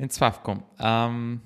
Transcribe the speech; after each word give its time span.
Więc 0.00 0.14
Sławku, 0.14 0.56
um, 0.80 1.40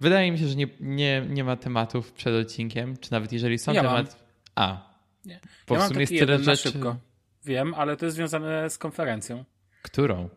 wydaje 0.00 0.32
mi 0.32 0.38
się, 0.38 0.48
że 0.48 0.56
nie, 0.56 0.66
nie, 0.80 1.26
nie 1.28 1.44
ma 1.44 1.56
tematów 1.56 2.12
przed 2.12 2.34
odcinkiem, 2.46 2.96
czy 2.96 3.12
nawet 3.12 3.32
jeżeli 3.32 3.58
są 3.58 3.72
Ja 3.72 3.82
tematy... 3.82 4.16
A, 4.54 4.94
Nie. 5.24 5.40
bo 5.68 5.74
ja 5.74 5.80
w 5.80 5.88
sumie 5.88 6.00
jest 6.00 6.12
tyle 6.12 6.38
rzeczy... 6.38 6.70
szybko. 6.70 6.96
Wiem, 7.44 7.74
ale 7.74 7.96
to 7.96 8.04
jest 8.04 8.16
związane 8.16 8.70
z 8.70 8.78
konferencją. 8.78 9.44
Którą? 9.82 10.28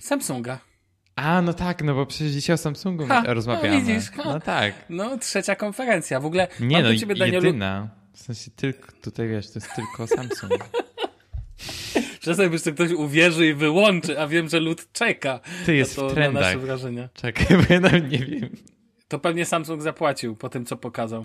Samsunga. 0.00 0.58
A, 1.16 1.42
no 1.42 1.52
tak, 1.52 1.82
no 1.82 1.94
bo 1.94 2.06
przecież 2.06 2.32
dzisiaj 2.32 2.54
o 2.54 2.56
Samsungu 2.56 3.06
Ha, 3.06 3.22
rozmawiamy. 3.26 3.68
no 3.80 3.86
widzisz, 3.86 4.10
ha. 4.10 4.22
no 4.24 4.40
tak. 4.40 4.74
No, 4.88 5.18
trzecia 5.18 5.56
konferencja. 5.56 6.20
W 6.20 6.26
ogóle 6.26 6.48
Nie 6.60 6.82
no, 6.82 6.96
ciebie, 6.96 7.14
Danielu, 7.14 7.46
jedyna. 7.46 7.88
W 8.12 8.18
sensie 8.18 8.50
tylko, 8.50 8.92
tutaj 9.02 9.28
wiesz, 9.28 9.50
to 9.50 9.58
jest 9.58 9.74
tylko 9.76 10.06
Samsung. 10.06 10.52
Czasem 12.22 12.50
byś 12.50 12.62
to 12.62 12.72
ktoś 12.72 12.90
uwierzy 12.90 13.46
i 13.46 13.54
wyłączy, 13.54 14.20
a 14.20 14.26
wiem, 14.26 14.48
że 14.48 14.60
lud 14.60 14.92
czeka 14.92 15.40
Ty 15.66 15.76
jest 15.76 15.96
na, 15.96 16.02
to, 16.02 16.06
w 16.08 16.10
na 16.10 16.14
trendach. 16.14 16.42
nasze 16.42 16.58
wrażenia. 16.58 17.08
Czekaj, 17.14 17.46
bo 17.56 17.74
ja 17.74 17.80
nawet 17.80 18.10
nie 18.10 18.18
wiem. 18.18 18.48
To 19.08 19.18
pewnie 19.18 19.44
Samsung 19.44 19.82
zapłacił 19.82 20.36
po 20.36 20.48
tym, 20.48 20.64
co 20.64 20.76
pokazał. 20.76 21.22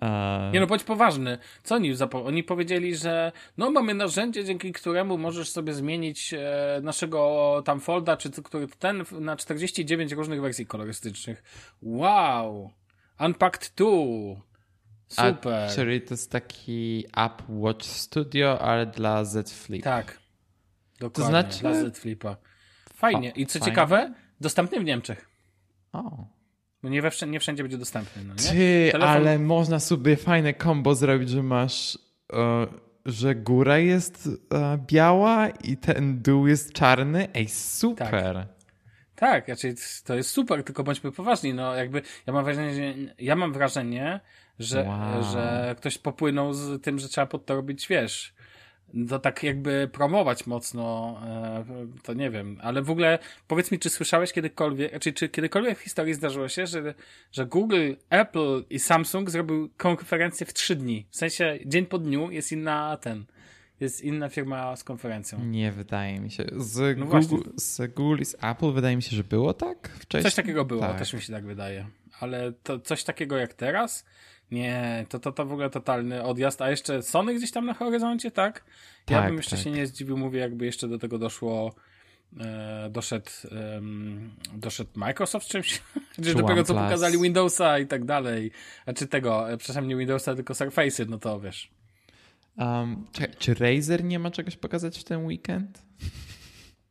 A, 0.00 0.50
Nie 0.52 0.60
no, 0.60 0.66
bądź 0.66 0.84
poważny. 0.84 1.38
Co 1.62 1.74
oni 1.74 1.94
zapo- 1.94 2.26
Oni 2.26 2.44
powiedzieli, 2.44 2.96
że 2.96 3.32
no 3.58 3.70
mamy 3.70 3.94
narzędzie, 3.94 4.44
dzięki 4.44 4.72
któremu 4.72 5.18
możesz 5.18 5.48
sobie 5.50 5.74
zmienić 5.74 6.34
e, 6.34 6.80
naszego 6.82 7.62
tam 7.64 7.80
folda, 7.80 8.16
czy 8.16 8.30
który 8.30 8.68
ten 8.78 9.04
na 9.20 9.36
49 9.36 10.12
różnych 10.12 10.40
wersji 10.40 10.66
kolorystycznych. 10.66 11.42
Wow! 11.82 12.70
Unpacked 13.20 13.72
2. 13.76 13.86
Super. 15.14 15.54
A, 15.70 15.74
czyli 15.74 16.00
to 16.00 16.14
jest 16.14 16.30
taki 16.30 17.04
app 17.16 17.42
Watch 17.48 17.84
Studio, 17.86 18.60
ale 18.60 18.86
dla 18.86 19.24
Z 19.24 19.52
Flip. 19.52 19.84
Tak. 19.84 20.18
Dokładnie. 21.00 21.24
To 21.24 21.30
znaczy- 21.30 21.60
Dla 21.60 21.74
Z 21.74 21.98
Flipa. 21.98 22.36
Fajnie. 22.94 23.30
I 23.36 23.46
co 23.46 23.58
Fajnie. 23.58 23.72
ciekawe, 23.72 24.14
dostępny 24.40 24.80
w 24.80 24.84
Niemczech. 24.84 25.28
O. 25.92 26.26
Nie, 26.82 27.10
wszędzie, 27.10 27.32
nie 27.32 27.40
wszędzie 27.40 27.62
będzie 27.62 27.78
dostępny. 27.78 28.24
No 28.24 28.34
nie? 28.34 28.50
Ty, 28.50 28.90
Telefon- 28.92 29.02
ale 29.02 29.38
można 29.38 29.80
sobie 29.80 30.16
fajne 30.16 30.54
combo 30.54 30.94
zrobić, 30.94 31.30
że 31.30 31.42
masz, 31.42 31.98
e, 32.32 32.66
że 33.06 33.34
góra 33.34 33.78
jest 33.78 34.28
e, 34.54 34.78
biała 34.86 35.48
i 35.48 35.76
ten 35.76 36.22
dół 36.22 36.46
jest 36.46 36.72
czarny. 36.72 37.28
Ej, 37.34 37.48
super. 37.48 38.46
Tak, 39.14 39.44
znaczy 39.44 39.74
to 40.04 40.14
jest 40.14 40.30
super, 40.30 40.64
tylko 40.64 40.84
bądźmy 40.84 41.12
poważni. 41.12 41.54
No 41.54 41.74
jakby 41.74 42.02
ja 42.26 42.32
mam 42.32 42.44
wrażenie, 42.44 42.74
że, 42.74 42.94
ja 43.18 43.36
mam 43.36 43.52
wrażenie, 43.52 44.20
że, 44.62 44.84
Wow. 44.88 45.22
że 45.32 45.74
ktoś 45.78 45.98
popłynął 45.98 46.52
z 46.54 46.82
tym, 46.82 46.98
że 46.98 47.08
trzeba 47.08 47.26
pod 47.26 47.46
to 47.46 47.54
robić, 47.54 47.88
wiesz, 47.88 48.34
to 49.08 49.18
tak 49.18 49.42
jakby 49.42 49.88
promować 49.92 50.46
mocno, 50.46 51.16
e, 51.26 51.64
to 52.02 52.14
nie 52.14 52.30
wiem, 52.30 52.58
ale 52.62 52.82
w 52.82 52.90
ogóle 52.90 53.18
powiedz 53.48 53.70
mi, 53.70 53.78
czy 53.78 53.90
słyszałeś 53.90 54.32
kiedykolwiek, 54.32 54.98
czy, 54.98 55.12
czy 55.12 55.28
kiedykolwiek 55.28 55.78
w 55.78 55.82
historii 55.82 56.14
zdarzyło 56.14 56.48
się, 56.48 56.66
że, 56.66 56.94
że 57.32 57.46
Google, 57.46 57.92
Apple 58.10 58.64
i 58.70 58.78
Samsung 58.78 59.30
zrobił 59.30 59.70
konferencję 59.76 60.46
w 60.46 60.54
trzy 60.54 60.76
dni. 60.76 61.06
W 61.10 61.16
sensie 61.16 61.58
dzień 61.66 61.86
po 61.86 61.98
dniu 61.98 62.30
jest 62.30 62.52
inna 62.52 62.96
ten, 62.96 63.24
jest 63.80 64.00
inna 64.00 64.28
firma 64.28 64.76
z 64.76 64.84
konferencją. 64.84 65.44
Nie 65.44 65.72
wydaje 65.72 66.20
mi 66.20 66.30
się. 66.30 66.44
Z, 66.56 66.98
No 66.98 67.06
Google, 67.06 67.50
z 67.56 67.92
Google 67.94 68.22
i 68.22 68.24
z 68.24 68.36
Apple 68.40 68.72
wydaje 68.72 68.96
mi 68.96 69.02
się, 69.02 69.16
że 69.16 69.24
było 69.24 69.54
tak 69.54 69.88
wcześniej. 69.88 70.22
Coś 70.22 70.34
takiego 70.34 70.64
było, 70.64 70.80
Tak. 70.80 70.98
też 70.98 71.12
mi 71.14 71.20
się 71.20 71.32
tak 71.32 71.44
wydaje. 71.46 71.86
Ale 72.20 72.52
to 72.52 72.78
coś 72.80 73.04
takiego 73.04 73.36
jak 73.36 73.54
teraz? 73.54 74.04
Nie, 74.52 75.06
to, 75.08 75.18
to, 75.18 75.32
to 75.32 75.46
w 75.46 75.52
ogóle 75.52 75.70
totalny 75.70 76.22
odjazd. 76.22 76.62
A 76.62 76.70
jeszcze 76.70 77.02
Sony 77.02 77.34
gdzieś 77.34 77.50
tam 77.50 77.66
na 77.66 77.74
horyzoncie, 77.74 78.30
tak? 78.30 78.64
Ja 79.10 79.18
Tak, 79.18 79.26
bym 79.26 79.36
jeszcze 79.36 79.56
tak. 79.56 79.64
się 79.64 79.70
nie 79.70 79.86
zdziwił, 79.86 80.18
mówię, 80.18 80.40
jakby 80.40 80.66
jeszcze 80.66 80.88
do 80.88 80.98
tego 80.98 81.18
doszło, 81.18 81.74
e, 82.40 82.88
doszedł, 82.90 83.30
doszedł 84.54 84.90
Microsoft 84.94 85.48
czymś, 85.48 85.82
czy 86.16 86.22
Czy 86.22 86.34
dopiero 86.34 86.64
co 86.64 86.74
pokazali 86.74 87.18
Windowsa 87.18 87.78
i 87.78 87.86
tak 87.86 88.04
dalej. 88.04 88.50
A 88.86 88.92
czy 88.92 89.06
tego, 89.06 89.50
e, 89.52 89.56
przepraszam, 89.56 89.88
nie 89.88 89.96
Windowsa, 89.96 90.34
tylko 90.34 90.54
Surface'y, 90.54 91.08
no 91.08 91.18
to 91.18 91.40
wiesz. 91.40 91.70
Um, 92.58 93.06
czekaj, 93.12 93.34
czy 93.38 93.54
Razer 93.54 94.04
nie 94.04 94.18
ma 94.18 94.30
czegoś 94.30 94.56
pokazać 94.56 94.98
w 94.98 95.04
ten 95.04 95.26
weekend? 95.26 95.82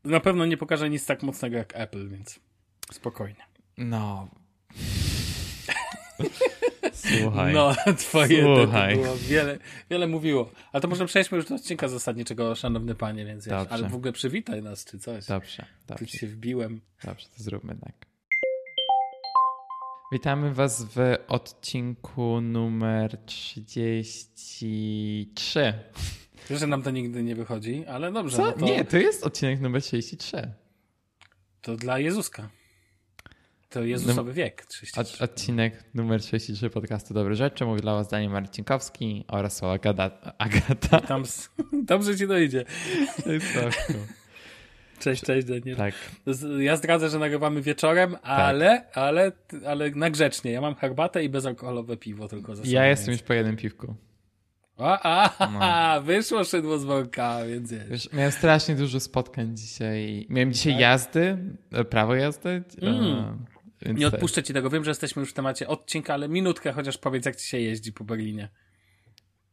Na 0.03 0.19
pewno 0.19 0.45
nie 0.45 0.57
pokaże 0.57 0.89
nic 0.89 1.05
tak 1.05 1.23
mocnego 1.23 1.57
jak 1.57 1.73
Apple, 1.75 2.09
więc 2.09 2.39
spokojnie. 2.91 3.43
No. 3.77 4.27
Słuchaj. 6.93 7.53
No, 7.53 7.75
twoje 7.97 8.43
Słuchaj. 8.43 8.95
było 8.95 9.15
wiele, 9.15 9.57
wiele 9.89 10.07
mówiło. 10.07 10.51
Ale 10.71 10.81
to 10.81 10.87
może 10.87 11.05
przejdźmy 11.05 11.37
już 11.37 11.45
do 11.47 11.55
odcinka 11.55 11.87
zasadniczego, 11.87 12.55
szanowny 12.55 12.95
panie, 12.95 13.25
więc 13.25 13.45
wiesz, 13.45 13.67
ale 13.69 13.89
w 13.89 13.95
ogóle 13.95 14.11
przywitaj 14.13 14.61
nas, 14.61 14.85
czy 14.85 14.99
coś. 14.99 15.25
Dobrze, 15.25 15.63
Tu 15.63 15.67
dobrze, 15.87 16.05
ci 16.05 16.17
się 16.17 16.27
wbiłem. 16.27 16.81
dobrze, 17.03 17.27
to 17.37 17.43
zróbmy 17.43 17.75
tak. 17.81 17.93
Witamy 20.13 20.53
Was 20.53 20.83
w 20.95 21.15
odcinku 21.27 22.41
numer 22.41 23.17
33. 23.25 25.73
Wiesz, 26.49 26.59
że 26.59 26.67
nam 26.67 26.83
to 26.83 26.91
nigdy 26.91 27.23
nie 27.23 27.35
wychodzi, 27.35 27.85
ale 27.85 28.11
dobrze, 28.11 28.37
Co? 28.37 28.43
no 28.45 28.51
to, 28.51 28.65
Nie, 28.65 28.85
to 28.85 28.97
jest 28.97 29.23
odcinek 29.23 29.61
numer 29.61 29.81
33. 29.81 30.51
to 31.61 31.75
dla 31.75 31.99
Jezuska. 31.99 32.49
To 33.71 33.83
Jezusowy 33.83 34.33
wiek, 34.33 34.65
33. 34.65 35.23
Od, 35.23 35.29
odcinek 35.29 35.83
numer 35.93 36.21
33 36.21 36.69
podcastu 36.69 37.13
Dobre 37.13 37.35
Rzeczy. 37.35 37.65
Mówi 37.65 37.81
dla 37.81 37.93
Was 37.93 38.07
Daniel 38.07 38.31
Marcinkowski 38.31 39.25
oraz 39.27 39.57
Słowa 39.57 39.73
Agata. 39.73 40.33
Agata. 40.37 41.01
Tam 41.01 41.23
dobrze 41.73 42.17
ci 42.17 42.27
dojdzie. 42.27 42.65
Cześć. 44.99 45.21
Cześć, 45.21 45.47
Daniel. 45.47 45.75
Tak. 45.75 45.93
Ja 46.59 46.75
zdradzę, 46.75 47.09
że 47.09 47.19
nagrywamy 47.19 47.61
wieczorem, 47.61 48.15
ale, 48.21 48.91
ale, 48.93 49.31
ale 49.65 49.89
na 49.89 50.09
grzecznie. 50.09 50.51
Ja 50.51 50.61
mam 50.61 50.75
herbatę 50.75 51.23
i 51.23 51.29
bezalkoholowe 51.29 51.97
piwo 51.97 52.27
tylko 52.27 52.55
za 52.55 52.63
sobą. 52.63 52.73
Ja 52.75 52.85
jestem 52.87 53.07
więc- 53.07 53.21
już 53.21 53.27
po 53.27 53.33
jednym 53.33 53.57
piwku. 53.57 53.95
A, 54.77 55.29
a, 55.59 55.99
wyszło 56.05 56.43
szydło 56.43 56.79
z 56.79 56.83
worka, 56.83 57.45
więc. 57.45 57.73
Wiesz, 57.89 58.13
miałem 58.13 58.31
strasznie 58.31 58.75
dużo 58.75 58.99
spotkań 58.99 59.57
dzisiaj. 59.57 60.25
Miałem 60.29 60.53
dzisiaj 60.53 60.73
Tak? 60.73 60.81
jazdy, 60.81 61.37
e, 61.71 61.83
prawo 61.85 62.15
jazdy. 62.15 62.63
Mm. 62.81 63.45
Nie 63.85 64.09
te- 64.09 64.15
odpuszczę 64.15 64.43
ci 64.43 64.53
tego. 64.53 64.69
Wiem, 64.69 64.83
że 64.83 64.91
jesteśmy 64.91 65.19
już 65.19 65.29
w 65.31 65.33
temacie 65.33 65.67
odcinka, 65.67 66.13
ale 66.13 66.29
minutkę 66.29 66.71
chociaż 66.73 66.97
powiedz, 66.97 67.25
jak 67.25 67.35
ci 67.35 67.47
się 67.47 67.59
jeździ 67.59 67.93
po 67.93 68.03
Berlinie. 68.03 68.49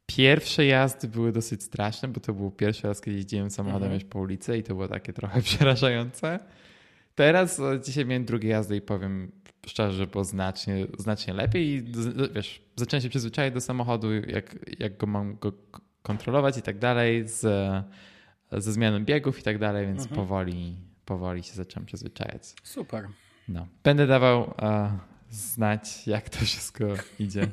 Pierwsze 0.07 0.67
jazdy 0.67 1.09
były 1.09 1.33
dosyć 1.33 1.63
straszne, 1.63 2.09
bo 2.09 2.21
to 2.21 2.33
był 2.35 2.51
pierwszy 2.51 2.89
raz, 2.89 3.01
kiedy 3.01 3.17
jeździłem 3.17 3.51
samochodem 3.51 3.93
Mhm. 3.93 4.11
po 4.11 4.19
ulicy 4.19 4.59
i 4.59 4.63
to 4.63 4.75
było 4.75 4.89
takie 4.89 5.13
trochę 5.13 5.43
przerażające. 5.49 6.39
Teraz 7.15 7.61
dzisiaj 7.85 8.07
miałem 8.07 8.25
drugie 8.25 8.49
jazdy 8.49 8.77
i 8.77 8.81
powiem 8.81 9.33
szczerze, 9.67 9.97
że 9.97 10.07
było 10.07 10.25
znacznie, 10.25 10.87
znacznie 10.99 11.35
lepiej 11.35 11.67
i 11.69 11.83
wiesz, 12.35 12.63
zacząłem 12.77 13.03
się 13.03 13.09
przyzwyczaić 13.09 13.55
do 13.55 13.61
samochodu, 13.61 14.15
jak, 14.15 14.57
jak 14.79 14.97
go 14.97 15.07
mam 15.07 15.37
go 15.37 15.53
kontrolować 16.03 16.57
i 16.59 16.63
tak 16.63 16.79
dalej, 16.79 17.29
z, 17.29 17.41
ze 18.53 18.73
zmianą 18.73 19.05
biegów 19.05 19.39
i 19.41 19.43
tak 19.43 19.59
dalej, 19.59 19.87
więc 19.87 20.01
Mhm. 20.03 20.17
powoli, 20.17 20.77
powoli 21.05 21.43
się 21.43 21.53
zacząłem 21.55 21.87
przyzwyczajać. 21.87 22.43
Super. 22.63 23.09
No. 23.49 23.67
Będę 23.83 24.07
dawał 24.07 24.55
e, 24.63 24.99
znać, 25.31 26.07
jak 26.07 26.29
to 26.29 26.39
wszystko 26.39 26.85
idzie. 27.19 27.49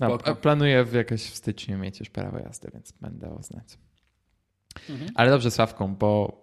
No, 0.00 0.18
p- 0.18 0.34
planuję 0.34 0.84
w 0.84 0.92
jakoś 0.92 1.22
w 1.22 1.36
styczniu 1.36 1.78
mieć 1.78 2.00
już 2.00 2.10
prawo 2.10 2.38
jazdy, 2.38 2.70
więc 2.74 2.92
będę 2.92 3.18
dawał 3.18 3.42
znać. 3.42 3.78
Mhm. 4.90 5.10
Ale 5.14 5.30
dobrze, 5.30 5.50
Sławką, 5.50 5.94
bo 5.94 6.40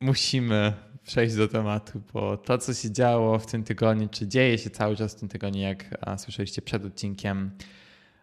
musimy 0.00 0.72
przejść 1.02 1.36
do 1.36 1.48
tematu, 1.48 2.02
bo 2.12 2.36
to, 2.36 2.58
co 2.58 2.74
się 2.74 2.90
działo 2.90 3.38
w 3.38 3.46
tym 3.46 3.64
tygodniu, 3.64 4.08
czy 4.08 4.28
dzieje 4.28 4.58
się 4.58 4.70
cały 4.70 4.96
czas 4.96 5.14
w 5.14 5.20
tym 5.20 5.28
tygodniu, 5.28 5.60
jak 5.60 5.98
a, 6.00 6.18
słyszeliście 6.18 6.62
przed 6.62 6.84
odcinkiem, 6.84 7.50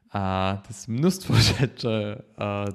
a, 0.10 0.58
to 0.64 0.70
jest 0.70 0.88
mnóstwo 0.88 1.34
rzeczy 1.60 2.24
a, 2.38 2.66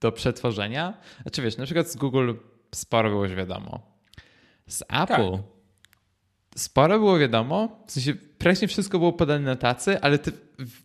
do 0.00 0.12
przetworzenia. 0.12 0.98
Znaczy 1.22 1.42
wiesz, 1.42 1.56
na 1.56 1.64
przykład 1.64 1.88
z 1.88 1.96
Google 1.96 2.32
sporo 2.74 3.10
było 3.10 3.24
już 3.24 3.34
wiadomo. 3.34 3.89
Z 4.70 4.82
Apple 4.88 5.38
sporo 6.56 6.98
było 6.98 7.18
wiadomo, 7.18 7.84
w 7.86 7.92
sensie 7.92 8.14
praktycznie 8.14 8.68
wszystko 8.68 8.98
było 8.98 9.12
podane 9.12 9.44
na 9.44 9.56
tacy, 9.56 10.00
ale 10.00 10.18
ty, 10.18 10.32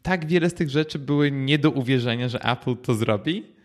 tak 0.01 0.25
wiele 0.25 0.49
z 0.49 0.53
tych 0.53 0.69
rzeczy 0.69 0.99
były 0.99 1.31
nie 1.31 1.59
do 1.59 1.71
uwierzenia, 1.71 2.29
że 2.29 2.39
Apple 2.43 2.75
to 2.75 2.93
zrobi, 2.93 3.55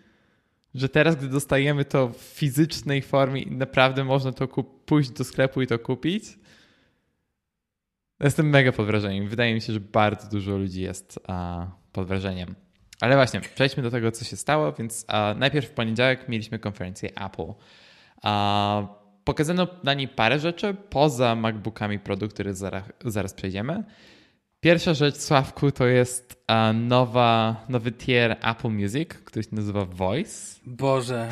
że 0.74 0.88
teraz, 0.88 1.16
gdy 1.16 1.28
dostajemy 1.28 1.84
to 1.84 2.08
w 2.08 2.16
fizycznej 2.16 3.02
formie 3.02 3.42
i 3.42 3.50
naprawdę 3.50 4.04
można 4.04 4.32
to 4.32 4.48
kup- 4.48 4.84
pójść 4.84 5.10
do 5.10 5.24
sklepu 5.24 5.62
i 5.62 5.66
to 5.66 5.78
kupić, 5.78 6.24
jestem 8.20 8.48
mega 8.50 8.72
pod 8.72 8.86
wrażeniem. 8.86 9.28
Wydaje 9.28 9.54
mi 9.54 9.60
się, 9.60 9.72
że 9.72 9.80
bardzo 9.80 10.28
dużo 10.30 10.56
ludzi 10.56 10.80
jest 10.80 11.20
a, 11.26 11.66
pod 11.92 12.08
wrażeniem. 12.08 12.54
Ale 13.00 13.16
właśnie, 13.16 13.40
przejdźmy 13.40 13.82
do 13.82 13.90
tego, 13.90 14.12
co 14.12 14.24
się 14.24 14.36
stało, 14.36 14.72
więc 14.72 15.04
a, 15.08 15.34
najpierw 15.38 15.66
w 15.66 15.70
poniedziałek 15.70 16.28
mieliśmy 16.28 16.58
konferencję 16.58 17.10
Apple. 17.14 17.52
A, 18.22 18.99
pokazano 19.30 19.66
na 19.82 19.94
niej 19.94 20.08
parę 20.08 20.38
rzeczy, 20.38 20.76
poza 20.90 21.34
MacBookami 21.34 21.98
Pro, 21.98 22.16
których 22.16 22.56
zaraz, 22.56 22.84
zaraz 23.04 23.34
przejdziemy. 23.34 23.84
Pierwsza 24.60 24.94
rzecz, 24.94 25.16
Sławku, 25.16 25.72
to 25.72 25.86
jest 25.86 26.44
nowa, 26.74 27.64
nowy 27.68 27.92
tier 27.92 28.36
Apple 28.42 28.68
Music, 28.68 29.08
który 29.08 29.42
się 29.42 29.48
nazywa 29.52 29.84
Voice. 29.84 30.60
Boże. 30.66 31.28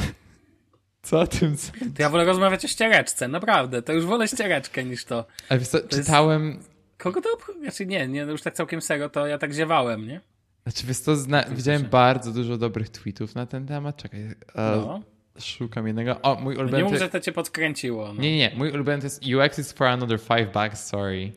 Co 1.02 1.20
o 1.20 1.26
tym 1.26 1.56
To 1.96 2.02
ja 2.02 2.10
wolę 2.10 2.24
rozmawiać 2.24 2.64
o 2.64 2.68
ściereczce, 2.68 3.28
naprawdę. 3.28 3.82
To 3.82 3.92
już 3.92 4.06
wolę 4.06 4.28
ściereczkę 4.28 4.84
niż 4.84 5.04
to. 5.04 5.26
Ale 5.48 5.60
co, 5.60 5.80
to 5.80 5.88
czytałem... 5.88 6.48
Jest... 6.48 6.70
Kogo 6.98 7.20
to 7.20 7.28
obchodzi? 7.34 7.60
Znaczy 7.60 7.86
nie, 7.86 8.08
nie, 8.08 8.26
no 8.26 8.32
już 8.32 8.42
tak 8.42 8.54
całkiem 8.54 8.80
serio, 8.80 9.08
to 9.08 9.26
ja 9.26 9.38
tak 9.38 9.52
ziewałem, 9.52 10.06
nie? 10.06 10.20
Znaczy 10.62 10.86
wiesz 10.86 10.98
co, 10.98 11.16
zna... 11.16 11.44
widziałem 11.50 11.82
bardzo 11.82 12.32
dużo 12.32 12.56
dobrych 12.56 12.88
tweetów 12.88 13.34
na 13.34 13.46
ten 13.46 13.66
temat. 13.66 13.96
Czekaj, 13.96 14.26
uh, 14.26 14.34
no. 14.54 15.02
Szukam 15.40 15.86
jednego. 15.86 16.20
O, 16.22 16.40
mój 16.40 16.56
ulubiony... 16.56 16.82
Nie 16.82 16.90
mów, 16.90 16.98
że 16.98 17.08
to 17.08 17.20
cię 17.20 17.32
podkręciło. 17.32 18.12
No. 18.14 18.22
Nie, 18.22 18.36
nie, 18.36 18.52
mój 18.56 18.70
ulubiony 18.70 18.98
to 18.98 19.06
jest 19.06 19.22
UX 19.26 19.58
is 19.58 19.72
for 19.72 19.86
another 19.86 20.20
five 20.20 20.52
bucks, 20.52 20.86
sorry. 20.86 21.32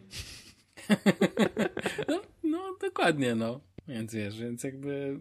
no, 2.07 2.21
no, 2.43 2.77
dokładnie, 2.81 3.35
no. 3.35 3.59
Więc 3.87 4.13
wiesz, 4.13 4.39
więc 4.39 4.63
jakby... 4.63 5.19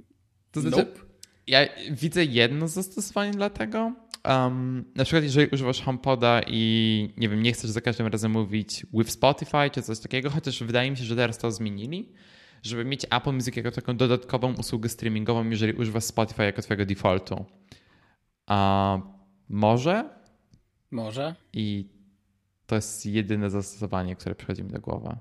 To 0.52 0.60
znaczy, 0.60 0.76
nope. 0.76 1.00
ja 1.46 1.60
widzę 1.90 2.24
jedno 2.24 2.68
zastosowanie 2.68 3.30
dla 3.30 3.50
tego, 3.50 3.92
Um, 4.28 4.84
na 4.94 5.04
przykład, 5.04 5.24
jeżeli 5.24 5.48
używasz 5.52 5.80
HomePoda 5.82 6.40
i 6.46 7.08
nie 7.16 7.28
wiem, 7.28 7.42
nie 7.42 7.52
chcesz 7.52 7.70
za 7.70 7.80
każdym 7.80 8.06
razem 8.06 8.32
mówić 8.32 8.86
with 8.92 9.10
Spotify 9.10 9.70
czy 9.72 9.82
coś 9.82 9.98
takiego, 9.98 10.30
chociaż 10.30 10.62
wydaje 10.62 10.90
mi 10.90 10.96
się, 10.96 11.04
że 11.04 11.16
teraz 11.16 11.38
to 11.38 11.50
zmienili, 11.52 12.12
żeby 12.62 12.84
mieć 12.84 13.06
Apple 13.10 13.32
Music 13.32 13.56
jako 13.56 13.70
taką 13.70 13.96
dodatkową 13.96 14.54
usługę 14.54 14.88
streamingową, 14.88 15.50
jeżeli 15.50 15.72
używasz 15.72 16.04
Spotify 16.04 16.42
jako 16.42 16.62
twojego 16.62 16.86
defaultu. 16.86 17.44
A 18.50 18.98
może? 19.48 20.08
Może. 20.90 21.34
I 21.52 21.88
to 22.66 22.74
jest 22.74 23.06
jedyne 23.06 23.50
zastosowanie, 23.50 24.16
które 24.16 24.34
przychodzi 24.34 24.64
mi 24.64 24.70
do 24.70 24.80
głowy. 24.80 25.16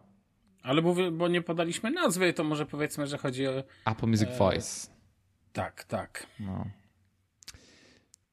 Ale 0.64 0.82
bo, 0.82 0.96
bo 1.12 1.28
nie 1.28 1.42
podaliśmy 1.42 1.92
nazwy, 1.92 2.34
to 2.34 2.44
może 2.44 2.66
powiedzmy, 2.66 3.08
że 3.08 3.18
chodzi 3.18 3.48
o. 3.48 3.64
Apple 3.86 4.08
Music 4.08 4.30
e... 4.30 4.38
Voice. 4.38 4.88
Tak, 5.54 5.84
tak. 5.84 6.28
No. 6.40 6.66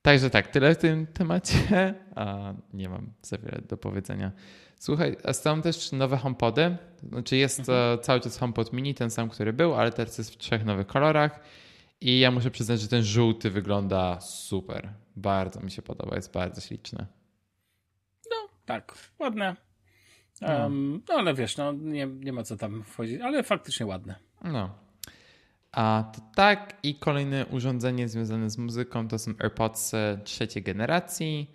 Także 0.02 0.31
tak, 0.31 0.48
tyle 0.48 0.75
w 0.75 0.78
tym 0.78 1.06
temacie. 1.06 1.94
A 2.14 2.54
nie 2.72 2.88
mam 2.88 3.12
za 3.22 3.38
wiele 3.38 3.62
do 3.69 3.76
powiedzenia. 3.76 4.32
Słuchaj, 4.78 5.16
są 5.32 5.62
też 5.62 5.93
nowe 5.93 6.16
HomePody. 6.16 6.76
Znaczy 7.08 7.37
jest 7.37 7.58
mhm. 7.58 7.98
cały 7.98 8.20
czas 8.20 8.38
HomePod 8.38 8.72
mini, 8.72 8.94
ten 8.94 9.10
sam, 9.10 9.28
który 9.28 9.52
był, 9.52 9.75
ale 9.75 9.93
teraz 9.93 10.19
jest 10.19 10.34
w 10.34 10.37
trzech 10.37 10.64
nowych 10.64 10.87
kolorach. 10.87 11.40
I 12.00 12.19
ja 12.19 12.31
muszę 12.31 12.50
przyznać, 12.50 12.81
że 12.81 12.88
ten 12.88 13.02
żółty 13.02 13.50
wygląda 13.50 14.20
super. 14.20 14.93
Bardzo 15.16 15.60
mi 15.60 15.70
się 15.70 15.82
podoba, 15.82 16.16
jest 16.16 16.32
bardzo 16.32 16.60
śliczny. 16.60 17.06
No, 18.31 18.48
tak, 18.66 18.98
ładne. 19.19 19.56
Um, 20.43 21.02
no. 21.08 21.14
ale 21.14 21.34
wiesz, 21.34 21.56
no 21.56 21.72
nie, 21.72 22.06
nie 22.06 22.32
ma 22.32 22.43
co 22.43 22.56
tam 22.56 22.84
wchodzić, 22.84 23.20
ale 23.20 23.43
faktycznie 23.43 23.87
ładne. 23.87 24.14
No, 24.44 24.70
a 25.76 26.04
to 26.14 26.20
tak 26.34 26.78
i 26.82 26.94
kolejne 26.94 27.46
urządzenie 27.46 28.08
związane 28.08 28.50
z 28.50 28.58
muzyką 28.58 29.08
to 29.08 29.19
są 29.19 29.32
AirPods 29.38 29.93
trzeciej 30.25 30.62
generacji 30.62 31.50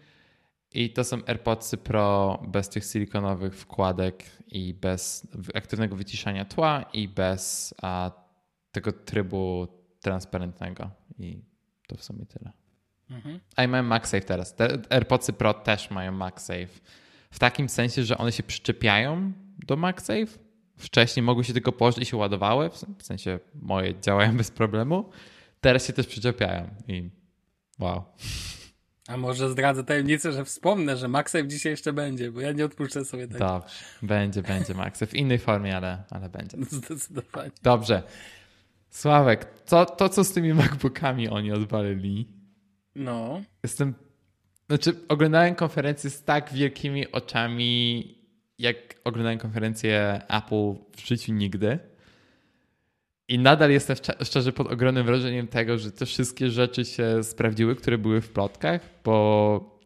i 0.73 0.93
to 0.93 1.03
są 1.03 1.17
AirPods 1.27 1.75
Pro 1.75 2.39
bez 2.47 2.69
tych 2.69 2.85
silikonowych 2.85 3.55
wkładek 3.55 4.23
i 4.47 4.73
bez 4.73 5.27
aktywnego 5.53 5.95
wyciszania 5.95 6.45
tła 6.45 6.85
i 6.93 7.07
bez 7.07 7.73
a, 7.81 8.11
tego 8.71 8.91
trybu 8.91 9.67
transparentnego 10.01 10.89
i 11.19 11.41
to 11.87 11.97
w 11.97 12.03
sumie 12.03 12.25
tyle. 12.25 12.51
Mhm. 13.09 13.39
A 13.55 13.63
i 13.63 13.67
mają 13.67 13.83
MagSafe 13.83 14.21
teraz. 14.21 14.55
Te 14.55 14.77
AirPods 14.89 15.31
Pro 15.31 15.53
też 15.53 15.91
mają 15.91 16.11
MagSafe. 16.11 16.67
W 17.31 17.39
takim 17.39 17.69
sensie, 17.69 18.03
że 18.03 18.17
one 18.17 18.31
się 18.31 18.43
przyczepiają 18.43 19.33
do 19.57 19.75
MagSafe, 19.75 20.39
Wcześniej 20.81 21.23
mogły 21.23 21.43
się 21.43 21.53
tylko 21.53 21.71
położyć 21.71 22.03
i 22.03 22.05
się 22.05 22.17
ładowały, 22.17 22.69
w 22.97 23.03
sensie 23.03 23.39
moje 23.55 23.99
działają 24.05 24.37
bez 24.37 24.51
problemu. 24.51 25.09
Teraz 25.61 25.87
się 25.87 25.93
też 25.93 26.07
przyczepiają 26.07 26.67
i 26.87 27.09
wow. 27.79 28.03
A 29.07 29.17
może 29.17 29.49
zdradzę 29.49 29.83
tajemnicę, 29.83 30.31
że 30.31 30.45
wspomnę, 30.45 30.97
że 30.97 31.07
MagSafe 31.07 31.47
dzisiaj 31.47 31.71
jeszcze 31.71 31.93
będzie, 31.93 32.31
bo 32.31 32.41
ja 32.41 32.51
nie 32.51 32.65
odpuszczę 32.65 33.05
sobie 33.05 33.27
tego. 33.27 33.39
Dobrze, 33.39 33.75
będzie, 34.01 34.41
będzie 34.41 34.73
MagSafe. 34.73 35.07
W 35.07 35.13
innej 35.13 35.39
formie, 35.39 35.77
ale, 35.77 36.03
ale 36.09 36.29
będzie. 36.29 36.57
Zdecydowanie. 36.69 37.51
Dobrze. 37.63 38.03
Sławek, 38.91 39.45
to, 39.65 39.85
to 39.85 40.09
co 40.09 40.23
z 40.23 40.33
tymi 40.33 40.53
MacBookami 40.53 41.29
oni 41.29 41.51
odwalili? 41.51 42.27
No. 42.95 43.41
Jestem... 43.63 43.93
Znaczy, 44.67 44.93
oglądałem 45.07 45.55
konferencję 45.55 46.09
z 46.09 46.23
tak 46.23 46.53
wielkimi 46.53 47.11
oczami 47.11 48.21
jak 48.61 48.95
oglądałem 49.03 49.39
konferencję 49.39 50.21
Apple 50.27 50.73
w 50.95 51.07
życiu 51.07 51.33
nigdy. 51.33 51.79
I 53.27 53.39
nadal 53.39 53.71
jestem 53.71 53.95
szczerze 54.23 54.53
pod 54.53 54.71
ogromnym 54.71 55.05
wrażeniem 55.05 55.47
tego, 55.47 55.77
że 55.77 55.91
te 55.91 56.05
wszystkie 56.05 56.49
rzeczy 56.49 56.85
się 56.85 57.23
sprawdziły, 57.23 57.75
które 57.75 57.97
były 57.97 58.21
w 58.21 58.29
plotkach, 58.29 58.81
bo 59.03 59.81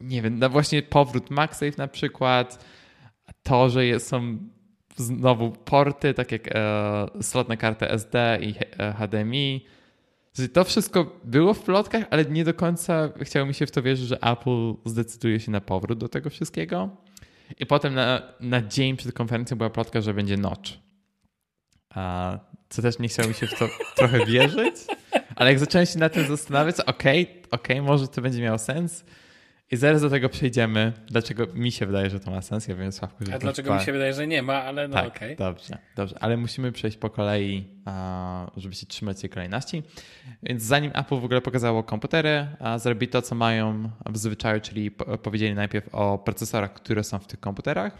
nie 0.00 0.22
wiem, 0.22 0.38
no 0.38 0.50
właśnie 0.50 0.82
powrót 0.82 1.30
MagSafe 1.30 1.78
na 1.78 1.88
przykład, 1.88 2.64
to, 3.42 3.70
że 3.70 4.00
są 4.00 4.38
znowu 4.98 5.50
porty, 5.50 6.14
tak 6.14 6.32
jak 6.32 6.48
e, 6.54 7.08
slot 7.22 7.48
na 7.48 7.56
kartę 7.56 7.90
SD 7.90 8.38
i 8.42 8.54
e, 8.78 8.92
HDMI. 8.92 9.64
To 10.52 10.64
wszystko 10.64 11.20
było 11.24 11.54
w 11.54 11.62
plotkach, 11.62 12.04
ale 12.10 12.24
nie 12.24 12.44
do 12.44 12.54
końca 12.54 13.08
chciało 13.22 13.46
mi 13.46 13.54
się 13.54 13.66
w 13.66 13.70
to 13.70 13.82
wierzyć, 13.82 14.06
że 14.06 14.22
Apple 14.22 14.74
zdecyduje 14.84 15.40
się 15.40 15.50
na 15.50 15.60
powrót 15.60 15.98
do 15.98 16.08
tego 16.08 16.30
wszystkiego. 16.30 16.88
I 17.60 17.66
potem 17.66 17.94
na, 17.94 18.22
na 18.40 18.62
dzień 18.62 18.96
przed 18.96 19.12
konferencją 19.12 19.56
była 19.56 19.70
plotka, 19.70 20.00
że 20.00 20.14
będzie 20.14 20.36
notch. 20.36 20.70
A, 21.90 22.38
co 22.68 22.82
też 22.82 22.98
nie 22.98 23.08
chciało 23.08 23.28
mi 23.28 23.34
się 23.34 23.46
w 23.46 23.58
to 23.58 23.68
trochę 23.96 24.26
wierzyć, 24.26 24.74
ale 25.36 25.50
jak 25.50 25.58
zacząłem 25.58 25.86
się 25.86 25.98
na 25.98 26.08
tym 26.08 26.26
zastanawiać, 26.26 26.80
okej, 26.80 27.22
okay, 27.22 27.42
okej, 27.50 27.76
okay, 27.78 27.82
może 27.82 28.08
to 28.08 28.22
będzie 28.22 28.42
miało 28.42 28.58
sens. 28.58 29.04
I 29.70 29.76
zaraz 29.76 30.02
do 30.02 30.10
tego 30.10 30.28
przejdziemy, 30.28 30.92
dlaczego 31.06 31.46
mi 31.54 31.72
się 31.72 31.86
wydaje, 31.86 32.10
że 32.10 32.20
to 32.20 32.30
ma 32.30 32.42
sens. 32.42 32.68
Ja 32.68 32.74
wiem, 32.74 32.92
Sławku, 32.92 33.24
że 33.24 33.34
A 33.34 33.38
dlaczego 33.38 33.74
mi 33.74 33.80
się 33.80 33.92
wydaje, 33.92 34.14
że 34.14 34.26
nie 34.26 34.42
ma, 34.42 34.62
ale 34.62 34.88
no 34.88 34.94
tak, 34.94 35.06
okej. 35.06 35.34
Okay. 35.34 35.46
Dobrze, 35.46 35.78
dobrze, 35.96 36.16
ale 36.20 36.36
musimy 36.36 36.72
przejść 36.72 36.96
po 36.96 37.10
kolei, 37.10 37.68
żeby 38.56 38.74
się 38.74 38.86
trzymać 38.86 39.20
tej 39.20 39.30
kolejności. 39.30 39.82
Więc 40.42 40.62
zanim 40.62 40.92
Apple 40.94 41.20
w 41.20 41.24
ogóle 41.24 41.40
pokazało 41.40 41.82
komputery, 41.82 42.46
zrobili 42.76 43.12
to, 43.12 43.22
co 43.22 43.34
mają 43.34 43.90
w 44.06 44.18
zwyczaju, 44.18 44.60
czyli 44.60 44.90
powiedzieli 45.22 45.54
najpierw 45.54 45.94
o 45.94 46.18
procesorach, 46.18 46.72
które 46.72 47.04
są 47.04 47.18
w 47.18 47.26
tych 47.26 47.40
komputerach. 47.40 47.92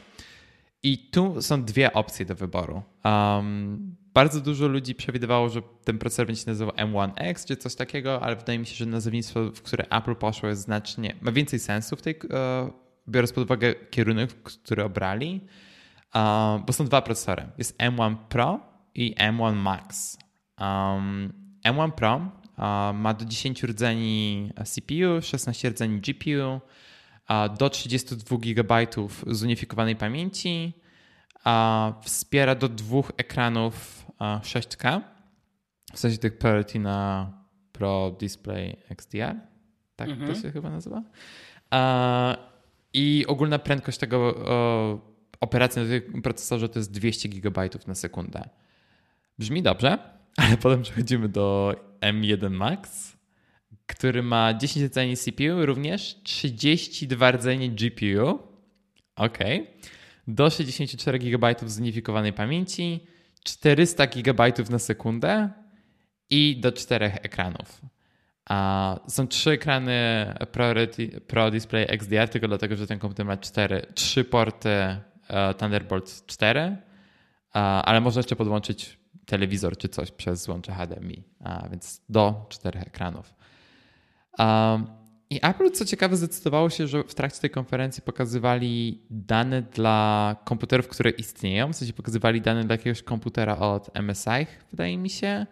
I 0.82 1.10
tu 1.10 1.42
są 1.42 1.64
dwie 1.64 1.92
opcje 1.92 2.26
do 2.26 2.34
wyboru. 2.34 2.82
Um, 3.04 3.96
bardzo 4.14 4.40
dużo 4.40 4.69
ludzi 4.69 4.94
przewidywało, 4.94 5.48
że 5.48 5.62
ten 5.84 5.98
procesor 5.98 6.26
będzie 6.26 6.42
się 6.42 6.50
nazywał 6.50 6.75
M1X 6.75 7.46
czy 7.46 7.56
coś 7.56 7.75
takiego, 7.75 8.22
ale 8.22 8.36
wydaje 8.36 8.58
mi 8.58 8.66
się, 8.66 8.75
że 8.75 8.86
nazewnictwo, 8.86 9.50
w 9.50 9.62
które 9.62 9.84
Apple 9.88 10.14
poszło, 10.14 10.48
jest 10.48 10.62
znacznie, 10.62 11.14
ma 11.20 11.32
więcej 11.32 11.58
sensu 11.58 11.96
w 11.96 12.02
tej, 12.02 12.14
e, 12.30 12.70
biorąc 13.08 13.32
pod 13.32 13.44
uwagę 13.44 13.75
kierunek, 13.75 14.42
który 14.42 14.84
obrali, 14.84 15.40
e, 16.14 16.62
bo 16.67 16.72
są 16.72 16.84
dwa 16.84 17.03
procesory. 17.03 17.46
Jest 17.58 17.79
M1 17.79 18.17
Pro 18.17 18.60
i 18.94 19.14
M1 19.14 19.55
Max. 19.55 20.19
Um, 20.60 21.32
M1 21.64 21.93
Pro 21.93 22.31
e, 22.58 22.93
ma 22.93 23.14
do 23.14 23.24
10 23.24 23.62
rdzeni 23.62 24.50
CPU, 24.64 25.22
16 25.22 25.70
rdzeni 25.70 26.00
GPU, 26.00 26.60
do 27.58 27.70
32 27.70 28.39
GB 28.39 28.87
zunifikowanej 29.27 29.97
pamięci, 29.97 30.73
wspiera 32.03 32.55
do 32.55 32.69
dwóch 32.69 33.13
ekranów 33.17 34.06
6K, 34.20 35.01
w 35.93 35.99
sensie 35.99 36.19
tych 36.19 36.39
Pro 36.39 36.55
Retina 36.55 37.32
Pro 37.73 38.17
Display 38.20 38.77
XDR, 38.91 39.35
tak 39.97 40.08
mhm. 40.08 40.35
to 40.35 40.41
się 40.41 40.53
chyba 40.53 40.70
nazywa. 40.70 41.03
I 42.93 43.25
ogólna 43.27 43.58
prędkość 43.58 43.99
tego 43.99 44.35
operacji 45.41 45.82
na 45.82 45.89
tym 45.89 46.23
procesorze 46.23 46.69
to 46.69 46.79
jest 46.79 46.93
200 46.93 47.29
GB 47.29 47.69
na 47.87 47.94
sekundę. 47.94 48.49
Brzmi 49.39 49.63
dobrze, 49.63 49.99
ale 50.37 50.56
potem 50.56 50.82
przechodzimy 50.82 51.29
do 51.29 51.75
M1 52.01 52.51
Max, 52.51 53.17
który 53.88 54.22
ma 54.22 54.54
10 54.54 54.86
rdzeni 54.86 55.16
CPU, 55.16 55.66
również 55.66 56.16
32 56.22 57.30
rdzenie 57.30 57.70
GPU. 57.70 58.38
OK. 59.16 59.38
Do 60.28 60.50
64 60.50 61.18
GB 61.18 61.54
zunifikowanej 61.66 62.32
pamięci, 62.32 63.06
400 63.44 64.06
GB 64.06 64.52
na 64.70 64.78
sekundę 64.78 65.50
i 66.30 66.60
do 66.60 66.72
czterech 66.72 67.16
ekranów. 67.16 67.80
Są 69.08 69.28
trzy 69.28 69.50
ekrany 69.50 69.94
Pro, 71.26 71.50
Display 71.50 71.86
XDR, 71.88 72.28
tylko 72.28 72.48
dlatego, 72.48 72.76
że 72.76 72.86
ten 72.86 72.98
komputer 72.98 73.26
ma 73.26 73.36
cztery, 73.36 73.86
trzy 73.94 74.24
porty 74.24 74.68
e, 74.68 75.54
Thunderbolt 75.58 76.26
4, 76.26 76.76
ale 77.52 78.00
można 78.00 78.18
jeszcze 78.18 78.36
podłączyć 78.36 78.98
telewizor 79.26 79.76
czy 79.76 79.88
coś 79.88 80.10
przez 80.10 80.42
złącze 80.42 80.72
HDMI, 80.72 81.22
więc 81.70 82.00
do 82.08 82.46
czterech 82.48 82.82
ekranów. 82.82 83.37
I 85.30 85.40
Apple, 85.42 85.70
co 85.70 85.84
ciekawe, 85.84 86.16
zdecydowało 86.16 86.70
się, 86.70 86.86
że 86.86 87.02
w 87.04 87.14
trakcie 87.14 87.40
tej 87.40 87.50
konferencji 87.50 88.02
pokazywali 88.02 89.02
dane 89.10 89.62
dla 89.62 90.36
komputerów, 90.44 90.88
które 90.88 91.10
istnieją. 91.10 91.72
W 91.72 91.76
sensie 91.76 91.92
pokazywali 91.92 92.40
dane 92.40 92.64
dla 92.64 92.74
jakiegoś 92.74 93.02
komputera 93.02 93.58
od 93.58 93.90
MSI, 94.02 94.46
wydaje 94.70 94.98
mi 94.98 95.10
się. 95.10 95.46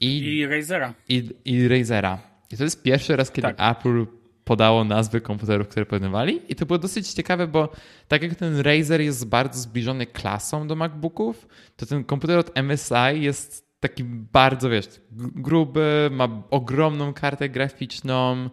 I, 0.00 0.18
I 0.18 0.46
Razera. 0.46 0.94
I, 1.08 1.30
I 1.44 1.68
Razera. 1.68 2.18
I 2.50 2.56
to 2.56 2.64
jest 2.64 2.82
pierwszy 2.82 3.16
raz, 3.16 3.30
kiedy 3.30 3.48
tak. 3.48 3.76
Apple 3.76 4.06
podało 4.44 4.84
nazwy 4.84 5.20
komputerów, 5.20 5.68
które 5.68 5.86
porównywali. 5.86 6.40
I 6.48 6.54
to 6.54 6.66
było 6.66 6.78
dosyć 6.78 7.08
ciekawe, 7.08 7.46
bo 7.46 7.72
tak 8.08 8.22
jak 8.22 8.34
ten 8.34 8.60
Razer 8.60 9.00
jest 9.00 9.26
bardzo 9.26 9.60
zbliżony 9.60 10.06
klasą 10.06 10.68
do 10.68 10.76
MacBooków, 10.76 11.46
to 11.76 11.86
ten 11.86 12.04
komputer 12.04 12.38
od 12.38 12.56
MSI 12.62 13.20
jest 13.20 13.65
taki 13.80 14.04
bardzo, 14.04 14.70
wiesz, 14.70 14.86
gruby, 15.12 16.08
ma 16.12 16.42
ogromną 16.50 17.14
kartę 17.14 17.48
graficzną, 17.48 18.50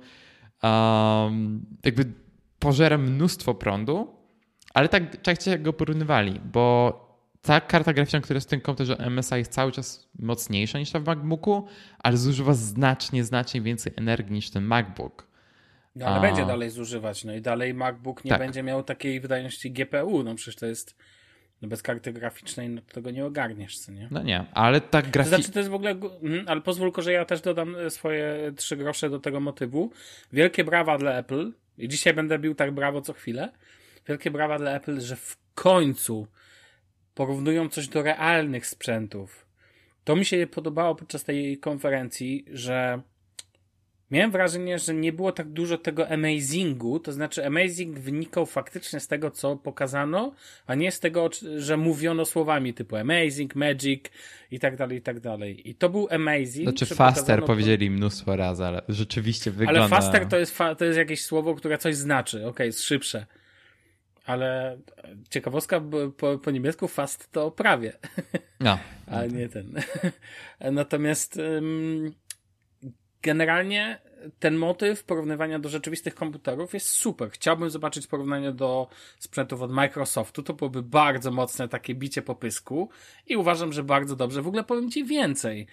um, 0.64 1.66
jakby 1.86 2.14
pożera 2.60 2.98
mnóstwo 2.98 3.56
prądu, 3.56 4.16
ale 4.74 4.90
tak 4.90 5.12
czekajcie, 5.12 5.60
go 5.60 5.74
porównywali, 5.74 6.40
bo 6.40 7.00
ta 7.42 7.62
karta 7.62 7.94
graficzna, 7.94 8.22
która 8.22 8.38
jest 8.38 8.48
w 8.48 8.50
tym 8.50 8.62
komputerze 8.62 9.10
MSI 9.10 9.36
jest 9.36 9.52
cały 9.52 9.72
czas 9.72 10.10
mocniejsza 10.20 10.80
niż 10.80 10.92
ta 10.92 11.00
w 11.00 11.06
MacBooku, 11.06 11.68
ale 12.00 12.18
zużywa 12.18 12.54
znacznie, 12.54 13.24
znacznie 13.24 13.62
więcej 13.62 13.94
energii 13.96 14.34
niż 14.34 14.50
ten 14.50 14.64
MacBook. 14.64 15.28
No, 15.96 16.06
ale 16.06 16.18
A... 16.18 16.22
będzie 16.22 16.46
dalej 16.46 16.70
zużywać, 16.70 17.24
no 17.24 17.34
i 17.34 17.42
dalej 17.42 17.74
MacBook 17.74 18.26
nie 18.26 18.30
tak. 18.30 18.40
będzie 18.40 18.64
miał 18.64 18.84
takiej 18.84 19.20
wydajności 19.20 19.72
GPU, 19.72 20.24
no 20.24 20.36
przecież 20.36 20.56
to 20.56 20.66
jest 20.66 20.96
no 21.64 21.70
bez 21.70 21.82
karty 21.82 22.14
graficznej 22.14 22.70
no 22.70 22.82
tego 22.82 23.12
nie 23.12 23.26
ogarniesz, 23.26 23.78
co 23.78 23.92
nie? 23.92 24.08
No 24.12 24.24
nie, 24.24 24.46
ale 24.54 24.82
tak 24.82 25.10
graficznie... 25.10 25.38
To 25.38 25.44
znaczy 25.44 25.54
to 25.54 25.60
jest 25.60 25.72
w 25.72 25.74
ogóle... 25.74 25.92
Mhm, 25.92 26.46
ale 26.48 26.62
pozwól, 26.62 26.92
że 26.98 27.12
ja 27.12 27.26
też 27.26 27.42
dodam 27.42 27.76
swoje 27.90 28.54
trzy 28.56 28.78
grosze 28.78 29.10
do 29.10 29.20
tego 29.20 29.40
motywu. 29.40 29.92
Wielkie 30.34 30.64
brawa 30.64 30.98
dla 30.98 31.12
Apple 31.12 31.52
i 31.78 31.88
dzisiaj 31.88 32.14
będę 32.14 32.40
bił 32.40 32.56
tak 32.56 32.72
brawo 32.72 33.02
co 33.02 33.14
chwilę. 33.14 33.52
Wielkie 34.08 34.32
brawa 34.32 34.58
dla 34.58 34.72
Apple, 34.72 35.02
że 35.02 35.16
w 35.16 35.38
końcu 35.56 36.28
porównują 37.16 37.70
coś 37.70 37.88
do 37.88 38.02
realnych 38.02 38.68
sprzętów. 38.68 39.46
To 40.04 40.16
mi 40.16 40.26
się 40.26 40.48
podobało 40.48 40.96
podczas 40.96 41.24
tej 41.24 41.58
konferencji, 41.58 42.46
że 42.52 43.02
miałem 44.14 44.32
wrażenie, 44.32 44.80
że 44.80 44.94
nie 44.94 45.14
było 45.14 45.32
tak 45.32 45.50
dużo 45.50 45.78
tego 45.78 46.10
amazingu, 46.10 47.00
to 47.00 47.12
znaczy 47.12 47.46
amazing 47.46 48.00
wynikał 48.00 48.46
faktycznie 48.46 49.00
z 49.00 49.08
tego, 49.08 49.32
co 49.32 49.56
pokazano, 49.56 50.34
a 50.66 50.76
nie 50.76 50.92
z 50.92 51.00
tego, 51.00 51.30
że 51.58 51.78
mówiono 51.78 52.26
słowami 52.26 52.74
typu 52.74 52.96
amazing, 52.96 53.56
magic 53.56 54.06
i 54.52 54.60
tak 54.60 54.76
dalej, 54.76 54.98
i 54.98 55.02
tak 55.02 55.20
dalej. 55.20 55.70
I 55.70 55.76
to 55.76 55.90
był 55.90 56.08
amazing. 56.12 56.70
Znaczy 56.70 56.96
faster 56.96 57.40
to... 57.40 57.46
powiedzieli 57.46 57.90
mnóstwo 57.90 58.36
razy, 58.36 58.66
ale 58.66 58.82
rzeczywiście 58.90 59.52
wygląda... 59.52 59.80
Ale 59.80 59.90
faster 59.90 60.28
to 60.28 60.38
jest, 60.38 60.58
fa 60.58 60.76
to 60.76 60.86
jest 60.86 60.98
jakieś 60.98 61.26
słowo, 61.26 61.56
które 61.56 61.78
coś 61.78 61.96
znaczy. 61.96 62.38
Okej, 62.38 62.50
okay, 62.50 62.66
jest 62.66 62.84
szybsze. 62.84 63.26
Ale 64.26 64.78
ciekawostka, 65.30 65.82
po, 66.18 66.38
po 66.38 66.52
niemiecku 66.52 66.88
fast 66.88 67.32
to 67.32 67.52
prawie. 67.52 67.94
No. 68.60 68.80
A 69.12 69.26
nie 69.26 69.50
ten. 69.50 69.74
Natomiast 70.72 71.40
generalnie 73.24 74.00
ten 74.40 74.56
motyw 74.56 75.04
porównywania 75.04 75.60
do 75.60 75.70
rzeczywistych 75.70 76.16
komputerów 76.16 76.74
jest 76.74 76.88
super. 76.88 77.32
Chciałbym 77.32 77.70
zobaczyć 77.70 78.08
porównanie 78.08 78.52
do 78.52 78.88
sprzętów 79.20 79.62
od 79.62 79.72
Microsoftu. 79.72 80.44
To 80.44 80.54
byłoby 80.54 80.84
bardzo 80.84 81.32
mocne 81.32 81.68
takie 81.70 81.96
bicie 81.96 82.22
po 82.22 82.36
pysku 82.36 82.90
i 83.28 83.36
uważam, 83.36 83.74
że 83.74 83.84
bardzo 83.84 84.16
dobrze. 84.16 84.42
W 84.42 84.48
ogóle 84.48 84.64
powiem 84.64 84.92
Ci 84.92 85.06
więcej 85.06 85.68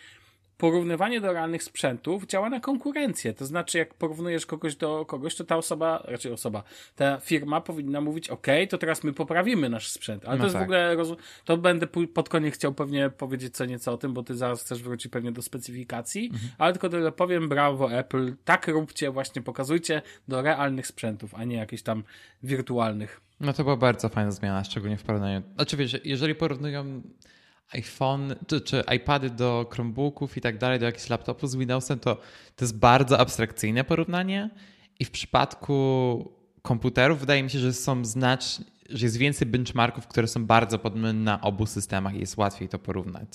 porównywanie 0.60 1.20
do 1.20 1.32
realnych 1.32 1.62
sprzętów 1.62 2.26
działa 2.26 2.50
na 2.50 2.60
konkurencję. 2.60 3.34
To 3.34 3.46
znaczy, 3.46 3.78
jak 3.78 3.94
porównujesz 3.94 4.46
kogoś 4.46 4.76
do 4.76 5.04
kogoś, 5.04 5.34
to 5.34 5.44
ta 5.44 5.56
osoba, 5.56 6.02
raczej 6.04 6.32
osoba, 6.32 6.62
ta 6.96 7.18
firma 7.18 7.60
powinna 7.60 8.00
mówić, 8.00 8.30
OK, 8.30 8.46
to 8.68 8.78
teraz 8.78 9.04
my 9.04 9.12
poprawimy 9.12 9.68
nasz 9.68 9.88
sprzęt. 9.90 10.24
Ale 10.24 10.36
no 10.36 10.38
to 10.38 10.44
jest 10.44 10.54
tak. 10.54 10.62
w 10.62 10.64
ogóle, 10.64 10.96
to 11.44 11.56
będę 11.56 11.86
pod 11.86 12.28
koniec 12.28 12.54
chciał 12.54 12.74
pewnie 12.74 13.10
powiedzieć 13.10 13.56
co 13.56 13.64
nieco 13.64 13.92
o 13.92 13.96
tym, 13.96 14.14
bo 14.14 14.22
ty 14.22 14.36
zaraz 14.36 14.62
chcesz 14.62 14.82
wrócić 14.82 15.12
pewnie 15.12 15.32
do 15.32 15.42
specyfikacji, 15.42 16.30
mhm. 16.32 16.50
ale 16.58 16.72
tylko 16.72 16.88
tyle 16.88 17.12
powiem, 17.12 17.48
brawo 17.48 17.92
Apple, 17.92 18.34
tak 18.44 18.68
róbcie, 18.68 19.10
właśnie 19.10 19.42
pokazujcie 19.42 20.02
do 20.28 20.42
realnych 20.42 20.86
sprzętów, 20.86 21.34
a 21.34 21.44
nie 21.44 21.56
jakichś 21.56 21.82
tam 21.82 22.04
wirtualnych. 22.42 23.20
No 23.40 23.52
to 23.52 23.64
była 23.64 23.76
bardzo 23.76 24.08
fajna 24.08 24.30
zmiana, 24.30 24.64
szczególnie 24.64 24.96
w 24.96 25.02
porównaniu. 25.02 25.42
Wiesz, 25.78 26.00
jeżeli 26.04 26.34
porównują 26.34 27.02
iPhone 27.72 28.34
czy, 28.46 28.60
czy 28.60 28.82
iPady 28.96 29.30
do 29.30 29.66
Chromebooków 29.72 30.36
i 30.36 30.40
tak 30.40 30.58
dalej, 30.58 30.78
do 30.78 30.86
jakichś 30.86 31.08
laptopów 31.08 31.50
z 31.50 31.56
Windowsem, 31.56 31.98
to 31.98 32.14
to 32.56 32.64
jest 32.64 32.78
bardzo 32.78 33.18
abstrakcyjne 33.18 33.84
porównanie 33.84 34.50
i 34.98 35.04
w 35.04 35.10
przypadku 35.10 36.32
komputerów 36.62 37.20
wydaje 37.20 37.42
mi 37.42 37.50
się, 37.50 37.58
że 37.58 37.72
są 37.72 38.04
znacznie, 38.04 38.64
że 38.88 39.06
jest 39.06 39.16
więcej 39.16 39.48
benchmarków, 39.48 40.06
które 40.06 40.28
są 40.28 40.46
bardzo 40.46 40.78
podobne 40.78 41.12
na 41.12 41.40
obu 41.40 41.66
systemach 41.66 42.14
i 42.14 42.20
jest 42.20 42.36
łatwiej 42.36 42.68
to 42.68 42.78
porównać. 42.78 43.28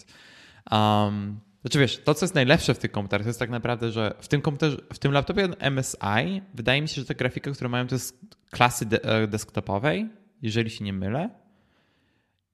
Um, 0.71 1.39
znaczy 1.61 1.79
wiesz, 1.79 2.03
to 2.03 2.13
co 2.13 2.25
jest 2.25 2.35
najlepsze 2.35 2.73
w 2.73 2.79
tych 2.79 2.91
komputerach, 2.91 3.23
to 3.23 3.29
jest 3.29 3.39
tak 3.39 3.49
naprawdę, 3.49 3.91
że 3.91 4.15
w 4.19 4.27
tym 4.27 4.41
komputerze, 4.41 4.77
w 4.93 4.99
tym 4.99 5.11
laptopie 5.11 5.47
MSI 5.71 6.41
wydaje 6.53 6.81
mi 6.81 6.87
się, 6.87 7.01
że 7.01 7.05
ta 7.05 7.13
grafika, 7.13 7.51
którą 7.51 7.69
mają 7.69 7.87
to 7.87 7.95
jest 7.95 8.19
klasy 8.51 8.85
de 8.85 9.03
e, 9.03 9.27
desktopowej, 9.27 10.09
jeżeli 10.41 10.69
się 10.69 10.83
nie 10.83 10.93
mylę. 10.93 11.29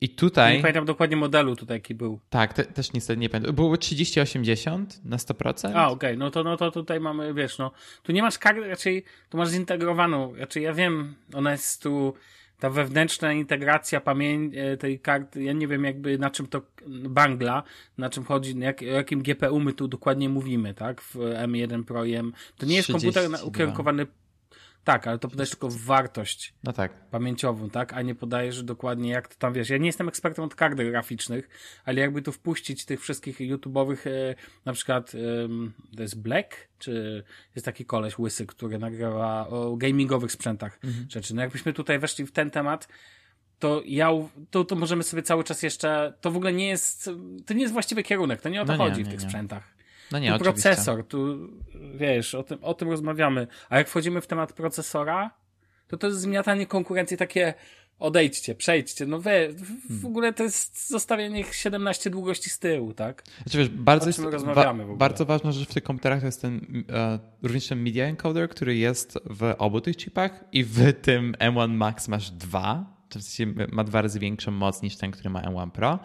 I 0.01 0.09
tutaj. 0.09 0.55
Nie 0.55 0.61
pamiętam 0.61 0.85
dokładnie 0.85 1.17
modelu 1.17 1.55
tutaj, 1.55 1.77
jaki 1.77 1.95
był. 1.95 2.19
Tak, 2.29 2.53
te, 2.53 2.63
też 2.63 2.93
niestety 2.93 3.19
nie 3.19 3.29
pamiętam. 3.29 3.55
Było 3.55 3.77
3080 3.77 5.05
na 5.05 5.17
100%. 5.17 5.71
A, 5.75 5.89
okej, 5.89 5.93
okay. 5.93 6.17
no, 6.17 6.31
to, 6.31 6.43
no 6.43 6.57
to 6.57 6.71
tutaj 6.71 6.99
mamy, 6.99 7.33
wiesz, 7.33 7.57
no. 7.57 7.71
Tu 8.03 8.11
nie 8.11 8.21
masz 8.21 8.37
karty, 8.37 8.67
raczej 8.67 9.03
tu 9.29 9.37
masz 9.37 9.49
zintegrowaną. 9.49 10.33
Raczej 10.35 10.63
ja 10.63 10.73
wiem, 10.73 11.15
ona 11.33 11.51
jest 11.51 11.83
tu. 11.83 12.13
Ta 12.59 12.69
wewnętrzna 12.69 13.33
integracja 13.33 14.01
pamięci 14.01 14.57
e, 14.57 14.77
tej 14.77 14.99
karty, 14.99 15.43
ja 15.43 15.53
nie 15.53 15.67
wiem 15.67 15.83
jakby 15.83 16.17
na 16.17 16.29
czym 16.29 16.47
to 16.47 16.61
bangla, 16.87 17.63
na 17.97 18.09
czym 18.09 18.23
chodzi, 18.25 18.59
jak, 18.59 18.81
o 18.81 18.85
jakim 18.85 19.21
GPU 19.21 19.59
my 19.59 19.73
tu 19.73 19.87
dokładnie 19.87 20.29
mówimy, 20.29 20.73
tak? 20.73 21.01
W 21.01 21.15
M1 21.15 21.83
Pro 21.83 22.05
i 22.05 22.13
M. 22.13 22.33
To 22.57 22.65
nie 22.65 22.75
jest 22.75 22.87
32. 22.87 23.21
komputer 23.21 23.47
ukierunkowany 23.47 24.07
tak, 24.83 25.07
ale 25.07 25.19
to 25.19 25.27
podajesz 25.27 25.49
tylko 25.49 25.69
wartość 25.71 26.53
no 26.63 26.73
tak. 26.73 27.09
pamięciową, 27.09 27.69
tak? 27.69 27.93
A 27.93 28.01
nie 28.01 28.15
podajesz 28.15 28.63
dokładnie 28.63 29.09
jak 29.09 29.27
to 29.27 29.35
tam 29.35 29.53
wiesz. 29.53 29.69
Ja 29.69 29.77
nie 29.77 29.85
jestem 29.85 30.07
ekspertem 30.07 30.45
od 30.45 30.55
kart 30.55 30.75
graficznych, 30.75 31.49
ale 31.85 32.01
jakby 32.01 32.21
tu 32.21 32.31
wpuścić 32.31 32.85
tych 32.85 33.01
wszystkich 33.01 33.39
YouTube'owych, 33.39 34.07
e, 34.07 34.35
na 34.65 34.73
przykład 34.73 35.15
e, 35.15 35.17
to 35.95 36.01
jest 36.01 36.21
Black, 36.21 36.67
czy 36.79 37.23
jest 37.55 37.65
taki 37.65 37.85
koleś 37.85 38.19
łysy, 38.19 38.45
który 38.45 38.79
nagrywa 38.79 39.47
o 39.47 39.75
gamingowych 39.77 40.31
sprzętach 40.31 40.79
mhm. 40.83 41.09
rzeczy. 41.09 41.35
No 41.35 41.41
jakbyśmy 41.41 41.73
tutaj 41.73 41.99
weszli 41.99 42.25
w 42.25 42.31
ten 42.31 42.51
temat, 42.51 42.87
to 43.59 43.81
ja, 43.85 44.09
to, 44.49 44.63
to 44.63 44.75
możemy 44.75 45.03
sobie 45.03 45.23
cały 45.23 45.43
czas 45.43 45.63
jeszcze, 45.63 46.13
to 46.21 46.31
w 46.31 46.35
ogóle 46.35 46.53
nie 46.53 46.67
jest, 46.67 47.09
to 47.45 47.53
nie 47.53 47.61
jest 47.61 47.73
właściwy 47.73 48.03
kierunek, 48.03 48.41
to 48.41 48.49
nie 48.49 48.61
o 48.61 48.65
to 48.65 48.71
no 48.71 48.77
chodzi 48.77 48.99
nie, 48.99 49.05
w 49.05 49.07
tych 49.07 49.19
nie. 49.19 49.25
sprzętach. 49.25 49.80
No 50.11 50.19
nie, 50.19 50.33
tu 50.33 50.39
procesor, 50.39 51.07
tu 51.07 51.49
wiesz, 51.95 52.35
o 52.35 52.43
tym, 52.43 52.63
o 52.63 52.73
tym 52.73 52.89
rozmawiamy. 52.89 53.47
A 53.69 53.77
jak 53.77 53.89
wchodzimy 53.89 54.21
w 54.21 54.27
temat 54.27 54.53
procesora, 54.53 55.31
to 55.87 55.97
to 55.97 56.07
jest 56.07 56.19
zmiatanie 56.19 56.67
konkurencji 56.67 57.17
takie 57.17 57.53
odejdźcie, 57.99 58.55
przejdźcie. 58.55 59.05
No 59.05 59.19
we, 59.19 59.49
w, 59.49 59.61
w 59.61 59.87
hmm. 59.87 60.05
ogóle 60.05 60.33
to 60.33 60.43
jest 60.43 60.89
zostawienie 60.89 61.39
ich 61.39 61.55
17 61.55 62.09
długości 62.09 62.49
z 62.49 62.59
tyłu, 62.59 62.93
tak? 62.93 63.23
Znaczy, 63.43 63.57
wiesz, 63.57 63.69
bardzo, 63.69 64.07
jest, 64.07 64.19
wa 64.43 64.73
bardzo 64.97 65.25
ważna 65.25 65.51
rzecz 65.51 65.69
w 65.69 65.73
tych 65.73 65.83
komputerach 65.83 66.19
to 66.19 66.25
jest 66.25 66.41
ten 66.41 66.55
uh, 66.55 67.19
również 67.43 67.67
ten 67.67 67.83
media 67.83 68.05
encoder, 68.05 68.49
który 68.49 68.75
jest 68.75 69.19
w 69.25 69.55
obu 69.57 69.81
tych 69.81 69.97
chipach 69.97 70.43
i 70.51 70.63
w 70.63 70.93
tym 71.07 71.33
M1 71.39 71.69
Max 71.69 72.07
masz 72.07 72.31
dwa, 72.31 72.85
w 73.09 73.13
sensie 73.23 73.65
ma 73.71 73.83
dwa 73.83 74.01
razy 74.01 74.19
większą 74.19 74.51
moc 74.51 74.81
niż 74.81 74.97
ten, 74.97 75.11
który 75.11 75.29
ma 75.29 75.41
M1 75.41 75.71
Pro 75.71 75.99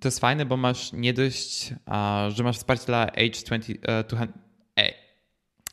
to 0.00 0.08
jest 0.08 0.20
fajne, 0.20 0.46
bo 0.46 0.56
masz 0.56 0.92
nie 0.92 1.12
dość, 1.12 1.74
że 2.28 2.44
masz 2.44 2.56
wsparcie 2.56 2.86
dla 2.86 3.06
H20, 3.06 3.74
uh, 4.12 4.22
e, 4.78 4.92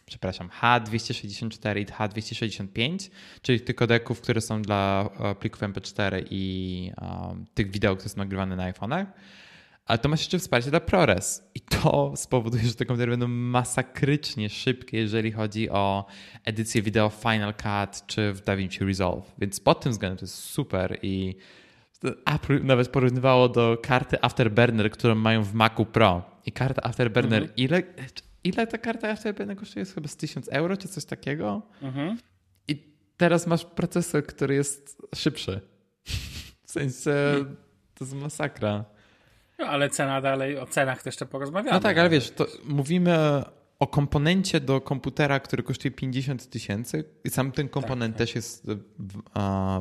przepraszam, 0.06 0.50
H264 0.62 1.80
i 1.80 1.86
H265, 1.86 3.10
czyli 3.42 3.62
tych 3.62 3.76
kodeków, 3.76 4.22
które 4.22 4.42
są 4.42 4.62
dla 4.62 5.10
e, 5.20 5.36
plików 5.36 5.62
MP4 5.62 6.26
i 6.30 6.92
um, 7.02 7.46
tych 7.54 7.72
wideo, 7.72 7.96
które 7.96 8.10
są 8.10 8.18
nagrywane 8.18 8.56
na 8.56 8.72
iPhone'ach. 8.72 9.06
Ale 9.86 10.00
to 10.00 10.10
masz 10.10 10.20
jeszcze 10.20 10.40
wsparcie 10.40 10.70
dla 10.70 10.80
ProRes 10.80 11.44
i 11.56 11.62
to 11.62 12.14
spowoduje, 12.16 12.64
że 12.64 12.76
te 12.76 12.86
komputery 12.86 13.12
będą 13.12 13.28
masakrycznie 13.28 14.50
szybkie, 14.50 14.98
jeżeli 14.98 15.32
chodzi 15.32 15.70
o 15.70 16.06
edycję 16.46 16.82
wideo 16.82 17.10
w 17.10 17.14
Final 17.14 17.54
Cut 17.54 18.08
czy 18.08 18.34
w 18.34 18.42
DaVinci 18.42 18.86
Resolve. 18.86 19.34
Więc 19.38 19.60
pod 19.60 19.82
tym 19.82 19.92
względem 19.92 20.18
to 20.18 20.24
jest 20.24 20.36
super 20.36 21.00
i 21.02 21.36
Apple 22.26 22.66
nawet 22.66 22.90
porównywało 22.90 23.50
do 23.50 23.78
karty 23.84 24.22
Afterburner, 24.22 24.92
którą 24.92 25.16
mają 25.16 25.44
w 25.44 25.54
Macu 25.54 25.86
Pro. 25.86 26.24
I 26.46 26.52
karta 26.52 26.82
Afterburner, 26.84 27.42
mhm. 27.42 27.58
ile, 27.58 27.84
ile 28.44 28.68
ta 28.68 28.78
karta 28.78 29.10
Afterburner 29.10 29.58
kosztuje? 29.58 29.82
Jest 29.82 29.96
chyba 29.96 30.08
z 30.08 30.16
1000 30.16 30.48
euro 30.48 30.78
czy 30.78 30.88
coś 30.88 31.06
takiego? 31.06 31.62
Mhm. 31.82 32.18
I 32.68 32.84
teraz 33.18 33.48
masz 33.48 33.66
procesor, 33.66 34.26
który 34.26 34.56
jest 34.56 35.02
szybszy. 35.16 35.62
W 36.64 36.72
sensie 36.72 37.12
to 37.96 38.06
jest 38.06 38.16
masakra. 38.16 38.86
No 39.60 39.66
ale 39.66 39.90
cena 39.90 40.22
dalej, 40.22 40.58
o 40.58 40.66
cenach 40.66 40.98
też 40.98 41.06
jeszcze 41.06 41.26
porozmawiamy. 41.26 41.72
No 41.72 41.80
tak, 41.80 41.98
ale 41.98 42.10
wiesz, 42.10 42.32
to 42.32 42.48
mówimy 42.66 43.44
o 43.80 43.88
komponencie 43.88 44.60
do 44.60 44.82
komputera, 44.82 45.40
który 45.40 45.64
kosztuje 45.64 45.92
50 45.92 46.50
tysięcy 46.50 47.04
i 47.24 47.30
sam 47.30 47.52
ten 47.52 47.70
komponent 47.70 48.14
tak, 48.14 48.20
tak. 48.20 48.28
też 48.28 48.36
jest 48.36 48.68
uh, 48.68 48.76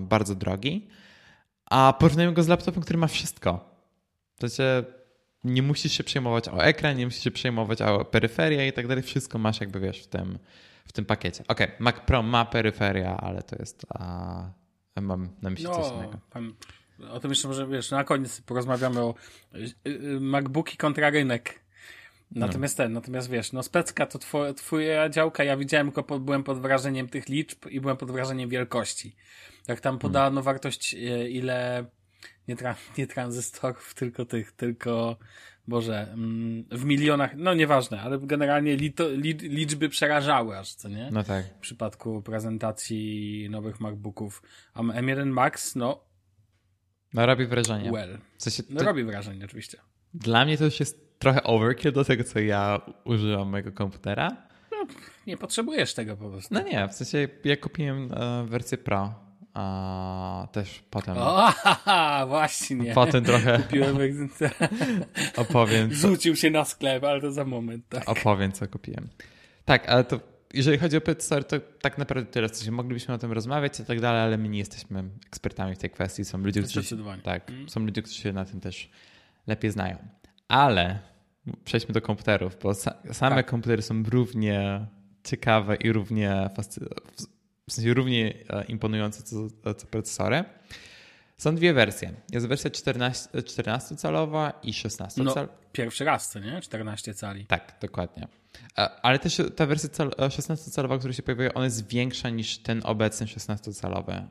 bardzo 0.00 0.34
drogi 0.34 0.88
a 1.66 1.94
porównajmy 1.98 2.32
go 2.32 2.42
z 2.42 2.48
laptopem, 2.48 2.82
który 2.82 2.98
ma 2.98 3.06
wszystko. 3.06 3.70
To 4.38 4.48
znaczy, 4.48 4.84
nie 5.44 5.62
musisz 5.62 5.92
się 5.92 6.04
przejmować 6.04 6.48
o 6.48 6.64
ekran, 6.64 6.96
nie 6.96 7.04
musisz 7.04 7.24
się 7.24 7.30
przejmować 7.30 7.82
o 7.82 8.04
peryferię 8.04 8.68
i 8.68 8.72
tak 8.72 8.86
dalej. 8.86 9.02
Wszystko 9.02 9.38
masz 9.38 9.60
jakby, 9.60 9.80
wiesz, 9.80 10.02
w 10.02 10.06
tym, 10.06 10.38
w 10.84 10.92
tym 10.92 11.04
pakiecie. 11.04 11.44
Ok, 11.48 11.58
Mac 11.78 11.96
Pro 12.06 12.22
ma 12.22 12.44
peryferia, 12.44 13.16
ale 13.16 13.42
to 13.42 13.56
jest. 13.58 13.86
A, 13.88 14.50
mam 15.00 15.28
na 15.42 15.50
myśli 15.50 15.66
no, 15.66 15.74
coś 15.74 15.92
innego. 15.92 16.18
Pan, 16.30 16.54
o 17.10 17.20
tym 17.20 17.30
jeszcze 17.30 17.48
może 17.48 17.66
wiesz, 17.66 17.90
na 17.90 18.04
koniec 18.04 18.40
porozmawiamy 18.40 19.00
o 19.00 19.14
y, 19.54 19.90
y, 19.90 20.20
MacBooki 20.20 20.76
kontra 20.76 21.10
rynek. 21.10 21.63
Natomiast 22.34 22.78
no. 22.78 22.84
ten, 22.84 22.92
natomiast 22.92 23.30
wiesz, 23.30 23.52
no 23.52 23.62
specka 23.62 24.06
to 24.06 24.18
twoja, 24.18 24.54
twoja 24.54 25.08
działka, 25.08 25.44
ja 25.44 25.56
widziałem 25.56 25.86
tylko, 25.86 26.02
pod, 26.02 26.22
byłem 26.22 26.44
pod 26.44 26.60
wrażeniem 26.60 27.08
tych 27.08 27.28
liczb 27.28 27.66
i 27.70 27.80
byłem 27.80 27.96
pod 27.96 28.10
wrażeniem 28.10 28.48
wielkości. 28.48 29.16
Jak 29.68 29.80
tam 29.80 29.98
podano 29.98 30.24
hmm. 30.24 30.44
wartość, 30.44 30.94
y, 30.94 31.30
ile 31.30 31.84
nie, 32.48 32.56
tra 32.56 32.76
nie 32.98 33.06
tranzystorów, 33.06 33.94
tylko 33.94 34.24
tych, 34.24 34.52
tylko 34.52 35.16
Boże, 35.68 36.12
mm, 36.12 36.64
w 36.70 36.84
milionach, 36.84 37.36
no 37.36 37.54
nieważne, 37.54 38.00
ale 38.00 38.18
generalnie 38.18 38.76
lito, 38.76 39.08
li, 39.08 39.34
liczby 39.34 39.88
przerażały 39.88 40.58
aż, 40.58 40.74
co 40.74 40.88
nie? 40.88 41.08
No 41.12 41.24
tak. 41.24 41.44
W 41.44 41.58
przypadku 41.58 42.22
prezentacji 42.22 43.46
nowych 43.50 43.80
MacBooków. 43.80 44.42
A 44.74 44.82
M1 44.82 45.26
Max, 45.26 45.76
no. 45.76 46.04
No 47.14 47.26
robi 47.26 47.46
wrażenie. 47.46 47.92
Well. 47.92 48.18
W 48.36 48.42
sensie, 48.42 48.62
no 48.70 48.80
to... 48.80 48.86
robi 48.86 49.04
wrażenie, 49.04 49.44
oczywiście. 49.44 49.78
Dla 50.14 50.44
mnie 50.44 50.58
to 50.58 50.64
już 50.64 50.80
jest 50.80 51.03
trochę 51.24 51.42
overkill 51.42 51.92
do 51.92 52.04
tego, 52.04 52.24
co 52.24 52.38
ja 52.38 52.80
używam 53.04 53.48
mojego 53.48 53.72
komputera. 53.72 54.36
No, 54.70 54.86
nie 55.26 55.36
potrzebujesz 55.36 55.94
tego 55.94 56.16
po 56.16 56.30
prostu. 56.30 56.54
No 56.54 56.62
nie, 56.62 56.88
w 56.88 56.92
sensie 56.92 57.28
ja 57.44 57.56
kupiłem 57.56 58.12
e, 58.12 58.46
wersję 58.46 58.78
Pro 58.78 59.24
a 59.54 60.48
też 60.52 60.84
potem. 60.90 61.14
O, 61.18 61.52
właśnie. 62.28 62.94
Potem 62.94 63.24
trochę. 63.24 63.58
Kupiłem. 63.58 63.96
opowiem. 65.36 65.90
Co... 65.90 65.96
Rzucił 65.96 66.36
się 66.36 66.50
na 66.50 66.64
sklep, 66.64 67.04
ale 67.04 67.20
to 67.20 67.32
za 67.32 67.44
moment. 67.44 67.88
Tak. 67.88 68.08
Opowiem, 68.08 68.52
co 68.52 68.68
kupiłem. 68.68 69.08
Tak, 69.64 69.88
ale 69.88 70.04
to 70.04 70.20
jeżeli 70.54 70.78
chodzi 70.78 70.96
o 70.96 71.00
Pet 71.00 71.22
Store, 71.22 71.44
to 71.44 71.56
tak 71.80 71.98
naprawdę 71.98 72.30
tyle. 72.30 72.48
W 72.48 72.56
sensie 72.56 72.72
moglibyśmy 72.72 73.14
o 73.14 73.18
tym 73.18 73.32
rozmawiać 73.32 73.80
i 73.80 73.84
tak 73.84 74.00
dalej, 74.00 74.22
ale 74.22 74.38
my 74.38 74.48
nie 74.48 74.58
jesteśmy 74.58 75.04
ekspertami 75.26 75.74
w 75.74 75.78
tej 75.78 75.90
kwestii. 75.90 76.24
Są 76.24 76.38
ludzie, 76.38 76.62
którzy. 76.62 76.82
Się, 76.82 76.96
tak, 77.22 77.50
mm. 77.50 77.68
są 77.68 77.80
ludzie, 77.80 78.02
którzy 78.02 78.20
się 78.20 78.32
na 78.32 78.44
tym 78.44 78.60
też 78.60 78.90
lepiej 79.46 79.70
znają. 79.70 79.96
Ale 80.48 80.98
przejdźmy 81.64 81.94
do 81.94 82.00
komputerów, 82.00 82.56
bo 82.62 82.74
same 82.74 83.36
tak. 83.36 83.46
komputery 83.46 83.82
są 83.82 84.02
równie 84.02 84.86
ciekawe 85.24 85.76
i 85.76 85.92
równie 85.92 86.50
w 87.68 87.72
sensie 87.72 87.94
równie 87.94 88.34
e, 88.48 88.64
imponujące 88.64 89.22
co, 89.22 89.74
co 89.74 89.86
procesory. 89.86 90.44
Są 91.38 91.54
dwie 91.54 91.74
wersje. 91.74 92.12
Jest 92.32 92.46
wersja 92.46 92.70
14, 92.70 93.42
14 93.42 93.94
i 94.62 94.72
16 94.74 95.22
no, 95.22 95.34
Pierwszy 95.72 96.04
raz, 96.04 96.30
co 96.30 96.38
nie? 96.38 96.60
14 96.60 97.14
cali. 97.14 97.46
Tak, 97.46 97.76
dokładnie. 97.80 98.28
E, 98.78 98.90
ale 99.02 99.18
też 99.18 99.42
ta 99.56 99.66
wersja 99.66 99.88
16-calowa, 99.88 100.94
e, 100.94 100.98
która 100.98 101.12
się 101.14 101.22
pojawiła, 101.22 101.54
ona 101.54 101.64
jest 101.64 101.88
większa 101.88 102.30
niż 102.30 102.58
ten 102.58 102.80
obecny 102.84 103.26
16-calowy. 103.26 104.22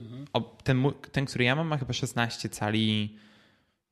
Mhm. 0.00 0.26
Ten, 0.64 0.84
ten, 1.12 1.26
który 1.26 1.44
ja 1.44 1.56
mam, 1.56 1.66
ma 1.66 1.78
chyba 1.78 1.92
16 1.92 2.48
cali 2.48 3.16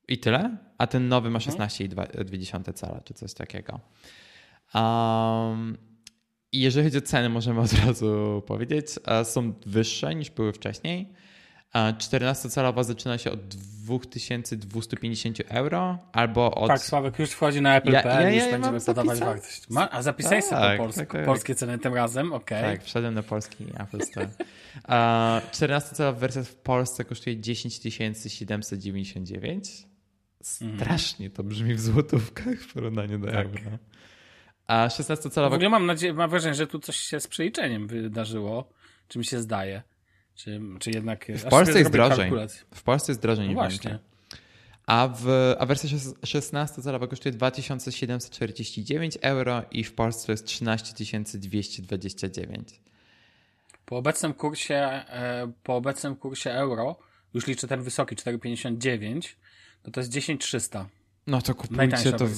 i 0.07 0.17
tyle, 0.17 0.57
a 0.77 0.87
ten 0.87 1.07
nowy 1.07 1.29
ma 1.29 1.39
16,2 1.39 2.57
mhm. 2.57 2.73
cala, 2.73 3.01
czy 3.01 3.13
coś 3.13 3.33
takiego. 3.33 3.79
Um, 4.73 5.77
jeżeli 6.51 6.85
chodzi 6.85 6.97
o 6.97 7.01
ceny, 7.01 7.29
możemy 7.29 7.61
od 7.61 7.73
razu 7.73 8.43
powiedzieć, 8.47 8.87
są 9.23 9.53
wyższe 9.65 10.15
niż 10.15 10.29
były 10.29 10.53
wcześniej. 10.53 11.13
14-calowa 11.73 12.83
zaczyna 12.83 13.17
się 13.17 13.31
od 13.31 13.47
2250 13.47 15.41
euro 15.49 15.97
albo 16.11 16.55
od... 16.55 16.67
Tak, 16.67 16.81
Sławek 16.81 17.19
już 17.19 17.29
wchodzi 17.31 17.61
na 17.61 17.75
Apple 17.75 17.91
ja, 17.91 18.01
ja, 18.01 18.21
ja, 18.21 18.29
już 18.29 18.51
będziemy 18.51 18.81
podawać 18.81 19.19
wartość. 19.19 19.69
Ma, 19.69 19.91
a 19.91 20.01
zapisałeś 20.01 20.45
tak, 20.49 20.77
sobie 20.77 20.93
tak, 20.93 21.11
tak. 21.11 21.25
polskie 21.25 21.55
ceny 21.55 21.79
tym 21.79 21.93
razem, 21.93 22.33
ok. 22.33 22.49
Tak, 22.49 22.83
wszedłem 22.83 23.13
na 23.13 23.23
polski 23.23 23.65
Apple 23.79 24.01
Store. 24.01 24.29
14-calowa 25.51 26.15
wersja 26.15 26.43
w 26.43 26.55
Polsce 26.55 27.05
kosztuje 27.05 27.37
10 27.37 27.79
799. 28.27 29.92
Mhm. 30.61 30.79
Strasznie 30.79 31.29
to 31.29 31.43
brzmi 31.43 31.73
w 31.73 31.81
złotówkach 31.81 32.55
w 32.55 32.73
porównaniu 32.73 33.19
do 33.19 33.27
tak. 33.27 33.45
euro. 33.45 33.77
A 34.67 34.87
16-calowa... 34.87 35.49
W 35.49 35.53
ogóle 35.53 35.69
mam 35.69 35.85
nadzieję, 35.85 36.13
mam 36.13 36.29
wrażenie, 36.29 36.55
że 36.55 36.67
tu 36.67 36.79
coś 36.79 36.97
się 36.97 37.19
z 37.19 37.27
przeliczeniem 37.27 37.87
wydarzyło, 37.87 38.69
czy 39.07 39.19
mi 39.19 39.25
się 39.25 39.41
zdaje. 39.41 39.81
Czy, 40.35 40.61
czy 40.79 40.91
jednak... 40.91 41.25
W 41.35 41.43
Polsce 41.43 41.79
jest 41.79 41.91
drożej. 41.91 42.31
W 42.73 42.83
Polsce 42.83 43.11
jest 43.11 43.21
drożej, 43.21 43.47
no 43.47 43.53
właśnie. 43.53 43.99
A, 44.85 45.07
w, 45.07 45.55
a 45.59 45.65
wersja 45.65 45.89
16-calowa 46.21 47.07
kosztuje 47.07 47.33
2749 47.33 49.17
euro 49.21 49.63
i 49.71 49.83
w 49.83 49.93
Polsce 49.93 50.33
jest 50.33 50.45
13229. 50.45 52.81
Po 53.85 53.97
obecnym 53.97 54.33
kursie, 54.33 54.75
e, 54.75 55.51
po 55.63 55.75
obecnym 55.75 56.15
kursie 56.15 56.51
euro, 56.51 56.99
już 57.33 57.47
liczę 57.47 57.67
ten 57.67 57.81
wysoki 57.81 58.15
4,59, 58.15 59.35
to 59.83 59.91
to 59.91 59.99
jest 59.99 60.11
10300. 60.11 60.89
No 61.27 61.41
to 61.41 61.55
kupujcie 61.55 62.13
to 62.13 62.27
w, 62.27 62.33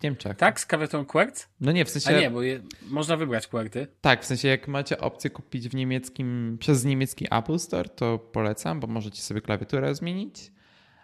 w 0.00 0.02
Niemczech. 0.02 0.36
Tak? 0.36 0.60
Z 0.60 0.66
klawiaturą 0.66 1.04
QWERTZ? 1.04 1.48
No 1.60 1.72
nie, 1.72 1.84
w 1.84 1.90
sensie... 1.90 2.16
A 2.16 2.20
nie, 2.20 2.30
bo 2.30 2.42
je, 2.42 2.60
można 2.88 3.16
wybrać 3.16 3.46
QWERTY. 3.46 3.86
Tak, 4.00 4.22
w 4.22 4.26
sensie 4.26 4.48
jak 4.48 4.68
macie 4.68 4.98
opcję 4.98 5.30
kupić 5.30 5.68
w 5.68 5.74
niemieckim, 5.74 6.56
przez 6.60 6.84
niemiecki 6.84 7.26
Apple 7.30 7.58
Store, 7.58 7.88
to 7.88 8.18
polecam, 8.18 8.80
bo 8.80 8.86
możecie 8.86 9.22
sobie 9.22 9.40
klawiaturę 9.40 9.94
zmienić. 9.94 10.52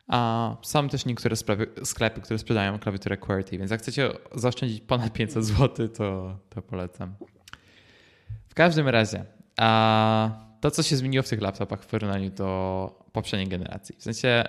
A 0.09 0.57
są 0.63 0.89
też 0.89 1.07
niektóre 1.07 1.37
sklepy, 1.85 2.21
które 2.21 2.39
sprzedają 2.39 2.79
klawiaturę 2.79 3.17
QWERTY, 3.17 3.59
więc 3.59 3.71
jak 3.71 3.81
chcecie 3.81 4.11
zaoszczędzić 4.35 4.81
ponad 4.81 5.13
500 5.13 5.45
zł, 5.45 5.89
to, 5.89 6.39
to 6.51 6.63
polecam. 6.63 7.15
W 8.49 8.55
każdym 8.55 8.89
razie, 8.89 9.25
a 9.57 10.31
to 10.61 10.71
co 10.71 10.83
się 10.83 10.97
zmieniło 10.97 11.23
w 11.23 11.29
tych 11.29 11.41
laptopach 11.41 11.83
w 11.83 11.87
porównaniu 11.87 12.31
do 12.31 13.03
poprzedniej 13.13 13.49
generacji. 13.49 13.97
W 13.99 14.03
sensie 14.03 14.45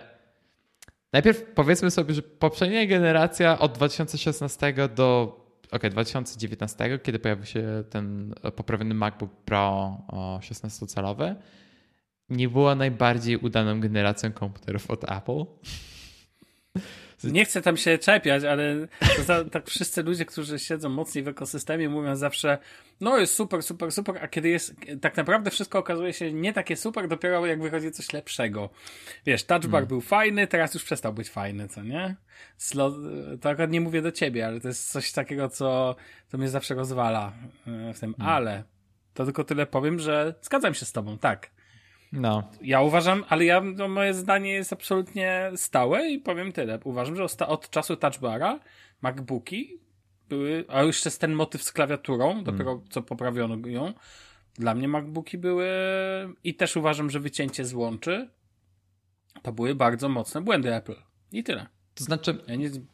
Najpierw 1.13 1.43
powiedzmy 1.55 1.91
sobie, 1.91 2.13
że 2.13 2.21
poprzednia 2.21 2.85
generacja 2.85 3.59
od 3.59 3.71
2016 3.71 4.73
do 4.95 5.37
ok, 5.71 5.89
2019, 5.89 6.99
kiedy 7.03 7.19
pojawił 7.19 7.45
się 7.45 7.83
ten 7.89 8.35
poprawiony 8.55 8.93
MacBook 8.93 9.31
Pro 9.35 9.97
16-calowy, 10.39 11.35
nie 12.29 12.49
była 12.49 12.75
najbardziej 12.75 13.37
udaną 13.37 13.79
generacją 13.79 14.31
komputerów 14.31 14.91
od 14.91 15.11
Apple. 15.11 15.45
Nie 17.23 17.45
chcę 17.45 17.61
tam 17.61 17.77
się 17.77 17.97
czepiać, 17.97 18.43
ale 18.43 18.87
to, 19.27 19.45
tak 19.45 19.69
wszyscy 19.69 20.03
ludzie, 20.03 20.25
którzy 20.25 20.59
siedzą 20.59 20.89
mocniej 20.89 21.23
w 21.23 21.27
ekosystemie, 21.27 21.89
mówią 21.89 22.15
zawsze, 22.15 22.57
no 23.01 23.17
jest 23.17 23.33
super, 23.33 23.63
super, 23.63 23.91
super, 23.91 24.17
a 24.21 24.27
kiedy 24.27 24.49
jest, 24.49 24.75
tak 25.01 25.17
naprawdę 25.17 25.51
wszystko 25.51 25.79
okazuje 25.79 26.13
się 26.13 26.33
nie 26.33 26.53
takie 26.53 26.75
super, 26.75 27.07
dopiero 27.07 27.45
jak 27.45 27.61
wychodzi 27.61 27.91
coś 27.91 28.13
lepszego. 28.13 28.69
Wiesz, 29.25 29.43
touchbar 29.43 29.71
hmm. 29.71 29.87
był 29.87 30.01
fajny, 30.01 30.47
teraz 30.47 30.73
już 30.73 30.83
przestał 30.83 31.13
być 31.13 31.29
fajny, 31.29 31.67
co 31.67 31.83
nie? 31.83 32.15
Slot, 32.57 32.93
to 33.41 33.49
akurat 33.49 33.71
nie 33.71 33.81
mówię 33.81 34.01
do 34.01 34.11
ciebie, 34.11 34.47
ale 34.47 34.61
to 34.61 34.67
jest 34.67 34.91
coś 34.91 35.11
takiego, 35.11 35.49
co, 35.49 35.95
co 36.27 36.37
mnie 36.37 36.49
zawsze 36.49 36.75
rozwala 36.75 37.33
e, 37.67 37.93
w 37.93 37.99
tym, 37.99 38.13
hmm. 38.13 38.35
ale 38.35 38.63
to 39.13 39.25
tylko 39.25 39.43
tyle 39.43 39.65
powiem, 39.65 39.99
że 39.99 40.33
zgadzam 40.41 40.73
się 40.73 40.85
z 40.85 40.91
tobą, 40.91 41.17
tak. 41.17 41.56
No. 42.11 42.51
Ja 42.61 42.81
uważam, 42.81 43.23
ale 43.29 43.45
ja, 43.45 43.61
no, 43.61 43.87
moje 43.87 44.13
zdanie 44.13 44.51
jest 44.51 44.73
absolutnie 44.73 45.51
stałe 45.55 46.09
i 46.09 46.19
powiem 46.19 46.51
tyle. 46.51 46.79
Uważam, 46.83 47.15
że 47.15 47.47
od 47.47 47.69
czasu 47.69 47.95
touchbara 47.95 48.59
MacBooki 49.01 49.79
były, 50.29 50.65
a 50.67 50.83
już 50.83 51.05
jest 51.05 51.21
ten 51.21 51.33
motyw 51.33 51.63
z 51.63 51.71
klawiaturą, 51.71 52.43
dopiero 52.43 52.71
hmm. 52.71 52.89
co 52.89 53.01
poprawiono 53.01 53.67
ją. 53.67 53.93
Dla 54.53 54.75
mnie 54.75 54.87
MacBooki 54.87 55.37
były 55.37 55.67
i 56.43 56.55
też 56.55 56.75
uważam, 56.75 57.09
że 57.09 57.19
wycięcie 57.19 57.65
z 57.65 57.73
łączy 57.73 58.29
to 59.41 59.51
były 59.51 59.75
bardzo 59.75 60.09
mocne 60.09 60.41
błędy 60.41 60.75
Apple. 60.75 60.95
I 61.31 61.43
tyle. 61.43 61.67
To 61.95 62.03
znaczy, 62.03 62.37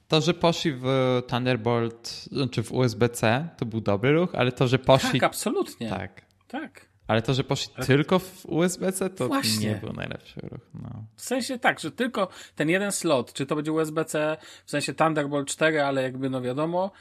to, 0.07 0.21
że 0.21 0.33
poszli 0.33 0.73
w 0.73 0.85
Thunderbolt, 1.27 2.25
czy 2.29 2.35
znaczy 2.35 2.63
w 2.63 2.71
USB-C, 2.71 3.49
to 3.57 3.65
był 3.65 3.81
dobry 3.81 4.13
ruch, 4.13 4.35
ale 4.35 4.51
to, 4.51 4.67
że 4.67 4.79
poszli... 4.79 5.19
Tak, 5.19 5.23
absolutnie. 5.23 5.89
Tak. 5.89 6.25
Tak. 6.47 6.92
Ale 7.07 7.21
to, 7.21 7.33
że 7.33 7.43
poszli 7.43 7.73
Ale... 7.75 7.85
tylko 7.85 8.19
w 8.19 8.45
USB-C, 8.45 9.09
to 9.09 9.27
Właśnie. 9.27 9.69
nie 9.69 9.75
był 9.75 9.93
najlepszy 9.93 10.39
ruch. 10.41 10.69
No. 10.73 11.05
W 11.15 11.21
sensie 11.21 11.59
tak, 11.59 11.79
że 11.79 11.91
tylko 11.91 12.27
ten 12.55 12.69
jeden 12.69 12.91
slot, 12.91 13.33
czy 13.33 13.45
to 13.45 13.55
będzie 13.55 13.71
USB-C, 13.71 14.37
w 14.65 14.71
sensie 14.71 14.93
Thunderbolt 14.93 15.47
4, 15.47 15.83
ale 15.83 16.03
jakby 16.03 16.29
no 16.29 16.41
wiadomo, 16.41 16.91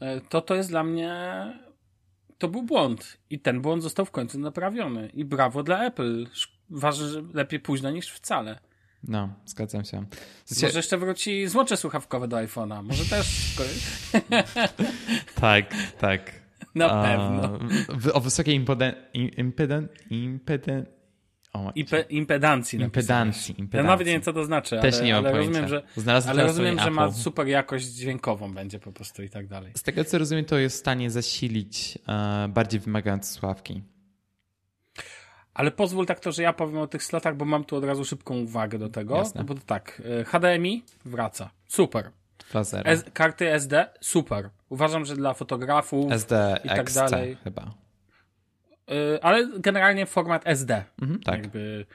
e, 0.00 0.20
to 0.20 0.40
to 0.40 0.54
jest 0.54 0.68
dla 0.68 0.84
mnie 0.84 1.12
to 2.42 2.48
był 2.48 2.62
błąd. 2.62 3.18
I 3.30 3.40
ten 3.40 3.60
błąd 3.60 3.82
został 3.82 4.04
w 4.04 4.10
końcu 4.10 4.38
naprawiony. 4.38 5.08
I 5.14 5.24
brawo 5.24 5.62
dla 5.62 5.84
Apple. 5.84 6.26
Ważne, 6.70 7.08
że 7.08 7.22
lepiej 7.34 7.60
późno 7.60 7.90
niż 7.90 8.08
wcale. 8.10 8.58
No, 9.04 9.34
zgadzam 9.46 9.84
się. 9.84 10.04
Zacie... 10.46 10.66
Może 10.66 10.78
jeszcze 10.78 10.98
wróci 10.98 11.46
złącze 11.46 11.76
słuchawkowe 11.76 12.28
do 12.28 12.36
iPhone'a. 12.36 12.84
Może 12.84 13.04
też. 13.04 13.56
tak, 15.40 15.74
tak. 15.98 16.41
Na 16.74 17.02
pewno. 17.02 17.58
o 18.12 18.20
wysokiej 18.20 18.54
impoden, 18.54 18.94
impeden, 19.14 19.88
impeden, 20.10 20.86
O, 21.52 21.72
Impe, 21.74 22.00
impedancji. 22.00 22.80
Impedancji, 22.80 23.60
impedancji. 23.60 23.76
Ja 23.76 23.82
nawet 23.82 24.06
nie 24.06 24.12
wiem, 24.12 24.22
co 24.22 24.32
to 24.32 24.44
znaczy, 24.44 24.78
Też 24.80 24.94
ale, 24.94 25.04
nie 25.04 25.16
ale 25.16 25.30
pojęcia. 25.30 25.60
rozumiem, 25.60 25.68
że, 25.68 25.82
Znalazłem 25.96 26.36
ale 26.36 26.46
rozumiem, 26.46 26.78
że 26.78 26.90
ma 26.90 27.12
super 27.12 27.48
jakość 27.48 27.86
dźwiękową 27.86 28.54
będzie 28.54 28.78
po 28.78 28.92
prostu 28.92 29.22
i 29.22 29.30
tak 29.30 29.46
dalej. 29.46 29.72
Z 29.76 29.82
tego, 29.82 30.04
co 30.04 30.18
rozumiem, 30.18 30.44
to 30.44 30.58
jest 30.58 30.76
w 30.76 30.78
stanie 30.78 31.10
zasilić 31.10 31.98
e, 32.08 32.48
bardziej 32.48 32.80
wymagające 32.80 33.32
sławki. 33.34 33.82
Ale 35.54 35.70
pozwól 35.70 36.06
tak 36.06 36.20
to, 36.20 36.32
że 36.32 36.42
ja 36.42 36.52
powiem 36.52 36.78
o 36.78 36.86
tych 36.86 37.02
slotach, 37.02 37.36
bo 37.36 37.44
mam 37.44 37.64
tu 37.64 37.76
od 37.76 37.84
razu 37.84 38.04
szybką 38.04 38.38
uwagę 38.38 38.78
do 38.78 38.88
tego. 38.88 39.16
Jasne. 39.16 39.40
No 39.40 39.44
bo 39.44 39.54
to 39.54 39.60
tak, 39.66 40.02
e, 40.20 40.24
HDMI 40.24 40.84
wraca. 41.04 41.50
Super. 41.66 42.10
S 42.84 43.04
karty 43.12 43.52
SD 43.52 43.90
super. 44.00 44.50
Uważam, 44.72 45.04
że 45.04 45.16
dla 45.16 45.34
fotografów 45.34 46.12
i 46.64 46.68
tak 46.68 46.92
dalej. 46.92 47.36
chyba. 47.44 47.74
Yy, 48.88 49.18
ale 49.22 49.48
generalnie 49.58 50.06
format 50.06 50.42
SD. 50.44 50.84
Mhm, 51.02 51.20
tak. 51.20 51.42
Jakby, 51.42 51.86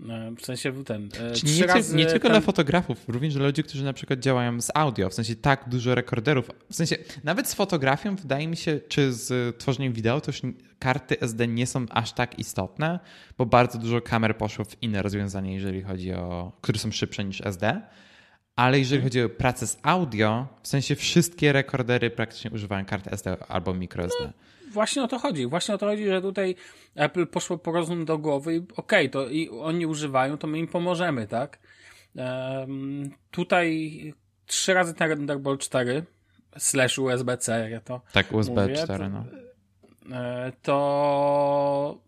yy, 0.00 0.06
w 0.36 0.46
sensie 0.46 0.84
ten. 0.84 1.02
Yy, 1.02 1.34
Czyli 1.34 1.60
nie, 1.60 1.66
razy 1.66 1.96
nie 1.96 2.06
tylko 2.06 2.22
ten... 2.22 2.32
dla 2.32 2.40
fotografów, 2.40 3.08
również 3.08 3.34
dla 3.34 3.46
ludzi, 3.46 3.62
którzy 3.62 3.84
na 3.84 3.92
przykład 3.92 4.18
działają 4.18 4.60
z 4.60 4.70
audio, 4.74 5.10
w 5.10 5.14
sensie 5.14 5.36
tak 5.36 5.68
dużo 5.68 5.94
rekorderów. 5.94 6.50
W 6.70 6.74
sensie 6.74 6.96
nawet 7.24 7.48
z 7.48 7.54
fotografią 7.54 8.16
wydaje 8.16 8.48
mi 8.48 8.56
się, 8.56 8.80
czy 8.88 9.12
z 9.12 9.58
tworzeniem 9.58 9.92
wideo, 9.92 10.20
to 10.20 10.30
już 10.30 10.40
karty 10.78 11.20
SD 11.20 11.48
nie 11.48 11.66
są 11.66 11.86
aż 11.90 12.12
tak 12.12 12.38
istotne, 12.38 13.00
bo 13.38 13.46
bardzo 13.46 13.78
dużo 13.78 14.00
kamer 14.00 14.36
poszło 14.36 14.64
w 14.64 14.82
inne 14.82 15.02
rozwiązania, 15.02 15.52
jeżeli 15.52 15.82
chodzi 15.82 16.12
o, 16.12 16.52
które 16.60 16.78
są 16.78 16.92
szybsze 16.92 17.24
niż 17.24 17.40
SD. 17.40 17.82
Ale 18.56 18.78
jeżeli 18.78 19.02
chodzi 19.02 19.22
o 19.22 19.28
pracę 19.28 19.66
z 19.66 19.78
audio, 19.82 20.46
w 20.62 20.68
sensie 20.68 20.96
wszystkie 20.96 21.52
rekordery 21.52 22.10
praktycznie 22.10 22.50
używają 22.50 22.84
karty 22.84 23.10
SD 23.10 23.36
albo 23.48 23.74
microSD. 23.74 24.16
No, 24.20 24.32
właśnie 24.72 25.02
o 25.02 25.08
to 25.08 25.18
chodzi. 25.18 25.46
Właśnie 25.46 25.74
o 25.74 25.78
to 25.78 25.86
chodzi, 25.86 26.06
że 26.06 26.22
tutaj 26.22 26.54
Apple 26.94 27.26
poszło 27.26 27.58
po 27.58 27.72
rozum 27.72 28.04
do 28.04 28.18
głowy 28.18 28.54
i 28.54 28.58
okej, 28.58 28.76
okay, 28.76 29.08
to 29.08 29.28
i 29.28 29.48
oni 29.48 29.86
używają, 29.86 30.38
to 30.38 30.46
my 30.46 30.58
im 30.58 30.68
pomożemy, 30.68 31.26
tak? 31.26 31.58
Um, 32.14 33.10
tutaj 33.30 34.14
trzy 34.46 34.74
razy 34.74 34.94
Thunderbolt 34.94 35.60
4 35.60 36.04
slash 36.58 36.98
USB-C, 36.98 37.70
ja 37.70 37.80
to 37.80 38.00
Tak, 38.12 38.32
USB 38.32 38.68
4, 38.84 39.08
no. 39.08 39.24
E, 40.12 40.52
to 40.62 41.98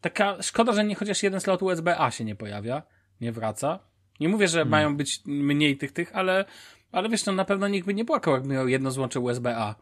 taka 0.00 0.42
szkoda, 0.42 0.72
że 0.72 0.84
nie 0.84 0.94
chociaż 0.94 1.22
jeden 1.22 1.40
slot 1.40 1.62
USB-A 1.62 2.10
się 2.10 2.24
nie 2.24 2.34
pojawia, 2.34 2.82
nie 3.20 3.32
wraca. 3.32 3.78
Nie 4.20 4.28
mówię, 4.28 4.48
że 4.48 4.58
hmm. 4.58 4.70
mają 4.70 4.96
być 4.96 5.20
mniej 5.26 5.76
tych, 5.76 5.92
tych, 5.92 6.16
ale, 6.16 6.44
ale 6.92 7.08
wiesz, 7.08 7.26
no 7.26 7.32
na 7.32 7.44
pewno 7.44 7.68
nikt 7.68 7.86
by 7.86 7.94
nie 7.94 8.04
płakał, 8.04 8.34
jakby 8.34 8.54
miał 8.54 8.68
jedno 8.68 8.90
złącze 8.90 9.20
USB-A. 9.20 9.74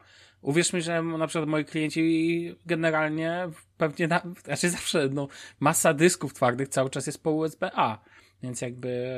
Uwierz 0.43 0.73
mi, 0.73 0.83
że 0.83 1.03
na 1.03 1.27
przykład 1.27 1.49
moi 1.49 1.65
klienci 1.65 2.55
generalnie 2.67 3.49
pewnie, 3.79 4.09
na, 4.09 4.23
znaczy 4.45 4.71
zawsze, 4.71 5.09
no, 5.13 5.29
masa 5.61 5.95
dysków 5.95 6.35
twardych 6.35 6.69
cały 6.69 6.91
czas 6.91 7.07
jest 7.07 7.23
po 7.23 7.31
USB-A. 7.31 7.99
Więc 8.43 8.61
jakby, 8.61 9.17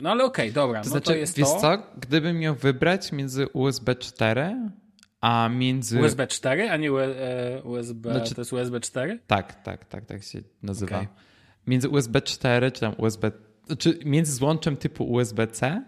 no 0.00 0.10
ale 0.10 0.24
okej, 0.24 0.44
okay, 0.44 0.54
dobra. 0.54 0.80
To 0.80 0.86
no 0.86 0.90
znaczy, 0.90 1.06
to 1.06 1.14
jest 1.14 1.36
wiesz 1.36 1.48
to. 1.48 1.60
co, 1.60 1.78
gdybym 1.96 2.38
miał 2.38 2.54
wybrać 2.54 3.12
między 3.12 3.48
USB 3.48 3.96
4 3.96 4.56
a 5.22 5.48
między... 5.48 6.00
USB 6.00 6.26
4, 6.26 6.70
a 6.70 6.76
nie 6.76 6.92
USB, 6.92 8.10
e, 8.10 8.12
znaczy... 8.12 8.34
to 8.34 8.40
jest 8.40 8.52
USB 8.52 8.80
4? 8.80 9.18
Tak, 9.26 9.62
tak, 9.62 9.84
tak, 9.84 10.06
tak 10.06 10.22
się 10.22 10.40
nazywa. 10.62 10.96
Okay. 10.96 11.08
Między 11.66 11.88
USB 11.88 12.22
4 12.22 12.72
czy 12.72 12.80
tam 12.80 12.94
USB 12.98 13.32
znaczy 13.72 13.98
między 14.04 14.32
złączem 14.32 14.76
typu 14.76 15.04
USB-C 15.04 15.82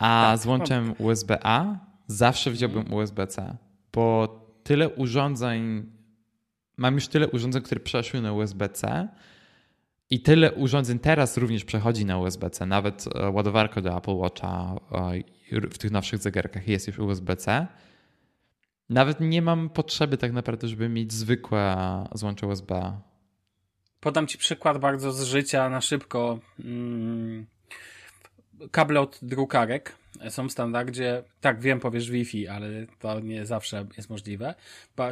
a 0.00 0.30
tak, 0.30 0.38
złączem 0.38 0.94
USB-A 0.98 1.76
zawsze 2.06 2.50
wziąłbym 2.50 2.78
mhm. 2.80 2.96
USB-C, 2.96 3.56
bo 3.92 4.28
tyle 4.62 4.88
urządzeń, 4.88 5.86
mam 6.76 6.94
już 6.94 7.08
tyle 7.08 7.28
urządzeń, 7.28 7.62
które 7.62 7.80
przeszły 7.80 8.20
na 8.20 8.32
USB-C 8.32 9.08
i 10.10 10.20
tyle 10.20 10.52
urządzeń 10.52 10.98
teraz 10.98 11.36
również 11.36 11.64
przechodzi 11.64 12.04
na 12.04 12.18
USB-C. 12.18 12.66
Nawet 12.66 13.04
e, 13.14 13.30
ładowarka 13.30 13.80
do 13.80 13.96
Apple 13.96 14.16
Watcha 14.16 14.76
e, 15.52 15.60
w 15.70 15.78
tych 15.78 15.90
nowszych 15.90 16.18
zegarkach 16.18 16.68
jest 16.68 16.86
już 16.86 16.98
USB-C. 16.98 17.66
Nawet 18.88 19.20
nie 19.20 19.42
mam 19.42 19.70
potrzeby 19.70 20.16
tak 20.16 20.32
naprawdę, 20.32 20.68
żeby 20.68 20.88
mieć 20.88 21.12
zwykłe 21.12 21.76
złącze 22.14 22.46
USB 22.46 22.92
Podam 24.00 24.26
ci 24.26 24.38
przykład 24.38 24.78
bardzo 24.78 25.12
z 25.12 25.22
życia 25.22 25.68
na 25.68 25.80
szybko. 25.80 26.38
Mm, 26.64 27.46
kable 28.70 29.00
od 29.00 29.18
drukarek 29.22 29.96
są 30.28 30.48
w 30.48 30.52
standardzie, 30.52 31.22
tak 31.40 31.60
wiem, 31.60 31.80
powiesz 31.80 32.10
Wi-Fi, 32.10 32.48
ale 32.48 32.68
to 32.98 33.20
nie 33.20 33.46
zawsze 33.46 33.86
jest 33.96 34.10
możliwe. 34.10 34.54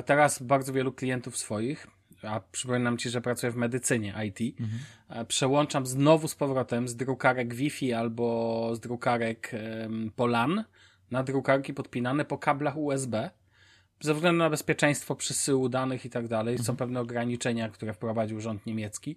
Teraz 0.07 0.42
bardzo 0.42 0.72
wielu 0.72 0.92
klientów 0.92 1.37
swoich, 1.37 1.87
a 2.22 2.40
przypominam 2.53 2.98
ci, 2.98 3.11
że 3.11 3.20
pracuję 3.20 3.53
w 3.53 3.57
medycynie 3.57 4.14
IT, 4.27 4.61
mhm. 4.61 4.81
E, 5.09 5.24
przełączam 5.24 5.87
znowu 5.87 6.29
z 6.29 6.35
powrotem 6.35 6.88
z 6.88 6.96
drukarek 6.96 7.55
Wi-Fi 7.55 7.92
albo 7.92 8.70
z 8.74 8.81
drukarek 8.81 9.51
um, 9.83 10.11
POLAN 10.16 10.64
na 11.11 11.22
drukarki 11.22 11.74
podpinane 11.74 12.24
po 12.24 12.38
kablach 12.38 12.77
USB 12.77 13.31
ze 14.00 14.14
względu 14.14 14.38
na 14.38 14.50
bezpieczeństwo 14.50 15.14
przesyłu 15.14 15.68
danych 15.68 16.04
i 16.04 16.11
tak 16.11 16.28
dalej, 16.28 16.56
są 16.56 16.61
mhm. 16.61 16.76
pewne 16.76 17.00
ograniczenia, 17.00 17.68
które 17.68 17.92
wprowadził 17.92 18.40
rząd 18.40 18.66
niemiecki. 18.66 19.16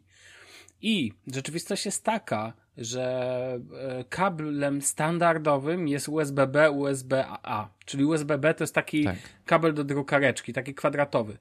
I 0.82 1.14
rzeczywistość 1.34 1.86
jest 1.86 2.04
taka, 2.04 2.54
że 2.78 3.60
e, 3.80 4.04
kablem 4.04 4.82
standardowym 4.82 5.88
jest 5.88 6.10
USB-B, 6.10 6.72
USB-A. 6.72 7.70
Czyli 7.86 8.06
USB-B 8.06 8.54
to 8.54 8.64
jest 8.64 8.76
taki 8.76 9.04
tak. 9.04 9.16
kabel 9.46 9.74
do 9.74 9.84
drukareczki, 9.84 10.54
taki 10.54 10.76
kwadratowy. 10.76 11.38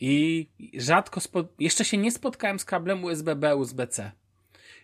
I 0.00 0.46
rzadko, 0.74 1.20
jeszcze 1.58 1.84
się 1.84 1.96
nie 1.96 2.12
spotkałem 2.12 2.58
z 2.58 2.64
kablem 2.64 3.04
USB-B, 3.04 3.56
USB-C. 3.56 4.12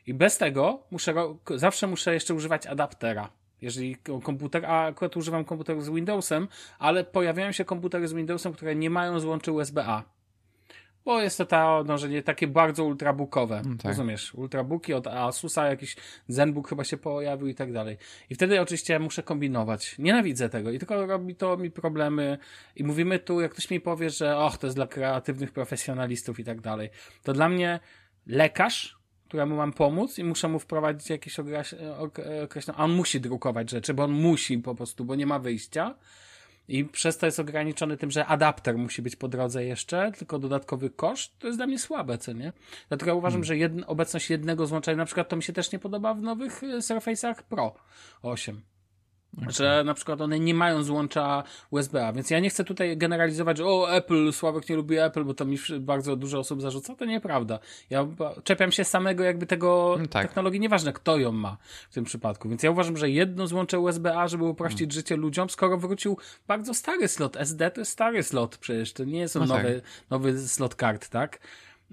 I 0.07 0.15
bez 0.15 0.39
tego 0.39 0.83
muszę, 0.91 1.15
zawsze 1.57 1.87
muszę 1.87 2.15
jeszcze 2.15 2.35
używać 2.35 2.67
adaptera 2.67 3.31
jeżeli 3.65 3.97
komputer, 4.23 4.67
a 4.67 4.87
akurat 4.87 5.17
używam 5.17 5.45
komputerów 5.45 5.85
z 5.85 5.91
Windowsem, 5.91 6.49
ale 6.79 7.05
pojawiają 7.05 7.53
się 7.53 7.65
komputery 7.65 8.09
z 8.09 8.13
Windowsem, 8.13 8.53
które 8.53 8.75
nie 8.75 8.91
mają 8.91 9.21
złączy 9.21 9.53
USB-A. 9.53 10.03
Bo 11.05 11.21
jest 11.21 11.39
to 11.39 11.47
to 11.47 11.85
dążenie 11.85 12.23
takie 12.23 12.47
bardzo 12.47 12.85
ultrabookowe. 12.85 13.59
Mm, 13.59 13.79
tak. 13.79 13.87
Rozumiesz? 13.87 14.35
Ultrabooki 14.35 14.95
od 14.95 15.07
Asusa, 15.07 15.67
jakiś 15.67 15.97
ZenBook 16.29 16.69
chyba 16.69 16.85
się 16.85 16.97
pojawił 16.97 17.47
i 17.47 17.55
tak 17.55 17.73
dalej. 17.73 17.97
I 18.31 18.35
wtedy 18.35 18.61
oczywiście 18.61 18.99
muszę 18.99 19.23
kombinować. 19.23 19.99
Nienawidzę 19.99 20.49
tego 20.49 20.71
i 20.71 20.79
tylko 20.79 21.07
robi 21.07 21.37
to 21.37 21.57
mi 21.57 21.71
problemy. 21.71 22.39
I 22.77 22.85
mówimy 22.85 23.19
tu, 23.19 23.41
jak 23.41 23.53
ktoś 23.53 23.71
mi 23.71 23.81
powie, 23.81 24.11
że 24.11 24.39
och, 24.39 24.59
to 24.59 24.67
jest 24.67 24.77
dla 24.77 24.87
kreatywnych 24.87 25.53
profesjonalistów 25.53 26.41
i 26.41 26.45
tak 26.45 26.61
dalej. 26.61 26.91
To 27.23 27.33
dla 27.33 27.49
mnie 27.49 27.81
lekarz 28.27 29.04
któremu 29.35 29.57
mam 29.57 29.73
pomóc 29.73 30.19
i 30.19 30.25
muszę 30.25 30.49
mu 30.49 30.59
wprowadzić 30.59 31.11
jakieś 31.11 31.37
określone, 32.43 32.79
a 32.79 32.85
on 32.85 32.93
musi 32.93 33.21
drukować 33.21 33.71
rzeczy, 33.71 33.95
bo 33.95 34.05
on 34.05 34.13
musi 34.13 34.59
po 34.59 34.75
prostu, 34.75 35.05
bo 35.05 35.15
nie 35.15 35.27
ma 35.27 35.39
wyjścia. 35.39 35.95
I 36.69 36.85
przez 36.85 37.19
to 37.19 37.27
jest 37.27 37.41
ograniczony 37.41 37.97
tym, 37.97 38.11
że 38.11 38.27
adapter 38.27 38.79
musi 38.79 39.03
być 39.03 39.17
po 39.17 39.29
drodze 39.29 39.65
jeszcze, 39.65 40.13
tylko 40.19 40.39
dodatkowy 40.39 40.91
koszt, 40.91 41.39
to 41.39 41.47
jest 41.47 41.59
dla 41.59 41.67
mnie 41.67 41.79
słabe, 41.79 42.19
co 42.19 42.33
nie? 42.33 42.53
Dlatego 42.89 43.17
uważam, 43.17 43.33
hmm. 43.33 43.45
że 43.45 43.57
jedn, 43.57 43.83
obecność 43.87 44.31
jednego 44.31 44.67
złącza, 44.67 44.97
na 44.97 45.05
przykład 45.05 45.29
to 45.29 45.37
mi 45.37 45.43
się 45.43 45.53
też 45.53 45.73
nie 45.73 45.79
podoba 45.79 46.15
w 46.15 46.23
nowych 46.23 46.63
e, 46.63 46.67
Surface'ach 46.67 47.43
Pro 47.43 47.75
8. 48.23 48.61
Okay. 49.39 49.53
Że 49.53 49.83
na 49.87 49.95
przykład 49.95 50.21
one 50.21 50.41
nie 50.41 50.55
mają 50.55 50.83
złącza 50.83 51.45
USB-A, 51.71 52.13
więc 52.13 52.31
ja 52.31 52.41
nie 52.41 52.51
chcę 52.51 52.65
tutaj 52.65 52.97
generalizować, 52.97 53.59
że 53.59 53.67
o 53.67 53.97
Apple, 53.97 54.33
Sławek 54.33 54.69
nie 54.69 54.77
lubi 54.77 54.99
Apple, 54.99 55.25
bo 55.25 55.35
to 55.35 55.45
mi 55.45 55.59
bardzo 55.81 56.17
dużo 56.17 56.39
osób 56.39 56.63
zarzuca, 56.63 56.95
to 56.95 57.05
nieprawda. 57.05 57.59
Ja 57.91 58.07
czepiam 58.45 58.73
się 58.73 58.85
samego 58.85 59.25
jakby 59.25 59.47
tego 59.47 59.97
no 59.99 60.07
tak. 60.07 60.27
technologii, 60.27 60.61
nieważne 60.61 60.93
kto 60.93 61.19
ją 61.19 61.33
ma 61.33 61.57
w 61.91 61.95
tym 61.95 62.05
przypadku, 62.05 62.49
więc 62.49 62.63
ja 62.63 62.71
uważam, 62.71 62.97
że 62.97 63.11
jedno 63.11 63.47
złącze 63.47 63.79
USB-A, 63.79 64.29
żeby 64.29 64.45
uprościć 64.45 64.79
hmm. 64.79 64.93
życie 64.93 65.17
ludziom, 65.17 65.51
skoro 65.51 65.79
wrócił 65.79 66.19
bardzo 66.47 66.75
stary 66.75 67.09
slot, 67.09 67.37
SD 67.37 67.71
to 67.71 67.81
jest 67.81 67.93
stary 67.93 68.23
slot 68.23 68.57
przecież, 68.57 68.93
to 68.93 69.05
nie 69.05 69.29
są 69.29 69.41
no 69.41 69.47
nowe, 69.47 69.75
tak. 69.75 69.85
nowy 70.11 70.39
slot 70.49 70.75
kart, 70.75 71.09
tak? 71.09 71.39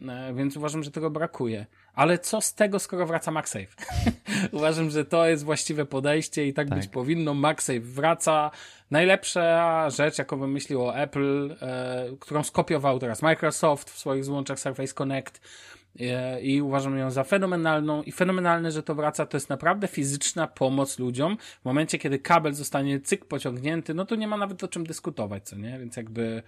E, 0.08 0.34
więc 0.34 0.58
uważam, 0.58 0.84
że 0.84 0.92
tego 0.92 1.10
brakuje. 1.10 1.66
Ale 1.96 2.20
co 2.20 2.42
z 2.42 2.54
tego, 2.54 2.80
skoro 2.80 3.06
wraca 3.06 3.32
MagSafe? 3.32 3.68
Uważam, 4.52 4.90
że 4.90 5.06
to 5.06 5.28
jest 5.28 5.44
właściwe 5.44 5.86
podejście 5.86 6.48
i 6.48 6.54
tak, 6.54 6.70
tak. 6.70 6.78
być 6.78 6.88
powinno. 6.88 7.34
MagSafe 7.34 7.80
wraca. 7.80 8.52
Najlepsza 8.92 9.90
rzecz, 9.90 10.18
jaką 10.18 10.40
wymyśliło 10.40 10.98
Apple, 10.98 11.56
e, 11.62 12.06
którą 12.20 12.44
skopiował 12.44 13.00
teraz 13.00 13.22
Microsoft 13.22 13.90
w 13.90 14.00
swoich 14.00 14.26
złączach 14.26 14.60
Surface 14.60 14.94
Connect 14.94 15.42
e, 16.00 16.42
i 16.42 16.62
uważam 16.62 16.98
ją 16.98 17.12
za 17.12 17.24
fenomenalną 17.24 18.04
i 18.04 18.12
fenomenalne, 18.12 18.72
że 18.72 18.84
to 18.84 18.96
wraca. 18.96 19.26
To 19.26 19.38
jest 19.38 19.50
naprawdę 19.50 19.88
fizyczna 19.88 20.48
pomoc 20.48 21.00
ludziom. 21.00 21.38
W 21.62 21.66
momencie, 21.66 22.00
kiedy 22.00 22.20
kabel 22.20 22.54
zostanie 22.54 23.00
cyk 23.00 23.26
pociągnięty, 23.26 23.94
no 23.94 24.06
to 24.06 24.16
nie 24.16 24.28
ma 24.28 24.38
nawet 24.38 24.64
o 24.64 24.68
czym 24.68 24.86
dyskutować, 24.86 25.44
co 25.44 25.56
nie? 25.56 25.80
Więc 25.80 25.98
jakby 25.98 26.44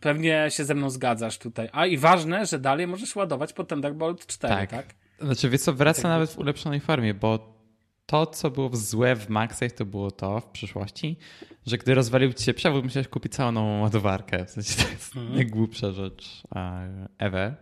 pewnie 0.00 0.46
się 0.50 0.64
ze 0.64 0.74
mną 0.74 0.90
zgadzasz 0.90 1.38
tutaj. 1.38 1.68
A 1.72 1.86
i 1.86 1.98
ważne, 1.98 2.46
że 2.46 2.58
dalej 2.58 2.86
możesz 2.86 3.16
ładować 3.16 3.52
po 3.52 3.64
Thunderbolt 3.64 4.26
4, 4.26 4.54
tak? 4.54 4.70
tak? 4.70 4.94
Znaczy, 5.20 5.50
wiesz 5.50 5.60
co, 5.60 5.72
wraca 5.72 6.02
tak, 6.02 6.10
nawet 6.10 6.30
w 6.30 6.38
ulepszonej 6.38 6.80
formie, 6.80 7.14
bo 7.14 7.60
to, 8.06 8.26
co 8.26 8.50
było 8.50 8.70
złe 8.72 9.16
w 9.16 9.28
MagSafe, 9.28 9.70
to 9.70 9.84
było 9.84 10.10
to 10.10 10.40
w 10.40 10.46
przyszłości, 10.46 11.16
że 11.66 11.78
gdy 11.78 11.94
rozwalił 11.94 12.32
ci 12.32 12.44
się 12.44 12.54
przewód, 12.54 12.84
musiałeś 12.84 13.08
kupić 13.08 13.32
całą 13.32 13.52
nową 13.52 13.80
ładowarkę. 13.80 14.44
W 14.44 14.50
sensie 14.50 14.82
to 14.82 14.90
jest 14.90 15.16
mhm. 15.16 15.34
najgłupsza 15.34 15.92
rzecz 15.92 16.42
ever. 17.18 17.54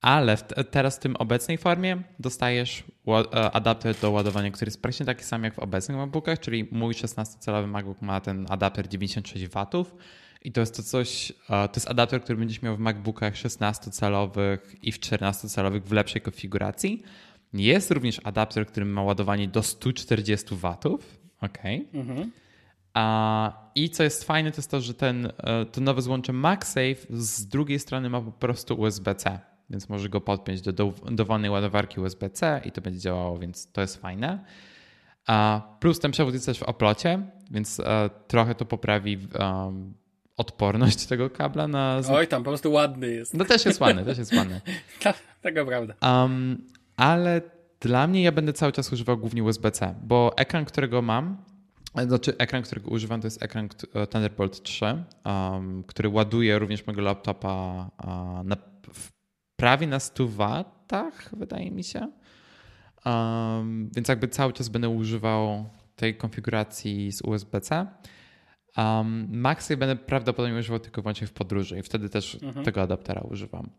ale 0.00 0.36
teraz 0.70 0.96
w 0.96 1.00
tym 1.00 1.16
obecnej 1.16 1.58
formie 1.58 2.02
dostajesz 2.18 2.84
e, 3.08 3.50
adapter 3.50 3.94
do 3.96 4.10
ładowania, 4.10 4.50
który 4.50 4.68
jest 4.68 4.82
praktycznie 4.82 5.06
taki 5.06 5.24
sam 5.24 5.44
jak 5.44 5.54
w 5.54 5.58
obecnych 5.58 5.98
MacBookach, 5.98 6.40
czyli 6.40 6.68
mój 6.72 6.94
16-calowy 6.94 7.66
MacBook 7.66 8.02
ma 8.02 8.20
ten 8.20 8.46
adapter 8.48 8.88
96 8.88 9.46
W 9.46 9.56
i 10.44 10.52
to 10.52 10.60
jest 10.60 10.76
to 10.76 10.82
coś, 10.82 11.32
to 11.48 11.72
jest 11.76 11.90
adapter, 11.90 12.22
który 12.22 12.38
będziesz 12.38 12.62
miał 12.62 12.76
w 12.76 12.78
MacBookach 12.78 13.34
16-calowych 13.34 14.58
i 14.82 14.92
w 14.92 15.00
14-calowych 15.00 15.82
w 15.82 15.92
lepszej 15.92 16.22
konfiguracji. 16.22 17.02
Jest 17.52 17.90
również 17.90 18.20
adapter, 18.24 18.66
który 18.66 18.86
ma 18.86 19.02
ładowanie 19.02 19.48
do 19.48 19.62
140 19.62 20.54
W. 20.54 20.76
OK. 21.40 21.58
Mhm. 21.94 22.30
A, 22.94 23.70
I 23.74 23.90
co 23.90 24.02
jest 24.02 24.24
fajne, 24.24 24.50
to 24.50 24.56
jest 24.56 24.70
to, 24.70 24.80
że 24.80 24.94
ten, 24.94 25.32
e, 25.38 25.66
to 25.66 25.80
nowe 25.80 26.02
złącze 26.02 26.32
MagSafe 26.32 26.96
z 27.10 27.46
drugiej 27.46 27.78
strony 27.78 28.10
ma 28.10 28.20
po 28.20 28.32
prostu 28.32 28.80
USB-C, 28.80 29.38
więc 29.70 29.88
może 29.88 30.08
go 30.08 30.20
podpiąć 30.20 30.60
do 30.60 30.92
dowolnej 31.10 31.50
ładowarki 31.50 32.00
USB-C 32.00 32.60
i 32.64 32.72
to 32.72 32.80
będzie 32.80 33.00
działało, 33.00 33.38
więc 33.38 33.72
to 33.72 33.80
jest 33.80 33.96
fajne. 33.96 34.44
A, 35.26 35.62
plus 35.80 36.00
ten 36.00 36.10
przewód 36.10 36.34
jest 36.34 36.46
też 36.46 36.58
w 36.58 36.62
oplocie, 36.62 37.26
więc 37.50 37.80
e, 37.80 38.10
trochę 38.28 38.54
to 38.54 38.64
poprawi 38.64 39.18
um, 39.38 39.94
odporność 40.36 41.06
tego 41.12 41.30
kabla 41.30 41.68
na... 41.68 42.00
Oj, 42.10 42.28
tam 42.28 42.42
po 42.42 42.50
prostu 42.50 42.72
ładny 42.72 43.10
jest. 43.10 43.34
No 43.34 43.44
też 43.44 43.66
jest 43.66 43.80
ładny, 43.80 44.04
też 44.04 44.18
jest 44.18 44.34
ładny. 44.34 44.60
Tego 45.42 45.66
prawda. 45.66 45.94
Um, 46.22 46.68
ale 46.96 47.40
dla 47.80 48.06
mnie 48.06 48.22
ja 48.22 48.32
będę 48.32 48.52
cały 48.52 48.72
czas 48.72 48.92
używał 48.92 49.18
głównie 49.18 49.44
USB-C, 49.44 49.94
bo 50.02 50.32
ekran, 50.36 50.64
którego 50.64 51.02
mam, 51.02 51.44
znaczy 52.06 52.36
ekran, 52.38 52.62
którego 52.62 52.90
używam, 52.90 53.20
to 53.20 53.26
jest 53.26 53.42
ekran 53.42 53.68
e, 53.94 54.06
Thunderbolt 54.06 54.62
3, 54.62 55.04
um, 55.24 55.84
który 55.84 56.08
ładuje 56.08 56.58
również 56.58 56.86
mojego 56.86 57.02
laptopa 57.02 57.90
uh, 57.98 58.06
na, 58.44 58.56
prawie 59.56 59.86
na 59.86 60.00
100 60.00 60.28
watach, 60.28 61.30
wydaje 61.36 61.70
mi 61.70 61.84
się. 61.84 62.12
Um, 63.04 63.90
więc 63.96 64.08
jakby 64.08 64.28
cały 64.28 64.52
czas 64.52 64.68
będę 64.68 64.88
używał 64.88 65.64
tej 65.96 66.16
konfiguracji 66.16 67.12
z 67.12 67.22
USB-C. 67.22 67.86
Um, 68.76 69.28
Maxy 69.30 69.76
będę 69.76 69.96
prawdopodobnie 69.96 70.58
używał 70.58 70.78
tylko 70.78 71.02
wyłącznie 71.02 71.26
w 71.26 71.32
podróży 71.32 71.78
i 71.78 71.82
wtedy 71.82 72.08
też 72.08 72.38
mhm. 72.42 72.64
tego 72.64 72.82
adaptera 72.82 73.20
używam. 73.20 73.70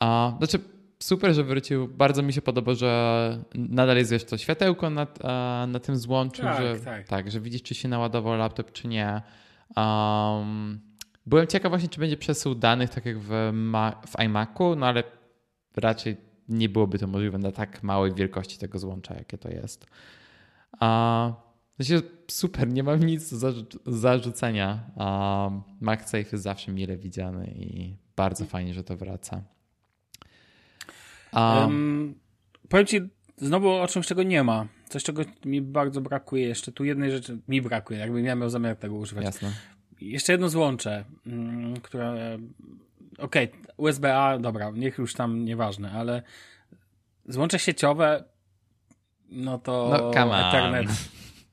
Uh, 0.00 0.38
znaczy, 0.38 0.58
super, 0.98 1.34
że 1.34 1.44
wrócił. 1.44 1.88
Bardzo 1.88 2.22
mi 2.22 2.32
się 2.32 2.42
podoba, 2.42 2.74
że 2.74 3.38
nadal 3.54 3.96
jest 3.96 4.12
jeszcze 4.12 4.30
to 4.30 4.38
światełko 4.38 4.90
na, 4.90 5.06
na 5.68 5.80
tym 5.80 5.96
złączu, 5.96 6.42
tak, 6.42 6.62
że, 6.62 6.80
tak. 6.84 7.08
tak. 7.08 7.30
że 7.30 7.40
widzisz, 7.40 7.62
czy 7.62 7.74
się 7.74 7.88
naładował 7.88 8.36
laptop, 8.36 8.72
czy 8.72 8.88
nie. 8.88 9.22
Um, 9.76 10.80
byłem 11.26 11.46
ciekaw 11.46 11.72
właśnie, 11.72 11.88
czy 11.88 12.00
będzie 12.00 12.16
przesył 12.16 12.54
danych, 12.54 12.90
tak 12.90 13.06
jak 13.06 13.18
w, 13.18 13.28
w 14.06 14.20
iMacu, 14.24 14.76
no 14.76 14.86
ale 14.86 15.02
raczej 15.76 16.16
nie 16.48 16.68
byłoby 16.68 16.98
to 16.98 17.06
możliwe 17.06 17.38
na 17.38 17.52
tak 17.52 17.82
małej 17.82 18.14
wielkości 18.14 18.58
tego 18.58 18.78
złącza, 18.78 19.14
jakie 19.14 19.38
to 19.38 19.48
jest. 19.48 19.86
Uh, 20.80 21.47
znaczy, 21.78 22.02
super, 22.30 22.68
nie 22.68 22.82
mam 22.82 23.00
nic 23.00 23.40
do 23.40 23.52
zarzucenia. 23.86 24.80
Um, 24.96 25.62
MagSafe 25.80 26.18
jest 26.18 26.44
zawsze 26.44 26.72
mile 26.72 26.96
widziany 26.96 27.46
i 27.46 27.96
bardzo 28.16 28.44
fajnie, 28.44 28.74
że 28.74 28.84
to 28.84 28.96
wraca. 28.96 29.42
Um, 31.32 32.14
powiem 32.68 32.86
ci 32.86 33.00
znowu 33.36 33.70
o 33.70 33.88
czymś, 33.88 34.06
czego 34.06 34.22
nie 34.22 34.44
ma. 34.44 34.66
Coś, 34.88 35.02
czego 35.02 35.22
mi 35.44 35.62
bardzo 35.62 36.00
brakuje 36.00 36.48
jeszcze. 36.48 36.72
Tu 36.72 36.84
jednej 36.84 37.10
rzeczy 37.10 37.38
mi 37.48 37.62
brakuje, 37.62 37.98
jakbym 37.98 38.24
ja 38.24 38.34
miał 38.34 38.50
zamiar 38.50 38.76
tego 38.76 38.94
używać. 38.94 39.24
Jasne. 39.24 39.52
Jeszcze 40.00 40.32
jedno 40.32 40.48
złącze, 40.48 41.04
mm, 41.26 41.80
które... 41.80 42.38
Okej, 43.18 43.50
okay, 43.52 43.60
USB-A, 43.76 44.38
dobra, 44.38 44.70
niech 44.74 44.98
już 44.98 45.14
tam 45.14 45.44
nieważne, 45.44 45.92
ale 45.92 46.22
złącze 47.28 47.58
sieciowe, 47.58 48.24
no 49.30 49.58
to 49.58 50.12
no, 50.14 50.48
Ethernet. 50.48 50.88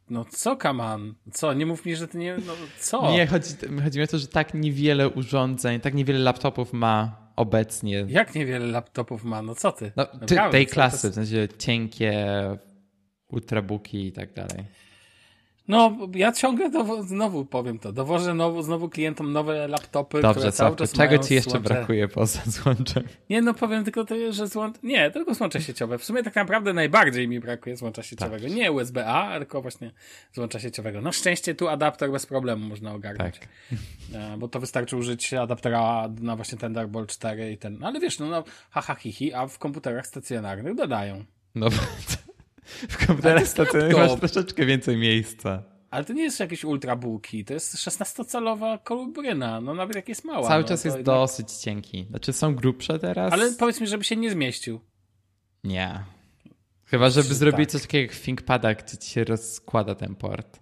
No 0.10 0.26
co, 0.26 0.56
Kaman? 0.56 1.14
Co? 1.34 1.54
Nie 1.54 1.66
mów 1.66 1.86
mi, 1.86 1.96
że 1.96 2.08
ty 2.08 2.18
nie... 2.18 2.38
No 2.48 2.54
co? 2.80 3.12
Nie, 3.12 3.28
chodzi, 3.28 3.54
chodzi 3.84 4.00
mi 4.00 4.04
o 4.04 4.08
to, 4.08 4.18
że 4.18 4.28
tak 4.28 4.54
niewiele 4.54 5.10
urządzeń, 5.10 5.80
tak 5.80 5.94
niewiele 5.94 6.20
laptopów 6.20 6.74
ma 6.74 7.26
obecnie. 7.36 8.06
Jak 8.08 8.36
niewiele 8.36 8.66
laptopów 8.66 9.24
ma? 9.24 9.42
No 9.42 9.56
co 9.56 9.72
ty? 9.72 9.92
No, 9.96 10.06
ty 10.06 10.38
tej 10.52 10.68
klasy, 10.68 11.12
w 11.12 11.14
sensie 11.14 11.48
cienkie, 11.58 12.28
ultrabooki 13.28 14.08
i 14.08 14.12
tak 14.12 14.34
dalej. 14.34 14.66
No, 15.68 15.98
ja 16.14 16.32
ciągle 16.32 16.70
dowo- 16.70 17.04
znowu 17.04 17.46
powiem 17.46 17.80
to. 17.80 17.92
Dowożę 17.92 18.34
nowo, 18.34 18.64
znowu 18.64 18.90
klientom 18.90 19.32
nowe 19.32 19.68
laptopy, 19.68 20.22
Dobrze, 20.22 20.40
które 20.40 20.52
cały 20.52 20.76
czas 20.76 20.92
czego 20.92 21.18
ci 21.18 21.34
jeszcze 21.34 21.52
złącze... 21.52 21.70
brakuje 21.74 22.08
poza 22.08 22.40
złączem? 22.64 23.04
Nie, 23.30 23.42
no 23.42 23.54
powiem 23.54 23.84
tylko 23.84 24.06
to, 24.06 24.16
że 24.32 24.48
złącze... 24.48 24.80
Nie, 24.84 25.12
tylko 25.12 25.34
złącze 25.34 25.62
sieciowe. 25.62 25.98
W 25.98 26.06
sumie 26.06 26.24
tak 26.24 26.36
naprawdę 26.36 26.74
najbardziej 26.74 27.28
mi 27.28 27.40
brakuje 27.40 27.78
złącza 27.78 28.04
sieciowego. 28.04 28.48
Tak. 28.48 28.56
Nie 28.56 28.72
USB-A, 28.72 29.38
tylko 29.40 29.62
właśnie 29.62 29.92
złącza 30.34 30.60
sieciowego. 30.60 31.02
No 31.02 31.12
szczęście 31.12 31.56
tu 31.56 31.68
adapter 31.68 32.12
bez 32.12 32.26
problemu 32.26 32.68
można 32.68 32.94
ogarnąć. 32.94 33.40
Tak. 33.40 33.48
E, 34.14 34.38
bo 34.38 34.48
to 34.48 34.60
wystarczy 34.60 34.98
użyć 34.98 35.34
adaptera 35.34 36.10
na 36.22 36.36
właśnie 36.36 36.58
Thunderbolt 36.58 37.10
4 37.12 37.52
i 37.52 37.58
ten... 37.58 37.84
Ale 37.84 38.00
wiesz, 38.00 38.20
no, 38.20 38.26
no 38.28 38.44
haha 38.70 38.96
hihi, 38.96 39.34
a 39.34 39.48
w 39.48 39.60
komputerach 39.60 40.08
stacjonarnych 40.08 40.76
dodają. 40.76 41.26
No 41.56 41.68
W 42.90 43.08
komputerach 43.08 43.48
stacjonarnych 43.48 43.98
masz 43.98 44.20
troszeczkę 44.20 44.66
więcej 44.66 44.98
miejsca. 44.98 45.64
Ale 45.92 46.06
to 46.06 46.14
nie 46.14 46.24
jest 46.24 46.40
jakieś 46.40 46.64
ultrabooki, 46.64 47.46
to 47.46 47.54
jest 47.54 47.76
16-calowa 47.76 48.84
kolubryna, 48.84 49.62
no 49.62 49.74
nawet 49.74 49.96
jak 49.96 50.10
jest 50.10 50.26
mała. 50.26 50.48
Cały 50.48 50.62
no, 50.62 50.68
czas 50.68 50.86
jest 50.86 50.98
jednak... 50.98 51.16
dosyć 51.16 51.52
cienki. 51.52 52.06
Znaczy 52.10 52.34
są 52.34 52.56
grubsze 52.56 53.00
teraz? 53.00 53.34
Ale 53.34 53.52
powiedz 53.52 53.82
mi, 53.82 53.88
żeby 53.88 54.04
się 54.04 54.16
nie 54.16 54.32
zmieścił. 54.32 54.80
Nie. 55.64 56.04
Chyba, 56.86 57.10
żeby 57.10 57.28
Czy 57.28 57.36
zrobić 57.36 57.60
tak. 57.60 57.72
coś 57.72 57.82
takiego 57.82 58.02
jak 58.02 58.12
w 58.12 58.22
ThinkPada, 58.22 58.74
gdzie 58.74 58.98
ci 58.98 59.10
się 59.10 59.24
rozkłada 59.24 59.96
ten 59.96 60.16
port. 60.16 60.60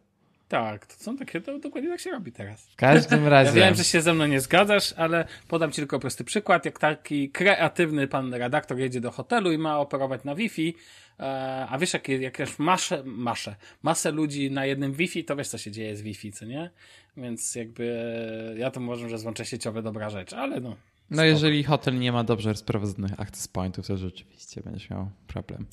Tak, 0.53 0.85
to 0.85 1.03
są 1.03 1.17
takie, 1.17 1.41
to 1.41 1.59
dokładnie 1.59 1.89
tak 1.89 1.99
się 1.99 2.11
robi 2.11 2.31
teraz. 2.31 2.65
W 2.65 2.75
każdym 2.75 3.27
razie. 3.35 3.59
Ja 3.59 3.65
wiem, 3.65 3.75
że 3.75 3.83
się 3.83 4.01
ze 4.01 4.13
mną 4.13 4.27
nie 4.27 4.39
zgadzasz, 4.39 4.93
ale 4.97 5.25
podam 5.47 5.71
ci 5.71 5.75
tylko 5.75 5.99
prosty 5.99 6.23
przykład. 6.23 6.65
Jak 6.65 6.79
taki 6.79 7.29
kreatywny 7.29 8.07
pan 8.07 8.33
redaktor 8.33 8.77
jedzie 8.77 9.01
do 9.01 9.11
hotelu 9.11 9.51
i 9.51 9.57
ma 9.57 9.79
operować 9.79 10.23
na 10.23 10.35
Wi-Fi, 10.35 10.75
e, 11.19 11.67
a 11.69 11.77
wiesz, 11.77 11.93
jak, 11.93 12.07
jak 12.07 12.39
już 12.39 12.59
maszę, 12.59 13.03
maszę, 13.05 13.55
masę 13.83 14.11
ludzi 14.11 14.51
na 14.51 14.65
jednym 14.65 14.93
Wi-Fi, 14.93 15.23
to 15.23 15.35
wiesz, 15.35 15.47
co 15.47 15.57
się 15.57 15.71
dzieje 15.71 15.95
z 15.95 16.01
Wi-Fi, 16.01 16.31
co 16.31 16.45
nie? 16.45 16.69
Więc 17.17 17.55
jakby 17.55 18.55
ja 18.57 18.71
to 18.71 18.81
uważam, 18.81 19.09
że 19.09 19.17
złącze 19.17 19.45
sieciowe 19.45 19.81
dobra 19.81 20.09
rzecz, 20.09 20.33
ale 20.33 20.59
no. 20.59 20.75
No, 21.11 21.23
jeżeli 21.23 21.63
hotel 21.63 21.99
nie 21.99 22.11
ma 22.11 22.23
dobrze 22.23 22.49
rozprowadzonych 22.49 23.19
access 23.19 23.47
pointów, 23.47 23.87
to 23.87 23.97
rzeczywiście 23.97 24.61
będziesz 24.61 24.89
miał 24.89 25.09
problem. 25.27 25.65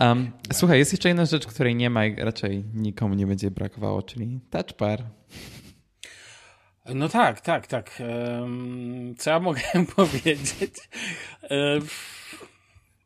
Um, 0.00 0.30
słuchaj, 0.52 0.78
jest 0.78 0.92
jeszcze 0.92 1.08
jedna 1.08 1.24
rzecz, 1.24 1.46
której 1.46 1.74
nie 1.74 1.90
ma 1.90 2.06
i 2.06 2.16
raczej 2.16 2.64
nikomu 2.74 3.14
nie 3.14 3.26
będzie 3.26 3.50
brakowało, 3.50 4.02
czyli 4.02 4.40
touchbar. 4.50 5.04
No 6.94 7.08
tak, 7.08 7.40
tak, 7.40 7.66
tak. 7.66 8.02
Co 9.18 9.30
ja 9.30 9.40
mogę 9.40 9.60
powiedzieć? 9.96 10.74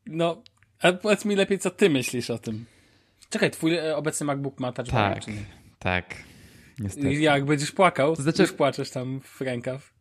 No, 0.07 0.42
a 0.83 0.92
powiedz 0.92 1.25
mi 1.25 1.37
lepiej, 1.37 1.59
co 1.59 1.71
ty 1.71 1.90
myślisz 1.90 2.31
o 2.31 2.38
tym. 2.38 2.64
Czekaj, 3.31 3.51
twój 3.51 3.77
e, 3.77 3.97
obecny 3.97 4.27
MacBook 4.27 4.61
ma 4.61 4.73
touchbar, 4.73 5.25
tak, 5.25 5.35
Tak, 5.79 6.16
niestety. 6.79 7.14
Jak 7.14 7.45
będziesz 7.45 7.73
płakał, 7.73 8.16
to 8.16 8.23
znaczy, 8.23 8.42
już 8.42 8.53
płaczesz 8.53 8.90
tam 8.90 9.21
w 9.21 9.40
rękaw. 9.40 9.92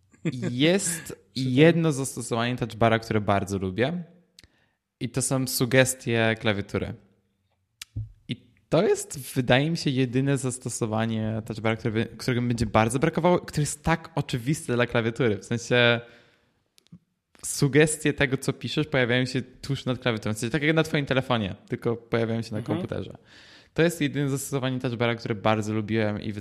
Jest 0.51 1.15
jedno 1.35 1.91
zastosowanie 1.91 2.55
touchbara, 2.55 2.99
które 2.99 3.21
bardzo 3.21 3.57
lubię 3.57 4.03
i 5.01 5.09
to 5.09 5.21
są 5.21 5.47
sugestie 5.47 6.35
klawiatury. 6.39 6.93
I 8.27 8.35
to 8.69 8.83
jest, 8.83 9.33
wydaje 9.35 9.71
mi 9.71 9.77
się, 9.77 9.89
jedyne 9.89 10.37
zastosowanie 10.37 11.41
touchbara, 11.45 11.75
które, 11.75 12.05
którego 12.05 12.41
będzie 12.41 12.65
bardzo 12.65 12.99
brakowało, 12.99 13.39
które 13.39 13.61
jest 13.61 13.83
tak 13.83 14.09
oczywiste 14.15 14.73
dla 14.73 14.85
klawiatury. 14.85 15.37
W 15.37 15.45
sensie 15.45 16.01
sugestie 17.45 18.13
tego, 18.13 18.37
co 18.37 18.53
piszesz, 18.53 18.87
pojawiają 18.87 19.25
się 19.25 19.41
tuż 19.41 19.85
nad 19.85 19.99
klawiaturą. 19.99 20.33
W 20.33 20.37
sensie 20.37 20.51
tak 20.51 20.63
jak 20.63 20.75
na 20.75 20.83
twoim 20.83 21.05
telefonie, 21.05 21.55
tylko 21.69 21.95
pojawiają 21.95 22.41
się 22.41 22.51
na 22.51 22.57
mhm. 22.57 22.77
komputerze. 22.77 23.17
To 23.73 23.81
jest 23.81 24.01
jedyne 24.01 24.29
zastosowanie 24.29 24.79
touchbara, 24.79 25.15
które 25.15 25.35
bardzo 25.35 25.73
lubiłem 25.73 26.21
i 26.21 26.33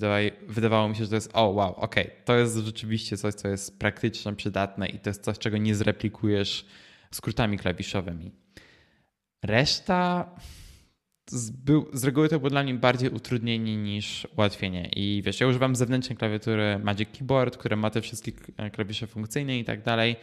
wydawało 0.48 0.88
mi 0.88 0.96
się, 0.96 1.04
że 1.04 1.10
to 1.10 1.14
jest 1.14 1.30
o 1.32 1.48
wow, 1.48 1.74
okej, 1.76 2.04
okay. 2.04 2.16
to 2.24 2.36
jest 2.36 2.56
rzeczywiście 2.56 3.16
coś, 3.16 3.34
co 3.34 3.48
jest 3.48 3.78
praktyczne, 3.78 4.36
przydatne 4.36 4.88
i 4.88 4.98
to 4.98 5.10
jest 5.10 5.24
coś, 5.24 5.38
czego 5.38 5.58
nie 5.58 5.74
zreplikujesz 5.74 6.66
skrótami 7.10 7.58
klawiszowymi. 7.58 8.32
Reszta 9.42 10.30
z, 11.30 11.50
był, 11.50 11.86
z 11.92 12.04
reguły 12.04 12.28
to 12.28 12.38
było 12.38 12.50
dla 12.50 12.62
mnie 12.62 12.74
bardziej 12.74 13.10
utrudnienie 13.10 13.76
niż 13.76 14.26
ułatwienie. 14.36 14.88
I 14.96 15.22
wiesz, 15.24 15.40
ja 15.40 15.46
używam 15.46 15.76
zewnętrznej 15.76 16.16
klawiatury 16.16 16.78
Magic 16.78 17.08
Keyboard, 17.18 17.56
które 17.56 17.76
ma 17.76 17.90
te 17.90 18.00
wszystkie 18.00 18.32
klawisze 18.72 19.06
funkcyjne 19.06 19.58
i 19.58 19.64
tak 19.64 19.82
dalej. 19.82 20.16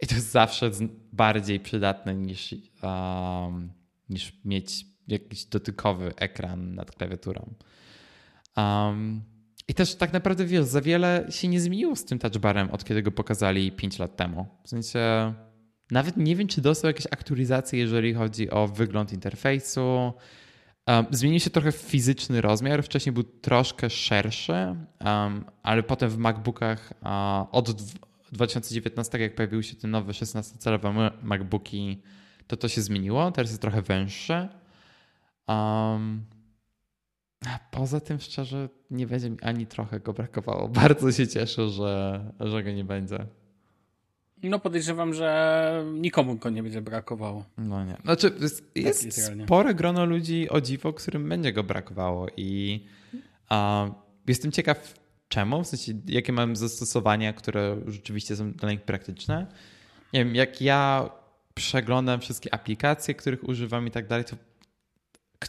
I 0.00 0.06
to 0.06 0.14
jest 0.14 0.30
zawsze 0.30 0.70
bardziej 1.12 1.60
przydatne 1.60 2.14
niż, 2.14 2.54
um, 2.82 3.72
niż 4.08 4.32
mieć 4.44 4.86
jakiś 5.08 5.44
dotykowy 5.44 6.12
ekran 6.16 6.74
nad 6.74 6.90
klawiaturą. 6.90 7.54
Um, 8.56 9.22
I 9.68 9.74
też 9.74 9.94
tak 9.94 10.12
naprawdę 10.12 10.44
wiesz, 10.44 10.64
za 10.64 10.80
wiele 10.80 11.26
się 11.30 11.48
nie 11.48 11.60
zmieniło 11.60 11.96
z 11.96 12.04
tym 12.04 12.18
touchbarem, 12.18 12.70
od 12.70 12.84
kiedy 12.84 13.02
go 13.02 13.10
pokazali 13.10 13.72
5 13.72 13.98
lat 13.98 14.16
temu. 14.16 14.46
W 14.64 14.68
sensie 14.68 15.34
Nawet 15.92 16.16
nie 16.16 16.36
wiem, 16.36 16.48
czy 16.48 16.60
dostał 16.60 16.88
jakieś 16.88 17.06
aktualizacje, 17.06 17.78
jeżeli 17.78 18.14
chodzi 18.14 18.50
o 18.50 18.68
wygląd 18.68 19.12
interfejsu. 19.12 20.12
Um, 20.86 21.06
zmienił 21.10 21.40
się 21.40 21.50
trochę 21.50 21.72
fizyczny 21.72 22.40
rozmiar. 22.40 22.82
Wcześniej 22.82 23.12
był 23.12 23.22
troszkę 23.22 23.90
szerszy, 23.90 24.52
um, 24.52 25.44
ale 25.62 25.82
potem 25.82 26.10
w 26.10 26.18
MacBookach 26.18 26.92
od 27.52 27.82
2019, 28.32 29.18
jak 29.18 29.34
pojawiły 29.34 29.62
się 29.62 29.76
te 29.76 29.88
nowe 29.88 30.12
16-calowe 30.12 31.10
MacBooki, 31.22 32.02
to 32.46 32.56
to 32.56 32.68
się 32.68 32.82
zmieniło. 32.82 33.32
Teraz 33.32 33.50
jest 33.50 33.62
trochę 33.62 33.82
węższe. 33.82 34.48
A 35.46 35.98
poza 37.70 38.00
tym, 38.00 38.20
szczerze, 38.20 38.68
nie 38.90 39.06
będzie 39.06 39.30
mi 39.30 39.40
ani 39.42 39.66
trochę 39.66 40.00
go 40.00 40.12
brakowało. 40.12 40.68
Bardzo 40.82 41.12
się 41.12 41.28
cieszę, 41.28 41.68
że, 41.68 42.24
że 42.40 42.62
go 42.62 42.70
nie 42.70 42.84
będzie. 42.84 43.26
No 44.42 44.58
podejrzewam, 44.58 45.14
że 45.14 45.84
nikomu 45.94 46.36
go 46.36 46.50
nie 46.50 46.62
będzie 46.62 46.82
brakowało. 46.82 47.44
No 47.58 47.84
nie. 47.84 47.96
Znaczy 48.04 48.32
jest, 48.40 48.74
tak 48.74 48.84
jest 48.84 49.32
spore 49.44 49.74
grono 49.74 50.04
ludzi 50.04 50.48
o 50.48 50.60
dziwo, 50.60 50.92
którym 50.92 51.28
będzie 51.28 51.52
go 51.52 51.64
brakowało 51.64 52.26
i 52.36 52.80
a, 53.48 53.86
jestem 54.26 54.52
ciekaw 54.52 54.94
czemu, 55.28 55.64
w 55.64 55.66
sensie 55.66 55.92
jakie 56.06 56.32
mam 56.32 56.56
zastosowania, 56.56 57.32
które 57.32 57.76
rzeczywiście 57.86 58.36
są 58.36 58.52
dla 58.52 58.70
nich 58.70 58.80
praktyczne. 58.80 59.46
Nie 60.12 60.24
wiem, 60.24 60.34
jak 60.34 60.60
ja 60.60 61.10
przeglądam 61.54 62.20
wszystkie 62.20 62.54
aplikacje, 62.54 63.14
których 63.14 63.48
używam 63.48 63.86
i 63.86 63.90
tak 63.90 64.06
dalej, 64.06 64.24
to 64.24 64.36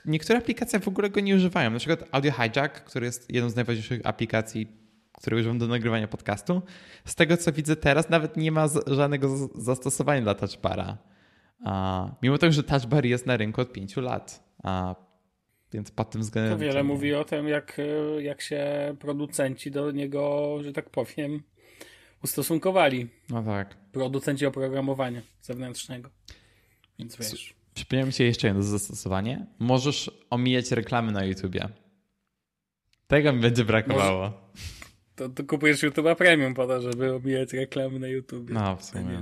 niektóre 0.06 0.39
aplikacje 0.39 0.79
w 0.79 0.88
ogóle 0.88 1.10
go 1.10 1.19
nie 1.19 1.36
używają. 1.36 1.71
Na 1.71 1.79
przykład 1.79 2.03
Audio 2.12 2.32
Hijack, 2.32 2.84
który 2.84 3.06
jest 3.06 3.34
jedną 3.34 3.49
z 3.49 3.56
najważniejszych 3.56 4.01
aplikacji, 4.03 4.83
które 5.17 5.38
używam 5.38 5.58
do 5.58 5.67
nagrywania 5.67 6.08
podcastu. 6.08 6.62
Z 7.06 7.15
tego 7.15 7.38
co 7.38 7.52
widzę 7.52 7.76
teraz, 7.76 8.10
nawet 8.10 8.38
nie 8.38 8.52
ma 8.52 8.67
żadnego 8.88 9.49
zastosowania 9.56 10.21
dla 10.21 10.36
touchbara. 10.36 10.97
Mimo 12.21 12.38
tego, 12.38 12.54
że 12.54 12.63
touchbar 12.63 13.06
jest 13.06 13.26
na 13.26 13.38
rynku 13.38 13.62
od 13.62 13.71
5 13.71 13.97
lat. 13.97 14.43
Więc 15.73 15.91
pod 15.91 16.10
tym 16.10 16.21
względem. 16.21 16.54
To 16.54 16.65
wiele 16.65 16.84
mówi 16.84 17.13
o 17.13 17.23
tym, 17.23 17.47
jak, 17.47 17.82
jak 18.19 18.41
się 18.41 18.95
producenci 18.99 19.71
do 19.71 19.91
niego, 19.91 20.58
że 20.63 20.73
tak 20.73 20.89
powiem, 20.89 21.43
ustosunkowali. 22.23 23.10
No 23.30 23.43
tak. 23.43 23.78
Producenci 23.91 24.45
oprogramowania 24.45 25.21
zewnętrznego. 25.41 26.10
Więc 26.99 27.15
wiesz. 27.15 27.54
Przypomniał 27.73 28.08
mi 28.08 28.13
się 28.13 28.23
jeszcze 28.23 28.47
jedno 28.47 28.63
zastosowanie. 28.63 29.45
Możesz 29.60 30.12
omijać 30.30 30.71
reklamy 30.71 31.12
na 31.12 31.26
YouTubie. 31.26 31.69
Tego 33.08 33.34
mi 33.34 33.39
będzie 33.39 33.65
brakowało. 33.65 34.19
Może... 34.19 34.83
To, 35.15 35.30
to 35.30 35.43
kupujesz 35.43 35.84
YouTube'a 35.84 36.15
Premium 36.15 36.54
po 36.54 36.67
to, 36.67 36.82
żeby 36.82 37.15
omijać 37.15 37.54
reklamy 37.54 37.99
na 37.99 38.08
YouTubie. 38.08 38.54
No, 38.54 38.76
w 38.76 38.86
sumie. 38.86 39.21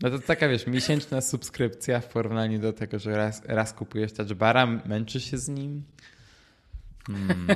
No 0.00 0.10
to 0.10 0.18
taka, 0.18 0.48
wiesz, 0.48 0.66
miesięczna 0.66 1.20
subskrypcja 1.20 2.00
w 2.00 2.08
porównaniu 2.08 2.58
do 2.58 2.72
tego, 2.72 2.98
że 2.98 3.16
raz, 3.16 3.42
raz 3.44 3.72
kupujesz 3.72 4.12
touchbara, 4.12 4.66
męczysz 4.66 5.30
się 5.30 5.38
z 5.38 5.48
nim. 5.48 5.82
Hmm. 7.06 7.46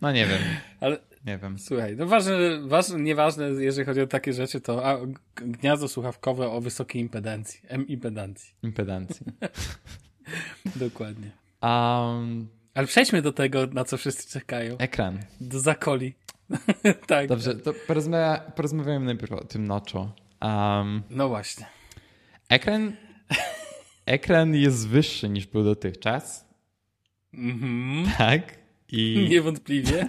No 0.00 0.12
nie 0.12 0.26
wiem. 0.26 0.38
Ale 0.80 0.98
nie 1.26 1.38
wiem. 1.38 1.58
Słuchaj, 1.58 1.96
no 1.96 2.06
ważne, 2.06 2.60
ważne, 2.60 3.00
nieważne, 3.00 3.48
jeżeli 3.48 3.86
chodzi 3.86 4.00
o 4.00 4.06
takie 4.06 4.32
rzeczy, 4.32 4.60
to 4.60 4.86
a, 4.86 4.98
gniazdo 5.34 5.88
słuchawkowe 5.88 6.50
o 6.50 6.60
wysokiej 6.60 7.02
impedancji. 7.02 7.60
M 7.68 7.88
impedancji. 7.88 8.54
Impedancji. 8.62 9.26
Dokładnie. 10.76 11.30
Um, 11.62 12.48
Ale 12.74 12.86
przejdźmy 12.86 13.22
do 13.22 13.32
tego, 13.32 13.66
na 13.66 13.84
co 13.84 13.96
wszyscy 13.96 14.30
czekają. 14.30 14.78
Ekran. 14.78 15.18
Do 15.40 15.60
zakoli. 15.60 16.14
tak. 17.06 17.28
Dobrze, 17.28 17.54
to 17.54 17.72
porozmawia, 17.86 18.38
porozmawiamy 18.38 19.06
najpierw 19.06 19.32
o 19.32 19.44
tym 19.44 19.66
noczu. 19.66 20.10
Um, 20.42 21.02
no 21.10 21.28
właśnie. 21.28 21.66
Ekran, 22.48 22.92
ekran 24.06 24.54
jest 24.54 24.88
wyższy 24.88 25.28
niż 25.28 25.46
był 25.46 25.64
dotychczas. 25.64 26.46
Mhm. 27.34 28.06
tak. 28.18 28.58
I... 28.88 29.26
Niewątpliwie. 29.30 30.08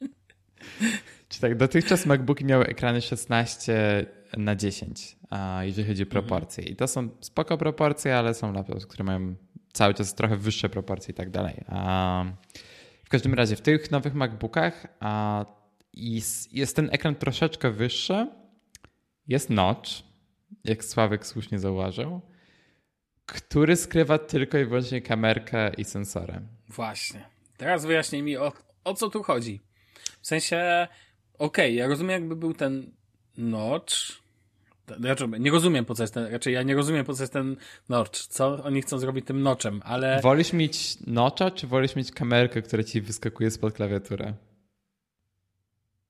Czy 1.28 1.40
tak, 1.40 1.56
dotychczas 1.56 2.06
MacBooki 2.06 2.44
miały 2.44 2.66
ekrany 2.66 3.00
16 3.00 4.06
na 4.36 4.56
10, 4.56 5.16
jeżeli 5.62 5.88
chodzi 5.88 6.02
o 6.02 6.06
mhm. 6.06 6.10
proporcje. 6.24 6.64
I 6.64 6.76
to 6.76 6.88
są 6.88 7.08
spoko 7.20 7.58
proporcje, 7.58 8.18
ale 8.18 8.34
są 8.34 8.52
laptopy, 8.52 8.86
które 8.86 9.04
mają 9.04 9.34
cały 9.72 9.94
czas 9.94 10.14
trochę 10.14 10.36
wyższe 10.36 10.68
proporcje 10.68 11.12
i 11.12 11.14
tak 11.14 11.30
dalej. 11.30 11.64
W 11.64 12.71
każdym 13.12 13.34
razie 13.34 13.56
w 13.56 13.60
tych 13.60 13.90
nowych 13.90 14.14
MacBookach 14.14 14.86
jest 16.52 16.76
ten 16.76 16.88
ekran 16.92 17.14
troszeczkę 17.14 17.70
wyższy, 17.70 18.28
jest 19.28 19.50
notch, 19.50 19.90
jak 20.64 20.84
Sławek 20.84 21.26
słusznie 21.26 21.58
zauważył, 21.58 22.20
który 23.26 23.76
skrywa 23.76 24.18
tylko 24.18 24.58
i 24.58 24.64
wyłącznie 24.64 25.02
kamerkę 25.02 25.72
i 25.78 25.84
sensory. 25.84 26.40
Właśnie. 26.68 27.28
Teraz 27.56 27.86
wyjaśnij 27.86 28.22
mi, 28.22 28.36
o, 28.36 28.52
o 28.84 28.94
co 28.94 29.10
tu 29.10 29.22
chodzi. 29.22 29.60
W 30.20 30.26
sensie, 30.26 30.88
okej, 31.38 31.66
okay, 31.66 31.72
ja 31.72 31.86
rozumiem, 31.86 32.20
jakby 32.20 32.36
był 32.36 32.54
ten 32.54 32.92
notch. 33.36 34.21
Raczej 34.88 35.28
nie 35.40 35.50
rozumiem, 35.50 35.84
po 35.84 35.94
co 35.94 36.02
jest 36.02 36.14
ten, 36.14 36.32
raczej 36.32 36.54
ja 36.54 36.62
nie 36.62 36.74
rozumiem, 36.74 37.04
po 37.04 37.14
co 37.14 37.22
jest 37.22 37.32
ten 37.32 37.56
notch. 37.88 38.26
Co 38.26 38.64
oni 38.64 38.82
chcą 38.82 38.98
zrobić 38.98 39.26
tym 39.26 39.42
notchem, 39.42 39.80
ale... 39.84 40.20
Wolisz 40.20 40.52
mieć 40.52 40.96
notcha, 41.06 41.50
czy 41.50 41.66
wolisz 41.66 41.96
mieć 41.96 42.12
kamerkę, 42.12 42.62
która 42.62 42.82
ci 42.82 43.00
wyskakuje 43.00 43.50
spod 43.50 43.74
klawiatury? 43.74 44.34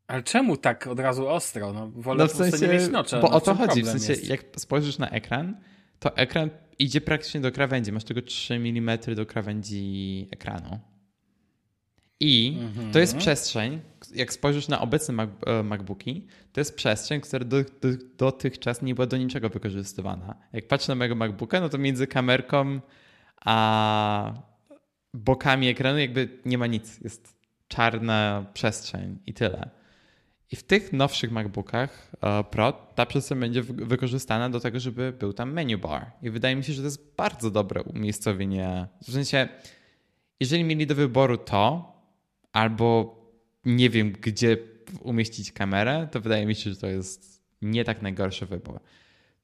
Ale 0.07 0.23
czemu 0.23 0.57
tak 0.57 0.87
od 0.87 1.01
razu 1.01 1.29
ostro? 1.29 1.73
No, 1.73 1.91
wolę 1.95 2.25
no 2.25 2.29
w 2.29 2.33
sensie, 2.33 2.67
nie 2.67 2.73
mieć 2.73 2.89
nocza. 2.89 3.21
Bo 3.21 3.29
no, 3.29 3.37
o 3.37 3.41
to 3.41 3.55
chodzi, 3.55 3.83
w 3.83 3.87
sensie 3.87 4.13
jest? 4.13 4.29
jak 4.29 4.41
spojrzysz 4.57 4.99
na 4.99 5.09
ekran, 5.11 5.57
to 5.99 6.17
ekran 6.17 6.51
idzie 6.79 7.01
praktycznie 7.01 7.41
do 7.41 7.53
krawędzi. 7.53 7.93
Masz 7.93 8.05
tylko 8.05 8.23
3 8.23 8.55
mm 8.55 8.99
do 9.17 9.27
krawędzi 9.27 10.29
ekranu. 10.31 10.92
I 12.25 12.59
to 12.93 12.99
jest 12.99 13.13
mhm. 13.13 13.21
przestrzeń, 13.21 13.81
jak 14.15 14.33
spojrzysz 14.33 14.69
na 14.69 14.81
obecne 14.81 15.15
Mac, 15.15 15.31
e, 15.47 15.63
MacBooki, 15.63 16.27
to 16.53 16.61
jest 16.61 16.77
przestrzeń, 16.77 17.21
która 17.21 17.45
do, 17.45 17.57
do, 17.63 17.89
dotychczas 18.19 18.83
nie 18.83 18.95
była 18.95 19.07
do 19.07 19.17
niczego 19.17 19.49
wykorzystywana. 19.49 20.35
Jak 20.53 20.69
patrzę 20.69 20.93
na 20.93 20.97
mojego 20.97 21.15
MacBooka, 21.15 21.61
no 21.61 21.69
to 21.69 21.79
między 21.79 22.07
kamerką 22.07 22.81
a 23.45 24.35
bokami 25.15 25.69
ekranu 25.69 25.99
jakby 25.99 26.29
nie 26.45 26.59
ma 26.59 26.67
nic. 26.67 27.01
Jest 27.01 27.37
czarna 27.69 28.47
przestrzeń 28.55 29.19
i 29.27 29.35
tyle. 29.35 29.71
I 30.53 30.57
w 30.57 30.63
tych 30.63 30.93
nowszych 30.93 31.33
MacBookach 31.33 32.13
e, 32.21 32.45
Pro 32.45 32.73
ta 32.73 33.07
przestrzeń 33.07 33.41
będzie 33.41 33.63
wykorzystana 33.63 34.51
do 34.51 34.61
tego, 34.61 34.81
żeby 34.81 35.13
był 35.13 35.33
tam 35.33 35.53
menu 35.53 35.77
bar. 35.77 36.13
I 36.23 36.31
wydaje 36.31 36.57
mi 36.57 36.65
się, 36.65 36.73
że 36.73 36.83
to 36.83 36.87
jest 36.87 37.17
bardzo 37.17 37.51
dobre 37.51 37.83
umiejscowienie. 37.83 38.87
W 39.07 39.13
sensie, 39.13 39.49
jeżeli 40.41 40.65
mieli 40.65 40.87
do 40.87 40.95
wyboru 40.95 41.39
to, 41.39 41.92
albo 42.53 43.17
nie 43.65 43.91
wiem, 43.91 44.13
gdzie 44.13 44.57
umieścić 45.01 45.53
kamerę, 45.53 46.09
to 46.13 46.21
wydaje 46.21 46.47
mi 46.47 46.55
się, 46.55 46.71
że 46.71 46.77
to 46.77 46.87
jest 46.87 47.43
nie 47.63 47.85
tak 47.85 48.03
najgorszy 48.03 48.47
wybór. 48.47 48.81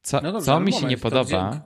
Co, 0.03 0.21
no 0.21 0.33
dobrze, 0.33 0.47
co 0.47 0.61
mi 0.61 0.73
się 0.73 0.77
moment, 0.77 0.91
nie 0.91 0.99
podoba. 0.99 1.63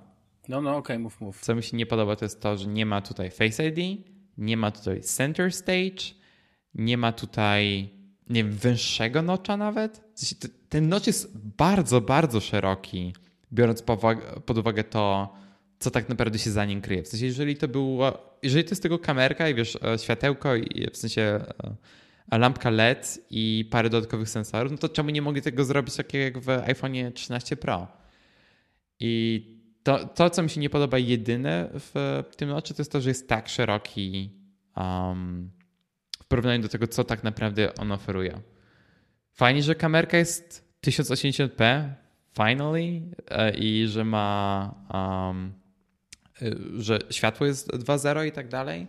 No, 0.48 0.60
no, 0.60 0.70
okej, 0.70 0.78
okay, 0.78 0.98
mów, 0.98 1.20
mów. 1.20 1.40
Co 1.40 1.54
mi 1.54 1.62
się 1.62 1.76
nie 1.76 1.86
podoba, 1.86 2.16
to 2.16 2.24
jest 2.24 2.40
to, 2.40 2.56
że 2.56 2.66
nie 2.66 2.86
ma 2.86 3.00
tutaj 3.00 3.30
Face 3.30 3.68
ID, 3.68 4.04
nie 4.38 4.56
ma 4.56 4.70
tutaj 4.70 5.00
Center 5.00 5.52
Stage, 5.52 6.14
nie 6.74 6.98
ma 6.98 7.12
tutaj, 7.12 7.90
nie 8.28 8.44
wiem, 8.44 8.52
węższego 8.52 9.22
nocza 9.22 9.56
nawet. 9.56 10.04
Ten 10.68 10.88
nocz 10.88 11.06
jest 11.06 11.38
bardzo, 11.38 12.00
bardzo 12.00 12.40
szeroki, 12.40 13.14
biorąc 13.52 13.82
pod 14.46 14.58
uwagę 14.58 14.84
to, 14.84 15.34
co 15.82 15.90
tak 15.90 16.08
naprawdę 16.08 16.38
się 16.38 16.50
za 16.50 16.64
nim 16.64 16.80
kryje. 16.80 17.02
W 17.02 17.08
sensie, 17.08 17.26
jeżeli 17.26 17.56
to 17.56 17.68
było, 17.68 18.36
jeżeli 18.42 18.64
to 18.64 18.70
jest 18.70 18.82
tylko 18.82 18.98
kamerka 18.98 19.48
i 19.48 19.54
wiesz, 19.54 19.78
e, 19.84 19.98
światełko 19.98 20.56
i 20.56 20.90
w 20.92 20.96
sensie 20.96 21.22
e, 22.32 22.38
lampka 22.38 22.70
LED 22.70 23.18
i 23.30 23.68
parę 23.70 23.90
dodatkowych 23.90 24.28
sensorów, 24.28 24.72
no 24.72 24.78
to 24.78 24.88
czemu 24.88 25.10
nie 25.10 25.22
mogli 25.22 25.42
tego 25.42 25.64
zrobić 25.64 25.96
takiego 25.96 26.24
jak 26.24 26.38
w 26.38 26.48
iPhone 26.48 27.12
13 27.14 27.56
Pro? 27.56 27.88
I 29.00 29.42
to, 29.82 30.08
to, 30.08 30.30
co 30.30 30.42
mi 30.42 30.50
się 30.50 30.60
nie 30.60 30.70
podoba 30.70 30.98
jedyne 30.98 31.70
w 31.74 32.22
tym 32.36 32.48
noczy, 32.48 32.74
to 32.74 32.80
jest 32.80 32.92
to, 32.92 33.00
że 33.00 33.10
jest 33.10 33.28
tak 33.28 33.48
szeroki 33.48 34.30
um, 34.76 35.50
w 36.18 36.26
porównaniu 36.26 36.62
do 36.62 36.68
tego, 36.68 36.86
co 36.86 37.04
tak 37.04 37.24
naprawdę 37.24 37.74
on 37.74 37.92
oferuje. 37.92 38.40
Fajnie, 39.32 39.62
że 39.62 39.74
kamerka 39.74 40.18
jest 40.18 40.72
1080p, 40.86 41.90
finally, 42.36 43.02
e, 43.30 43.54
i 43.54 43.86
że 43.86 44.04
ma 44.04 44.74
um, 44.94 45.61
że 46.78 46.98
światło 47.10 47.46
jest 47.46 47.70
2.0 47.72 48.26
i 48.26 48.32
tak 48.32 48.48
dalej, 48.48 48.86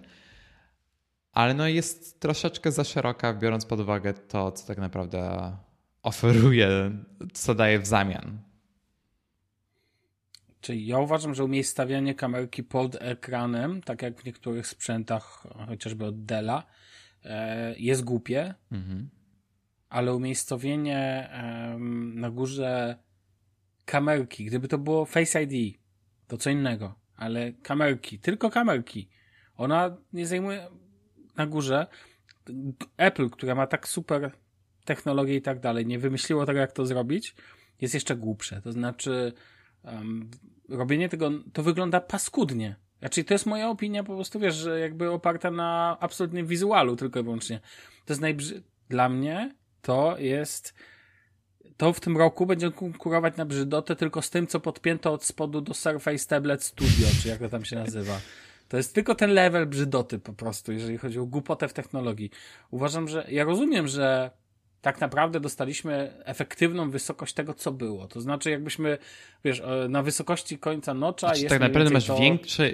ale 1.32 1.54
no 1.54 1.68
jest 1.68 2.20
troszeczkę 2.20 2.72
za 2.72 2.84
szeroka, 2.84 3.34
biorąc 3.34 3.66
pod 3.66 3.80
uwagę 3.80 4.14
to, 4.14 4.52
co 4.52 4.68
tak 4.68 4.78
naprawdę 4.78 5.52
oferuje, 6.04 6.92
co 7.34 7.56
daje 7.56 7.80
w 7.80 7.86
zamian. 7.86 8.40
Czyli 10.62 10.88
ja 10.88 11.00
uważam, 11.00 11.36
że 11.36 11.44
umiejscawianie 11.44 12.16
kamerki 12.16 12.64
pod 12.64 12.96
ekranem, 13.00 13.82
tak 13.82 14.02
jak 14.02 14.22
w 14.22 14.26
niektórych 14.26 14.68
sprzętach, 14.68 15.48
chociażby 15.68 16.06
od 16.06 16.26
Della, 16.26 16.64
e, 17.24 17.76
jest 17.78 18.04
głupie, 18.04 18.54
mhm. 18.72 19.10
ale 19.90 20.16
umiejscowienie 20.16 21.30
na 22.14 22.32
górze 22.32 22.98
kamerki, 23.86 24.46
gdyby 24.46 24.68
to 24.68 24.78
było 24.78 25.06
Face 25.06 25.44
ID, 25.44 25.78
to 26.28 26.38
co 26.38 26.50
innego, 26.50 26.96
ale 27.16 27.54
kamerki, 27.54 28.20
tylko 28.20 28.50
kamerki. 28.50 29.10
Ona 29.58 29.98
nie 30.14 30.28
zajmuje 30.28 30.68
na 31.38 31.48
górze. 31.48 31.88
Apple, 32.98 33.30
która 33.30 33.56
ma 33.56 33.68
tak 33.68 33.88
super 33.88 34.32
technologię 34.86 35.36
i 35.36 35.42
tak 35.42 35.60
dalej, 35.60 35.86
nie 35.86 36.00
wymyśliło 36.00 36.46
tego, 36.46 36.60
jak 36.60 36.72
to 36.72 36.86
zrobić, 36.86 37.36
jest 37.82 37.94
jeszcze 37.94 38.16
głupsze. 38.16 38.62
To 38.62 38.72
znaczy, 38.72 39.34
um, 39.84 40.32
robienie 40.70 41.10
tego, 41.10 41.32
to 41.54 41.64
wygląda 41.64 42.02
paskudnie. 42.02 42.76
Znaczy, 43.00 43.24
to 43.24 43.34
jest 43.34 43.46
moja 43.46 43.70
opinia, 43.70 44.04
po 44.04 44.16
prostu 44.16 44.40
wiesz, 44.40 44.56
że 44.56 44.80
jakby 44.80 45.12
oparta 45.12 45.52
na 45.52 45.98
absolutnie 46.00 46.44
wizualu 46.44 46.96
tylko 46.96 47.20
i 47.20 47.24
wyłącznie. 47.24 47.60
To 48.06 48.14
jest 48.14 48.22
najbrzy... 48.22 48.64
Dla 48.90 49.10
mnie 49.10 49.56
to 49.82 50.16
jest 50.20 50.74
to 51.78 51.94
w 51.94 52.00
tym 52.00 52.18
roku 52.18 52.46
będzie 52.46 52.72
konkurować 52.72 53.38
na 53.38 53.46
brzydotę 53.46 53.96
tylko 53.96 54.22
z 54.22 54.30
tym, 54.30 54.48
co 54.48 54.60
podpięto 54.60 55.14
od 55.14 55.26
spodu 55.26 55.62
do 55.62 55.74
Surface 55.74 56.28
Tablet 56.28 56.64
Studio, 56.64 57.08
czy 57.22 57.28
jak 57.28 57.40
to 57.40 57.50
tam 57.50 57.66
się 57.66 57.76
nazywa. 57.76 58.20
To 58.70 58.78
jest 58.78 58.96
tylko 58.96 59.16
ten 59.16 59.34
level 59.34 59.66
brzydoty 59.66 60.20
po 60.20 60.34
prostu, 60.34 60.72
jeżeli 60.72 60.98
chodzi 60.98 61.20
o 61.20 61.26
głupotę 61.26 61.68
w 61.68 61.74
technologii. 61.74 62.30
Uważam, 62.72 63.08
że 63.08 63.28
ja 63.30 63.44
rozumiem, 63.44 63.88
że 63.88 64.32
tak 64.82 65.02
naprawdę 65.02 65.40
dostaliśmy 65.40 66.14
efektywną 66.26 66.92
wysokość 66.92 67.34
tego, 67.34 67.54
co 67.54 67.72
było. 67.72 68.08
To 68.08 68.22
znaczy, 68.22 68.50
jakbyśmy, 68.50 68.98
wiesz, 69.46 69.60
e, 69.60 69.88
na 69.90 70.04
wysokości 70.04 70.58
końca 70.58 70.94
nocza 70.94 71.28
znaczy, 71.28 71.42
jest 71.42 71.50
Tak 71.50 71.62
naprawdę 71.62 71.90
masz 71.90 72.06
to... 72.06 72.20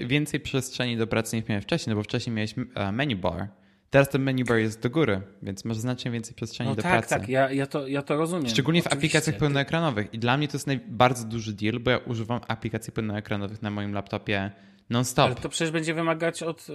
więcej 0.06 0.40
przestrzeni 0.40 0.98
do 0.98 1.08
pracy 1.08 1.36
niż 1.36 1.48
miałeś 1.48 1.64
wcześniej, 1.64 1.92
no 1.92 2.00
bo 2.00 2.04
wcześniej 2.04 2.36
miałeś 2.36 2.56
e, 2.76 2.92
menu 2.92 3.16
bar. 3.16 3.48
Teraz 3.90 4.10
ten 4.10 4.24
menu 4.24 4.44
bar 4.44 4.58
jest 4.58 4.82
do 4.82 4.90
góry, 4.90 5.22
więc 5.42 5.66
masz 5.66 5.78
znacznie 5.78 6.12
więcej 6.12 6.36
przestrzeni 6.36 6.70
no 6.70 6.76
do 6.76 6.82
tak, 6.82 6.92
pracy. 6.92 7.10
Tak, 7.10 7.20
tak, 7.20 7.30
ja, 7.30 7.52
ja, 7.52 7.68
to, 7.68 7.88
ja 7.88 8.02
to 8.02 8.18
rozumiem. 8.18 8.50
Szczególnie 8.50 8.82
w 8.82 8.88
Oczywiście. 8.88 9.08
aplikacjach 9.08 9.38
pełnoekranowych. 9.38 10.14
I 10.14 10.20
dla 10.20 10.38
mnie 10.38 10.48
to 10.48 10.58
jest 10.58 10.68
naj, 10.68 10.80
bardzo 10.88 11.28
duży 11.28 11.54
deal, 11.54 11.80
bo 11.80 11.92
ja 11.92 11.98
używam 11.98 12.42
aplikacji 12.48 12.94
pełnoekranowych 12.94 13.62
na 13.62 13.72
moim 13.72 13.94
laptopie 13.94 14.52
non-stop. 14.90 15.26
Ale 15.26 15.36
to 15.36 15.50
przecież 15.50 15.72
będzie 15.72 15.94
wymagać 15.94 16.44
od, 16.44 16.68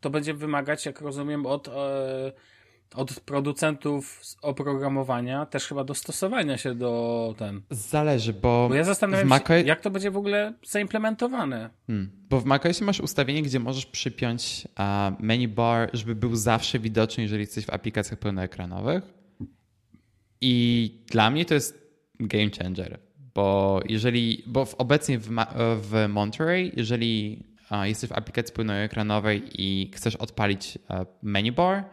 to 0.00 0.10
będzie 0.10 0.34
wymagać, 0.34 0.86
jak 0.86 1.00
rozumiem, 1.00 1.46
od, 1.46 1.68
e, 1.68 2.32
od 2.94 3.20
producentów 3.20 4.22
oprogramowania 4.42 5.46
też 5.46 5.66
chyba 5.66 5.84
dostosowania 5.84 6.58
się 6.58 6.74
do 6.74 7.34
ten. 7.38 7.62
Zależy, 7.70 8.32
bo. 8.32 8.68
Bo 8.68 8.74
ja 8.74 8.84
zastanawiam 8.84 9.40
się, 9.48 9.54
jak 9.64 9.80
to 9.80 9.90
będzie 9.90 10.10
w 10.10 10.16
ogóle 10.16 10.54
zaimplementowane. 10.64 11.70
Hmm. 11.86 12.10
Bo 12.30 12.40
w 12.40 12.44
macOSie 12.44 12.84
masz 12.84 13.00
ustawienie, 13.00 13.42
gdzie 13.42 13.60
możesz 13.60 13.86
przypiąć 13.86 14.68
uh, 14.78 15.20
menu 15.20 15.48
bar, 15.48 15.90
żeby 15.92 16.14
był 16.14 16.36
zawsze 16.36 16.78
widoczny, 16.78 17.22
jeżeli 17.22 17.40
jesteś 17.40 17.66
w 17.66 17.70
aplikacjach 17.70 18.18
pełnoekranowych. 18.18 19.14
I 20.40 21.04
dla 21.10 21.30
mnie 21.30 21.44
to 21.44 21.54
jest 21.54 21.86
game 22.20 22.50
changer, 22.58 23.00
bo 23.34 23.80
jeżeli, 23.88 24.42
bo 24.46 24.64
w, 24.64 24.74
obecnie 24.74 25.18
w, 25.18 25.30
w 25.76 26.06
Monterey, 26.08 26.72
jeżeli 26.76 27.42
uh, 27.70 27.86
jesteś 27.88 28.10
w 28.10 28.12
aplikacji 28.12 28.54
pełnoekranowej 28.54 29.42
i 29.62 29.90
chcesz 29.94 30.16
odpalić 30.16 30.78
uh, 30.88 30.96
menu 31.22 31.52
bar, 31.52 31.84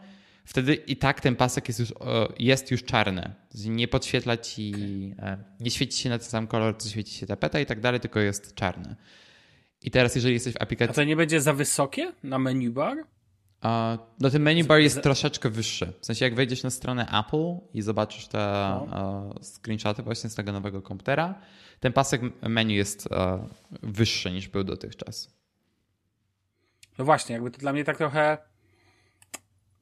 wtedy 0.44 0.74
i 0.74 0.96
tak 0.96 1.20
ten 1.20 1.36
pasek 1.36 1.68
jest 1.68 1.80
już, 1.80 1.92
jest 2.38 2.70
już 2.70 2.84
czarny. 2.84 3.34
Nie 3.54 3.88
podświetla 3.88 4.36
ci, 4.36 4.74
nie 5.60 5.70
świeci 5.70 6.02
się 6.02 6.10
na 6.10 6.18
ten 6.18 6.28
sam 6.28 6.46
kolor, 6.46 6.78
co 6.78 6.88
świeci 6.88 7.14
się 7.14 7.26
tapeta 7.26 7.60
i 7.60 7.66
tak 7.66 7.80
dalej, 7.80 8.00
tylko 8.00 8.20
jest 8.20 8.54
czarny. 8.54 8.96
I 9.82 9.90
teraz, 9.90 10.14
jeżeli 10.14 10.34
jesteś 10.34 10.54
w 10.54 10.62
aplikacji. 10.62 10.90
A 10.90 10.94
to 10.94 11.04
nie 11.04 11.16
będzie 11.16 11.40
za 11.40 11.52
wysokie 11.52 12.12
na 12.22 12.38
menu 12.38 12.70
bar? 12.70 12.96
no 14.20 14.30
ten 14.30 14.42
menu 14.42 14.64
bar 14.64 14.80
jest 14.80 15.02
troszeczkę 15.02 15.50
wyższy. 15.50 15.92
W 16.00 16.06
sensie, 16.06 16.24
jak 16.24 16.34
wejdziesz 16.34 16.62
na 16.62 16.70
stronę 16.70 17.06
Apple 17.20 17.56
i 17.74 17.82
zobaczysz 17.82 18.28
te 18.28 18.38
no. 18.90 19.34
screenshoty 19.42 20.02
właśnie 20.02 20.30
z 20.30 20.34
tego 20.34 20.52
nowego 20.52 20.82
komputera, 20.82 21.34
ten 21.80 21.92
pasek 21.92 22.22
menu 22.42 22.74
jest 22.74 23.08
wyższy 23.82 24.32
niż 24.32 24.48
był 24.48 24.64
dotychczas. 24.64 25.34
No 26.98 27.04
właśnie, 27.04 27.32
jakby 27.32 27.50
to 27.50 27.58
dla 27.58 27.72
mnie 27.72 27.84
tak 27.84 27.96
trochę 27.96 28.38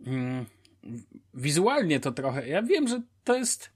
Mm, 0.07 0.47
wizualnie 1.35 2.01
to 2.01 2.13
trochę. 2.13 2.49
Ja 2.49 2.63
wiem, 2.63 2.89
że 2.89 3.01
to 3.25 3.37
jest. 3.37 3.71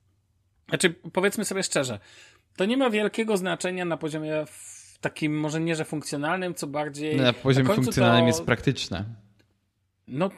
Znaczy, 0.68 0.94
powiedzmy 1.12 1.44
sobie 1.44 1.62
szczerze, 1.62 1.98
to 2.56 2.64
nie 2.64 2.76
ma 2.76 2.90
wielkiego 2.90 3.36
znaczenia 3.36 3.84
na 3.84 3.96
poziomie 3.96 4.44
takim, 5.00 5.40
może 5.40 5.60
nie, 5.60 5.76
że 5.76 5.84
funkcjonalnym, 5.84 6.54
co 6.54 6.66
bardziej. 6.66 7.16
No, 7.16 7.22
na 7.22 7.32
poziomie 7.32 7.68
na 7.68 7.74
funkcjonalnym 7.74 8.22
to... 8.22 8.26
jest 8.26 8.42
praktyczne. 8.42 9.04
No. 10.08 10.30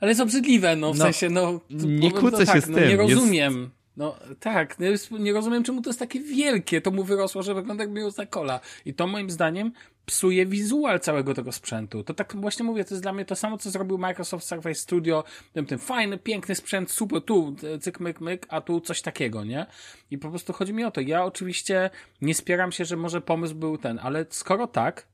Ale 0.00 0.10
jest 0.10 0.20
obrzydliwe, 0.20 0.76
no 0.76 0.92
w 0.92 0.98
no, 0.98 1.04
sensie, 1.04 1.30
no. 1.30 1.60
Nie 1.70 2.12
kłócę 2.12 2.46
się 2.46 2.52
tak, 2.52 2.62
z 2.62 2.68
no, 2.68 2.78
tym. 2.78 2.88
Nie 2.88 2.96
rozumiem. 2.96 3.70
No 3.96 4.16
tak, 4.40 4.76
no, 4.78 5.18
nie 5.18 5.32
rozumiem 5.32 5.64
czemu 5.64 5.82
to 5.82 5.90
jest 5.90 5.98
takie 5.98 6.20
wielkie. 6.20 6.80
To 6.80 6.90
mu 6.90 7.04
wyrosło, 7.04 7.42
że 7.42 7.54
wygląda 7.54 7.84
jak 7.84 7.92
miał 7.92 8.10
kola. 8.30 8.60
I 8.84 8.94
to 8.94 9.06
moim 9.06 9.30
zdaniem 9.30 9.72
psuje 10.06 10.46
wizual 10.46 11.00
całego 11.00 11.34
tego 11.34 11.52
sprzętu. 11.52 12.04
To 12.04 12.14
tak 12.14 12.36
właśnie 12.36 12.64
mówię, 12.64 12.84
to 12.84 12.94
jest 12.94 13.02
dla 13.02 13.12
mnie 13.12 13.24
to 13.24 13.36
samo, 13.36 13.58
co 13.58 13.70
zrobił 13.70 13.98
Microsoft 13.98 14.46
Surface 14.46 14.74
Studio, 14.74 15.24
tym, 15.52 15.66
tym 15.66 15.78
fajny, 15.78 16.18
piękny 16.18 16.54
sprzęt, 16.54 16.90
super, 16.90 17.22
tu 17.22 17.56
cyk, 17.80 18.00
myk, 18.00 18.20
myk, 18.20 18.46
a 18.48 18.60
tu 18.60 18.80
coś 18.80 19.02
takiego, 19.02 19.44
nie? 19.44 19.66
I 20.10 20.18
po 20.18 20.30
prostu 20.30 20.52
chodzi 20.52 20.72
mi 20.72 20.84
o 20.84 20.90
to. 20.90 21.00
Ja 21.00 21.24
oczywiście 21.24 21.90
nie 22.20 22.34
spieram 22.34 22.72
się, 22.72 22.84
że 22.84 22.96
może 22.96 23.20
pomysł 23.20 23.54
był 23.54 23.78
ten, 23.78 23.98
ale 24.02 24.26
skoro 24.30 24.66
tak, 24.66 25.06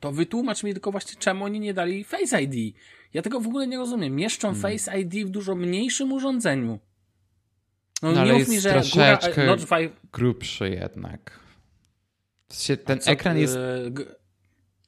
to 0.00 0.12
wytłumacz 0.12 0.62
mi 0.62 0.72
tylko 0.72 0.90
właśnie, 0.90 1.20
czemu 1.20 1.44
oni 1.44 1.60
nie 1.60 1.74
dali 1.74 2.04
Face 2.04 2.42
ID. 2.42 2.76
Ja 3.14 3.22
tego 3.22 3.40
w 3.40 3.46
ogóle 3.46 3.66
nie 3.66 3.78
rozumiem. 3.78 4.16
Mieszczą 4.16 4.54
hmm. 4.54 4.62
Face 4.62 5.00
ID 5.00 5.26
w 5.26 5.30
dużo 5.30 5.54
mniejszym 5.54 6.12
urządzeniu. 6.12 6.78
No, 8.02 8.12
no 8.12 8.24
nie 8.24 8.32
mów 8.32 8.48
mi, 8.48 8.60
że 8.60 8.70
troszeczkę 8.70 9.34
góra, 9.34 9.46
Notch 9.46 9.66
grubszy 10.12 10.70
jednak. 10.70 11.40
Ten 12.84 13.00
co, 13.00 13.10
ekran 13.10 13.38
jest... 13.38 13.58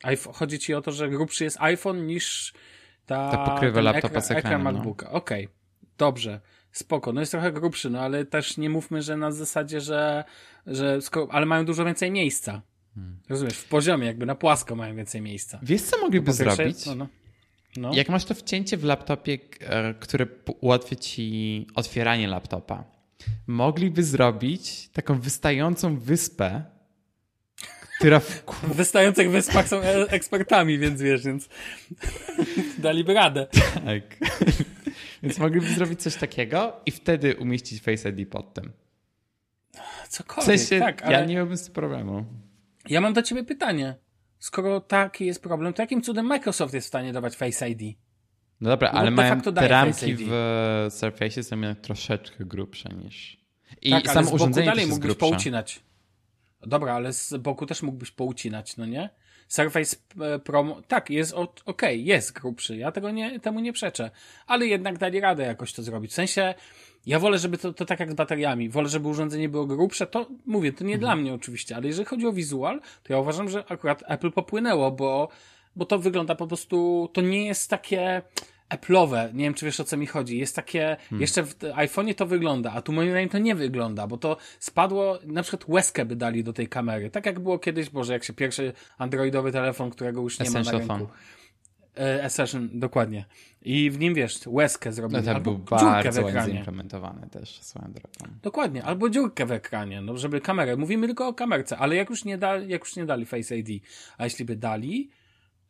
Yy, 0.05 0.17
chodzi 0.17 0.59
ci 0.59 0.75
o 0.75 0.83
to, 0.83 0.93
że 0.93 1.09
grubszy 1.09 1.45
jest 1.45 1.57
iPhone 1.61 2.07
niż 2.07 2.55
ta, 3.07 3.31
ta 3.31 3.39
pokrywa 3.39 3.81
laptopa 3.81 4.21
z 4.21 4.31
ekranem, 4.31 4.47
ekran 4.47 4.63
no. 4.63 4.73
MacBooka. 4.73 5.07
No. 5.07 5.13
Okej, 5.13 5.45
okay. 5.45 5.57
dobrze. 5.99 6.41
Spoko, 6.73 7.13
no 7.13 7.21
jest 7.21 7.33
trochę 7.33 7.53
grubszy, 7.53 7.91
no 7.91 8.01
ale 8.01 8.25
też 8.25 8.57
nie 8.57 8.71
mówmy, 8.71 9.03
że 9.03 9.17
na 9.17 9.33
zasadzie, 9.33 9.81
że, 9.81 10.25
że 10.67 11.03
skoro, 11.03 11.33
ale 11.33 11.47
mają 11.47 11.65
dużo 11.65 11.85
więcej 11.85 12.11
miejsca. 12.11 12.63
Hmm. 12.95 13.19
Rozumiesz, 13.29 13.59
w 13.59 13.69
poziomie, 13.69 14.07
jakby 14.07 14.27
na 14.27 14.35
płasko 14.35 14.77
mają 14.77 14.97
więcej 14.97 15.21
miejsca. 15.21 15.59
Wiesz, 15.63 15.83
co 15.83 15.99
mogliby 15.99 16.33
zrobić? 16.33 16.87
No, 16.87 16.95
no. 16.95 17.09
No. 17.77 17.91
Jak 17.95 18.09
masz 18.09 18.25
to 18.25 18.35
wcięcie 18.35 18.77
w 18.77 18.85
laptopie, 18.85 19.39
e, 19.61 19.95
które 19.95 20.27
ułatwi 20.61 20.97
ci 20.97 21.67
otwieranie 21.75 22.29
laptopa, 22.29 22.85
mogliby 23.47 24.03
zrobić 24.03 24.89
taką 24.89 25.21
wystającą 25.21 25.99
wyspę, 25.99 26.65
która 27.99 28.21
w... 28.21 28.45
w 28.63 28.77
wystających 28.77 29.31
wyspach 29.31 29.69
są 29.69 29.81
e- 29.81 30.11
ekspertami, 30.11 30.79
więc 30.79 31.03
wiesz, 31.03 31.25
więc 31.25 31.49
daliby 32.79 33.15
radę. 33.15 33.47
Tak. 33.75 34.03
więc 35.23 35.39
mogliby 35.39 35.67
zrobić 35.67 36.03
coś 36.03 36.17
takiego 36.17 36.81
i 36.87 36.91
wtedy 36.91 37.37
umieścić 37.37 37.83
Face 37.83 38.09
ID 38.09 38.29
pod 38.29 38.55
tym. 38.55 38.73
Cokolwiek, 40.09 40.45
w 40.45 40.47
sensie, 40.47 40.79
tak, 40.79 41.03
ale... 41.03 41.13
Ja 41.13 41.25
nie 41.25 41.35
miałbym 41.35 41.57
z 41.57 41.65
tym 41.65 41.75
problemu. 41.75 42.25
Ja 42.89 43.01
mam 43.01 43.13
do 43.13 43.23
ciebie 43.23 43.45
pytanie. 43.45 43.95
Skoro 44.39 44.81
taki 44.81 45.27
jest 45.27 45.43
problem, 45.43 45.73
to 45.73 45.83
jakim 45.83 46.03
cudem 46.03 46.27
Microsoft 46.27 46.75
jest 46.75 46.87
w 46.87 46.89
stanie 46.89 47.13
dawać 47.13 47.37
Face 47.37 47.69
ID? 47.69 47.99
No 48.61 48.71
dobra, 48.71 48.93
no 48.93 48.99
ale 48.99 49.11
mają 49.11 49.41
te 49.41 49.69
ramki 49.69 50.17
w 50.19 50.31
Surface 50.91 51.43
są 51.43 51.57
jednak 51.57 51.81
troszeczkę 51.81 52.45
grubsze 52.45 52.89
niż... 52.89 53.37
I 53.83 53.91
tak, 53.91 54.11
samo 54.11 54.31
urządzenie 54.31 54.67
dalej 54.67 54.87
mógłbyś 54.87 55.07
grubsze. 55.07 55.31
poucinać. 55.31 55.81
Dobra, 56.67 56.95
ale 56.95 57.13
z 57.13 57.37
boku 57.37 57.67
też 57.67 57.83
mógłbyś 57.83 58.11
poucinać, 58.11 58.77
no 58.77 58.87
nie? 58.87 59.11
Surface 59.49 59.97
e, 60.21 60.39
Pro, 60.39 60.83
tak, 60.89 61.11
jest 61.11 61.33
okej, 61.33 61.63
okay, 61.67 61.97
jest 61.97 62.33
grubszy, 62.33 62.77
ja 62.77 62.93
tego 62.93 63.11
nie, 63.11 63.41
temu 63.41 63.61
nie 63.61 63.73
przeczę, 63.73 64.11
ale 64.47 64.67
jednak 64.67 64.99
dali 64.99 65.21
radę 65.21 65.43
jakoś 65.43 65.73
to 65.73 65.83
zrobić. 65.83 66.11
W 66.11 66.15
sensie, 66.15 66.55
ja 67.07 67.19
wolę, 67.19 67.39
żeby 67.39 67.59
to, 67.59 67.73
to 67.73 67.85
tak 67.85 68.01
jak 68.01 68.13
z 68.13 68.15
bateriami, 68.15 68.69
wolę, 68.69 68.89
żeby 68.89 69.09
urządzenie 69.09 69.49
było 69.49 69.67
grubsze, 69.67 70.07
to 70.07 70.27
mówię, 70.47 70.73
to 70.73 70.85
nie 70.85 70.95
mhm. 70.95 71.01
dla 71.01 71.17
mnie 71.17 71.35
oczywiście, 71.35 71.77
ale 71.77 71.87
jeżeli 71.87 72.07
chodzi 72.07 72.27
o 72.27 72.33
wizual, 72.33 72.81
to 73.03 73.13
ja 73.13 73.19
uważam, 73.19 73.49
że 73.49 73.65
akurat 73.69 74.03
Apple 74.07 74.33
popłynęło, 74.33 74.91
bo, 74.91 75.29
bo 75.77 75.85
to 75.85 75.99
wygląda 75.99 76.35
po 76.35 76.47
prostu, 76.47 77.09
to 77.13 77.21
nie 77.21 77.47
jest 77.47 77.71
takie, 77.71 78.23
Apple'owe, 78.71 79.35
nie 79.35 79.45
wiem 79.45 79.55
czy 79.55 79.65
wiesz 79.65 79.81
o 79.81 79.85
co 79.85 79.97
mi 79.97 80.07
chodzi, 80.07 80.39
jest 80.39 80.57
takie, 80.57 80.97
hmm. 81.09 81.21
jeszcze 81.21 81.43
w 81.43 81.59
iPhone'ie 81.59 82.15
to 82.15 82.27
wygląda, 82.27 82.73
a 82.73 82.83
tu 82.83 82.93
moim 82.93 83.11
zdaniem 83.11 83.29
to 83.29 83.39
nie 83.39 83.55
wygląda, 83.55 84.07
bo 84.07 84.17
to 84.17 84.37
spadło, 84.59 85.19
na 85.27 85.43
przykład 85.43 85.69
łezkę 85.69 86.05
by 86.05 86.17
dali 86.17 86.45
do 86.45 86.53
tej 86.53 86.69
kamery, 86.69 87.11
tak 87.11 87.27
jak 87.27 87.41
było 87.41 87.59
kiedyś, 87.59 87.91
Boże, 87.91 88.13
jak 88.13 88.25
się 88.25 88.33
pierwszy 88.33 88.73
androidowy 88.99 89.53
telefon, 89.53 89.91
którego 89.91 90.21
już 90.21 90.39
nie 90.39 90.47
Essential 90.47 90.75
ma 90.75 90.87
na 90.87 90.99
rynku. 90.99 91.13
E, 91.97 92.25
Essential, 92.25 92.69
dokładnie. 92.73 93.25
I 93.63 93.91
w 93.91 93.99
nim, 93.99 94.15
wiesz, 94.15 94.41
łezkę 94.47 94.93
zrobili. 94.93 95.23
No 95.27 95.35
to 95.35 95.41
był 95.41 95.59
bardzo 95.59 96.23
ładnie 96.23 96.43
zaimplementowany 96.43 97.27
też 97.31 97.61
swoją 97.61 97.93
drogą. 97.93 98.35
Dokładnie, 98.43 98.85
albo 98.85 99.11
dziurkę 99.11 99.47
w 99.47 99.53
ekranie, 99.53 100.01
no 100.01 100.17
żeby 100.17 100.41
kamerę, 100.41 100.77
mówimy 100.77 101.07
tylko 101.07 101.29
o 101.29 101.35
kamerce, 101.35 101.79
ale 101.79 101.97
jak 101.97 102.11
już 102.11 102.25
nie, 102.25 102.39
da, 102.39 102.57
jak 102.57 102.81
już 102.81 102.97
nie 102.97 103.07
dali 103.07 103.27
Face 103.27 103.57
ID, 103.59 103.85
a 104.19 104.25
jeśli 104.25 104.45
by 104.45 104.57
dali, 104.57 105.11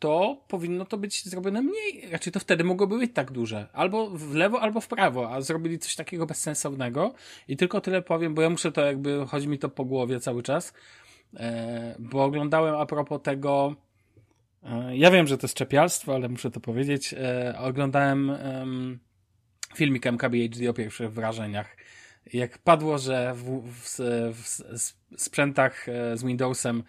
to 0.04 0.36
powinno 0.48 0.84
to 0.84 0.98
być 0.98 1.24
zrobione 1.24 1.62
mniej. 1.62 2.10
Raczej 2.10 2.32
to 2.32 2.40
wtedy 2.40 2.64
mogłoby 2.64 2.98
być 2.98 3.12
tak 3.14 3.32
duże. 3.32 3.66
Albo 3.72 4.10
w 4.10 4.34
lewo, 4.34 4.60
albo 4.60 4.80
w 4.80 4.88
prawo, 4.88 5.30
a 5.30 5.40
zrobili 5.40 5.78
coś 5.78 5.96
takiego 5.96 6.26
bezsensownego. 6.26 7.14
I 7.48 7.56
tylko 7.56 7.80
tyle 7.80 8.02
powiem, 8.02 8.34
bo 8.34 8.42
ja 8.42 8.50
muszę 8.50 8.72
to 8.72 8.80
jakby, 8.80 9.26
chodzi 9.26 9.48
mi 9.48 9.58
to 9.58 9.68
po 9.68 9.84
głowie 9.84 10.20
cały 10.20 10.42
czas, 10.42 10.74
e, 11.36 11.96
bo 11.98 12.24
oglądałem 12.24 12.74
a 12.74 12.86
propos 12.86 13.22
tego, 13.22 13.74
e, 14.62 14.96
ja 14.96 15.10
wiem, 15.10 15.26
że 15.26 15.38
to 15.38 15.44
jest 15.44 15.56
czepialstwo, 15.56 16.14
ale 16.14 16.28
muszę 16.28 16.50
to 16.50 16.60
powiedzieć, 16.60 17.14
e, 17.14 17.54
oglądałem 17.58 18.32
filmik 19.74 20.06
MKBHD 20.06 20.70
o 20.70 20.74
pierwszych 20.74 21.12
wrażeniach. 21.12 21.76
Jak 22.32 22.58
padło, 22.58 22.98
że 22.98 23.34
w, 23.34 23.62
w, 23.62 23.98
w, 24.32 24.62
w 25.16 25.22
sprzętach 25.22 25.86
z 26.14 26.24
Windowsem 26.24 26.82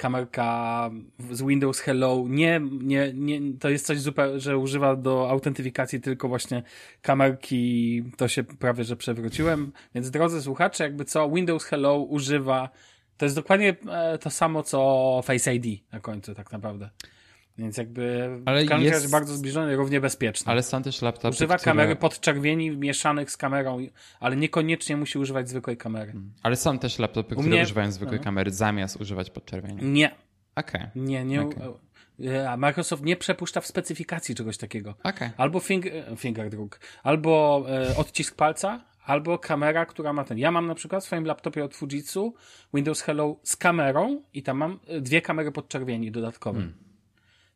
kamerka 0.00 0.90
z 1.30 1.42
Windows 1.42 1.80
Hello 1.80 2.24
nie, 2.28 2.60
nie, 2.82 3.12
nie, 3.12 3.40
to 3.58 3.68
jest 3.68 3.86
coś 3.86 4.00
zupełnie, 4.00 4.40
że 4.40 4.58
używa 4.58 4.96
do 4.96 5.30
autentyfikacji 5.30 6.00
tylko 6.00 6.28
właśnie 6.28 6.62
kamerki, 7.02 8.02
to 8.16 8.28
się 8.28 8.44
prawie, 8.44 8.84
że 8.84 8.96
przewróciłem. 8.96 9.72
Więc 9.94 10.10
drodzy 10.10 10.42
słuchacze, 10.42 10.84
jakby 10.84 11.04
co 11.04 11.30
Windows 11.30 11.64
Hello 11.64 11.98
używa, 11.98 12.70
to 13.16 13.26
jest 13.26 13.34
dokładnie 13.34 13.76
e, 13.90 14.18
to 14.18 14.30
samo 14.30 14.62
co 14.62 15.20
Face 15.24 15.54
ID 15.54 15.92
na 15.92 16.00
końcu 16.00 16.34
tak 16.34 16.52
naprawdę. 16.52 16.90
Więc 17.60 17.76
jakby 17.76 18.30
ale 18.44 18.64
jest, 18.64 18.82
jest 18.82 19.10
bardzo 19.10 19.36
zbliżony, 19.36 19.76
równie 19.76 20.00
bezpieczny. 20.00 20.52
Ale 20.52 20.62
są 20.62 20.82
też 20.82 21.02
laptopy, 21.02 21.28
Używa 21.28 21.56
które... 21.56 21.70
kamery 21.70 21.96
podczerwieni 21.96 22.70
mieszanych 22.70 23.30
z 23.30 23.36
kamerą, 23.36 23.78
ale 24.20 24.36
niekoniecznie 24.36 24.96
musi 24.96 25.18
używać 25.18 25.48
zwykłej 25.48 25.76
kamery. 25.76 26.12
Hmm. 26.12 26.32
Ale 26.42 26.56
są 26.56 26.78
też 26.78 26.98
laptopy, 26.98 27.34
które 27.34 27.48
mnie... 27.48 27.62
używają 27.62 27.92
zwykłej 27.92 28.18
no. 28.18 28.24
kamery 28.24 28.50
zamiast 28.50 29.00
używać 29.00 29.30
podczerwieni. 29.30 29.84
Nie. 29.84 30.14
Okej. 30.56 30.80
Okay. 30.80 30.90
Nie, 30.94 31.24
nie. 31.24 31.42
Okay. 31.42 32.48
A 32.48 32.56
Microsoft 32.56 33.02
nie 33.04 33.16
przepuszcza 33.16 33.60
w 33.60 33.66
specyfikacji 33.66 34.34
czegoś 34.34 34.58
takiego. 34.58 34.94
Okay. 35.02 35.30
Albo 35.36 35.60
finger, 35.60 36.04
fingerdruk, 36.16 36.80
albo 37.02 37.64
e, 37.68 37.96
odcisk 37.96 38.36
palca, 38.36 38.84
albo 39.04 39.38
kamera, 39.38 39.86
która 39.86 40.12
ma 40.12 40.24
ten. 40.24 40.38
Ja 40.38 40.50
mam 40.50 40.66
na 40.66 40.74
przykład 40.74 41.02
w 41.02 41.06
swoim 41.06 41.24
laptopie 41.24 41.64
od 41.64 41.74
Fujitsu 41.74 42.34
Windows 42.74 43.02
Hello 43.02 43.36
z 43.42 43.56
kamerą 43.56 44.22
i 44.34 44.42
tam 44.42 44.56
mam 44.56 44.80
e, 44.86 45.00
dwie 45.00 45.22
kamery 45.22 45.52
podczerwieni 45.52 46.10
dodatkowe. 46.10 46.58
Hmm. 46.58 46.89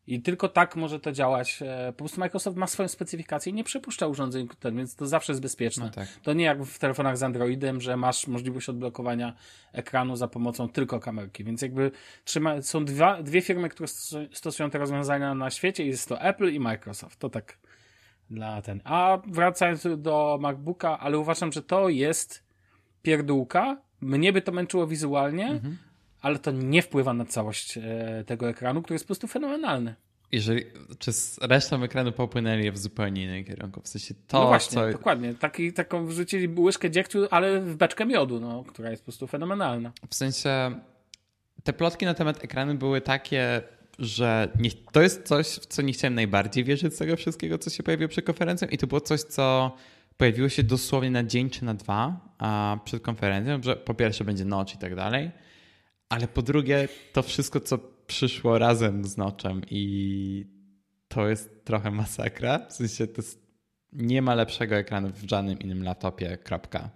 I 0.07 0.23
tylko 0.23 0.49
tak 0.49 0.77
może 0.77 1.01
to 1.01 1.13
działać. 1.13 1.63
E, 1.63 1.93
po 1.93 1.99
prostu 1.99 2.21
Microsoft 2.21 2.57
ma 2.57 2.67
swoją 2.67 2.89
specyfikację 2.89 3.51
i 3.51 3.55
nie 3.55 3.65
przepuszcza 3.65 4.07
urządzeń, 4.07 4.49
więc 4.73 4.97
to 4.97 5.07
zawsze 5.07 5.33
jest 5.33 5.43
bezpieczne. 5.43 5.85
No 5.85 5.91
tak. 5.91 6.09
To 6.23 6.33
nie 6.33 6.45
jak 6.45 6.65
w 6.65 6.79
telefonach 6.79 7.19
z 7.19 7.23
Androidem, 7.23 7.81
że 7.81 7.97
masz 7.97 8.27
możliwość 8.27 8.69
odblokowania 8.69 9.35
ekranu 9.73 10.17
za 10.17 10.29
pomocą 10.29 10.69
tylko 10.69 11.01
kamerki. 11.01 11.45
Więc 11.45 11.63
jakby 11.63 11.91
trzyma, 12.25 12.63
są 12.63 12.85
dwa, 12.85 13.23
dwie 13.23 13.41
firmy, 13.41 13.69
które 13.69 13.89
stosują 14.33 14.71
te 14.71 14.79
rozwiązania 14.79 15.35
na 15.35 15.51
świecie. 15.51 15.87
Jest 15.87 16.09
to 16.09 16.21
Apple 16.21 16.53
i 16.53 16.61
Microsoft. 16.61 17.19
To 17.19 17.29
tak 17.29 17.59
dla 18.31 18.63
ten. 18.63 18.81
A 18.85 19.19
wracając 19.27 19.87
do 19.97 20.39
MacBooka, 20.41 20.99
ale 20.99 21.19
uważam, 21.19 21.53
że 21.53 21.63
to 21.63 21.89
jest 21.89 22.45
pierdółka. 23.03 23.83
Mnie 24.01 24.33
by 24.33 24.43
to 24.43 24.53
męczyło 24.53 24.87
wizualnie, 24.87 25.47
mhm 25.47 25.77
ale 26.25 26.39
to 26.39 26.51
nie 26.51 26.83
wpływa 26.83 27.15
na 27.15 27.25
całość 27.25 27.79
e, 27.79 28.25
tego 28.27 28.49
ekranu, 28.49 28.83
który 28.83 28.95
jest 28.95 29.05
po 29.05 29.07
prostu 29.07 29.27
fenomenalny. 29.27 29.95
Jeżeli, 30.33 30.65
czy 30.99 31.13
z 31.13 31.39
resztą 31.43 31.83
ekranu 31.83 32.13
popłynęli 32.13 32.71
w 32.71 32.79
zupełnie 32.79 33.25
innym 33.25 33.45
kierunku, 33.45 33.81
w 33.81 33.89
sensie 33.89 34.15
to, 34.29 34.41
No 34.41 34.47
właśnie, 34.47 34.75
co... 34.75 34.93
dokładnie. 34.93 35.35
Taki, 35.35 35.73
taką 35.73 36.07
wrzucili 36.07 36.49
łyżkę 36.61 36.91
dziegciu, 36.91 37.27
ale 37.31 37.61
w 37.61 37.77
beczkę 37.77 38.07
miodu, 38.07 38.41
no, 38.41 38.65
która 38.65 38.91
jest 38.91 39.03
po 39.03 39.05
prostu 39.05 39.27
fenomenalna. 39.27 39.93
W 40.11 40.15
sensie 40.15 40.81
te 41.65 41.73
plotki 41.73 42.05
na 42.05 42.15
temat 42.15 42.45
ekranu 42.45 42.75
były 42.75 43.01
takie, 43.01 43.63
że 43.99 44.49
nie, 44.61 44.71
to 44.93 45.03
jest 45.03 45.23
coś, 45.23 45.47
w 45.47 45.67
co 45.67 45.83
nie 45.83 45.93
chciałem 45.93 46.15
najbardziej 46.15 46.65
wierzyć 46.65 46.95
z 46.95 46.99
tego 46.99 47.17
wszystkiego, 47.17 47.59
co 47.59 47.71
się 47.71 47.83
pojawiło 47.83 48.09
przed 48.09 48.25
konferencją 48.25 48.69
i 48.69 48.79
to 48.79 48.87
było 48.87 49.01
coś, 49.01 49.21
co 49.21 49.77
pojawiło 50.17 50.49
się 50.49 50.63
dosłownie 50.63 51.11
na 51.11 51.25
dzień 51.25 51.51
czy 51.51 51.65
na 51.65 51.75
dwa 51.75 52.21
a 52.39 52.79
przed 52.85 53.03
konferencją, 53.03 53.63
że 53.63 53.77
po 53.77 53.95
pierwsze 53.95 54.25
będzie 54.25 54.45
noc 54.45 54.75
i 54.75 54.79
tak 54.79 54.95
dalej, 54.95 55.31
ale 56.09 56.29
po 56.29 56.43
drugie, 56.43 56.89
to 57.13 57.23
wszystko, 57.23 57.61
co 57.61 57.79
przyszło 58.07 58.59
razem 58.59 59.05
z 59.05 59.17
noczem 59.17 59.63
i 59.71 60.47
to 61.09 61.29
jest 61.29 61.65
trochę 61.65 61.91
masakra. 61.91 62.67
W 62.69 62.73
sensie 62.73 63.07
to 63.07 63.23
jest, 63.23 63.47
nie 63.93 64.23
ma 64.23 64.35
lepszego 64.35 64.77
ekranu 64.77 65.09
w 65.09 65.29
żadnym 65.29 65.59
innym 65.59 65.83
laptopie, 65.83 66.39
kropka. 66.39 66.91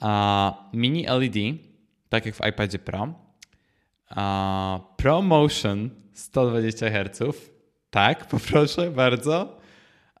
A 0.00 0.68
mini 0.72 1.06
LED, 1.06 1.34
tak 2.08 2.26
jak 2.26 2.34
w 2.34 2.46
iPadzie 2.46 2.78
Pro. 2.78 3.14
A 4.08 4.80
ProMotion 4.96 5.90
120 6.12 6.90
Hz. 6.90 7.22
Tak, 7.90 8.26
poproszę 8.28 8.90
bardzo. 8.90 9.60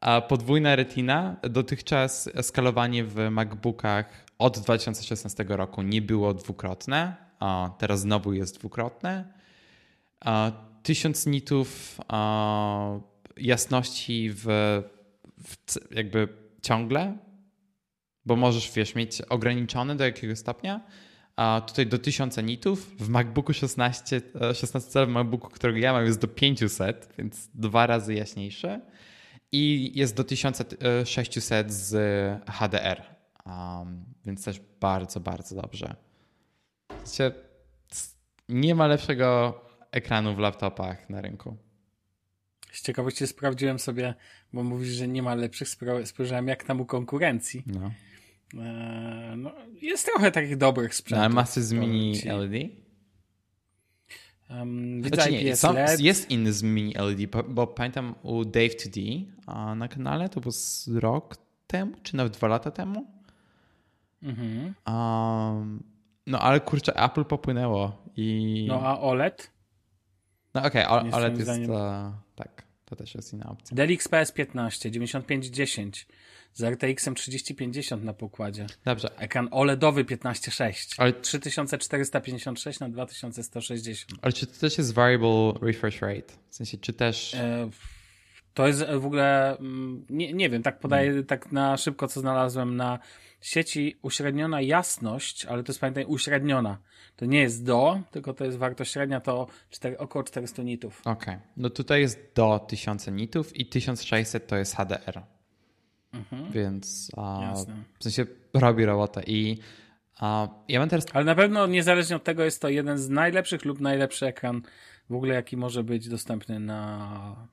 A 0.00 0.20
podwójna 0.20 0.76
retina. 0.76 1.36
Dotychczas 1.42 2.30
skalowanie 2.42 3.04
w 3.04 3.30
MacBookach 3.30 4.26
od 4.38 4.58
2016 4.58 5.44
roku 5.48 5.82
nie 5.82 6.02
było 6.02 6.34
dwukrotne 6.34 7.25
a 7.40 7.70
teraz 7.78 8.00
znowu 8.00 8.32
jest 8.32 8.58
dwukrotne. 8.58 9.32
A 10.20 10.52
1000 10.82 11.26
nitów 11.26 12.00
jasności 13.36 14.30
w, 14.30 14.44
w, 15.38 15.56
jakby 15.94 16.28
ciągle, 16.62 17.18
bo 18.26 18.36
możesz, 18.36 18.72
wiesz, 18.72 18.94
mieć 18.94 19.22
ograniczone 19.22 19.96
do 19.96 20.04
jakiegoś 20.04 20.38
stopnia. 20.38 20.80
A 21.36 21.62
tutaj 21.66 21.86
do 21.86 21.98
1000 21.98 22.36
nitów. 22.36 22.96
W 22.98 23.08
MacBooku 23.08 23.52
16, 23.52 24.20
16 24.54 24.90
calowy 24.90 25.12
MacBooku, 25.12 25.48
którego 25.48 25.78
ja 25.78 25.92
mam, 25.92 26.04
jest 26.04 26.20
do 26.20 26.28
500, 26.28 27.08
więc 27.18 27.48
dwa 27.54 27.86
razy 27.86 28.14
jaśniejszy. 28.14 28.80
I 29.52 29.92
jest 29.94 30.16
do 30.16 30.24
1600 30.24 31.72
z 31.72 31.94
HDR, 32.50 33.02
um, 33.46 34.04
więc 34.24 34.44
też 34.44 34.60
bardzo, 34.80 35.20
bardzo 35.20 35.62
dobrze 35.62 36.05
nie 38.48 38.74
ma 38.74 38.86
lepszego 38.86 39.60
ekranu 39.90 40.34
w 40.34 40.38
laptopach 40.38 41.10
na 41.10 41.20
rynku. 41.20 41.56
Z 42.72 42.82
ciekawości 42.82 43.26
sprawdziłem 43.26 43.78
sobie, 43.78 44.14
bo 44.52 44.62
mówisz, 44.62 44.88
że 44.88 45.08
nie 45.08 45.22
ma 45.22 45.34
lepszych, 45.34 45.68
spojrzałem 46.04 46.48
jak 46.48 46.64
tam 46.64 46.80
u 46.80 46.86
konkurencji. 46.86 47.62
No. 47.66 47.90
Eee, 48.54 49.36
no 49.36 49.52
jest 49.82 50.06
trochę 50.06 50.32
takich 50.32 50.56
dobrych 50.56 50.94
sprzętów. 50.94 51.18
No, 51.18 51.24
ale 51.24 51.34
masy 51.34 51.62
z 51.62 51.72
mini 51.72 52.22
LED? 52.24 52.52
Um, 54.50 55.04
znaczy 55.04 55.32
nie, 55.32 55.56
są, 55.56 55.74
jest 55.98 56.30
inny 56.30 56.52
z 56.52 56.62
mini 56.62 56.94
LED, 56.94 57.26
bo, 57.26 57.42
bo 57.42 57.66
pamiętam 57.66 58.14
u 58.22 58.44
Dave 58.44 58.76
2D 58.76 59.26
na 59.76 59.88
kanale, 59.88 60.28
to 60.28 60.40
było 60.40 60.52
z 60.52 60.88
rok 60.88 61.36
temu, 61.66 61.92
czy 62.02 62.16
nawet 62.16 62.32
dwa 62.32 62.48
lata 62.48 62.70
temu. 62.70 63.06
Mhm. 64.22 64.74
Um, 64.86 65.82
no 66.26 66.40
ale 66.40 66.60
kurczę, 66.60 66.94
Apple 66.96 67.24
popłynęło 67.24 68.02
i... 68.16 68.64
No 68.68 68.80
a 68.82 69.00
OLED? 69.00 69.50
No 70.54 70.64
okej, 70.64 70.86
okay, 70.86 71.12
OLED 71.12 71.32
jest... 71.38 71.42
Zdaniem... 71.42 71.70
tak, 72.34 72.64
to 72.84 72.96
też 72.96 73.14
jest 73.14 73.32
inna 73.32 73.50
opcja. 73.50 73.76
Dell 73.76 73.92
XPS 73.92 74.32
15, 74.32 74.90
9510 74.90 76.06
z 76.56 76.62
RTX 76.62 77.08
3050 77.14 78.04
na 78.04 78.12
pokładzie. 78.12 78.66
Dobrze. 78.84 79.18
Ekran 79.18 79.48
OLEDowy 79.50 80.04
15.6. 80.04 80.94
Ale... 80.98 81.12
3456 81.12 82.80
na 82.80 82.88
2160. 82.88 84.20
Ale 84.22 84.32
czy 84.32 84.46
to 84.46 84.60
też 84.60 84.78
jest 84.78 84.94
variable 84.94 85.52
refresh 85.62 86.00
rate? 86.00 86.32
W 86.50 86.54
sensie, 86.54 86.78
czy 86.78 86.92
też... 86.92 87.34
E, 87.34 87.70
to 88.54 88.66
jest 88.66 88.84
w 88.84 89.06
ogóle, 89.06 89.58
mm, 89.58 90.06
nie, 90.10 90.32
nie 90.32 90.50
wiem, 90.50 90.62
tak 90.62 90.78
podaję 90.78 91.08
hmm. 91.08 91.26
tak 91.26 91.52
na 91.52 91.76
szybko, 91.76 92.08
co 92.08 92.20
znalazłem 92.20 92.76
na 92.76 92.98
sieci 93.46 93.96
uśredniona 94.02 94.60
jasność, 94.60 95.44
ale 95.44 95.62
to 95.62 95.72
jest 95.72 95.80
pamiętaj 95.80 96.04
uśredniona. 96.04 96.78
To 97.16 97.26
nie 97.26 97.40
jest 97.40 97.64
do, 97.64 98.00
tylko 98.10 98.34
to 98.34 98.44
jest 98.44 98.58
wartość 98.58 98.92
średnia, 98.92 99.20
to 99.20 99.46
4, 99.70 99.98
około 99.98 100.22
400 100.22 100.62
nitów. 100.62 101.00
Okej. 101.00 101.12
Okay. 101.12 101.40
No 101.56 101.70
tutaj 101.70 102.00
jest 102.00 102.18
do 102.34 102.58
1000 102.68 103.06
nitów 103.06 103.56
i 103.56 103.66
1600 103.66 104.46
to 104.46 104.56
jest 104.56 104.76
HDR. 104.76 105.22
Mhm. 106.12 106.52
Więc 106.52 107.10
a, 107.16 107.54
w 107.98 108.02
sensie 108.02 108.26
robi 108.54 108.84
robotę 108.84 109.22
i 109.26 109.58
a, 110.20 110.48
ja 110.68 110.80
mam 110.80 110.88
teraz... 110.88 111.06
Ale 111.12 111.24
na 111.24 111.34
pewno 111.34 111.66
niezależnie 111.66 112.16
od 112.16 112.24
tego 112.24 112.44
jest 112.44 112.62
to 112.62 112.68
jeden 112.68 112.98
z 112.98 113.08
najlepszych 113.08 113.64
lub 113.64 113.80
najlepszy 113.80 114.26
ekran 114.26 114.62
w 115.10 115.14
ogóle 115.14 115.34
jaki 115.34 115.56
może 115.56 115.84
być 115.84 116.08
dostępny 116.08 116.60
na 116.60 117.48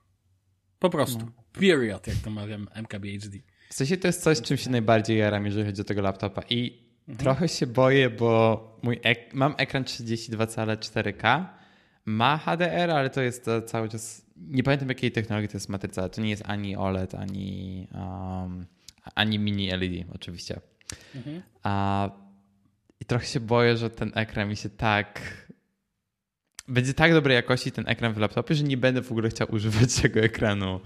po 0.78 0.90
prostu. 0.90 1.24
No. 1.24 1.32
Period, 1.52 2.06
jak 2.06 2.16
to 2.16 2.30
mawiam 2.30 2.68
MKBHD. 2.74 3.53
W 3.74 3.76
sensie 3.76 3.96
to 3.96 4.08
jest 4.08 4.22
coś, 4.22 4.40
czym 4.40 4.56
się 4.56 4.70
najbardziej 4.70 5.18
jaram, 5.18 5.46
jeżeli 5.46 5.66
chodzi 5.66 5.80
o 5.80 5.84
tego 5.84 6.02
laptopa. 6.02 6.42
I 6.50 6.82
mhm. 7.08 7.18
trochę 7.18 7.48
się 7.48 7.66
boję, 7.66 8.10
bo 8.10 8.78
mój 8.82 9.00
ek 9.02 9.18
mam 9.32 9.54
ekran 9.58 9.84
32 9.84 10.46
cale 10.46 10.76
4K, 10.76 11.44
ma 12.04 12.38
HDR, 12.38 12.90
ale 12.90 13.10
to 13.10 13.22
jest 13.22 13.46
cały 13.66 13.88
czas. 13.88 14.26
Nie 14.36 14.62
pamiętam 14.62 14.88
jakiej 14.88 15.12
technologii 15.12 15.48
to 15.48 15.56
jest 15.56 15.68
matryca. 15.68 16.08
To 16.08 16.20
nie 16.20 16.30
jest 16.30 16.42
ani 16.46 16.76
OLED, 16.76 17.14
ani, 17.14 17.88
um, 17.94 18.66
ani 19.14 19.38
mini 19.38 19.70
LED, 19.70 20.06
oczywiście. 20.14 20.60
Mhm. 21.14 21.42
A, 21.62 22.10
I 23.00 23.04
trochę 23.04 23.26
się 23.26 23.40
boję, 23.40 23.76
że 23.76 23.90
ten 23.90 24.12
ekran 24.14 24.48
mi 24.48 24.56
się 24.56 24.68
tak 24.68 25.20
będzie 26.68 26.94
tak 26.94 27.12
dobrej 27.12 27.34
jakości 27.34 27.72
ten 27.72 27.88
ekran 27.88 28.12
w 28.14 28.18
laptopie, 28.18 28.54
że 28.54 28.64
nie 28.64 28.76
będę 28.76 29.02
w 29.02 29.10
ogóle 29.10 29.28
chciał 29.28 29.48
używać 29.50 29.94
tego 30.02 30.20
ekranu, 30.20 30.80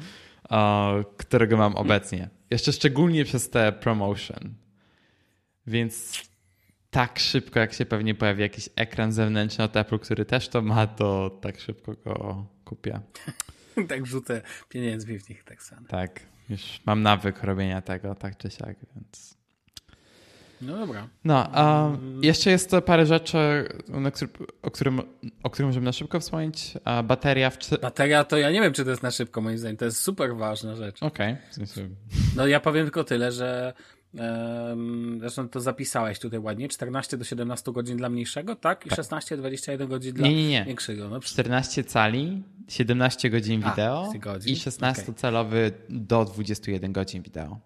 którego 1.16 1.56
mam 1.56 1.76
obecnie. 1.76 2.28
Jeszcze 2.50 2.72
szczególnie 2.72 3.24
przez 3.24 3.50
te 3.50 3.72
promotion. 3.72 4.54
Więc 5.66 6.22
tak 6.90 7.18
szybko, 7.18 7.60
jak 7.60 7.72
się 7.72 7.86
pewnie 7.86 8.14
pojawi 8.14 8.42
jakiś 8.42 8.68
ekran 8.76 9.12
zewnętrzny 9.12 9.64
od 9.64 9.76
Apple, 9.76 9.98
który 9.98 10.24
też 10.24 10.48
to 10.48 10.62
ma, 10.62 10.86
to 10.86 11.30
tak 11.40 11.60
szybko 11.60 11.94
go 11.94 12.46
kupię. 12.64 13.00
tak 13.88 14.06
rzucę 14.06 14.42
pieniędzmi 14.68 15.18
w 15.18 15.28
nich 15.28 15.44
tak 15.44 15.62
samo. 15.62 15.86
Tak, 15.88 16.20
już 16.50 16.80
mam 16.86 17.02
nawyk 17.02 17.42
robienia 17.42 17.82
tego, 17.82 18.14
tak 18.14 18.36
czy 18.36 18.50
siak, 18.50 18.76
więc... 18.94 19.37
No 20.60 20.76
dobra. 20.76 21.08
No, 21.24 21.46
a 21.52 21.90
jeszcze 22.22 22.50
jest 22.50 22.70
parę 22.86 23.06
rzeczy, 23.06 23.38
o 24.62 24.70
którym, 24.70 25.00
o 25.42 25.50
którym 25.50 25.68
możemy 25.68 25.84
na 25.84 25.92
szybko 25.92 26.20
wspomnieć. 26.20 26.74
A 26.84 27.02
bateria 27.02 27.50
w... 27.50 27.58
Bateria 27.82 28.24
to 28.24 28.38
ja 28.38 28.50
nie 28.50 28.60
wiem, 28.60 28.72
czy 28.72 28.84
to 28.84 28.90
jest 28.90 29.02
na 29.02 29.10
szybko, 29.10 29.40
moim 29.40 29.58
zdaniem. 29.58 29.76
To 29.76 29.84
jest 29.84 30.00
super 30.00 30.36
ważna 30.36 30.76
rzecz. 30.76 31.02
Okej. 31.02 31.36
Okay. 31.56 31.90
No 32.36 32.46
ja 32.46 32.60
powiem 32.60 32.84
tylko 32.84 33.04
tyle, 33.04 33.32
że 33.32 33.72
Zresztą 35.18 35.48
to 35.48 35.60
zapisałeś 35.60 36.18
tutaj 36.18 36.40
ładnie. 36.40 36.68
14 36.68 37.16
do 37.16 37.24
17 37.24 37.72
godzin 37.72 37.96
dla 37.96 38.08
mniejszego, 38.08 38.56
tak? 38.56 38.86
I 38.86 38.90
16 38.90 39.36
do 39.36 39.42
21 39.42 39.88
godzin 39.88 40.14
dla 40.14 40.28
nie, 40.28 40.34
nie, 40.34 40.48
nie. 40.48 40.64
większego. 40.64 41.08
No, 41.08 41.20
14 41.20 41.84
cali, 41.84 42.42
17 42.68 43.30
godzin 43.30 43.62
wideo 43.62 44.12
A, 44.14 44.18
godzin? 44.18 44.52
i 44.52 44.56
16 44.56 45.02
okay. 45.02 45.14
calowy 45.14 45.72
do 45.88 46.24
21 46.24 46.92
godzin 46.92 47.22
wideo. 47.22 47.58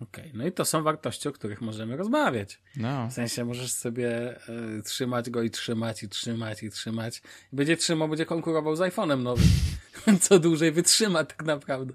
Okej, 0.00 0.24
okay. 0.24 0.38
no 0.38 0.46
i 0.46 0.52
to 0.52 0.64
są 0.64 0.82
wartości, 0.82 1.28
o 1.28 1.32
których 1.32 1.60
możemy 1.60 1.96
rozmawiać. 1.96 2.60
No. 2.76 3.08
W 3.08 3.12
sensie 3.12 3.44
możesz 3.44 3.72
sobie 3.72 4.36
y, 4.78 4.82
trzymać 4.82 5.30
go 5.30 5.42
i 5.42 5.50
trzymać 5.50 6.02
i 6.02 6.08
trzymać 6.08 6.62
i 6.62 6.70
trzymać. 6.70 7.22
Będzie 7.52 7.76
trzymał, 7.76 8.08
będzie 8.08 8.26
konkurował 8.26 8.76
z 8.76 8.80
iPhone'em 8.80 9.22
nowym. 9.22 9.46
Co 10.20 10.38
dłużej 10.38 10.72
wytrzyma 10.72 11.24
tak 11.24 11.44
naprawdę. 11.44 11.94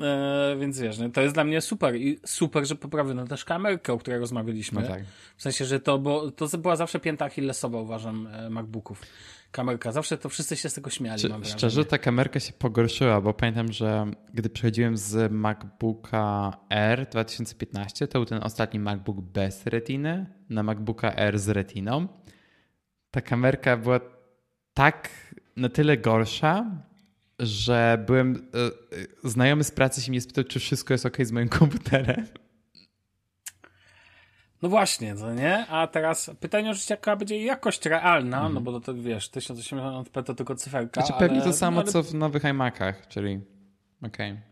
E, 0.00 0.56
więc 0.60 0.78
wiesz, 0.80 0.98
no, 0.98 1.08
to 1.08 1.20
jest 1.20 1.34
dla 1.34 1.44
mnie 1.44 1.60
super 1.60 1.96
i 1.96 2.20
super, 2.26 2.66
że 2.66 2.76
poprawiono 2.76 3.26
też 3.26 3.44
kamerkę, 3.44 3.92
o 3.92 3.98
której 3.98 4.20
rozmawialiśmy. 4.20 4.82
No 4.82 4.88
tak. 4.88 5.02
W 5.36 5.42
sensie, 5.42 5.64
że 5.64 5.80
to, 5.80 5.98
bo 5.98 6.30
to 6.30 6.58
była 6.58 6.76
zawsze 6.76 7.00
pięta 7.00 7.24
Achillesowa, 7.24 7.80
uważam, 7.80 8.26
e, 8.26 8.50
MacBooków 8.50 9.02
kamerka. 9.50 9.92
Zawsze 9.92 10.18
to 10.18 10.28
wszyscy 10.28 10.56
się 10.56 10.68
z 10.68 10.74
tego 10.74 10.90
śmiali. 10.90 11.22
Szczerze, 11.42 11.84
ta 11.84 11.98
kamerka 11.98 12.40
się 12.40 12.52
pogorszyła, 12.52 13.20
bo 13.20 13.34
pamiętam, 13.34 13.72
że 13.72 14.10
gdy 14.34 14.50
przechodziłem 14.50 14.96
z 14.96 15.32
MacBooka 15.32 16.52
R 16.70 17.06
2015, 17.10 18.08
to 18.08 18.18
był 18.18 18.26
ten 18.26 18.42
ostatni 18.42 18.80
MacBook 18.80 19.20
bez 19.20 19.66
retiny 19.66 20.26
na 20.50 20.62
MacBooka 20.62 21.14
R 21.14 21.38
z 21.38 21.48
retiną. 21.48 22.08
Ta 23.10 23.20
kamerka 23.20 23.76
była 23.76 24.00
tak 24.74 25.10
na 25.56 25.68
tyle 25.68 25.96
gorsza, 25.96 26.84
że 27.38 28.04
byłem. 28.06 28.50
E, 28.54 28.58
e, 29.26 29.30
znajomy 29.30 29.64
z 29.64 29.70
pracy 29.70 30.02
się 30.02 30.10
mnie 30.10 30.20
spytał, 30.20 30.44
czy 30.44 30.60
wszystko 30.60 30.94
jest 30.94 31.06
ok 31.06 31.16
z 31.22 31.32
moim 31.32 31.48
komputerem. 31.48 32.26
No 34.62 34.68
właśnie, 34.68 35.14
to 35.14 35.34
nie? 35.34 35.66
A 35.66 35.86
teraz 35.86 36.30
pytanie 36.40 36.70
oczywiście, 36.70 36.94
jaka 36.94 37.16
będzie 37.16 37.44
jakość 37.44 37.86
realna, 37.86 38.40
mm. 38.40 38.54
no 38.54 38.60
bo 38.60 38.80
to, 38.80 38.94
wiesz, 38.94 39.30
1080p 39.30 40.22
to 40.22 40.34
tylko 40.34 40.54
cyferka. 40.54 41.00
Znaczy 41.00 41.18
pewnie 41.18 41.42
ale, 41.42 41.46
to 41.46 41.52
samo, 41.52 41.76
no, 41.76 41.82
ale... 41.82 41.92
co 41.92 42.02
w 42.02 42.14
nowych 42.14 42.44
iMacach, 42.44 43.08
czyli 43.08 43.40
okej. 44.02 44.30
Okay. 44.30 44.50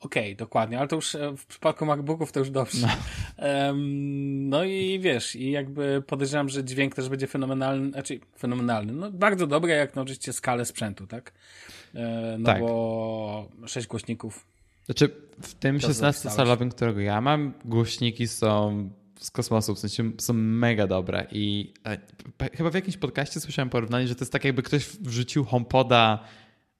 Okej, 0.00 0.24
okay, 0.24 0.34
dokładnie, 0.34 0.78
ale 0.78 0.88
to 0.88 0.96
już 0.96 1.14
e, 1.14 1.36
w 1.36 1.46
przypadku 1.46 1.86
MacBooków 1.86 2.32
to 2.32 2.40
już 2.40 2.50
dobrze. 2.50 2.86
No. 2.86 3.46
Um, 3.48 4.48
no 4.48 4.64
i 4.64 5.00
wiesz, 5.00 5.36
i 5.36 5.50
jakby 5.50 6.02
podejrzewam, 6.06 6.48
że 6.48 6.64
dźwięk 6.64 6.94
też 6.94 7.08
będzie 7.08 7.26
fenomenalny, 7.26 7.90
znaczy 7.90 8.20
fenomenalny, 8.38 8.92
no 8.92 9.10
bardzo 9.10 9.46
dobry, 9.46 9.72
jak 9.72 9.96
na 9.96 10.02
oczywiście 10.02 10.32
skalę 10.32 10.64
sprzętu, 10.64 11.06
tak? 11.06 11.32
E, 11.94 12.36
no 12.38 12.46
tak. 12.46 12.60
bo 12.60 13.48
sześć 13.66 13.86
głośników 13.86 14.46
znaczy, 14.86 15.08
w 15.42 15.54
tym 15.54 15.78
16-calowym, 15.78 16.70
którego 16.70 17.00
ja 17.00 17.20
mam, 17.20 17.52
głośniki 17.64 18.28
są 18.28 18.90
z 19.20 19.30
kosmosu, 19.30 19.74
w 19.74 19.78
sensie 19.78 20.10
są 20.18 20.32
mega 20.32 20.86
dobre 20.86 21.26
i 21.32 21.74
e, 21.86 21.98
chyba 22.56 22.70
w 22.70 22.74
jakimś 22.74 22.96
podcaście 22.96 23.40
słyszałem 23.40 23.70
porównanie, 23.70 24.08
że 24.08 24.14
to 24.14 24.20
jest 24.20 24.32
tak 24.32 24.44
jakby 24.44 24.62
ktoś 24.62 24.86
wrzucił 24.86 25.44
HomePoda 25.44 26.24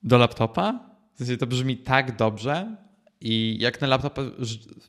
do 0.02 0.18
laptopa. 0.18 0.90
W 1.14 1.18
sensie 1.18 1.36
to 1.36 1.46
brzmi 1.46 1.76
tak 1.76 2.16
dobrze 2.16 2.76
i 3.20 3.56
jak 3.60 3.80
na 3.80 3.86
laptopa, 3.86 4.22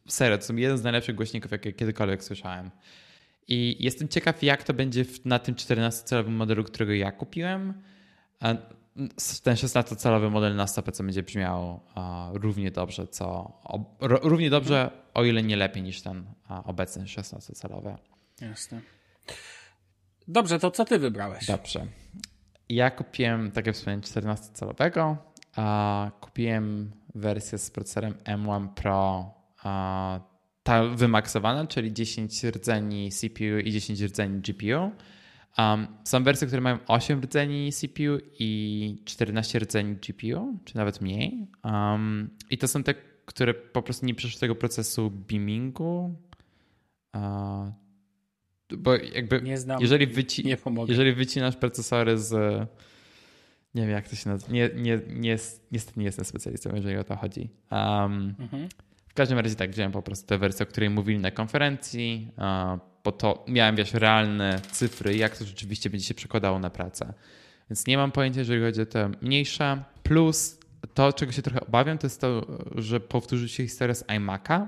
serio, 0.07 0.37
to 0.37 0.43
są 0.43 0.55
jeden 0.55 0.77
z 0.77 0.83
najlepszych 0.83 1.15
głośników, 1.15 1.51
jakie 1.51 1.73
kiedykolwiek 1.73 2.23
słyszałem. 2.23 2.71
I 3.47 3.75
jestem 3.79 4.07
ciekaw, 4.07 4.43
jak 4.43 4.63
to 4.63 4.73
będzie 4.73 5.05
na 5.25 5.39
tym 5.39 5.55
14-calowym 5.55 6.31
modelu, 6.31 6.63
którego 6.63 6.93
ja 6.93 7.11
kupiłem 7.11 7.73
ten 9.43 9.55
16-calowy 9.55 10.31
model 10.31 10.55
na 10.55 10.67
stopę, 10.67 10.91
co 10.91 11.03
będzie 11.03 11.23
brzmiał 11.23 11.79
równie 12.33 12.71
dobrze, 12.71 13.07
co, 13.07 13.27
o, 13.63 13.97
równie 13.99 14.49
dobrze, 14.49 14.91
o 15.13 15.23
ile 15.23 15.43
nie 15.43 15.55
lepiej 15.55 15.83
niż 15.83 16.01
ten 16.01 16.25
obecny 16.65 17.03
16-calowy. 17.03 17.95
Jasne. 18.41 18.81
Dobrze, 20.27 20.59
to 20.59 20.71
co 20.71 20.85
ty 20.85 20.99
wybrałeś? 20.99 21.45
Dobrze. 21.45 21.85
Ja 22.69 22.91
kupiłem, 22.91 23.51
tak 23.51 23.67
jak 23.67 23.75
wspomniałem, 23.75 24.01
14-calowego. 24.01 25.15
Kupiłem 26.19 26.91
wersję 27.15 27.57
z 27.57 27.71
procesorem 27.71 28.13
M1 28.13 28.67
Pro, 28.67 29.33
ta 30.63 30.83
wymaksowana, 30.83 31.67
czyli 31.67 31.93
10 31.93 32.43
rdzeni 32.43 33.11
CPU 33.11 33.59
i 33.63 33.71
10 33.71 34.01
rdzeni 34.01 34.41
GPU. 34.41 34.91
Um, 35.57 35.87
są 36.03 36.23
wersje, 36.23 36.47
które 36.47 36.61
mają 36.61 36.77
8 36.87 37.21
rdzeni 37.21 37.71
CPU 37.71 38.17
i 38.39 39.01
14 39.05 39.59
rdzeni 39.59 39.95
GPU, 39.95 40.59
czy 40.65 40.75
nawet 40.75 41.01
mniej. 41.01 41.47
Um, 41.63 42.29
I 42.49 42.57
to 42.57 42.67
są 42.67 42.83
te, 42.83 42.93
które 43.25 43.53
po 43.53 43.81
prostu 43.81 44.05
nie 44.05 44.15
przeszły 44.15 44.39
tego 44.39 44.55
procesu 44.55 45.11
beamingu. 45.11 46.15
Uh, 47.15 47.71
bo 48.77 48.95
jakby, 48.95 49.41
nie 49.41 49.57
znam, 49.57 49.81
jeżeli, 49.81 50.07
wyci 50.07 50.45
nie 50.47 50.57
jeżeli 50.87 51.13
wycinasz 51.13 51.55
procesory 51.55 52.17
z. 52.17 52.33
Nie 53.75 53.81
wiem, 53.81 53.91
jak 53.91 54.09
to 54.09 54.15
się 54.15 54.29
nazywa. 54.29 54.53
Nie, 54.53 54.69
nie, 54.75 54.99
nie, 55.09 55.37
niestety 55.71 55.99
nie 55.99 56.05
jestem 56.05 56.25
specjalistą, 56.25 56.75
jeżeli 56.75 56.97
o 56.97 57.03
to 57.03 57.15
chodzi. 57.15 57.49
Um, 57.71 58.35
mhm. 58.39 58.69
W 59.07 59.13
każdym 59.13 59.39
razie 59.39 59.55
tak, 59.55 59.71
wziąłem 59.71 59.91
po 59.91 60.01
prostu 60.01 60.27
tę 60.27 60.37
wersję, 60.37 60.65
o 60.65 60.69
której 60.69 60.89
mówili 60.89 61.19
na 61.19 61.31
konferencji. 61.31 62.31
Uh, 62.37 62.79
bo 63.07 63.11
to 63.11 63.45
miałem, 63.47 63.75
wiesz, 63.75 63.93
realne 63.93 64.61
cyfry, 64.71 65.17
jak 65.17 65.37
to 65.37 65.45
rzeczywiście 65.45 65.89
będzie 65.89 66.05
się 66.05 66.13
przekładało 66.13 66.59
na 66.59 66.69
pracę. 66.69 67.13
Więc 67.69 67.87
nie 67.87 67.97
mam 67.97 68.11
pojęcia, 68.11 68.39
jeżeli 68.39 68.61
chodzi 68.61 68.81
o 68.81 68.85
te 68.85 69.11
mniejsze. 69.21 69.83
Plus 70.03 70.59
to, 70.93 71.13
czego 71.13 71.31
się 71.31 71.41
trochę 71.41 71.59
obawiam, 71.59 71.97
to 71.97 72.07
jest 72.07 72.21
to, 72.21 72.59
że 72.75 72.99
powtórzy 72.99 73.49
się 73.49 73.63
historia 73.63 73.95
z 73.95 74.03
iMac'a, 74.03 74.67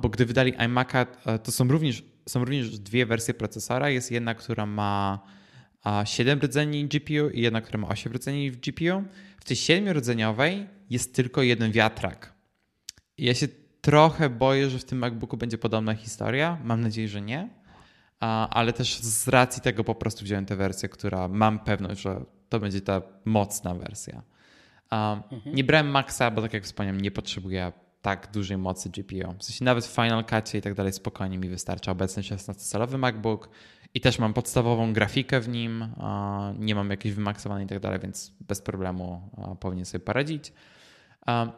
bo 0.00 0.08
gdy 0.08 0.26
wydali 0.26 0.52
iMac'a, 0.52 1.06
to 1.38 1.52
są 1.52 1.68
również, 1.68 2.02
są 2.28 2.44
również 2.44 2.78
dwie 2.78 3.06
wersje 3.06 3.34
procesora. 3.34 3.90
Jest 3.90 4.10
jedna, 4.10 4.34
która 4.34 4.66
ma 4.66 5.20
7 6.04 6.38
rdzeni 6.38 6.88
GPU 6.88 7.30
i 7.32 7.40
jedna, 7.40 7.60
która 7.60 7.78
ma 7.78 7.88
8 7.88 8.12
rdzeni 8.12 8.50
GPU. 8.50 9.04
W 9.40 9.44
tej 9.44 9.56
7-rdzeniowej 9.56 10.66
jest 10.90 11.14
tylko 11.14 11.42
jeden 11.42 11.72
wiatrak. 11.72 12.34
Ja 13.18 13.34
się 13.34 13.48
trochę 13.80 14.30
boję, 14.30 14.70
że 14.70 14.78
w 14.78 14.84
tym 14.84 14.98
MacBooku 14.98 15.36
będzie 15.36 15.58
podobna 15.58 15.94
historia. 15.94 16.58
Mam 16.64 16.80
nadzieję, 16.80 17.08
że 17.08 17.20
nie. 17.20 17.48
Ale 18.50 18.72
też 18.72 18.98
z 18.98 19.28
racji 19.28 19.62
tego 19.62 19.84
po 19.84 19.94
prostu 19.94 20.24
wziąłem 20.24 20.46
tę 20.46 20.56
wersję, 20.56 20.88
która 20.88 21.28
mam 21.28 21.58
pewność, 21.58 22.00
że 22.00 22.24
to 22.48 22.60
będzie 22.60 22.80
ta 22.80 23.02
mocna 23.24 23.74
wersja. 23.74 24.22
Mhm. 24.90 25.56
Nie 25.56 25.64
brałem 25.64 25.90
Maxa, 25.90 26.30
bo 26.30 26.42
tak 26.42 26.52
jak 26.52 26.64
wspomniałem, 26.64 27.00
nie 27.00 27.10
potrzebuję 27.10 27.72
tak 28.02 28.30
dużej 28.32 28.58
mocy 28.58 28.90
GPU. 28.90 29.34
W 29.38 29.44
sensie 29.44 29.64
nawet 29.64 29.86
w 29.86 29.94
Final 29.94 30.24
Cutie 30.24 30.58
i 30.58 30.62
tak 30.62 30.74
dalej 30.74 30.92
spokojnie 30.92 31.38
mi 31.38 31.48
wystarcza 31.48 31.92
obecny 31.92 32.22
16-calowy 32.22 32.98
MacBook 32.98 33.48
i 33.94 34.00
też 34.00 34.18
mam 34.18 34.34
podstawową 34.34 34.92
grafikę 34.92 35.40
w 35.40 35.48
nim, 35.48 35.94
nie 36.58 36.74
mam 36.74 36.90
jakiejś 36.90 37.14
wymaksowanej 37.14 37.64
i 37.64 37.68
tak 37.68 37.80
dalej, 37.80 38.00
więc 38.00 38.32
bez 38.40 38.62
problemu 38.62 39.30
powinien 39.60 39.84
sobie 39.84 40.04
poradzić. 40.04 40.52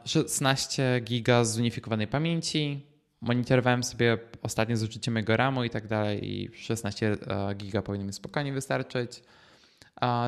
16 0.04 1.00
giga 1.00 1.44
zunifikowanej 1.44 2.06
pamięci. 2.06 2.86
Monitorowałem 3.20 3.82
sobie 3.82 4.18
ostatnie 4.42 4.76
zużycie 4.76 5.10
mojego 5.10 5.36
RAMu 5.36 5.64
i 5.64 5.70
tak 5.70 5.86
dalej 5.86 6.30
i 6.30 6.50
16 6.56 7.12
e, 7.12 7.54
giga 7.54 7.82
powinien 7.82 8.06
mi 8.06 8.12
spokojnie 8.12 8.52
wystarczyć. 8.52 9.22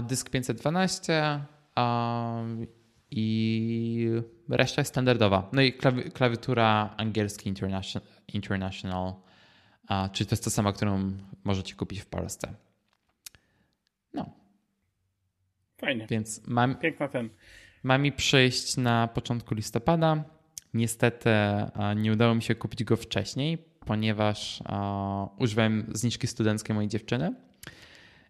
Dysk 0.03 0.31
512 0.31 1.41
i 3.11 4.09
reszta 4.49 4.81
jest 4.81 4.91
standardowa. 4.93 5.49
No 5.53 5.63
i 5.63 5.73
klawiatura 6.13 6.95
angielski 6.97 7.49
International, 7.49 8.09
international 8.29 9.15
czyli 10.13 10.29
to 10.29 10.33
jest 10.33 10.45
ta 10.45 10.51
sama, 10.51 10.73
którą 10.73 11.13
możecie 11.45 11.75
kupić 11.75 12.01
w 12.01 12.07
Polsce. 12.07 12.55
No. 14.15 14.31
Fajnie. 15.77 16.07
Więc 16.11 16.47
mam. 16.47 16.77
Piękna 16.77 17.09
ten. 17.09 17.31
Ma 17.85 17.99
mi 17.99 18.13
przyjść 18.13 18.77
na 18.77 19.09
początku 19.09 19.55
listopada. 19.55 20.25
Niestety 20.75 21.31
nie 21.97 22.13
udało 22.13 22.35
mi 22.35 22.43
się 22.43 22.55
kupić 22.55 22.85
go 22.85 22.97
wcześniej, 22.97 23.59
ponieważ 23.87 24.63
używałem 25.39 25.91
zniżki 25.93 26.27
studenckiej 26.27 26.75
mojej 26.75 26.89
dziewczyny. 26.89 27.35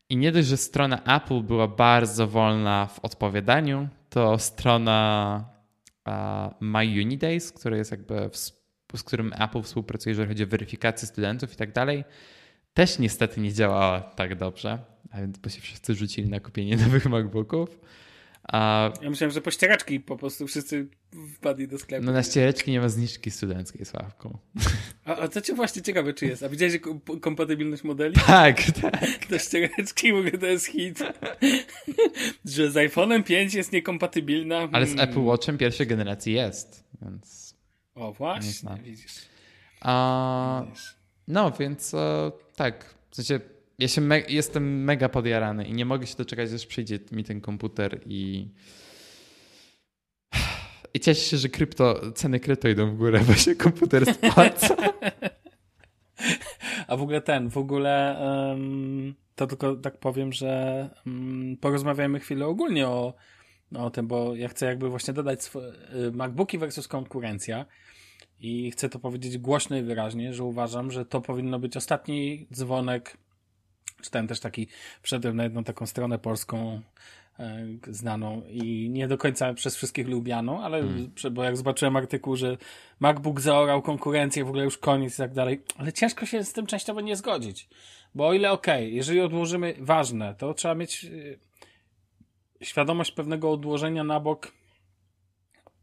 I 0.09 0.16
nie 0.16 0.32
dość, 0.32 0.48
że 0.48 0.57
strona 0.57 1.02
Apple 1.16 1.40
była 1.40 1.68
bardzo 1.68 2.26
wolna 2.26 2.86
w 2.86 3.00
odpowiadaniu, 3.00 3.88
to 4.11 4.38
strona 4.38 5.44
uh, 6.07 6.12
My 6.61 6.86
Unidays, 6.86 7.52
która 7.52 7.76
jest 7.76 7.90
jakby 7.90 8.30
z 8.96 9.02
którym 9.02 9.32
Apple 9.38 9.62
współpracuje, 9.62 10.11
jeżeli 10.11 10.28
chodzi 10.28 10.44
o 10.44 10.46
weryfikację 10.46 11.09
studentów 11.09 11.52
i 11.52 11.57
tak 11.57 11.72
dalej, 11.72 12.05
też 12.74 12.98
niestety 12.98 13.40
nie 13.40 13.52
działała 13.52 14.00
tak 14.00 14.34
dobrze, 14.34 14.78
a 15.11 15.20
więc 15.20 15.38
bo 15.38 15.48
się 15.48 15.61
wszyscy 15.61 15.94
rzucili 15.94 16.28
na 16.28 16.40
kupienie 16.40 16.76
nowych 16.86 17.07
MacBooków. 17.07 17.80
A... 18.49 18.90
Ja 19.03 19.11
myślałem, 19.11 19.32
że 19.32 19.40
po 19.40 19.51
ścieraczki 19.51 20.01
po 20.01 20.16
prostu 20.16 20.47
wszyscy 20.47 20.88
wpadli 21.34 21.68
do 21.68 21.78
sklepu. 21.78 22.05
No 22.05 22.12
na 22.12 22.22
ściereczki 22.22 22.70
nie 22.70 22.80
ma 22.80 22.88
zniżki 22.88 23.30
studenckiej, 23.30 23.84
Sławku. 23.84 24.38
A, 25.05 25.16
a 25.16 25.28
to 25.28 25.40
cię 25.40 25.55
właśnie 25.55 25.82
ciekawe, 25.82 26.14
czy 26.14 26.26
jest. 26.26 26.42
A 26.42 26.49
widziałeś 26.49 26.78
kompatybilność 27.20 27.84
modeli? 27.84 28.14
Tak, 28.26 28.62
tak. 28.82 29.26
Do 29.30 29.38
ściereczki 29.38 30.12
mówię, 30.12 30.38
to 30.38 30.47
jest 30.47 30.66
hit. 30.66 30.99
że 32.45 32.70
z 32.70 32.74
iPhone'em 32.74 33.22
5 33.22 33.55
jest 33.55 33.72
niekompatybilna. 33.72 34.68
Ale 34.72 34.86
z 34.86 34.95
hmm. 34.95 35.11
Apple 35.11 35.20
Watchem 35.20 35.59
pierwszej 35.59 35.86
generacji 35.86 36.32
jest, 36.32 36.84
więc... 37.03 37.55
O, 37.95 38.12
właśnie, 38.12 38.70
widzisz. 38.82 39.14
A... 39.80 40.64
No, 41.28 41.53
więc 41.61 41.95
e, 41.95 42.32
tak, 42.57 42.95
w 43.11 43.16
sensie 43.16 43.40
ja 43.79 43.89
się 43.89 44.01
me 44.01 44.20
jestem 44.20 44.85
mega 44.85 45.09
podjarany 45.09 45.64
i 45.64 45.72
nie 45.72 45.85
mogę 45.85 46.07
się 46.07 46.16
doczekać, 46.16 46.53
aż 46.53 46.66
przyjdzie 46.66 46.99
mi 47.12 47.25
ten 47.25 47.41
komputer 47.41 48.01
i 48.07 48.49
i 50.95 51.01
cieszę 51.01 51.20
się, 51.20 51.37
że 51.37 51.49
krypto, 51.49 52.12
ceny 52.12 52.41
krypto 52.41 52.68
idą 52.68 52.91
w 52.91 52.97
górę, 52.97 53.20
bo 53.27 53.35
się 53.35 53.55
komputer 53.55 54.14
spłaca. 54.14 54.77
A 56.87 56.97
w 56.97 57.03
ogóle 57.03 57.20
ten, 57.20 57.51
w 57.51 57.59
ogóle 57.59 58.18
um, 58.20 59.14
to 59.35 59.47
tylko 59.47 59.77
tak 59.77 59.99
powiem, 59.99 60.33
że 60.33 60.91
um, 61.07 61.57
porozmawiajmy 61.61 62.20
chwilę 62.20 62.47
ogólnie 62.47 62.89
o, 62.89 63.14
o 63.77 63.91
tym, 63.91 64.07
bo 64.07 64.35
ja 64.35 64.49
chcę 64.49 64.66
jakby 64.66 64.89
właśnie 64.89 65.14
dodać 65.14 65.43
swoje, 65.43 65.72
MacBooki 66.12 66.59
versus 66.59 66.89
konkurencja 66.89 67.66
i 68.41 68.70
chcę 68.70 68.89
to 68.89 68.99
powiedzieć 68.99 69.39
głośno 69.39 69.77
i 69.77 69.83
wyraźnie, 69.83 70.35
że 70.35 70.45
uważam, 70.45 70.91
że 70.91 71.07
to 71.07 71.20
powinno 71.20 71.59
być 71.59 71.77
ostatni 71.77 72.47
dzwonek 72.53 73.16
Czytałem 74.05 74.28
też 74.28 74.40
taki, 74.40 74.66
wszedłem 75.02 75.36
na 75.36 75.44
jedną 75.44 75.64
taką 75.64 75.86
stronę 75.86 76.18
polską 76.18 76.80
e, 77.38 77.66
znaną 77.88 78.42
i 78.50 78.90
nie 78.90 79.09
do 79.09 79.18
końca 79.18 79.55
przez 79.55 79.76
wszystkich 79.76 80.09
lubianą, 80.09 80.62
ale 80.62 80.80
hmm. 80.80 81.12
bo 81.30 81.44
jak 81.44 81.57
zobaczyłem 81.57 81.96
artykuł, 81.96 82.36
że 82.36 82.57
MacBook 83.00 83.40
zaorał 83.40 83.82
konkurencję, 83.82 84.44
w 84.44 84.48
ogóle 84.48 84.64
już 84.64 84.78
koniec 84.78 85.14
i 85.14 85.18
tak 85.18 85.32
dalej, 85.32 85.62
ale 85.78 85.92
ciężko 85.92 86.26
się 86.26 86.44
z 86.44 86.52
tym 86.52 86.66
częściowo 86.66 87.00
nie 87.00 87.16
zgodzić. 87.16 87.68
Bo 88.14 88.26
o 88.26 88.32
ile 88.32 88.52
okej, 88.52 88.84
okay, 88.84 88.90
jeżeli 88.90 89.20
odłożymy 89.20 89.74
ważne, 89.78 90.34
to 90.34 90.55
trzeba 90.55 90.74
mieć 90.74 91.05
e, 91.05 92.64
świadomość 92.64 93.12
pewnego 93.12 93.52
odłożenia 93.52 94.05
na 94.05 94.20
bok 94.20 94.52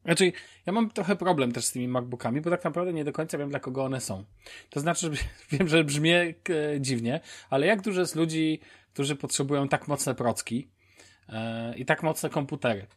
znaczy, 0.05 0.31
ja 0.65 0.73
mam 0.73 0.89
trochę 0.89 1.15
problem 1.15 1.51
też 1.51 1.65
z 1.65 1.71
tymi 1.71 1.87
MacBookami, 1.87 2.41
bo 2.41 2.49
tak 2.49 2.63
naprawdę 2.63 2.93
nie 2.93 3.05
do 3.05 3.11
końca 3.11 3.37
wiem, 3.37 3.49
dla 3.49 3.59
kogo 3.59 3.83
one 3.83 4.01
są. 4.01 4.23
To 4.69 4.79
znaczy, 4.79 5.11
że 5.15 5.23
wiem, 5.57 5.67
że 5.67 5.83
brzmi 5.83 6.11
e, 6.11 6.33
dziwnie, 6.79 7.19
ale 7.49 7.67
jak 7.67 7.81
dużo 7.81 8.01
jest 8.01 8.15
ludzi, 8.15 8.59
którzy 8.93 9.15
potrzebują 9.15 9.67
tak 9.67 9.87
mocne 9.87 10.15
procki 10.15 10.67
e, 11.29 11.77
i 11.77 11.85
tak 11.85 12.03
mocne 12.03 12.29
komputery? 12.29 12.87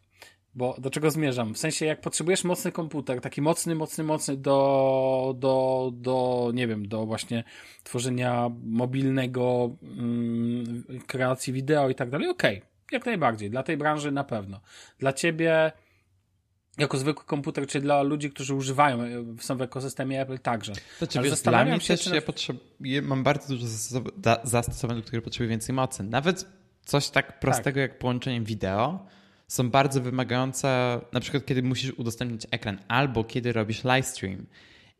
Bo 0.56 0.76
do 0.78 0.90
czego 0.90 1.10
zmierzam? 1.10 1.54
W 1.54 1.58
sensie, 1.58 1.86
jak 1.86 2.00
potrzebujesz 2.00 2.44
mocny 2.44 2.72
komputer, 2.72 3.20
taki 3.20 3.42
mocny, 3.42 3.74
mocny, 3.74 4.04
mocny 4.04 4.36
do, 4.36 5.34
do, 5.38 5.90
do 5.94 6.50
nie 6.54 6.66
wiem, 6.66 6.88
do 6.88 7.06
właśnie 7.06 7.44
tworzenia 7.84 8.50
mobilnego, 8.62 9.76
mm, 9.82 10.84
kreacji 11.06 11.52
wideo 11.52 11.88
i 11.88 11.94
tak 11.94 12.10
dalej, 12.10 12.28
okej, 12.28 12.56
okay, 12.56 12.68
jak 12.92 13.06
najbardziej. 13.06 13.50
Dla 13.50 13.62
tej 13.62 13.76
branży 13.76 14.12
na 14.12 14.24
pewno. 14.24 14.60
Dla 14.98 15.12
ciebie 15.12 15.72
jako 16.78 16.98
zwykły 16.98 17.24
komputer, 17.24 17.66
czy 17.66 17.80
dla 17.80 18.02
ludzi, 18.02 18.30
którzy 18.30 18.54
używają, 18.54 19.02
e, 19.02 19.08
są 19.40 19.56
w 19.56 19.62
ekosystemie 19.62 20.20
Apple 20.20 20.38
także. 20.38 20.72
To 21.00 21.06
czy 21.06 21.20
wiesz, 21.20 21.40
dla 21.40 21.64
mnie 21.64 21.80
też 21.80 22.06
ja 22.06 22.22
potrzebuję, 22.22 23.02
mam 23.02 23.22
bardzo 23.22 23.48
dużo 23.48 23.66
zastosowań, 24.44 24.96
do 24.96 25.02
których 25.02 25.24
potrzebuję 25.24 25.48
więcej 25.48 25.74
mocy. 25.74 26.02
Nawet 26.02 26.46
coś 26.84 27.10
tak 27.10 27.40
prostego 27.40 27.74
tak. 27.74 27.76
jak 27.76 27.98
połączenie 27.98 28.40
wideo 28.40 29.06
są 29.48 29.70
bardzo 29.70 30.00
wymagające, 30.00 31.00
na 31.12 31.20
przykład 31.20 31.46
kiedy 31.46 31.62
musisz 31.62 31.90
udostępnić 31.90 32.46
ekran 32.50 32.78
albo 32.88 33.24
kiedy 33.24 33.52
robisz 33.52 33.84
live 33.84 34.06
stream. 34.06 34.46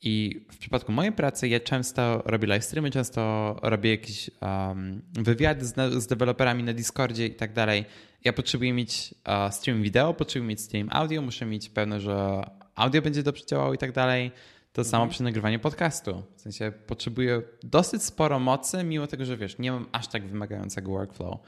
I 0.06 0.40
w 0.50 0.58
przypadku 0.58 0.92
mojej 0.92 1.12
pracy 1.12 1.48
ja 1.48 1.60
często 1.60 2.22
robię 2.24 2.46
live 2.46 2.64
streamy, 2.64 2.90
często 2.90 3.56
robię 3.62 3.90
jakieś 3.90 4.30
um, 4.40 5.02
wywiady 5.12 5.66
z, 5.66 5.74
z 6.02 6.06
deweloperami 6.06 6.62
na 6.62 6.72
Discordzie 6.72 7.26
i 7.26 7.34
tak 7.34 7.52
dalej 7.52 7.84
ja 8.24 8.32
potrzebuję 8.32 8.72
mieć 8.72 9.14
uh, 9.26 9.54
stream 9.54 9.82
wideo, 9.82 10.14
potrzebuję 10.14 10.48
mieć 10.48 10.60
stream 10.60 10.88
audio, 10.90 11.22
muszę 11.22 11.46
mieć 11.46 11.68
pewne, 11.68 12.00
że 12.00 12.44
audio 12.74 13.02
będzie 13.02 13.22
dobrze 13.22 13.46
działało 13.46 13.74
i 13.74 13.78
tak 13.78 13.92
dalej. 13.92 14.30
To 14.72 14.80
mhm. 14.80 14.90
samo 14.90 15.06
przy 15.06 15.22
nagrywaniu 15.22 15.60
podcastu. 15.60 16.22
W 16.36 16.40
sensie 16.40 16.72
potrzebuję 16.86 17.42
dosyć 17.62 18.02
sporo 18.02 18.40
mocy, 18.40 18.84
mimo 18.84 19.06
tego, 19.06 19.24
że 19.24 19.36
wiesz, 19.36 19.58
nie 19.58 19.72
mam 19.72 19.86
aż 19.92 20.08
tak 20.08 20.26
wymagającego 20.26 20.90
workflow. 20.90 21.40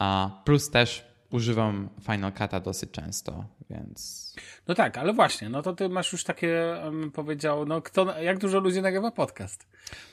Uh, 0.00 0.06
plus 0.44 0.70
też 0.70 1.04
używam 1.30 1.88
Final 2.02 2.32
Cut'a 2.32 2.62
dosyć 2.62 2.90
często, 2.90 3.44
więc... 3.70 4.31
No 4.68 4.74
tak, 4.74 4.98
ale 4.98 5.12
właśnie, 5.12 5.48
no 5.48 5.62
to 5.62 5.72
ty 5.72 5.88
masz 5.88 6.12
już 6.12 6.24
takie, 6.24 6.76
um, 6.84 7.10
powiedział, 7.10 7.66
no 7.66 7.82
kto, 7.82 8.20
jak 8.20 8.38
dużo 8.38 8.60
ludzi 8.60 8.82
nagrywa 8.82 9.10
podcast? 9.10 9.66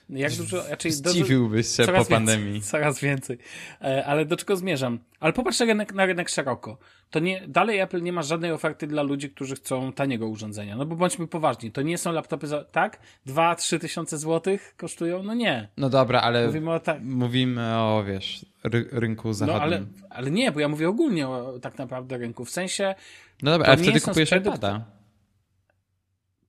Jak 0.09 0.33
dużo, 0.33 0.63
raczej 0.69 0.91
Zdziwiłbyś 0.91 1.67
się 1.67 1.85
po 1.85 2.05
pandemii. 2.05 2.53
Więcej, 2.53 2.71
coraz 2.71 2.99
więcej. 2.99 3.37
E, 3.81 4.05
ale 4.05 4.25
do 4.25 4.37
czego 4.37 4.55
zmierzam? 4.55 4.99
Ale 5.19 5.33
popatrz 5.33 5.59
na 5.59 5.65
rynek, 5.65 5.93
na 5.93 6.05
rynek 6.05 6.29
szeroko. 6.29 6.77
To 7.09 7.19
nie, 7.19 7.47
dalej 7.47 7.79
Apple 7.79 8.01
nie 8.01 8.13
ma 8.13 8.21
żadnej 8.21 8.51
oferty 8.51 8.87
dla 8.87 9.03
ludzi, 9.03 9.29
którzy 9.29 9.55
chcą 9.55 9.93
taniego 9.93 10.27
urządzenia. 10.27 10.75
No 10.75 10.85
bo 10.85 10.95
bądźmy 10.95 11.27
poważni, 11.27 11.71
to 11.71 11.81
nie 11.81 11.97
są 11.97 12.11
laptopy 12.11 12.47
za, 12.47 12.63
tak? 12.63 12.99
2-3 13.27 13.79
tysiące 13.79 14.17
złotych 14.17 14.73
kosztują? 14.77 15.23
No 15.23 15.33
nie. 15.33 15.67
No 15.77 15.89
dobra, 15.89 16.21
ale 16.21 16.47
mówimy 16.47 16.71
o, 16.71 16.79
tak. 16.79 17.01
mówimy 17.03 17.75
o 17.75 18.03
wiesz, 18.07 18.45
ry 18.63 18.87
rynku 18.91 19.33
zachodnim. 19.33 19.59
No 19.59 19.63
ale, 19.63 19.85
ale 20.09 20.31
nie, 20.31 20.51
bo 20.51 20.59
ja 20.59 20.67
mówię 20.67 20.89
ogólnie 20.89 21.27
o 21.27 21.59
tak 21.61 21.77
naprawdę 21.77 22.17
rynku. 22.17 22.45
W 22.45 22.49
sensie 22.49 22.95
no 23.41 23.51
dobra, 23.51 23.67
ale 23.67 23.77
wtedy 23.77 23.99
kupujesz 24.09 24.31
iPada. 24.31 24.85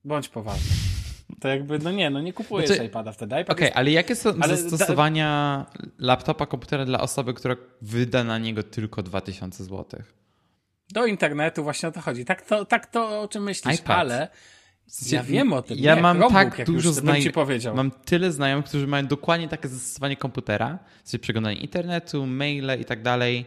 Bądź 0.03 0.29
poważny. 0.29 0.75
To 1.39 1.47
jakby, 1.47 1.79
no 1.79 1.91
nie, 1.91 2.09
no 2.09 2.21
nie 2.21 2.33
kupujesz 2.33 2.69
znaczy, 2.69 2.85
iPada 2.85 3.11
wtedy. 3.11 3.35
Okej, 3.35 3.47
okay, 3.47 3.65
jest... 3.65 3.77
ale 3.77 3.91
jakie 3.91 4.15
są 4.15 4.33
ale 4.41 4.57
zastosowania 4.57 5.65
da... 5.73 5.89
laptopa, 5.99 6.45
komputera 6.45 6.85
dla 6.85 6.99
osoby, 6.99 7.33
która 7.33 7.55
wyda 7.81 8.23
na 8.23 8.37
niego 8.37 8.63
tylko 8.63 9.03
2000 9.03 9.63
zł? 9.63 10.01
Do 10.89 11.05
internetu 11.05 11.63
właśnie 11.63 11.89
o 11.89 11.91
to 11.91 12.01
chodzi. 12.01 12.25
Tak 12.25 12.41
to, 12.41 12.65
tak 12.65 12.85
to 12.85 13.21
o 13.21 13.27
czym 13.27 13.43
myślisz, 13.43 13.79
iPad. 13.79 13.97
ale... 13.97 14.27
Ja 15.05 15.23
wiem 15.23 15.53
o 15.53 15.61
tym. 15.61 15.77
Ja 15.79 15.95
nie, 15.95 16.01
mam 16.01 16.17
Chromebook, 16.17 16.55
tak 16.55 16.65
dużo 16.65 16.93
znajomych. 16.93 17.35
Mam 17.75 17.91
tyle 17.91 18.31
znajomych, 18.31 18.65
którzy 18.65 18.87
mają 18.87 19.07
dokładnie 19.07 19.47
takie 19.47 19.67
zastosowanie 19.67 20.17
komputera, 20.17 20.79
czyli 21.05 21.19
przeglądanie 21.19 21.57
internetu, 21.57 22.25
maile 22.25 22.81
i 22.81 22.85
tak 22.85 23.01
dalej. 23.01 23.45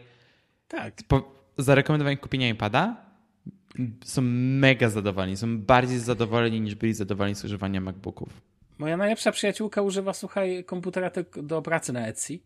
Tak. 0.67 0.93
Po, 1.07 1.31
zarekomendowanie 1.57 2.17
kupienia 2.17 2.49
iPada 2.49 3.04
są 4.03 4.21
mega 4.59 4.89
zadowoleni. 4.89 5.37
Są 5.37 5.59
bardziej 5.59 5.99
zadowoleni 5.99 6.61
niż 6.61 6.75
byli 6.75 6.93
zadowoleni 6.93 7.35
z 7.35 7.45
używania 7.45 7.81
MacBooków. 7.81 8.41
Moja 8.77 8.97
najlepsza 8.97 9.31
przyjaciółka 9.31 9.81
używa, 9.81 10.13
słuchaj, 10.13 10.63
komputera 10.63 11.11
do 11.43 11.61
pracy 11.61 11.93
na 11.93 12.07
Etsy. 12.07 12.39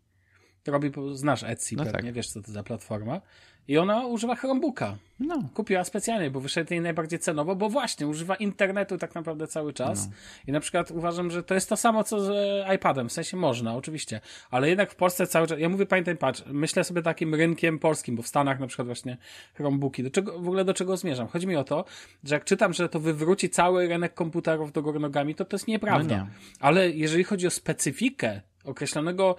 Robi, 0.69 0.91
znasz 1.13 1.43
Etsy 1.43 1.75
no 1.75 1.83
pewnie, 1.83 2.01
tak. 2.01 2.13
wiesz 2.13 2.27
co 2.27 2.41
to 2.41 2.51
za 2.51 2.63
platforma. 2.63 3.21
I 3.69 3.77
ona 3.77 4.05
używa 4.05 4.35
Chromebooka. 4.35 4.97
No. 5.19 5.43
Kupiła 5.53 5.83
specjalnie, 5.83 6.31
bo 6.31 6.39
wyszedł 6.39 6.73
jej 6.73 6.81
najbardziej 6.81 7.19
cenowo, 7.19 7.55
bo 7.55 7.69
właśnie 7.69 8.07
używa 8.07 8.35
internetu 8.35 8.97
tak 8.97 9.15
naprawdę 9.15 9.47
cały 9.47 9.73
czas. 9.73 10.07
No. 10.07 10.13
I 10.47 10.51
na 10.51 10.59
przykład 10.59 10.91
uważam, 10.91 11.31
że 11.31 11.43
to 11.43 11.53
jest 11.53 11.69
to 11.69 11.77
samo 11.77 12.03
co 12.03 12.19
z 12.21 12.29
e, 12.29 12.75
iPadem. 12.75 13.09
W 13.09 13.11
sensie 13.11 13.37
można, 13.37 13.75
oczywiście. 13.75 14.21
Ale 14.51 14.69
jednak 14.69 14.91
w 14.91 14.95
Polsce 14.95 15.27
cały 15.27 15.47
czas, 15.47 15.59
ja 15.59 15.69
mówię, 15.69 15.85
pamiętaj, 15.85 16.17
patrz, 16.17 16.43
myślę 16.47 16.83
sobie 16.83 17.01
takim 17.01 17.35
rynkiem 17.35 17.79
polskim, 17.79 18.15
bo 18.15 18.23
w 18.23 18.27
Stanach 18.27 18.59
na 18.59 18.67
przykład 18.67 18.85
właśnie 18.87 19.17
Chromebooki. 19.53 20.03
Do 20.03 20.09
czego, 20.09 20.31
w 20.39 20.47
ogóle 20.47 20.65
do 20.65 20.73
czego 20.73 20.97
zmierzam? 20.97 21.27
Chodzi 21.27 21.47
mi 21.47 21.55
o 21.55 21.63
to, 21.63 21.85
że 22.23 22.35
jak 22.35 22.45
czytam, 22.45 22.73
że 22.73 22.89
to 22.89 22.99
wywróci 22.99 23.49
cały 23.49 23.87
rynek 23.87 24.13
komputerów 24.13 24.71
do 24.71 24.81
góry 24.81 24.99
nogami, 24.99 25.35
to 25.35 25.45
to 25.45 25.55
jest 25.55 25.67
nieprawda. 25.67 26.17
No 26.17 26.23
nie. 26.23 26.29
Ale 26.59 26.89
jeżeli 26.89 27.23
chodzi 27.23 27.47
o 27.47 27.51
specyfikę 27.51 28.41
określonego 28.63 29.35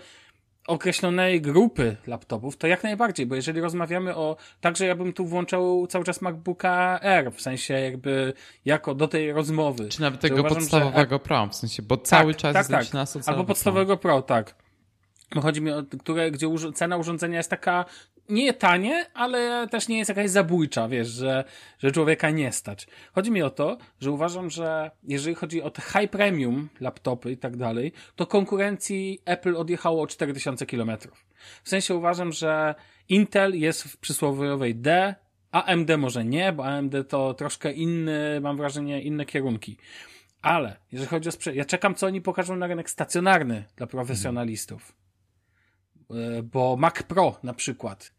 określonej 0.66 1.40
grupy 1.40 1.96
laptopów, 2.06 2.56
to 2.56 2.66
jak 2.66 2.82
najbardziej, 2.82 3.26
bo 3.26 3.34
jeżeli 3.34 3.60
rozmawiamy 3.60 4.16
o, 4.16 4.36
także 4.60 4.86
ja 4.86 4.94
bym 4.94 5.12
tu 5.12 5.26
włączał 5.26 5.86
cały 5.86 6.04
czas 6.04 6.22
MacBooka 6.22 7.00
Air, 7.02 7.32
w 7.32 7.40
sensie 7.40 7.74
jakby 7.74 8.32
jako 8.64 8.94
do 8.94 9.08
tej 9.08 9.32
rozmowy. 9.32 9.88
Czy 9.88 10.00
nawet 10.00 10.20
tego 10.20 10.40
uważam, 10.40 10.58
podstawowego 10.58 11.14
że... 11.14 11.18
Pro, 11.18 11.46
w 11.46 11.54
sensie, 11.54 11.82
bo 11.82 11.96
cały 11.96 12.34
tak, 12.34 12.40
czas 12.40 12.68
tak, 12.68 12.84
tak. 12.84 12.92
na 12.92 13.04
Albo 13.26 13.44
podstawowego 13.44 13.96
Pro, 13.96 14.22
tak. 14.22 14.54
Chodzi 15.42 15.60
mi 15.60 15.70
o, 15.70 15.82
które, 16.00 16.30
gdzie 16.30 16.48
cena 16.74 16.96
urządzenia 16.96 17.36
jest 17.36 17.50
taka 17.50 17.84
nie 18.30 18.52
tanie, 18.54 19.06
ale 19.14 19.68
też 19.70 19.88
nie 19.88 19.98
jest 19.98 20.08
jakaś 20.08 20.30
zabójcza, 20.30 20.88
wiesz, 20.88 21.08
że, 21.08 21.44
że 21.78 21.92
człowieka 21.92 22.30
nie 22.30 22.52
stać. 22.52 22.86
Chodzi 23.12 23.30
mi 23.30 23.42
o 23.42 23.50
to, 23.50 23.78
że 24.00 24.10
uważam, 24.10 24.50
że 24.50 24.90
jeżeli 25.02 25.34
chodzi 25.34 25.62
o 25.62 25.70
te 25.70 25.82
high 25.82 26.10
premium 26.10 26.68
laptopy 26.80 27.32
i 27.32 27.36
tak 27.36 27.56
dalej, 27.56 27.92
to 28.16 28.26
konkurencji 28.26 29.18
Apple 29.24 29.56
odjechało 29.56 30.02
o 30.02 30.06
4000 30.06 30.66
km. 30.66 30.92
W 31.62 31.68
sensie 31.68 31.94
uważam, 31.94 32.32
że 32.32 32.74
Intel 33.08 33.58
jest 33.58 33.84
w 33.84 33.96
przysłowiowej 33.96 34.74
D, 34.74 35.14
AMD 35.52 35.90
może 35.98 36.24
nie, 36.24 36.52
bo 36.52 36.64
AMD 36.64 36.94
to 37.08 37.34
troszkę 37.34 37.72
inny, 37.72 38.40
mam 38.40 38.56
wrażenie, 38.56 39.02
inne 39.02 39.26
kierunki. 39.26 39.76
Ale 40.42 40.76
jeżeli 40.92 41.08
chodzi 41.08 41.28
o 41.28 41.32
sprzedaż, 41.32 41.56
ja 41.56 41.64
czekam, 41.64 41.94
co 41.94 42.06
oni 42.06 42.20
pokażą 42.20 42.56
na 42.56 42.66
rynek 42.66 42.90
stacjonarny 42.90 43.64
dla 43.76 43.86
profesjonalistów. 43.86 44.96
E, 46.10 46.42
bo 46.42 46.76
Mac 46.76 47.02
Pro 47.02 47.38
na 47.42 47.54
przykład, 47.54 48.12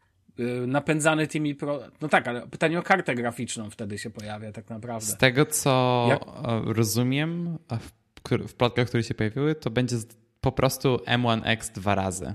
napędzany 0.66 1.26
tymi 1.26 1.54
Pro, 1.54 1.80
no 2.00 2.08
tak, 2.08 2.28
ale 2.28 2.46
pytanie 2.46 2.78
o 2.78 2.82
kartę 2.82 3.14
graficzną 3.14 3.70
wtedy 3.70 3.98
się 3.98 4.10
pojawia 4.10 4.52
tak 4.52 4.70
naprawdę. 4.70 5.06
Z 5.06 5.16
tego, 5.16 5.46
co 5.46 6.06
Jak? 6.08 6.22
E, 6.22 6.72
rozumiem 6.72 7.58
w, 7.80 8.48
w 8.48 8.54
plotkach, 8.54 8.88
które 8.88 9.02
się 9.02 9.14
pojawiły, 9.14 9.54
to 9.54 9.70
będzie 9.70 9.96
po 10.40 10.52
prostu 10.52 10.96
M1X 10.96 11.72
dwa 11.72 11.94
razy. 11.94 12.34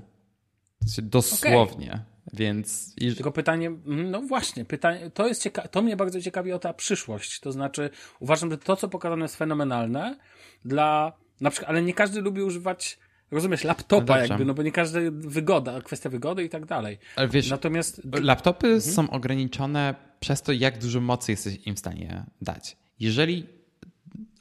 Dosłownie. 1.01 1.89
Okay. 1.89 2.17
Więc. 2.33 2.95
Tylko 2.95 3.31
pytanie, 3.31 3.67
mm, 3.67 4.11
no 4.11 4.21
właśnie, 4.21 4.65
pytanie, 4.65 5.09
to 5.09 5.27
jest 5.27 5.43
cieka- 5.43 5.67
to 5.67 5.81
mnie 5.81 5.97
bardzo 5.97 6.21
ciekawi 6.21 6.53
o 6.53 6.59
ta 6.59 6.73
przyszłość. 6.73 7.39
To 7.39 7.51
znaczy, 7.51 7.89
uważam, 8.19 8.51
że 8.51 8.57
to, 8.57 8.75
co 8.75 8.89
pokazane 8.89 9.25
jest 9.25 9.35
fenomenalne 9.35 10.17
dla. 10.65 11.13
Na 11.41 11.49
przykład, 11.49 11.69
ale 11.69 11.81
nie 11.81 11.93
każdy 11.93 12.21
lubi 12.21 12.41
używać 12.41 12.99
rozumiesz, 13.31 13.63
laptopa 13.63 14.15
no 14.15 14.25
jakby, 14.25 14.45
no 14.45 14.53
bo 14.53 14.63
nie 14.63 14.71
każda 14.71 14.99
wygoda, 15.11 15.81
kwestia 15.81 16.09
wygody 16.09 16.43
i 16.43 16.49
tak 16.49 16.65
dalej. 16.65 16.97
Ale 17.15 17.27
wiesz, 17.27 17.49
Natomiast... 17.49 18.01
laptopy 18.21 18.67
mhm. 18.67 18.93
są 18.93 19.09
ograniczone 19.09 19.95
przez 20.19 20.41
to, 20.41 20.51
jak 20.51 20.77
dużo 20.77 21.01
mocy 21.01 21.31
jesteś 21.31 21.59
im 21.65 21.75
w 21.75 21.79
stanie 21.79 22.23
dać. 22.41 22.77
Jeżeli 22.99 23.45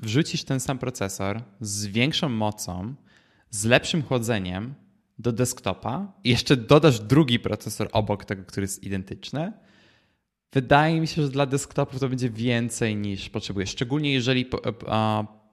wrzucisz 0.01 0.45
ten 0.45 0.61
sam 0.61 0.79
procesor 0.79 1.43
z 1.61 1.87
większą 1.87 2.29
mocą, 2.29 2.95
z 3.51 3.65
lepszym 3.65 4.03
chłodzeniem 4.03 4.75
do 5.19 5.33
desktopa 5.33 6.13
i 6.25 6.31
jeszcze 6.31 6.57
dodasz 6.57 7.01
drugi 7.01 7.39
procesor 7.39 7.89
obok 7.93 8.25
tego, 8.25 8.45
który 8.45 8.65
jest 8.65 8.85
identyczny, 8.85 9.53
wydaje 10.53 11.01
mi 11.01 11.07
się, 11.07 11.23
że 11.23 11.29
dla 11.29 11.47
desktopów 11.47 12.01
to 12.01 12.09
będzie 12.09 12.31
więcej 12.31 12.97
niż 12.97 13.29
potrzebujesz. 13.31 13.71
Szczególnie 13.71 14.13
jeżeli 14.13 14.47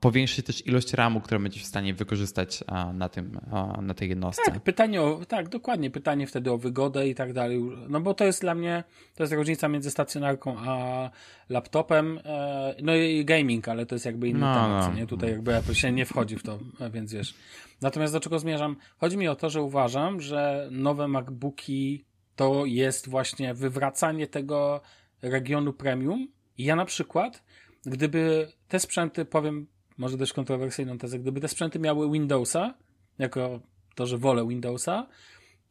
powiększyć 0.03 0.45
też 0.45 0.67
ilość 0.67 0.93
RAMu, 0.93 1.21
którą 1.21 1.43
będziesz 1.43 1.63
w 1.63 1.65
stanie 1.65 1.93
wykorzystać 1.93 2.63
na, 2.93 3.09
tym, 3.09 3.39
na 3.81 3.93
tej 3.93 4.09
jednostce. 4.09 4.51
Tak, 4.51 4.61
pytanie 4.61 5.01
o, 5.01 5.25
tak, 5.25 5.49
dokładnie, 5.49 5.91
pytanie 5.91 6.27
wtedy 6.27 6.51
o 6.51 6.57
wygodę 6.57 7.07
i 7.07 7.15
tak 7.15 7.33
dalej. 7.33 7.61
No 7.89 8.01
bo 8.01 8.13
to 8.13 8.25
jest 8.25 8.41
dla 8.41 8.55
mnie, 8.55 8.83
to 9.15 9.23
jest 9.23 9.33
różnica 9.33 9.67
między 9.67 9.91
stacjonarką 9.91 10.55
a 10.59 11.09
laptopem, 11.49 12.19
e, 12.25 12.75
no 12.81 12.95
i 12.95 13.25
gaming, 13.25 13.67
ale 13.67 13.85
to 13.85 13.95
jest 13.95 14.05
jakby 14.05 14.27
inny 14.27 14.39
no, 14.39 14.53
temat, 14.53 14.93
no. 14.93 14.99
nie? 14.99 15.07
Tutaj 15.07 15.29
jakby 15.29 15.55
Apple 15.55 15.73
się 15.73 15.91
nie 15.91 16.05
wchodzi 16.05 16.35
w 16.35 16.43
to, 16.43 16.59
e, 16.79 16.89
więc 16.89 17.13
wiesz. 17.13 17.35
Natomiast 17.81 18.13
do 18.13 18.19
czego 18.19 18.39
zmierzam? 18.39 18.75
Chodzi 18.97 19.17
mi 19.17 19.27
o 19.27 19.35
to, 19.35 19.49
że 19.49 19.61
uważam, 19.61 20.21
że 20.21 20.67
nowe 20.71 21.07
MacBooki 21.07 22.05
to 22.35 22.65
jest 22.65 23.09
właśnie 23.09 23.53
wywracanie 23.53 24.27
tego 24.27 24.81
regionu 25.21 25.73
premium 25.73 26.27
i 26.57 26.63
ja 26.63 26.75
na 26.75 26.85
przykład, 26.85 27.43
gdyby 27.85 28.51
te 28.67 28.79
sprzęty, 28.79 29.25
powiem 29.25 29.67
może 29.97 30.17
dość 30.17 30.33
kontrowersyjną 30.33 30.97
tezę, 30.97 31.19
gdyby 31.19 31.41
te 31.41 31.47
sprzęty 31.47 31.79
miały 31.79 32.11
Windowsa, 32.11 32.73
jako 33.19 33.59
to, 33.95 34.05
że 34.05 34.17
wolę 34.17 34.47
Windowsa, 34.47 35.07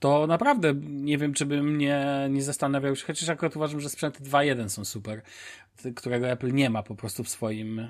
to 0.03 0.27
naprawdę 0.27 0.75
nie 0.85 1.19
wiem, 1.19 1.35
czy 1.35 1.47
bym 1.47 1.79
nie, 1.79 2.29
nie 2.31 2.43
zastanawiał 2.43 2.97
się, 2.97 3.07
chociaż 3.07 3.29
akurat 3.29 3.57
uważam, 3.57 3.81
że 3.81 3.89
sprzęty 3.89 4.25
2.1 4.25 4.69
są 4.69 4.85
super, 4.85 5.23
którego 5.95 6.29
Apple 6.29 6.53
nie 6.53 6.71
ma 6.71 6.83
po 6.83 6.95
prostu 6.95 7.25
w 7.25 7.29
swoim, 7.29 7.89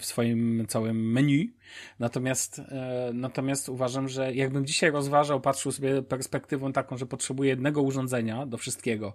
w 0.00 0.04
swoim 0.04 0.66
całym 0.68 1.12
menu. 1.12 1.54
Natomiast, 1.98 2.58
e, 2.58 3.10
natomiast 3.14 3.68
uważam, 3.68 4.08
że 4.08 4.34
jakbym 4.34 4.66
dzisiaj 4.66 4.90
rozważał, 4.90 5.40
patrzył 5.40 5.72
sobie 5.72 6.02
perspektywą 6.02 6.72
taką, 6.72 6.96
że 6.96 7.06
potrzebuję 7.06 7.50
jednego 7.50 7.82
urządzenia 7.82 8.46
do 8.46 8.58
wszystkiego 8.58 9.14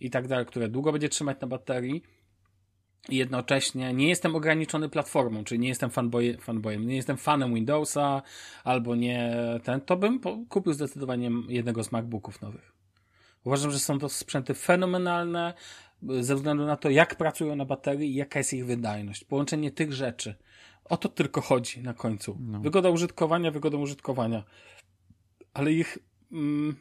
i 0.00 0.10
tak 0.10 0.28
dalej, 0.28 0.46
które 0.46 0.68
długo 0.68 0.92
będzie 0.92 1.08
trzymać 1.08 1.40
na 1.40 1.48
baterii, 1.48 2.02
jednocześnie 3.08 3.92
nie 3.92 4.08
jestem 4.08 4.36
ograniczony 4.36 4.88
platformą, 4.88 5.44
czyli 5.44 5.60
nie 5.60 5.68
jestem 5.68 5.90
fanboy, 5.90 6.38
fanboyem, 6.40 6.86
nie 6.86 6.96
jestem 6.96 7.16
fanem 7.16 7.54
Windowsa 7.54 8.22
albo 8.64 8.96
nie 8.96 9.34
ten, 9.64 9.80
to 9.80 9.96
bym 9.96 10.20
kupił 10.48 10.72
zdecydowanie 10.72 11.30
jednego 11.48 11.84
z 11.84 11.92
MacBooków 11.92 12.42
nowych. 12.42 12.72
Uważam, 13.44 13.70
że 13.70 13.78
są 13.78 13.98
to 13.98 14.08
sprzęty 14.08 14.54
fenomenalne 14.54 15.54
ze 16.20 16.34
względu 16.34 16.66
na 16.66 16.76
to, 16.76 16.90
jak 16.90 17.14
pracują 17.14 17.56
na 17.56 17.64
baterii 17.64 18.10
i 18.10 18.14
jaka 18.14 18.38
jest 18.38 18.52
ich 18.52 18.66
wydajność. 18.66 19.24
Połączenie 19.24 19.70
tych 19.70 19.92
rzeczy. 19.92 20.34
O 20.84 20.96
to 20.96 21.08
tylko 21.08 21.40
chodzi 21.40 21.82
na 21.82 21.94
końcu. 21.94 22.38
No. 22.40 22.60
Wygoda 22.60 22.90
użytkowania, 22.90 23.50
wygoda 23.50 23.78
użytkowania. 23.78 24.44
Ale 25.54 25.72
ich 25.72 25.98
mm, 26.32 26.76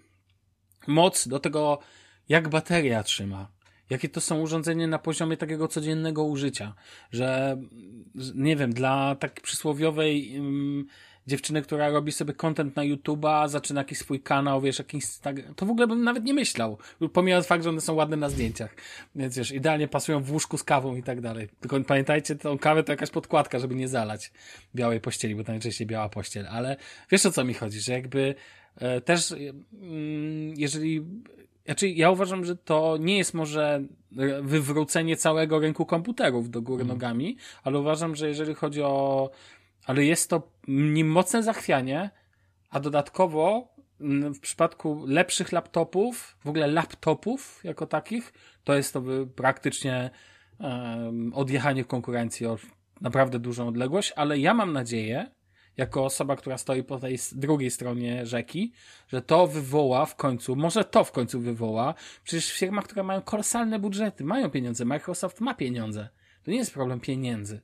moc 0.88 1.28
do 1.28 1.40
tego, 1.40 1.80
jak 2.30 2.50
bateria 2.50 3.04
trzyma, 3.04 3.52
jakie 3.90 4.10
to 4.10 4.22
są 4.22 4.42
urządzenia 4.42 4.88
na 4.88 5.00
poziomie 5.00 5.38
takiego 5.38 5.68
codziennego 5.68 6.24
użycia, 6.24 6.74
że 7.12 7.58
nie 8.36 8.56
wiem, 8.56 8.74
dla 8.74 9.16
tak 9.16 9.42
przysłowiowej 9.42 10.40
um, 10.40 10.88
dziewczyny, 11.28 11.62
która 11.62 11.90
robi 11.90 12.12
sobie 12.12 12.34
content 12.34 12.76
na 12.76 12.84
YouTube'a, 12.84 13.50
zaczyna 13.50 13.82
jakiś 13.82 13.98
swój 13.98 14.22
kanał, 14.22 14.62
wiesz, 14.62 14.80
jakiś 14.80 15.06
to 15.56 15.66
w 15.66 15.70
ogóle 15.70 15.88
bym 15.88 16.04
nawet 16.04 16.24
nie 16.24 16.34
myślał, 16.34 16.78
pomijając 17.14 17.48
fakt, 17.48 17.64
że 17.64 17.70
one 17.70 17.82
są 17.82 17.94
ładne 17.94 18.18
na 18.18 18.30
zdjęciach, 18.30 18.76
więc 19.16 19.38
wiesz, 19.38 19.52
idealnie 19.52 19.88
pasują 19.88 20.24
w 20.24 20.32
łóżku 20.32 20.58
z 20.58 20.64
kawą 20.64 20.96
i 20.96 21.04
tak 21.04 21.22
dalej. 21.22 21.50
Tylko 21.60 21.82
pamiętajcie, 21.82 22.36
tą 22.36 22.58
kawę 22.58 22.84
to 22.84 22.92
jakaś 22.92 23.10
podkładka, 23.10 23.60
żeby 23.60 23.76
nie 23.76 23.88
zalać 23.88 24.32
białej 24.76 25.02
pościeli, 25.02 25.36
bo 25.36 25.44
to 25.44 25.52
najczęściej 25.52 25.88
biała 25.88 26.10
pościel, 26.10 26.48
ale 26.48 26.78
wiesz 27.12 27.26
o 27.26 27.32
co 27.32 27.44
mi 27.44 27.54
chodzi, 27.54 27.80
że 27.80 27.94
jakby 27.94 28.36
e, 28.76 29.02
też 29.02 29.32
mm, 29.32 30.54
jeżeli 30.58 31.06
znaczy, 31.70 31.90
ja 31.90 32.12
uważam, 32.12 32.46
że 32.46 32.56
to 32.56 32.98
nie 33.00 33.18
jest 33.18 33.34
może 33.34 33.84
wywrócenie 34.42 35.18
całego 35.18 35.60
rynku 35.60 35.86
komputerów 35.86 36.50
do 36.50 36.62
góry 36.62 36.84
mm. 36.84 36.96
nogami, 36.96 37.38
ale 37.64 37.80
uważam, 37.80 38.16
że 38.16 38.28
jeżeli 38.28 38.54
chodzi 38.56 38.82
o. 38.82 39.30
Ale 39.86 40.06
jest 40.06 40.30
to 40.30 40.52
nim 40.68 41.08
mocne 41.08 41.44
zachwianie, 41.44 42.10
a 42.70 42.80
dodatkowo 42.80 43.74
w 44.36 44.40
przypadku 44.40 45.06
lepszych 45.08 45.52
laptopów, 45.52 46.38
w 46.46 46.50
ogóle 46.50 46.68
laptopów 46.68 47.62
jako 47.64 47.88
takich, 47.88 48.34
to 48.64 48.76
jest 48.76 48.94
to 48.94 49.04
praktycznie 49.36 50.10
um, 50.60 51.34
odjechanie 51.34 51.86
konkurencji 51.86 52.46
o 52.46 52.58
naprawdę 53.02 53.40
dużą 53.40 53.68
odległość, 53.68 54.14
ale 54.16 54.40
ja 54.40 54.54
mam 54.54 54.74
nadzieję, 54.74 55.32
jako 55.80 56.06
osoba, 56.06 56.36
która 56.36 56.58
stoi 56.58 56.84
po 56.84 57.00
tej 57.00 57.18
drugiej 57.32 57.72
stronie 57.72 58.26
rzeki, 58.26 58.74
że 59.08 59.22
to 59.22 59.48
wywoła 59.48 60.06
w 60.06 60.16
końcu, 60.16 60.56
może 60.56 60.84
to 60.84 61.04
w 61.04 61.12
końcu 61.12 61.40
wywoła, 61.40 61.94
przecież 62.24 62.54
firma, 62.54 62.82
które 62.82 63.04
mają 63.04 63.22
kolosalne 63.22 63.80
budżety, 63.80 64.24
mają 64.24 64.50
pieniądze, 64.50 64.86
Microsoft 64.86 65.42
ma 65.42 65.54
pieniądze. 65.54 66.10
To 66.44 66.52
nie 66.52 66.58
jest 66.58 66.74
problem 66.74 67.00
pieniędzy. 67.00 67.62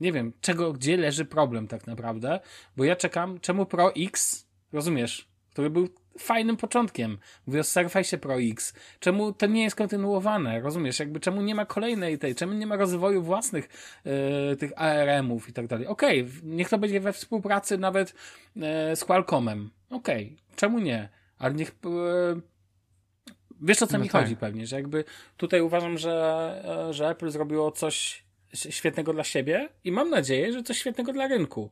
Nie 0.00 0.12
wiem, 0.12 0.32
czego, 0.40 0.72
gdzie 0.72 0.96
leży 0.96 1.24
problem 1.24 1.68
tak 1.68 1.86
naprawdę, 1.86 2.40
bo 2.76 2.84
ja 2.84 2.96
czekam, 2.96 3.40
czemu 3.40 3.66
Pro 3.66 3.94
X, 3.94 4.46
rozumiesz, 4.72 5.28
który 5.50 5.70
był 5.70 5.88
fajnym 6.18 6.56
początkiem. 6.56 7.18
Mówię 7.46 7.60
o 7.60 7.64
Surface 7.64 8.18
Pro 8.18 8.40
X. 8.40 8.74
Czemu 9.00 9.32
to 9.32 9.46
nie 9.46 9.62
jest 9.62 9.76
kontynuowane? 9.76 10.60
Rozumiesz? 10.60 10.98
Jakby 10.98 11.20
czemu 11.20 11.42
nie 11.42 11.54
ma 11.54 11.66
kolejnej 11.66 12.18
tej, 12.18 12.34
czemu 12.34 12.52
nie 12.52 12.66
ma 12.66 12.76
rozwoju 12.76 13.22
własnych 13.22 13.68
yy, 14.04 14.56
tych 14.56 14.72
ARM-ów 14.76 15.48
i 15.48 15.52
tak 15.52 15.66
dalej? 15.66 15.86
Okej, 15.86 16.20
okay, 16.22 16.32
niech 16.42 16.68
to 16.68 16.78
będzie 16.78 17.00
we 17.00 17.12
współpracy 17.12 17.78
nawet 17.78 18.14
yy, 18.56 18.62
z 18.94 19.04
Qualcommem. 19.04 19.70
Okej, 19.90 20.24
okay, 20.24 20.56
czemu 20.56 20.78
nie? 20.78 21.08
Ale 21.38 21.54
niech 21.54 21.76
yy, 21.84 22.40
Wiesz 23.60 23.82
o 23.82 23.86
co 23.86 23.92
no 23.92 24.04
mi 24.04 24.10
tak. 24.10 24.22
chodzi 24.22 24.36
pewnie, 24.36 24.66
że 24.66 24.76
jakby 24.76 25.04
tutaj 25.36 25.60
uważam, 25.60 25.98
że, 25.98 26.88
że 26.90 27.08
Apple 27.08 27.30
zrobiło 27.30 27.72
coś 27.72 28.24
świetnego 28.54 29.12
dla 29.12 29.24
siebie 29.24 29.68
i 29.84 29.92
mam 29.92 30.10
nadzieję, 30.10 30.52
że 30.52 30.62
coś 30.62 30.78
świetnego 30.78 31.12
dla 31.12 31.28
rynku. 31.28 31.70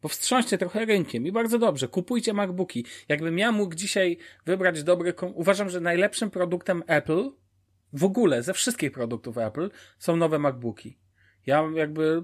Powstrząście 0.00 0.58
trochę 0.58 0.84
rynkiem 0.84 1.26
i 1.26 1.32
bardzo 1.32 1.58
dobrze. 1.58 1.88
Kupujcie 1.88 2.32
MacBooki. 2.32 2.84
Jakbym 3.08 3.38
ja 3.38 3.52
mógł 3.52 3.74
dzisiaj 3.74 4.18
wybrać 4.46 4.82
dobry, 4.82 5.14
uważam, 5.34 5.70
że 5.70 5.80
najlepszym 5.80 6.30
produktem 6.30 6.82
Apple 6.86 7.30
w 7.92 8.04
ogóle 8.04 8.42
ze 8.42 8.54
wszystkich 8.54 8.92
produktów 8.92 9.38
Apple 9.38 9.70
są 9.98 10.16
nowe 10.16 10.38
MacBooki. 10.38 10.98
Ja 11.46 11.64
jakby 11.74 12.22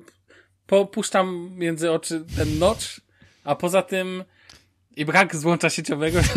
popuszczam 0.66 1.50
między 1.56 1.90
oczy 1.90 2.24
ten 2.36 2.58
notch, 2.58 2.86
a 3.44 3.56
poza 3.56 3.82
tym 3.82 4.24
i 4.96 5.04
brak 5.04 5.36
złącza 5.36 5.70
sieciowego. 5.70 6.20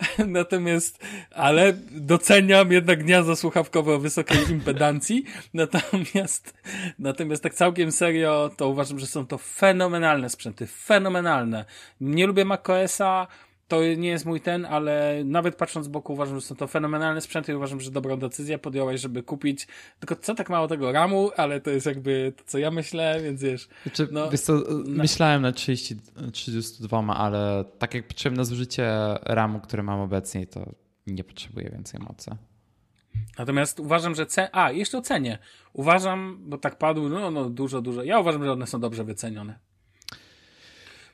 Natomiast, 0.26 1.04
ale 1.34 1.72
doceniam 1.90 2.72
jednak 2.72 3.04
gniazdo 3.04 3.36
słuchawkowe 3.36 3.94
o 3.94 3.98
wysokiej 3.98 4.50
impedancji. 4.50 5.24
Natomiast, 5.54 6.54
natomiast 6.98 7.42
tak 7.42 7.54
całkiem 7.54 7.92
serio, 7.92 8.50
to 8.56 8.68
uważam, 8.68 8.98
że 8.98 9.06
są 9.06 9.26
to 9.26 9.38
fenomenalne 9.38 10.30
sprzęty. 10.30 10.66
Fenomenalne. 10.66 11.64
Nie 12.00 12.26
lubię 12.26 12.44
macOSa, 12.44 13.26
to 13.72 13.94
nie 13.96 14.08
jest 14.08 14.26
mój 14.26 14.40
ten, 14.40 14.64
ale 14.64 15.22
nawet 15.24 15.56
patrząc 15.56 15.86
z 15.86 15.88
boku 15.88 16.12
uważam, 16.12 16.40
że 16.40 16.46
są 16.46 16.54
to 16.54 16.66
fenomenalne 16.66 17.20
sprzęty 17.20 17.52
i 17.52 17.54
uważam, 17.54 17.80
że 17.80 17.90
dobrą 17.90 18.16
decyzję 18.16 18.58
podjąłeś, 18.58 19.00
żeby 19.00 19.22
kupić. 19.22 19.66
Tylko 19.98 20.16
co 20.16 20.34
tak 20.34 20.50
mało 20.50 20.68
tego 20.68 20.92
ramu, 20.92 21.30
ale 21.36 21.60
to 21.60 21.70
jest 21.70 21.86
jakby 21.86 22.32
to, 22.36 22.44
co 22.46 22.58
ja 22.58 22.70
myślę, 22.70 23.20
więc 23.22 23.42
wiesz. 23.42 23.68
Znaczy, 23.82 24.08
no, 24.10 24.30
wiesz 24.30 24.40
co, 24.40 24.62
myślałem 24.86 25.42
na 25.42 25.52
30, 25.52 25.96
32, 26.32 27.16
ale 27.16 27.64
tak 27.78 27.94
jak 27.94 28.08
patrzyłem 28.08 28.36
na 28.36 28.44
zużycie 28.44 28.90
ramu, 29.22 29.60
które 29.60 29.82
mam 29.82 30.00
obecnie, 30.00 30.46
to 30.46 30.72
nie 31.06 31.24
potrzebuję 31.24 31.70
więcej 31.70 32.00
mocy. 32.00 32.30
Natomiast 33.38 33.80
uważam, 33.80 34.14
że 34.14 34.26
ce... 34.26 34.56
A, 34.56 34.72
jeszcze 34.72 34.98
o 34.98 35.02
cenie. 35.02 35.38
Uważam, 35.72 36.38
bo 36.40 36.58
tak 36.58 36.78
padło, 36.78 37.08
no, 37.08 37.30
no 37.30 37.50
dużo, 37.50 37.82
dużo. 37.82 38.02
Ja 38.02 38.18
uważam, 38.18 38.44
że 38.44 38.52
one 38.52 38.66
są 38.66 38.80
dobrze 38.80 39.04
wycenione. 39.04 39.71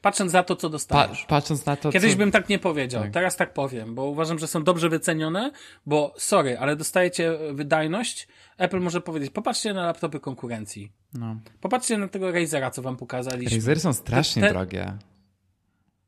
Patrząc 0.03 0.33
na 0.33 0.43
to, 0.43 0.57
co 0.57 0.69
dostajesz. 0.69 1.23
Pa, 1.23 1.27
patrząc 1.29 1.67
na 1.67 1.77
to, 1.77 1.93
Kiedyś 1.93 2.13
co... 2.13 2.19
bym 2.19 2.31
tak 2.31 2.49
nie 2.49 2.59
powiedział, 2.59 3.03
tak. 3.03 3.13
teraz 3.13 3.37
tak 3.37 3.53
powiem, 3.53 3.95
bo 3.95 4.05
uważam, 4.05 4.39
że 4.39 4.47
są 4.47 4.65
dobrze 4.65 4.89
wycenione, 4.89 5.51
bo 5.87 6.15
sorry, 6.19 6.59
ale 6.59 6.77
dostajecie 6.77 7.39
wydajność. 7.53 8.29
Apple 8.59 8.81
może 8.81 9.01
powiedzieć, 9.01 9.31
popatrzcie 9.31 9.75
na 9.75 9.87
laptopy 9.87 10.21
konkurencji. 10.21 10.93
No. 11.15 11.37
Popatrzcie 11.61 11.99
na 11.99 12.09
tego 12.09 12.33
Razera, 12.33 12.71
co 12.71 12.83
wam 12.83 12.97
pokazaliśmy. 12.97 13.57
Razery 13.57 13.81
są 13.81 13.93
strasznie 13.93 14.43
te... 14.43 14.49
drogie. 14.49 14.99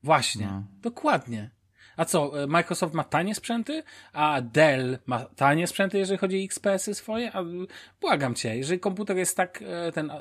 Właśnie, 0.03 0.47
no. 0.47 0.63
dokładnie. 0.83 1.51
A 2.01 2.05
co, 2.05 2.43
e, 2.43 2.47
Microsoft 2.47 2.95
ma 2.95 3.05
tanie 3.05 3.35
sprzęty, 3.35 3.83
a 4.13 4.41
Dell 4.41 4.99
ma 5.07 5.25
tanie 5.25 5.67
sprzęty, 5.67 5.99
jeżeli 5.99 6.19
chodzi 6.19 6.37
o 6.37 6.45
XPS-y 6.45 6.95
swoje? 6.95 7.33
A, 7.33 7.45
błagam 8.01 8.35
cię, 8.35 8.57
jeżeli 8.57 8.81
komputer 8.81 9.17
jest 9.17 9.37
tak 9.37 9.63
e, 9.63 9.93
ten 9.93 10.11
e, 10.11 10.17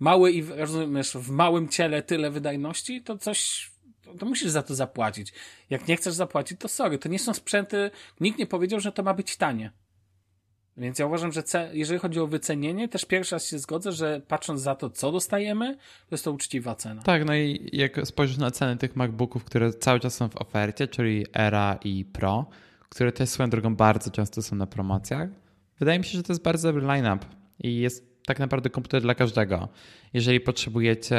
mały 0.00 0.32
i 0.32 0.42
rozumiesz, 0.42 1.16
w 1.16 1.30
małym 1.30 1.68
ciele 1.68 2.02
tyle 2.02 2.30
wydajności, 2.30 3.02
to 3.02 3.18
coś 3.18 3.70
to 4.18 4.26
musisz 4.26 4.50
za 4.50 4.62
to 4.62 4.74
zapłacić. 4.74 5.32
Jak 5.70 5.88
nie 5.88 5.96
chcesz 5.96 6.14
zapłacić, 6.14 6.60
to 6.60 6.68
sorry, 6.68 6.98
to 6.98 7.08
nie 7.08 7.18
są 7.18 7.34
sprzęty, 7.34 7.90
nikt 8.20 8.38
nie 8.38 8.46
powiedział, 8.46 8.80
że 8.80 8.92
to 8.92 9.02
ma 9.02 9.14
być 9.14 9.36
tanie. 9.36 9.72
Więc 10.78 10.98
ja 10.98 11.06
uważam, 11.06 11.32
że 11.32 11.42
jeżeli 11.72 12.00
chodzi 12.00 12.20
o 12.20 12.26
wycenienie, 12.26 12.88
też 12.88 13.04
pierwszy 13.04 13.34
raz 13.34 13.46
się 13.46 13.58
zgodzę, 13.58 13.92
że 13.92 14.20
patrząc 14.28 14.60
za 14.60 14.74
to, 14.74 14.90
co 14.90 15.12
dostajemy, 15.12 15.74
to 15.74 16.14
jest 16.14 16.24
to 16.24 16.32
uczciwa 16.32 16.74
cena. 16.74 17.02
Tak, 17.02 17.24
no 17.24 17.34
i 17.34 17.70
jak 17.72 18.00
spojrzysz 18.04 18.36
na 18.36 18.50
ceny 18.50 18.76
tych 18.76 18.96
MacBooków, 18.96 19.44
które 19.44 19.72
cały 19.72 20.00
czas 20.00 20.14
są 20.14 20.28
w 20.28 20.36
ofercie, 20.36 20.88
czyli 20.88 21.26
Era 21.34 21.78
i 21.84 22.04
Pro, 22.04 22.46
które 22.88 23.12
też 23.12 23.28
swoją 23.28 23.50
drogą 23.50 23.76
bardzo 23.76 24.10
często 24.10 24.42
są 24.42 24.56
na 24.56 24.66
promocjach, 24.66 25.28
wydaje 25.78 25.98
mi 25.98 26.04
się, 26.04 26.18
że 26.18 26.22
to 26.22 26.32
jest 26.32 26.42
bardzo 26.42 26.68
dobry 26.68 26.86
line-up 26.86 27.26
i 27.58 27.76
jest 27.76 28.17
tak 28.28 28.38
naprawdę 28.38 28.70
komputer 28.70 29.02
dla 29.02 29.14
każdego. 29.14 29.68
Jeżeli 30.12 30.40
potrzebujecie 30.40 31.16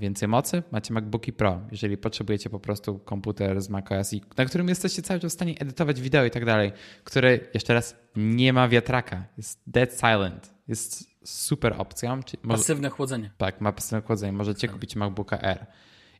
więcej 0.00 0.28
mocy, 0.28 0.62
macie 0.72 0.94
MacBooki 0.94 1.32
Pro. 1.32 1.60
Jeżeli 1.70 1.96
potrzebujecie 1.96 2.50
po 2.50 2.60
prostu 2.60 2.98
komputer 2.98 3.60
z 3.60 3.68
macOS, 3.68 4.14
na 4.36 4.44
którym 4.44 4.68
jesteście 4.68 5.02
cały 5.02 5.20
czas 5.20 5.32
w 5.32 5.34
stanie 5.34 5.54
edytować 5.58 6.00
wideo 6.00 6.24
i 6.24 6.30
tak 6.30 6.44
dalej, 6.44 6.72
który 7.04 7.48
jeszcze 7.54 7.74
raz 7.74 7.96
nie 8.16 8.52
ma 8.52 8.68
wiatraka, 8.68 9.24
jest 9.36 9.60
dead 9.66 10.00
silent, 10.00 10.54
jest 10.68 11.08
super 11.24 11.74
opcją. 11.78 12.20
Pasywne 12.48 12.90
chłodzenie. 12.90 13.30
Tak, 13.36 13.60
ma 13.60 13.72
pasywne 13.72 14.02
chłodzenie. 14.02 14.32
Możecie 14.32 14.66
tak. 14.68 14.74
kupić 14.74 14.96
MacBooka 14.96 15.38
R. 15.38 15.66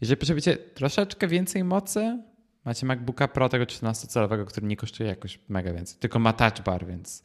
Jeżeli 0.01 0.16
potrzebujecie 0.16 0.57
troszeczkę 0.57 1.28
więcej 1.28 1.64
mocy, 1.64 2.22
macie 2.64 2.86
MacBooka 2.86 3.28
Pro 3.28 3.49
tego 3.49 3.64
13-calowego, 3.64 4.45
który 4.45 4.66
nie 4.66 4.76
kosztuje 4.76 5.09
jakoś 5.09 5.39
mega 5.49 5.72
więcej, 5.72 5.99
tylko 5.99 6.18
ma 6.18 6.32
touch 6.32 6.61
bar, 6.64 6.86
więc 6.86 7.22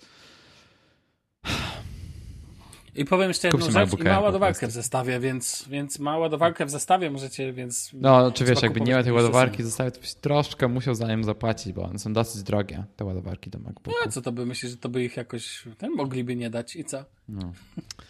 i 2.95 3.05
powiem 3.05 3.27
jeszcze 3.27 3.47
jedną 3.47 3.71
rzecz, 3.71 3.99
i 3.99 4.03
ma 4.03 4.19
ładowarkę 4.19 4.67
w 4.67 4.71
zestawie, 4.71 5.19
więc, 5.19 5.65
więc 5.69 5.99
ma 5.99 6.17
ładowarkę 6.17 6.65
w 6.65 6.69
zestawie, 6.69 7.11
możecie, 7.11 7.53
więc... 7.53 7.91
No, 7.93 8.31
czy 8.31 8.45
wiesz, 8.45 8.61
jakby 8.61 8.81
nie 8.81 8.95
ma 8.95 9.03
tej 9.03 9.11
ładowarki 9.11 9.63
w 9.63 9.65
zestawie, 9.65 9.91
to 9.91 9.99
byś 9.99 10.13
troszkę 10.13 10.67
musiał 10.67 10.95
za 10.95 11.07
nim 11.07 11.23
zapłacić, 11.23 11.73
bo 11.73 11.83
one 11.83 11.99
są 11.99 12.13
dosyć 12.13 12.43
drogie, 12.43 12.83
te 12.95 13.05
ładowarki 13.05 13.49
do 13.49 13.59
MacBooka. 13.59 13.99
No, 14.05 14.11
co 14.11 14.21
to 14.21 14.31
by, 14.31 14.45
myślisz, 14.45 14.71
że 14.71 14.77
to 14.77 14.89
by 14.89 15.03
ich 15.03 15.17
jakoś, 15.17 15.63
ten 15.77 15.91
mogliby 15.91 16.35
nie 16.35 16.49
dać 16.49 16.75
i 16.75 16.85
co? 16.85 17.05
No. 17.29 17.53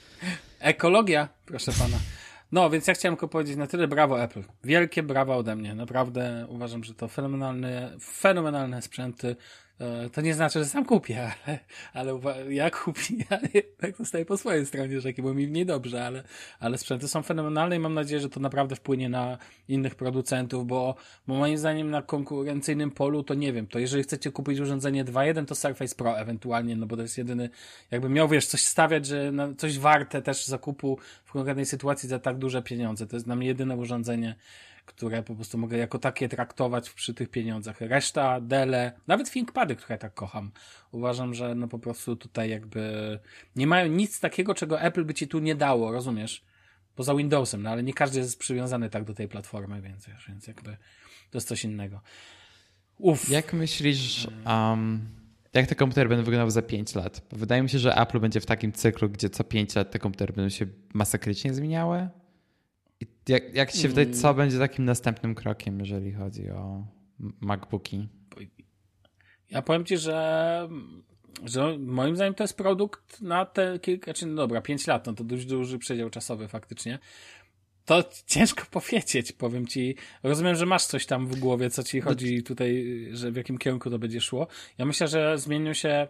Ekologia, 0.60 1.30
proszę 1.46 1.72
pana. 1.72 1.98
No, 2.52 2.70
więc 2.70 2.88
ja 2.88 2.94
chciałem 2.94 3.16
tylko 3.16 3.28
powiedzieć 3.28 3.58
na 3.58 3.68
tyle 3.68 3.88
brawo 3.88 4.24
Apple. 4.24 4.44
Wielkie 4.64 5.04
brawa 5.04 5.36
ode 5.36 5.56
mnie. 5.56 5.76
Naprawdę 5.76 6.46
uważam, 6.50 6.84
że 6.84 6.94
to 6.94 7.08
fenomenalne, 7.08 7.92
fenomenalne 8.02 8.82
sprzęty. 8.82 9.36
E, 9.80 10.10
to 10.10 10.22
nie 10.22 10.34
znaczy, 10.34 10.60
że 10.60 10.66
sam 10.66 10.86
kupię, 10.86 11.22
ale, 11.94 12.20
ale 12.24 12.54
ja 12.54 12.70
kupię, 12.70 13.02
ja 13.30 13.40
tak 13.78 13.98
zostaję 13.98 14.26
po 14.26 14.38
swojej 14.38 14.66
stronie 14.66 15.02
rzeki, 15.02 15.22
bo 15.22 15.34
mi 15.34 15.48
mniej 15.48 15.66
dobrze, 15.66 16.06
ale, 16.06 16.24
ale 16.60 16.78
sprzęty 16.78 17.08
są 17.08 17.24
fenomenalne 17.24 17.76
i 17.76 17.80
mam 17.80 17.94
nadzieję, 17.94 18.22
że 18.22 18.30
to 18.30 18.40
naprawdę 18.40 18.76
wpłynie 18.76 19.10
na 19.10 19.38
innych 19.68 19.96
producentów, 19.96 20.68
bo, 20.68 20.96
bo 21.28 21.36
moim 21.36 21.58
zdaniem 21.58 21.92
na 21.92 22.02
konkurencyjnym 22.02 22.92
polu 22.92 23.24
to 23.24 23.34
nie 23.34 23.54
wiem, 23.54 23.68
to 23.68 23.80
jeżeli 23.80 24.04
chcecie 24.04 24.32
kupić 24.32 24.60
urządzenie 24.60 25.06
2.1 25.06 25.46
to 25.46 25.56
Surface 25.56 25.96
Pro 25.96 26.20
ewentualnie, 26.20 26.76
no 26.76 26.86
bo 26.86 26.96
to 26.96 27.02
jest 27.02 27.18
jedyny, 27.18 27.50
jakby 27.92 28.10
miał 28.10 28.28
wiesz, 28.28 28.48
coś 28.48 28.62
stawiać, 28.62 29.06
że 29.06 29.32
coś 29.58 29.80
warte 29.80 30.22
też 30.22 30.46
zakupu 30.46 30.98
w 31.26 31.32
konkretnej 31.32 31.66
sytuacji 31.66 32.10
za 32.10 32.20
tak 32.20 32.38
duże 32.38 32.62
pieniądze. 32.62 33.08
To 33.08 33.16
jest 33.16 33.26
dla 33.26 33.36
mnie 33.36 33.48
jedyne 33.48 33.78
urządzenie, 33.78 34.36
które 34.86 35.24
po 35.24 35.36
prostu 35.36 35.58
mogę 35.58 35.78
jako 35.78 36.00
takie 36.00 36.30
traktować 36.30 36.90
przy 36.90 37.14
tych 37.14 37.30
pieniądzach. 37.30 37.82
Reszta, 37.82 38.42
Dele, 38.42 38.92
nawet 39.08 39.32
ThinkPady, 39.32 39.76
które 39.76 39.98
tak 39.98 40.14
kocham, 40.14 40.52
uważam, 40.92 41.34
że 41.34 41.56
no 41.56 41.68
po 41.68 41.80
prostu 41.80 42.16
tutaj 42.16 42.50
jakby 42.50 43.20
nie 43.56 43.68
mają 43.68 43.88
nic 43.88 44.20
takiego, 44.20 44.56
czego 44.56 44.82
Apple 44.82 45.06
by 45.06 45.14
ci 45.14 45.28
tu 45.28 45.40
nie 45.40 45.56
dało, 45.56 45.92
rozumiesz? 45.92 46.44
Poza 46.96 47.16
Windowsem, 47.16 47.64
no 47.64 47.70
ale 47.70 47.84
nie 47.84 47.94
każdy 47.94 48.20
jest 48.20 48.40
przywiązany 48.40 48.90
tak 48.90 49.04
do 49.04 49.14
tej 49.14 49.28
platformy, 49.28 49.82
więc, 49.82 50.06
więc 50.28 50.48
jakby 50.48 50.78
to 51.32 51.38
jest 51.38 51.48
coś 51.48 51.64
innego. 51.64 52.02
Uf. 52.98 53.30
Jak 53.30 53.54
myślisz, 53.54 54.28
um, 54.46 55.02
jak 55.54 55.68
te 55.68 55.76
komputery 55.76 56.10
będą 56.10 56.24
wyglądały 56.24 56.52
za 56.52 56.62
5 56.62 56.96
lat? 56.96 57.22
Wydaje 57.32 57.64
mi 57.64 57.70
się, 57.70 57.80
że 57.80 57.96
Apple 57.96 58.20
będzie 58.20 58.42
w 58.42 58.46
takim 58.46 58.72
cyklu, 58.72 59.10
gdzie 59.10 59.30
co 59.30 59.44
5 59.44 59.76
lat 59.76 59.92
te 59.92 60.00
komputery 60.00 60.34
będą 60.34 60.50
się 60.50 60.66
masakrycznie 60.94 61.54
zmieniały. 61.54 62.10
Jak, 63.28 63.56
jak 63.56 63.72
ci 63.72 63.78
się 63.78 63.88
wydaje, 63.88 64.10
co 64.12 64.28
mm. 64.28 64.38
będzie 64.38 64.60
takim 64.60 64.86
następnym 64.86 65.36
krokiem, 65.36 65.80
jeżeli 65.80 66.14
chodzi 66.14 66.50
o 66.50 66.88
MacBooki? 67.20 68.08
Ja 69.52 69.62
powiem 69.62 69.86
ci, 69.86 69.98
że, 69.98 70.70
że 71.44 71.78
moim 71.78 72.16
zdaniem 72.16 72.34
to 72.34 72.44
jest 72.44 72.58
produkt 72.58 73.22
na 73.22 73.46
te 73.46 73.80
kilka, 73.80 74.14
czy 74.14 74.20
znaczy, 74.20 74.36
no 74.36 74.42
dobra, 74.42 74.62
pięć 74.62 74.88
lat, 74.88 75.06
no 75.06 75.14
to 75.14 75.24
dość 75.24 75.46
duży 75.46 75.80
przedział 75.80 76.10
czasowy 76.10 76.48
faktycznie. 76.48 77.00
To 77.86 78.04
ciężko 78.28 78.64
powiedzieć, 78.72 79.32
powiem 79.32 79.68
ci. 79.68 79.96
Rozumiem, 80.24 80.56
że 80.56 80.66
masz 80.66 80.86
coś 80.86 81.06
tam 81.06 81.28
w 81.28 81.40
głowie, 81.40 81.70
co 81.70 81.84
ci 81.84 82.02
chodzi 82.02 82.44
tutaj, 82.44 82.86
że 83.12 83.32
w 83.32 83.36
jakim 83.36 83.58
kierunku 83.58 83.90
to 83.90 84.00
będzie 84.00 84.22
szło. 84.22 84.48
Ja 84.78 84.86
myślę, 84.86 85.08
że 85.08 85.38
zmienią 85.38 85.74
się 85.74 86.08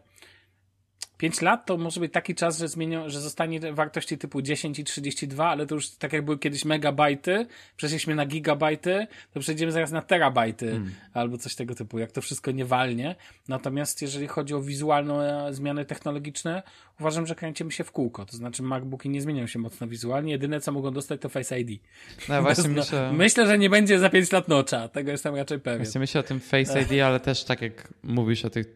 5 1.17 1.41
lat 1.41 1.65
to 1.65 1.77
może 1.77 1.99
być 1.99 2.13
taki 2.13 2.35
czas, 2.35 2.59
że 2.59 2.67
zmienią, 2.67 3.09
że 3.09 3.21
zostanie 3.21 3.73
wartości 3.73 4.17
typu 4.17 4.41
10 4.41 4.79
i 4.79 4.83
32, 4.83 5.47
ale 5.47 5.67
to 5.67 5.75
już 5.75 5.89
tak 5.89 6.13
jak 6.13 6.25
były 6.25 6.39
kiedyś 6.39 6.65
megabajty, 6.65 7.47
przeszliśmy 7.77 8.15
na 8.15 8.25
gigabajty, 8.25 9.07
to 9.33 9.39
przejdziemy 9.39 9.71
zaraz 9.71 9.91
na 9.91 10.01
terabajty 10.01 10.67
hmm. 10.67 10.91
albo 11.13 11.37
coś 11.37 11.55
tego 11.55 11.75
typu, 11.75 11.99
jak 11.99 12.11
to 12.11 12.21
wszystko 12.21 12.51
nie 12.51 12.65
walnie. 12.65 13.15
Natomiast 13.47 14.01
jeżeli 14.01 14.27
chodzi 14.27 14.53
o 14.53 14.61
wizualne 14.61 15.47
zmiany 15.51 15.85
technologiczne, 15.85 16.63
uważam, 16.99 17.27
że 17.27 17.35
kręcimy 17.35 17.71
się 17.71 17.83
w 17.83 17.91
kółko. 17.91 18.25
To 18.25 18.37
znaczy 18.37 18.63
MacBooki 18.63 19.09
nie 19.09 19.21
zmienią 19.21 19.47
się 19.47 19.59
mocno 19.59 19.87
wizualnie, 19.87 20.31
jedyne 20.31 20.61
co 20.61 20.71
mogą 20.71 20.91
dostać 20.91 21.21
to 21.21 21.29
Face 21.29 21.59
ID. 21.59 21.81
No 22.29 22.41
właśnie 22.41 22.69
no, 22.69 22.75
myślę... 22.75 23.13
myślę, 23.13 23.47
że 23.47 23.57
nie 23.57 23.69
będzie 23.69 23.99
za 23.99 24.09
5 24.09 24.31
lat 24.31 24.47
nocza, 24.47 24.87
tego 24.87 25.11
jestem 25.11 25.35
raczej 25.35 25.59
pewien. 25.59 25.83
Właśnie 25.83 25.99
myślę 25.99 26.21
o 26.21 26.23
tym 26.23 26.39
Face 26.39 26.81
ID, 26.81 27.01
ale 27.05 27.19
też 27.19 27.43
tak 27.43 27.61
jak 27.61 27.93
mówisz 28.03 28.45
o 28.45 28.49
tych 28.49 28.67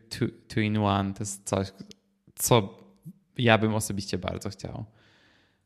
two-in-one, 0.48 1.14
to 1.14 1.20
jest 1.20 1.44
coś, 1.44 1.68
co 2.38 2.78
ja 3.38 3.58
bym 3.58 3.76
osobiście 3.76 4.18
bardzo 4.18 4.50
chciał. 4.50 4.86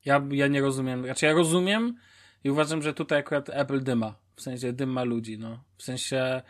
Ja, 0.06 0.28
ja 0.32 0.48
nie 0.48 0.62
rozumiem. 0.62 1.04
Znaczy 1.04 1.26
ja 1.26 1.34
rozumiem 1.34 1.96
i 2.44 2.50
uważam, 2.50 2.82
że 2.82 2.94
tutaj 2.94 3.20
akurat 3.20 3.50
Apple 3.50 3.84
dyma. 3.84 4.16
W 4.36 4.42
sensie 4.42 4.74
dyma 4.74 5.04
ludzi, 5.04 5.40
no. 5.40 5.64
W 5.78 5.84
sensie, 5.84 6.42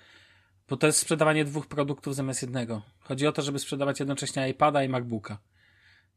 bo 0.70 0.78
to 0.78 0.88
jest 0.88 1.00
sprzedawanie 1.00 1.46
dwóch 1.46 1.68
produktów 1.68 2.16
zamiast 2.16 2.42
jednego. 2.42 2.82
Chodzi 3.00 3.28
o 3.28 3.32
to, 3.32 3.42
żeby 3.42 3.60
sprzedawać 3.60 4.00
jednocześnie 4.00 4.50
iPada 4.50 4.84
i 4.84 4.90
MacBooka. 4.90 5.38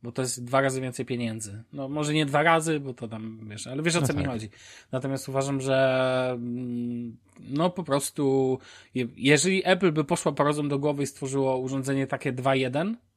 Bo 0.02 0.12
to 0.12 0.22
jest 0.22 0.44
dwa 0.44 0.60
razy 0.60 0.80
więcej 0.80 1.06
pieniędzy. 1.06 1.62
No 1.72 1.88
może 1.88 2.14
nie 2.14 2.26
dwa 2.26 2.42
razy, 2.42 2.80
bo 2.80 2.94
to 2.94 3.08
tam, 3.08 3.48
wiesz, 3.48 3.66
ale 3.66 3.82
wiesz 3.82 3.96
o 3.96 4.00
co 4.00 4.06
no 4.06 4.14
tak. 4.14 4.16
mi 4.16 4.24
chodzi. 4.24 4.50
Natomiast 4.92 5.28
uważam, 5.28 5.60
że 5.60 6.30
mm, 6.34 7.16
no 7.40 7.70
po 7.70 7.84
prostu 7.84 8.58
jeżeli 9.16 9.62
Apple 9.64 9.92
by 9.92 10.04
poszła 10.04 10.32
po 10.32 10.44
rozum 10.44 10.68
do 10.68 10.78
głowy 10.78 11.02
i 11.02 11.06
stworzyło 11.06 11.58
urządzenie 11.58 12.06
takie 12.06 12.32
2.1, 12.32 12.94
E, 12.94 13.13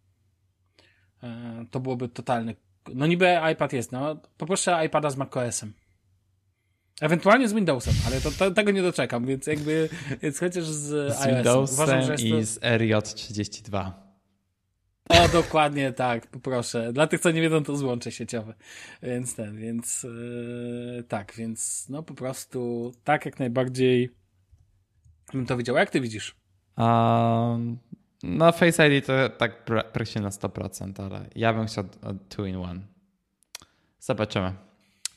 to 1.72 1.80
byłoby 1.80 2.10
totalny. 2.10 2.56
No 2.94 3.08
niby 3.08 3.28
iPad 3.54 3.74
jest, 3.74 3.92
no 3.92 4.22
poproszę 4.38 4.86
iPada 4.86 5.10
z 5.10 5.18
macOSem. 5.18 5.74
Ewentualnie 7.02 7.48
z 7.48 7.54
Windowsem, 7.54 7.94
ale 8.08 8.22
to, 8.22 8.32
to, 8.32 8.52
tego 8.52 8.72
nie 8.72 8.82
doczekam, 8.82 9.26
więc 9.26 9.48
jakby, 9.48 9.90
więc 10.22 10.40
chociaż 10.40 10.64
z, 10.64 11.16
z 11.16 11.28
Windowsem 11.28 11.74
Uważam, 11.74 12.04
że 12.04 12.16
i 12.16 12.32
to... 12.32 12.44
z 12.44 12.60
RJ32. 12.60 13.92
O, 15.10 15.28
dokładnie 15.28 15.94
tak, 15.94 16.28
poproszę. 16.28 16.94
Dla 16.94 17.08
tych, 17.08 17.20
co 17.20 17.32
nie 17.32 17.42
wiedzą, 17.42 17.64
to 17.64 17.76
złącze 17.76 18.12
sieciowe. 18.12 18.54
Więc 19.04 19.36
ten, 19.36 19.58
więc 19.58 20.04
yy, 20.04 21.04
tak, 21.08 21.34
więc 21.38 21.90
no 21.90 22.04
po 22.04 22.14
prostu 22.14 22.92
tak 23.04 23.26
jak 23.26 23.40
najbardziej 23.40 24.10
bym 25.34 25.46
to 25.46 25.58
widział. 25.58 25.76
Jak 25.76 25.90
ty 25.90 26.02
widzisz? 26.02 26.36
Um, 26.78 27.78
no 28.24 28.52
Face 28.52 28.88
ID 28.88 29.06
to 29.06 29.30
tak 29.30 29.66
praktycznie 29.66 30.22
na 30.22 30.30
100%, 30.30 31.06
ale 31.06 31.30
ja 31.36 31.54
bym 31.54 31.68
chciał 31.68 31.84
two 32.30 32.46
in 32.46 32.56
one. 32.56 32.80
Zobaczymy, 34.00 34.54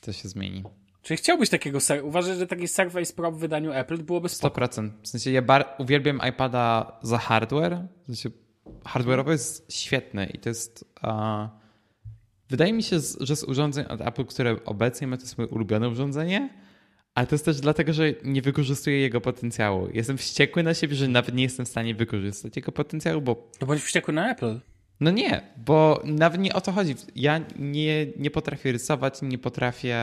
co 0.01 0.13
się 0.13 0.29
zmieni. 0.29 0.63
Czyli 1.01 1.17
chciałbyś 1.17 1.49
takiego, 1.49 1.79
uważasz, 2.03 2.37
że 2.37 2.47
taki 2.47 2.67
Surface 2.67 3.13
Pro 3.13 3.31
w 3.31 3.39
wydaniu 3.39 3.71
Apple 3.71 3.97
byłoby 3.97 4.29
spoko? 4.29 4.61
100%. 4.61 4.89
W 5.03 5.07
sensie 5.07 5.31
ja 5.31 5.41
bar- 5.41 5.75
uwielbiam 5.77 6.21
iPada 6.29 6.97
za 7.01 7.17
hardware. 7.17 7.87
W 8.01 8.05
sensie 8.05 8.29
hardware'owy 8.83 9.31
jest 9.31 9.73
świetny 9.73 10.25
i 10.25 10.39
to 10.39 10.49
jest... 10.49 10.85
Uh, 11.03 11.49
wydaje 12.49 12.73
mi 12.73 12.83
się, 12.83 12.97
że 13.19 13.35
z 13.35 13.43
urządzeń 13.43 13.85
od 13.85 14.01
Apple, 14.01 14.25
które 14.25 14.55
obecnie 14.65 15.07
ma, 15.07 15.17
to 15.17 15.23
jest 15.23 15.37
moje 15.37 15.49
ulubione 15.49 15.89
urządzenie, 15.89 16.49
ale 17.15 17.27
to 17.27 17.35
jest 17.35 17.45
też 17.45 17.59
dlatego, 17.59 17.93
że 17.93 18.13
nie 18.23 18.41
wykorzystuję 18.41 18.99
jego 18.99 19.21
potencjału. 19.21 19.87
Jestem 19.93 20.17
wściekły 20.17 20.63
na 20.63 20.73
siebie, 20.73 20.95
że 20.95 21.07
nawet 21.07 21.35
nie 21.35 21.43
jestem 21.43 21.65
w 21.65 21.69
stanie 21.69 21.95
wykorzystać 21.95 22.55
jego 22.55 22.71
potencjału, 22.71 23.21
bo... 23.21 23.51
No 23.61 23.67
bądź 23.67 23.81
wściekły 23.81 24.13
na 24.13 24.31
Apple. 24.31 24.59
No 24.99 25.11
nie, 25.11 25.41
bo 25.57 26.01
nawet 26.05 26.41
nie 26.41 26.53
o 26.53 26.61
to 26.61 26.71
chodzi. 26.71 26.95
Ja 27.15 27.41
nie, 27.59 28.07
nie 28.17 28.31
potrafię 28.31 28.71
rysować, 28.71 29.21
nie 29.21 29.37
potrafię 29.37 29.97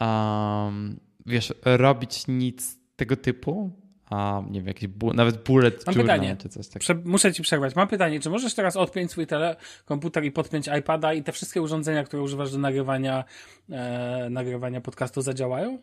um, 0.00 1.00
wiesz, 1.26 1.54
robić 1.64 2.24
nic 2.28 2.78
tego 2.96 3.16
typu. 3.16 3.70
Um, 4.10 4.52
nie 4.52 4.60
wiem, 4.60 4.66
jakiś 4.66 4.88
bu 4.88 5.12
nawet 5.12 5.44
bullet 5.44 5.86
Mam 5.86 5.94
journal 5.94 6.16
pytanie. 6.16 6.36
czy 6.36 6.48
coś 6.48 6.68
takiego. 6.68 7.00
Muszę 7.04 7.32
ci 7.32 7.42
przerwać. 7.42 7.76
Mam 7.76 7.88
pytanie, 7.88 8.20
czy 8.20 8.30
możesz 8.30 8.54
teraz 8.54 8.76
odpiąć 8.76 9.10
swój 9.10 9.26
tele 9.26 9.56
komputer 9.84 10.24
i 10.24 10.32
podpiąć 10.32 10.68
iPada 10.78 11.12
i 11.14 11.22
te 11.22 11.32
wszystkie 11.32 11.62
urządzenia, 11.62 12.04
które 12.04 12.22
używasz 12.22 12.52
do 12.52 12.58
nagrywania, 12.58 13.24
e, 13.70 14.28
nagrywania 14.30 14.80
podcastu 14.80 15.22
zadziałają? 15.22 15.78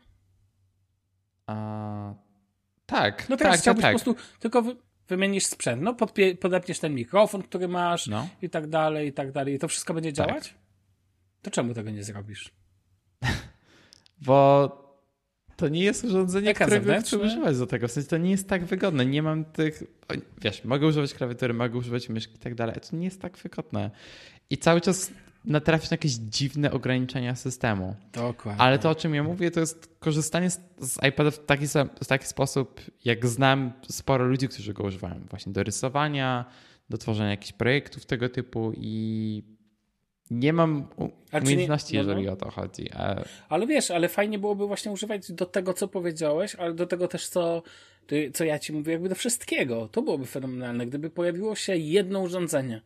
A, 1.49 2.13
tak, 2.85 3.29
No 3.29 3.37
teraz 3.37 3.53
tak, 3.53 3.61
chciałbyś 3.61 3.81
tak, 3.81 3.95
po 3.95 4.03
prostu 4.03 4.23
tylko 4.39 4.61
wy 4.61 4.75
wymienisz 5.07 5.45
sprzęt, 5.45 5.81
no 5.81 5.95
podepniesz 6.41 6.79
ten 6.79 6.95
mikrofon, 6.95 7.43
który 7.43 7.67
masz 7.67 8.07
No. 8.07 8.27
i 8.41 8.49
tak 8.49 8.67
dalej, 8.67 9.07
i 9.07 9.13
tak 9.13 9.31
dalej. 9.31 9.53
I 9.53 9.59
to 9.59 9.67
wszystko 9.67 9.93
będzie 9.93 10.13
Tak. 10.13 10.27
działać? 10.27 10.55
To 11.41 11.51
czemu 11.51 11.73
tego 11.73 11.89
nie 11.89 12.03
zrobisz? 12.03 12.51
Bo 14.27 14.69
to 15.55 15.67
nie 15.69 15.83
jest 15.83 16.03
urządzenie, 16.03 16.49
Ekran 16.49 16.69
którego 16.69 17.01
chcę 17.01 17.17
używać 17.17 17.57
do 17.57 17.67
tego. 17.67 17.87
W 17.87 17.91
sensie 17.91 18.09
to 18.09 18.17
nie 18.17 18.31
jest 18.31 18.49
tak 18.49 18.65
wygodne. 18.65 19.05
Nie 19.05 19.23
mam 19.23 19.45
tych. 19.45 19.83
Wiesz, 20.41 20.63
mogę 20.63 20.87
używać 20.87 21.13
klawiatury, 21.13 21.53
mogę 21.53 21.77
używać 21.77 22.09
myszki 22.09 22.35
i 22.35 22.39
tak 22.39 22.55
dalej, 22.55 22.73
ale 22.75 22.81
to 22.89 22.95
nie 22.95 23.05
jest 23.05 23.21
tak 23.21 23.37
wygodne. 23.37 23.91
I 24.49 24.57
cały 24.57 24.81
czas 24.81 25.11
natrafisz 25.45 25.91
na 25.91 25.93
jakieś 25.93 26.11
dziwne 26.11 26.71
ograniczenia 26.71 27.35
systemu. 27.35 27.95
Dokładnie. 28.13 28.61
Ale 28.61 28.79
to, 28.79 28.89
o 28.89 28.95
czym 28.95 29.15
ja 29.15 29.23
mówię, 29.23 29.51
to 29.51 29.59
jest 29.59 29.95
korzystanie 29.99 30.49
z, 30.49 30.59
z 30.79 30.97
iPada 31.07 31.31
w 31.31 31.45
taki, 31.45 31.67
w 32.03 32.07
taki 32.07 32.25
sposób, 32.25 32.81
jak 33.05 33.27
znam 33.27 33.73
sporo 33.89 34.25
ludzi, 34.25 34.47
którzy 34.47 34.73
go 34.73 34.83
używają. 34.83 35.21
Właśnie 35.29 35.53
do 35.53 35.63
rysowania, 35.63 36.45
do 36.89 36.97
tworzenia 36.97 37.29
jakichś 37.29 37.51
projektów 37.51 38.05
tego 38.05 38.29
typu 38.29 38.71
i 38.77 39.43
nie 40.31 40.53
mam 40.53 40.87
u- 40.97 41.09
A 41.31 41.39
czy 41.39 41.45
nie- 41.45 41.51
umiejętności, 41.53 41.97
no, 41.97 42.03
no. 42.03 42.09
jeżeli 42.09 42.29
o 42.29 42.35
to 42.35 42.51
chodzi. 42.51 42.89
A 42.93 43.23
Ale 43.49 43.67
wiesz, 43.67 43.91
ale 43.91 44.09
fajnie 44.09 44.39
byłoby 44.39 44.67
właśnie 44.67 44.91
używać 44.91 45.31
do 45.31 45.45
tego, 45.45 45.73
co 45.73 45.87
powiedziałeś, 45.87 46.55
ale 46.55 46.73
do 46.73 46.85
tego 46.87 47.07
też, 47.07 47.27
co, 47.27 47.63
ty- 48.07 48.31
co 48.33 48.43
ja 48.43 48.59
ci 48.59 48.73
mówię, 48.73 48.91
jakby 48.93 49.09
do 49.09 49.15
wszystkiego. 49.15 49.87
To 49.91 50.01
byłoby 50.01 50.25
fenomenalne, 50.25 50.85
gdyby 50.85 51.09
pojawiło 51.09 51.55
się 51.55 51.75
jedno 51.77 52.19
urządzenie. 52.19 52.81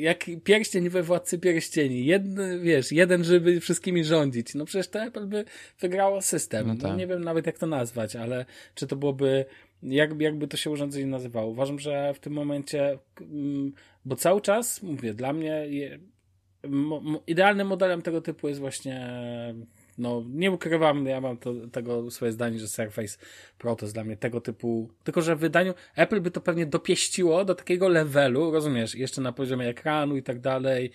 Jak 0.00 0.24
pierścień 0.44 0.88
we 0.88 1.02
Władcy 1.02 1.38
Pierścieni. 1.38 2.06
Jedny, 2.06 2.58
wiesz, 2.60 2.92
jeden, 2.92 3.24
żeby 3.24 3.60
wszystkimi 3.60 4.04
rządzić. 4.04 4.54
No 4.54 4.64
przecież 4.64 4.88
to 4.88 5.02
Apple 5.02 5.26
by 5.26 5.44
wygrało 5.80 6.22
system. 6.22 6.66
No 6.66 6.74
No 6.74 6.80
tak. 6.80 6.98
nie 6.98 7.06
wiem 7.06 7.24
nawet, 7.24 7.46
jak 7.46 7.58
to 7.58 7.66
nazwać, 7.66 8.16
ale 8.16 8.44
czy 8.74 8.86
to 8.86 8.96
byłoby, 8.96 9.44
jak, 9.82 10.20
jakby 10.20 10.48
to 10.48 10.56
się 10.56 10.70
urządzenie 10.70 11.06
nazywało. 11.06 11.50
Uważam, 11.50 11.78
że 11.78 12.14
w 12.14 12.18
tym 12.18 12.32
momencie, 12.32 12.98
mm, 13.20 13.72
bo 14.04 14.16
cały 14.16 14.40
czas, 14.40 14.82
mówię, 14.82 15.14
dla 15.14 15.32
mnie 15.32 15.66
mo, 16.68 17.00
mo, 17.00 17.20
idealnym 17.26 17.66
modelem 17.66 18.02
tego 18.02 18.20
typu 18.20 18.48
jest 18.48 18.60
właśnie, 18.60 19.14
no 19.98 20.24
nie 20.28 20.50
ukrywam, 20.50 21.06
ja 21.06 21.20
mam 21.20 21.36
to, 21.36 21.52
tego 21.72 22.10
swoje 22.10 22.32
zdanie, 22.32 22.58
że 22.58 22.68
Surface 22.68 23.18
Pro 23.58 23.76
to 23.76 23.86
jest 23.86 23.94
dla 23.94 24.04
mnie 24.04 24.16
tego 24.16 24.40
typu, 24.40 24.90
tylko 25.04 25.22
że 25.22 25.36
w 25.36 25.38
wydaniu 25.38 25.74
Apple 25.96 26.20
by 26.20 26.30
to 26.30 26.40
pewnie 26.40 26.66
dopieściło 26.66 27.44
do 27.44 27.54
takiego 27.54 27.88
levelu, 27.88 28.50
rozumiesz, 28.50 28.94
jeszcze 28.94 29.20
na 29.20 29.32
poziomie 29.32 29.68
ekranu 29.68 30.16
i 30.16 30.22
tak 30.22 30.40
dalej, 30.40 30.90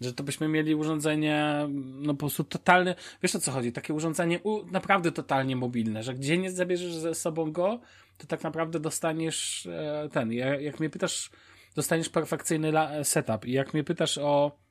że 0.00 0.12
to 0.12 0.22
byśmy 0.22 0.48
mieli 0.48 0.74
urządzenie, 0.74 1.68
no 1.94 2.14
po 2.14 2.18
prostu 2.18 2.44
totalne, 2.44 2.94
wiesz 3.22 3.36
o 3.36 3.40
co 3.40 3.52
chodzi, 3.52 3.72
takie 3.72 3.94
urządzenie 3.94 4.40
u, 4.42 4.66
naprawdę 4.70 5.12
totalnie 5.12 5.56
mobilne, 5.56 6.02
że 6.02 6.14
gdzie 6.14 6.38
nie 6.38 6.50
zabierzesz 6.50 6.94
ze 6.94 7.14
sobą 7.14 7.52
go, 7.52 7.80
to 8.18 8.26
tak 8.26 8.42
naprawdę 8.42 8.80
dostaniesz 8.80 9.66
e, 9.66 10.08
ten, 10.12 10.32
jak, 10.32 10.62
jak 10.62 10.80
mnie 10.80 10.90
pytasz, 10.90 11.30
dostaniesz 11.74 12.08
perfekcyjny 12.08 12.72
setup 13.04 13.44
i 13.44 13.52
jak 13.52 13.74
mnie 13.74 13.84
pytasz 13.84 14.18
o 14.18 14.63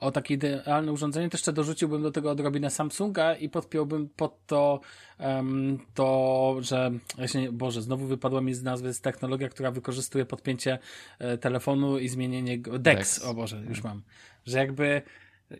o 0.00 0.10
takie 0.10 0.34
idealne 0.34 0.92
urządzenie, 0.92 1.30
to 1.30 1.36
jeszcze 1.36 1.52
dorzuciłbym 1.52 2.02
do 2.02 2.10
tego 2.10 2.30
odrobinę 2.30 2.70
Samsunga 2.70 3.34
i 3.34 3.48
podpiąłbym 3.48 4.08
pod 4.08 4.46
to 4.46 4.80
em, 5.18 5.78
to, 5.94 6.56
że 6.60 6.90
ja 7.18 7.28
się 7.28 7.40
nie, 7.40 7.52
Boże, 7.52 7.82
znowu 7.82 8.06
wypadła 8.06 8.40
mi 8.40 8.54
z 8.54 8.62
nazwy 8.62 8.92
technologia, 9.02 9.48
która 9.48 9.70
wykorzystuje 9.70 10.26
podpięcie 10.26 10.78
e, 11.18 11.38
telefonu 11.38 11.98
i 11.98 12.08
zmienienie 12.08 12.58
go, 12.58 12.78
DeX, 12.78 12.98
DeX. 12.98 13.24
o 13.24 13.34
Boże, 13.34 13.62
już 13.68 13.84
mam, 13.84 14.02
że 14.46 14.58
jakby 14.58 15.02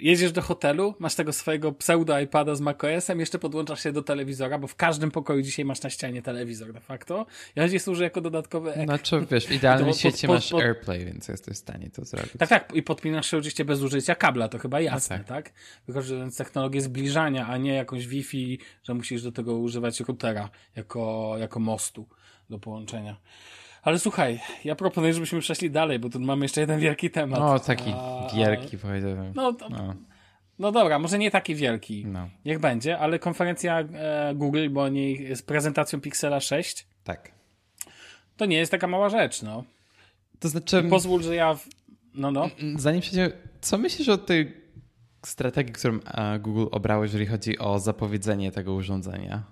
jedziesz 0.01 0.33
do 0.33 0.43
hotelu, 0.43 0.95
masz 0.99 1.15
tego 1.15 1.33
swojego 1.33 1.73
pseudo 1.73 2.21
iPada 2.21 2.55
z 2.55 2.61
macOS-em, 2.61 3.21
jeszcze 3.21 3.39
podłączasz 3.39 3.83
się 3.83 3.93
do 3.93 4.03
telewizora, 4.03 4.59
bo 4.59 4.67
w 4.67 4.77
każdym 4.77 5.11
pokoju 5.11 5.43
dzisiaj 5.43 5.65
masz 5.65 5.83
na 5.83 5.91
ścianie 5.91 6.23
telewizor 6.23 6.73
de 6.73 6.81
facto 6.81 7.27
i 7.57 7.61
on 7.61 7.67
dzisiaj 7.67 7.81
służy 7.81 8.03
jako 8.05 8.21
dodatkowy 8.21 8.71
ekran. 8.71 8.87
Znaczy, 8.87 9.27
wiesz, 9.31 9.47
w 9.47 9.51
idealnym 9.53 9.95
świecie 9.95 10.27
pod- 10.29 10.37
masz 10.37 10.51
pod- 10.51 10.63
AirPlay, 10.63 11.05
więc 11.05 11.29
jesteś 11.29 11.55
w 11.55 11.59
stanie 11.59 11.91
to 11.91 12.05
zrobić. 12.05 12.33
Tak, 12.39 12.49
tak. 12.49 12.75
I 12.75 12.83
podpinasz 12.83 13.31
się 13.31 13.37
oczywiście 13.37 13.65
bez 13.65 13.83
użycia 13.83 14.15
kabla, 14.15 14.49
to 14.49 14.59
chyba 14.59 14.81
jasne, 14.81 15.19
No 15.19 15.25
tak. 15.25 15.53
Wykorzystując 15.87 16.37
technologię 16.37 16.81
zbliżania, 16.81 17.47
a 17.47 17.57
nie 17.57 17.75
jakąś 17.75 18.07
Wi-Fi, 18.07 18.59
że 18.83 18.95
musisz 18.95 19.23
do 19.23 19.33
tego 19.33 19.57
używać 19.57 20.01
routera 20.01 20.51
jako, 20.77 21.35
jako 21.39 21.61
mostu 21.61 22.07
do 22.51 22.59
połączenia. 22.59 23.17
Ale 23.83 23.99
słuchaj, 23.99 24.41
ja 24.65 24.75
proponuję, 24.75 25.15
żebyśmy 25.15 25.41
przeszli 25.41 25.71
dalej, 25.71 25.99
bo 25.99 26.09
tu 26.11 26.21
mamy 26.21 26.45
jeszcze 26.45 26.61
jeden 26.61 26.81
wielki 26.81 27.11
temat. 27.11 27.41
No, 27.41 27.59
taki 27.59 27.91
A- 27.95 28.29
wielki, 28.37 28.79
powiedziałbym. 28.79 29.33
No, 29.35 29.53
to, 29.53 29.69
No, 29.69 29.95
no 30.59 30.73
dobra, 30.73 30.99
może 30.99 31.19
nie 31.19 31.31
taki 31.31 31.55
wielki. 31.55 32.07
no, 32.07 32.29
Niech 32.45 32.59
będzie, 32.59 32.99
ale 32.99 33.19
konferencja 33.19 33.81
e, 33.81 34.35
Google, 34.35 34.69
bo 34.71 34.83
o 34.83 34.89
niej 34.89 35.37
z 35.37 35.43
prezentacją 35.43 36.01
Pixela 36.01 36.41
6, 36.41 36.87
tak. 37.05 37.33
to 38.37 38.47
nie 38.47 38.57
jest 38.57 38.71
taka 38.73 38.87
mała 38.87 39.09
rzecz, 39.09 39.43
no. 39.43 39.65
To 40.39 40.49
znaczy, 40.49 40.83
Pozwól, 40.83 41.23
że 41.23 41.35
ja... 41.35 41.55
W... 41.55 41.69
No, 42.15 42.31
no. 42.31 42.51
zanim 42.77 43.01
przejdziemy, 43.01 43.33
co 43.61 43.79
myślisz 43.79 44.09
o 44.09 44.19
tej 44.19 44.57
strategii, 45.27 45.73
którą 45.73 45.99
e, 46.15 46.39
Google 46.39 46.67
obrało, 46.71 47.03
jeżeli 47.03 47.27
chodzi 47.27 47.59
o 47.59 47.79
zapowiedzenie 47.79 48.53
tego 48.53 48.75
urządzenia? 48.75 49.43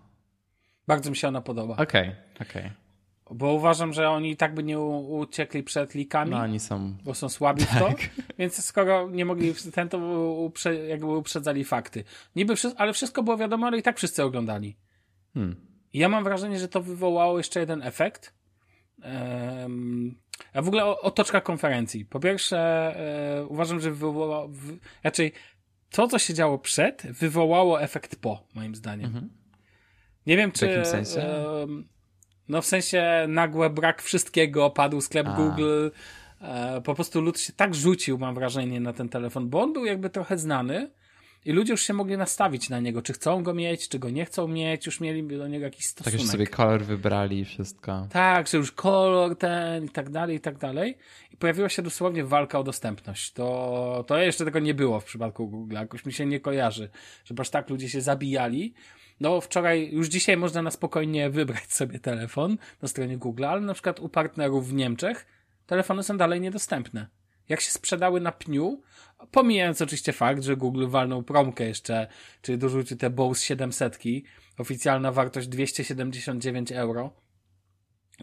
Bardzo 0.87 1.11
mi 1.11 1.16
się 1.16 1.29
ona 1.29 1.41
podoba. 1.41 1.77
Okej, 1.77 2.12
okej. 2.41 2.70
Bo 3.31 3.53
uważam, 3.53 3.93
że 3.93 4.11
oni 4.11 4.31
i 4.31 4.37
tak 4.37 4.55
by 4.55 4.62
nie 4.62 4.79
uciekli 4.79 5.62
przed 5.62 5.95
likami, 5.95 6.31
No 6.31 6.39
oni 6.39 6.61
są... 6.61 6.97
bo 7.05 7.14
są 7.14 7.29
słabi 7.29 7.64
w 7.64 7.79
to. 7.79 7.89
Tak. 7.89 7.99
Więc 8.39 8.64
skoro 8.64 9.11
nie 9.11 9.24
mogli 9.24 9.55
w 9.55 9.72
ten, 9.72 9.89
to 9.89 9.99
uprze, 10.37 10.74
jakby 10.74 11.07
uprzedzali 11.07 11.64
fakty. 11.64 12.05
Niby 12.37 12.57
wszystko, 12.57 12.81
ale 12.81 12.93
wszystko 12.93 13.22
było 13.22 13.37
wiadomo, 13.37 13.66
ale 13.66 13.79
i 13.79 13.83
tak 13.83 13.97
wszyscy 13.97 14.22
oglądali. 14.24 14.77
Hmm. 15.35 15.57
I 15.93 15.99
ja 15.99 16.09
mam 16.09 16.24
wrażenie, 16.24 16.59
że 16.59 16.68
to 16.68 16.83
wywołało 16.83 17.39
jeszcze 17.39 17.61
jeden 17.61 17.83
efekt. 17.83 18.35
Um, 19.05 20.15
a 20.55 20.62
w 20.62 20.69
ogóle 20.69 20.85
o- 20.85 21.01
otoczka 21.01 21.40
konferencji. 21.40 22.05
Po 22.05 22.20
pierwsze, 22.20 22.59
e, 23.39 23.47
uważam, 23.47 23.81
że 23.81 23.90
wywołało. 23.90 24.48
W, 24.48 24.78
raczej 25.05 25.32
to, 25.90 26.09
co 26.09 26.19
się 26.19 26.35
działo 26.35 26.59
przed, 26.59 27.03
wywołało 27.03 27.82
efekt 27.82 28.16
po, 28.16 28.47
moim 28.55 28.74
zdaniem. 28.74 29.07
Mhm. 29.07 29.28
Nie 30.27 30.36
wiem, 30.36 30.53
czy. 30.53 30.66
jakim 30.66 30.85
sensie? 30.85 31.20
em, 31.23 31.89
no, 32.48 32.62
w 32.62 32.66
sensie 32.66 33.24
nagły 33.28 33.70
brak 33.70 34.02
wszystkiego, 34.02 34.70
padł 34.70 35.01
sklep 35.01 35.27
A. 35.27 35.36
Google. 35.36 35.89
E, 36.40 36.81
po 36.81 36.94
prostu 36.94 37.20
lud 37.20 37.40
się 37.40 37.52
tak 37.52 37.74
rzucił, 37.74 38.18
mam 38.18 38.35
wrażenie, 38.35 38.81
na 38.81 38.93
ten 38.93 39.09
telefon, 39.09 39.48
bo 39.48 39.62
on 39.62 39.73
był 39.73 39.85
jakby 39.85 40.10
trochę 40.10 40.39
znany 40.39 40.90
i 41.44 41.52
ludzie 41.52 41.73
już 41.73 41.82
się 41.82 41.93
mogli 41.93 42.16
nastawić 42.16 42.68
na 42.68 42.81
niego, 42.81 43.02
czy 43.02 43.12
chcą 43.12 43.43
go 43.43 43.55
mieć, 43.55 43.89
czy 43.89 43.98
go 43.98 44.10
nie 44.10 44.24
chcą 44.24 44.48
mieć, 44.48 44.86
już 44.86 45.01
mieli 45.01 45.39
do 45.39 45.48
niego 45.48 45.64
jakiś 45.64 45.86
Tak 45.86 45.90
stosunek. 45.93 46.20
już 46.20 46.31
sobie 46.31 46.47
kolor 46.47 46.85
wybrali 46.85 47.39
i 47.40 47.44
wszystko. 47.44 48.06
Tak, 48.10 48.48
że 48.48 48.59
już 48.59 48.73
kolor 48.73 49.36
ten 49.39 49.85
i 49.85 49.89
tak 49.89 50.10
dalej, 50.10 50.36
i 50.36 50.40
tak 50.40 50.59
dalej. 50.59 50.98
I 51.32 51.36
pojawiła 51.36 51.68
się 51.68 51.82
dosłownie 51.82 52.24
walka 52.24 52.59
o 52.59 52.64
dostępność. 52.64 53.32
To, 53.32 54.05
to 54.06 54.18
jeszcze 54.18 54.44
tego 54.44 54.59
nie 54.59 54.74
było 54.74 55.01
w 55.01 55.05
przypadku 55.05 55.48
Google. 55.48 55.74
Jakoś 55.74 56.06
mi 56.06 56.12
się 56.12 56.27
nie 56.27 56.40
kojarzy, 56.40 56.89
że 57.24 57.35
aż 57.39 57.51
tak 57.51 57.70
ludzie 57.70 57.89
się 57.89 58.01
zabijali. 58.01 58.74
No 59.20 59.40
wczoraj, 59.40 59.90
już 59.93 60.09
dzisiaj 60.09 60.36
można 60.36 60.62
na 60.62 60.70
spokojnie 60.70 61.30
wybrać 61.30 61.72
sobie 61.72 61.98
telefon 61.98 62.59
na 62.82 62.88
stronie 62.88 63.18
Google, 63.18 63.44
ale 63.44 63.60
na 63.60 63.74
przykład 63.74 64.01
u 64.01 64.09
partnerów 64.09 64.68
w 64.68 64.72
Niemczech 64.72 65.26
telefony 65.66 66.02
są 66.02 66.16
dalej 66.16 66.40
niedostępne. 66.40 67.06
Jak 67.48 67.60
się 67.60 67.70
sprzedały 67.70 68.20
na 68.20 68.32
pniu, 68.32 68.82
pomijając 69.30 69.82
oczywiście 69.82 70.12
fakt, 70.12 70.43
że 70.43 70.56
Google 70.56 70.86
walnął 70.88 71.22
promkę 71.22 71.64
jeszcze, 71.64 72.06
czyli 72.43 72.59
dorzucił 72.59 72.97
te 72.97 73.10
Bose 73.10 73.44
700, 73.44 73.98
oficjalna 74.59 75.12
wartość 75.12 75.48
279 75.48 76.72
euro, 76.72 77.10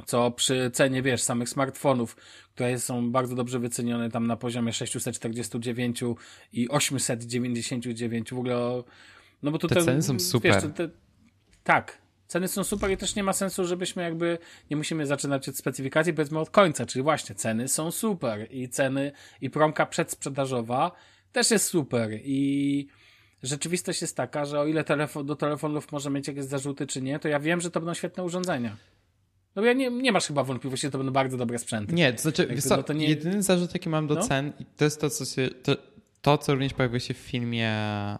co 0.06 0.32
przy 0.32 0.72
cenie, 0.74 1.02
wiesz, 1.02 1.22
samych 1.22 1.50
smartfonów, 1.50 2.16
które 2.54 2.80
są 2.80 3.12
bardzo 3.12 3.36
dobrze 3.36 3.60
wycenione 3.60 4.12
tam 4.12 4.28
na 4.28 4.38
poziomie 4.38 4.74
649 4.74 6.04
i 6.54 6.70
899 6.70 8.34
w 8.34 8.38
ogóle, 8.38 8.84
no 9.44 9.52
bo 9.52 9.58
tutaj... 9.58 9.78
Te 9.78 9.86
ceny 9.86 10.02
są 10.02 10.20
super. 10.20 10.54
Wiesz, 10.54 10.72
te, 10.76 10.90
tak, 11.64 11.98
ceny 12.28 12.48
są 12.48 12.64
super 12.64 12.92
i 12.92 12.98
też 12.98 13.16
nie 13.16 13.24
ma 13.24 13.34
sensu, 13.34 13.66
żebyśmy 13.66 14.04
jakby, 14.04 14.38
nie 14.72 14.78
musimy 14.78 15.06
zaczynać 15.06 15.50
od 15.50 15.58
specyfikacji, 15.58 16.14
powiedzmy 16.14 16.40
od 16.40 16.50
końca, 16.50 16.86
czyli 16.86 17.04
właśnie 17.04 17.36
ceny 17.36 17.68
są 17.68 17.92
super 17.92 18.48
i 18.52 18.70
ceny, 18.70 19.12
i 19.42 19.50
promka 19.50 19.86
przedsprzedażowa 19.86 20.92
też 21.32 21.52
jest 21.52 21.66
super 21.66 22.10
i 22.24 22.88
rzeczywistość 23.44 24.02
jest 24.02 24.18
taka, 24.18 24.46
że 24.46 24.60
o 24.60 24.66
ile 24.66 24.84
telefon, 24.84 25.26
do 25.26 25.36
telefonów 25.36 25.92
może 25.92 26.10
mieć 26.10 26.28
jakieś 26.28 26.46
zarzuty 26.46 26.88
czy 26.88 27.02
nie, 27.02 27.20
to 27.20 27.28
ja 27.28 27.40
wiem, 27.40 27.62
że 27.62 27.72
to 27.72 27.80
będą 27.80 27.94
świetne 27.94 28.24
urządzenia. 28.24 28.78
No 29.56 29.64
ja 29.64 29.74
nie, 29.74 29.90
nie 29.92 30.12
masz 30.12 30.28
chyba 30.28 30.44
wątpliwości, 30.44 30.88
że 30.88 30.92
to 30.92 30.98
będą 30.98 31.14
bardzo 31.14 31.38
dobre 31.38 31.60
sprzęty. 31.60 31.94
Nie, 31.94 32.14
to 32.14 32.22
znaczy, 32.22 32.42
Jakby, 32.42 32.62
co, 32.62 32.78
no 32.78 32.84
to 32.84 32.94
nie... 32.94 33.08
jedyny 33.08 33.44
zarzut, 33.44 33.74
jaki 33.74 33.90
mam 33.90 34.08
do 34.08 34.16
no? 34.16 34.22
cen, 34.22 34.54
to 34.78 34.86
jest 34.86 35.02
to, 35.02 35.10
co 35.10 35.26
się, 35.26 35.50
to, 35.64 35.76
to, 36.24 36.38
co 36.38 36.54
również 36.54 36.74
pojawiło 36.74 37.00
się 37.00 37.14
w 37.14 37.18
filmie 37.18 37.72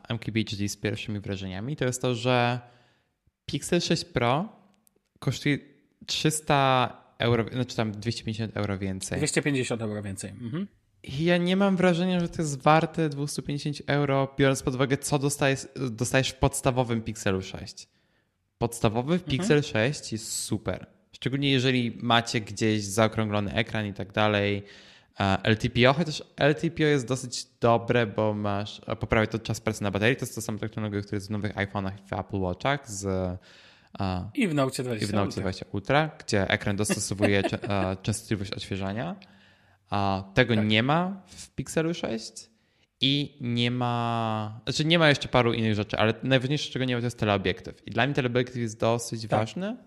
MKBHD 0.10 0.70
z 0.70 0.78
pierwszymi 0.78 1.20
wrażeniami, 1.20 1.76
to 1.76 1.86
jest 1.86 2.02
to, 2.02 2.16
że 2.16 2.60
Pixel 3.46 3.82
6 3.82 4.06
Pro 4.06 4.50
kosztuje 5.20 5.58
300 6.06 7.16
euro, 7.20 7.46
znaczy 7.54 7.76
tam 7.76 7.92
250 7.92 8.58
euro 8.58 8.78
więcej. 8.78 9.18
250 9.18 9.82
euro 9.82 10.04
więcej. 10.04 10.30
Mhm. 10.30 10.68
I 11.04 11.24
ja 11.24 11.38
nie 11.38 11.58
mam 11.58 11.76
wrażenia, 11.78 12.20
że 12.20 12.30
to 12.30 12.42
jest 12.42 12.62
warte 12.62 13.10
250 13.10 13.82
euro, 13.88 14.36
biorąc 14.40 14.64
pod 14.64 14.76
uwagę, 14.76 14.98
co 14.98 15.20
dostajesz, 15.20 15.68
dostajesz 15.92 16.30
w 16.30 16.36
podstawowym 16.36 17.02
Pixelu 17.02 17.42
6. 17.42 17.88
Podstawowy 18.58 19.14
mhm. 19.14 19.32
Pixel 19.32 19.64
6 19.64 20.12
jest 20.12 20.32
super. 20.32 20.86
Szczególnie 21.12 21.52
jeżeli 21.52 21.98
macie 22.02 22.42
gdzieś 22.42 22.84
zaokrąglony 22.84 23.54
ekran 23.54 23.88
i 23.88 23.94
tak 23.94 24.12
dalej. 24.12 24.64
LTPO, 25.44 25.94
chociaż 25.94 26.24
LTPO 26.38 26.84
jest 26.84 27.08
dosyć 27.08 27.46
dobre, 27.62 28.08
bo 28.08 28.34
masz, 28.34 28.82
poprawia 29.00 29.28
to 29.28 29.40
czas 29.40 29.62
pracy 29.62 29.84
na 29.84 29.92
baterii. 29.92 30.16
To 30.16 30.26
jest 30.26 30.36
to 30.36 30.42
samo 30.42 30.58
technologia, 30.58 31.02
która 31.02 31.16
jest 31.16 31.28
w 31.28 31.32
nowych 31.32 31.56
iPhone'ach 31.56 31.92
i 32.06 32.08
w 32.08 32.14
Apple 32.14 32.40
Watchach 32.40 32.92
z 32.92 33.08
i 34.34 34.48
w 34.48 34.54
Note 34.54 34.84
20 34.84 35.06
i 35.06 35.10
w 35.10 35.14
Note 35.14 35.42
20 35.42 35.66
Ultra, 35.72 36.10
gdzie 36.26 36.50
ekran 36.50 36.76
dostosowuje 36.76 37.44
częstotliwość 38.04 38.52
odświeżania. 38.52 39.16
Tego 40.34 40.56
tak. 40.56 40.66
nie 40.66 40.84
ma 40.84 41.22
w 41.28 41.50
Pixelu 41.50 41.94
6 41.94 42.50
i 43.02 43.38
nie 43.42 43.72
ma, 43.72 44.62
znaczy 44.64 44.86
nie 44.86 45.00
ma 45.00 45.10
jeszcze 45.10 45.28
paru 45.28 45.54
innych 45.54 45.76
rzeczy, 45.76 45.98
ale 45.98 46.14
najważniejsze, 46.24 46.72
czego 46.72 46.86
nie 46.86 46.96
ma, 46.96 47.02
to 47.02 47.08
jest 47.08 47.20
teleobiektyw. 47.20 47.88
I 47.88 47.92
dla 47.92 48.06
mnie 48.06 48.16
teleobiektyw 48.16 48.58
jest 48.58 48.80
dosyć 48.80 49.22
tak. 49.22 49.40
ważny 49.40 49.78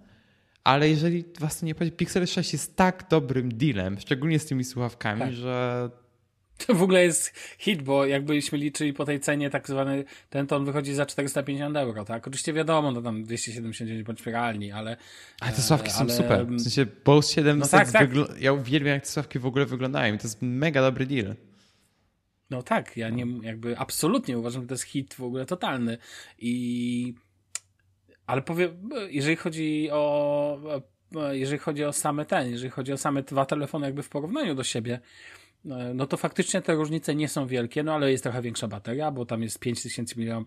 ale 0.67 0.89
jeżeli 0.89 1.25
was 1.41 1.61
to 1.61 1.67
nie 1.67 1.75
chodzi, 1.75 1.93
Pixel 1.93 2.27
6 2.27 2.53
jest 2.53 2.77
tak 2.77 3.07
dobrym 3.11 3.59
dealem, 3.59 4.01
szczególnie 4.01 4.39
z 4.39 4.47
tymi 4.47 4.65
słuchawkami, 4.65 5.21
tak. 5.21 5.33
że 5.33 5.91
to 6.67 6.75
w 6.75 6.83
ogóle 6.83 7.05
jest 7.05 7.33
hit, 7.59 7.83
bo 7.83 8.07
jakbyśmy 8.07 8.59
liczyli 8.59 8.93
po 8.93 9.05
tej 9.05 9.21
cenie, 9.21 9.51
tak 9.51 9.69
zwany 9.69 10.05
ten 10.31 10.47
ton 10.47 10.65
wychodzi 10.65 10.95
za 10.95 11.07
450 11.07 11.77
euro, 11.77 12.05
tak? 12.05 12.27
Oczywiście 12.27 12.53
wiadomo, 12.53 12.93
to 12.93 13.03
tam 13.03 13.25
279 13.25 14.07
bądź 14.07 14.27
realni, 14.27 14.73
ale... 14.73 14.97
Ale 15.41 15.53
te 15.53 15.63
słuchawki 15.63 15.91
ale... 15.99 16.11
są 16.11 16.17
super. 16.17 16.47
W 16.47 16.61
sensie 16.61 16.87
Bose 17.05 17.35
700, 17.35 17.73
no 17.73 17.79
tak, 17.79 17.91
tak. 17.91 18.09
Wygl... 18.09 18.27
ja 18.41 18.53
uwielbiam 18.53 18.95
jak 18.95 19.03
te 19.03 19.09
słuchawki 19.09 19.39
w 19.39 19.47
ogóle 19.47 19.67
wyglądają 19.67 20.15
i 20.15 20.19
to 20.19 20.27
jest 20.27 20.43
mega 20.43 20.83
dobry 20.83 21.07
deal. 21.07 21.35
No 22.51 22.63
tak, 22.63 22.97
ja 22.97 23.11
nie, 23.11 23.27
jakby 23.43 23.79
absolutnie 23.79 24.39
uważam, 24.39 24.63
że 24.63 24.69
to 24.69 24.75
jest 24.75 24.85
hit 24.85 25.15
w 25.15 25.23
ogóle 25.23 25.47
totalny 25.47 25.99
i 26.39 27.15
ale 28.27 28.43
powiem, 28.43 28.89
jeżeli 29.11 29.37
chodzi 29.37 29.89
o 29.93 30.81
jeżeli 31.33 31.59
chodzi 31.59 31.85
o 31.85 31.93
same 31.93 32.25
ten, 32.25 32.51
jeżeli 32.51 32.71
chodzi 32.71 32.93
o 32.93 32.97
same 32.97 33.23
dwa 33.23 33.47
telefony 33.47 33.87
jakby 33.87 34.03
w 34.03 34.09
porównaniu 34.09 34.55
do 34.55 34.65
siebie, 34.65 35.01
no 35.95 36.07
to 36.07 36.17
faktycznie 36.17 36.63
te 36.63 36.75
różnice 36.75 37.15
nie 37.15 37.29
są 37.29 37.47
wielkie, 37.47 37.83
no 37.83 37.95
ale 37.95 38.11
jest 38.11 38.23
trochę 38.23 38.43
większa 38.43 38.69
bateria, 38.69 39.11
bo 39.11 39.27
tam 39.27 39.43
jest 39.43 39.59
5000 39.59 40.15
mAh, 40.21 40.45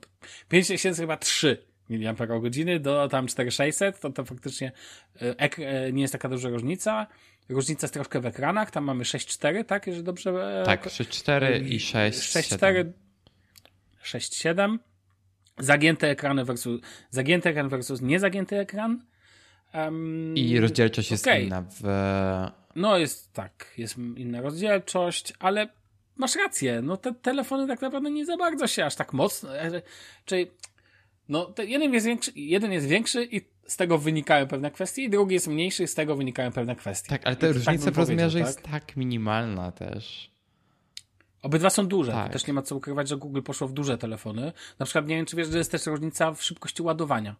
5000 0.50 1.02
chyba 1.02 1.18
3 1.18 1.58
mAh 1.90 2.80
do 2.80 3.08
tam 3.08 3.28
4600, 3.28 4.00
to 4.00 4.10
to 4.10 4.26
faktycznie 4.26 4.72
e, 5.22 5.36
e, 5.40 5.94
nie 5.94 6.02
jest 6.02 6.12
taka 6.12 6.30
duża 6.30 6.50
różnica. 6.50 7.08
Różnica 7.50 7.86
jest 7.86 7.94
troszkę 7.94 8.20
w 8.20 8.26
ekranach, 8.26 8.72
tam 8.72 8.84
mamy 8.84 9.04
6.4, 9.04 9.66
tak, 9.66 9.88
jeżeli 9.88 10.04
dobrze... 10.04 10.62
E, 10.62 10.66
tak, 10.66 10.86
6.4 10.86 11.66
i 11.66 11.80
6.4. 11.80 12.92
6.7. 14.04 14.78
Zagięte 15.60 16.10
ekrany 16.10 16.46
versus, 16.46 16.82
zagięty 17.10 17.50
ekran 17.50 17.70
versus 17.70 18.02
niezagięty 18.02 18.60
ekran. 18.60 19.06
Um, 19.74 20.38
I 20.38 20.60
rozdzielczość 20.60 21.12
jest 21.12 21.28
okay. 21.28 21.42
inna 21.42 21.64
w... 21.82 21.84
No 22.76 22.98
jest 22.98 23.34
tak, 23.34 23.74
jest 23.78 23.98
inna 23.98 24.42
rozdzielczość, 24.42 25.34
ale 25.40 25.70
masz 26.16 26.36
rację, 26.36 26.82
no 26.82 26.98
te 26.98 27.14
telefony 27.14 27.68
tak 27.68 27.82
naprawdę 27.82 28.12
nie 28.12 28.26
za 28.26 28.38
bardzo 28.38 28.68
się 28.68 28.86
aż 28.86 28.96
tak 28.96 29.14
mocno, 29.14 29.58
e, 29.58 29.82
czyli 30.26 30.48
no 31.30 31.54
jeden 31.68 31.94
jest 31.94 32.06
większy, 32.06 32.32
jeden 32.36 32.72
jest 32.72 32.88
większy 32.88 33.28
i 33.32 33.42
z 33.68 33.78
tego 33.78 33.98
wynikają 33.98 34.48
pewne 34.48 34.72
kwestie 34.72 35.04
i 35.04 35.10
drugi 35.10 35.34
jest 35.34 35.48
mniejszy 35.48 35.84
i 35.84 35.88
z 35.88 35.96
tego 35.96 36.16
wynikają 36.16 36.52
pewne 36.52 36.76
kwestie. 36.76 37.10
Tak, 37.10 37.28
ale 37.28 37.36
ta 37.36 37.48
różnica 37.48 37.86
tak 37.86 37.94
w 37.94 37.98
rozmiarze 37.98 38.40
tak? 38.40 38.48
jest 38.48 38.62
tak 38.62 38.98
minimalna 38.98 39.72
też. 39.72 40.32
Obydwa 41.42 41.70
są 41.70 41.88
duże. 41.88 42.12
Tak. 42.12 42.34
Też 42.34 42.48
nie 42.48 42.54
ma 42.54 42.62
co 42.62 42.76
ukrywać, 42.76 43.08
że 43.08 43.18
Google 43.18 43.42
poszło 43.42 43.68
w 43.68 43.74
duże 43.74 43.98
telefony. 43.98 44.52
Na 44.80 44.86
przykład 44.86 45.08
nie 45.08 45.16
wiem, 45.16 45.26
czy 45.26 45.36
wiesz, 45.36 45.48
że 45.48 45.58
jest 45.58 45.72
też 45.72 45.86
różnica 45.86 46.34
w 46.34 46.44
szybkości 46.44 46.82
ładowania. 46.82 47.36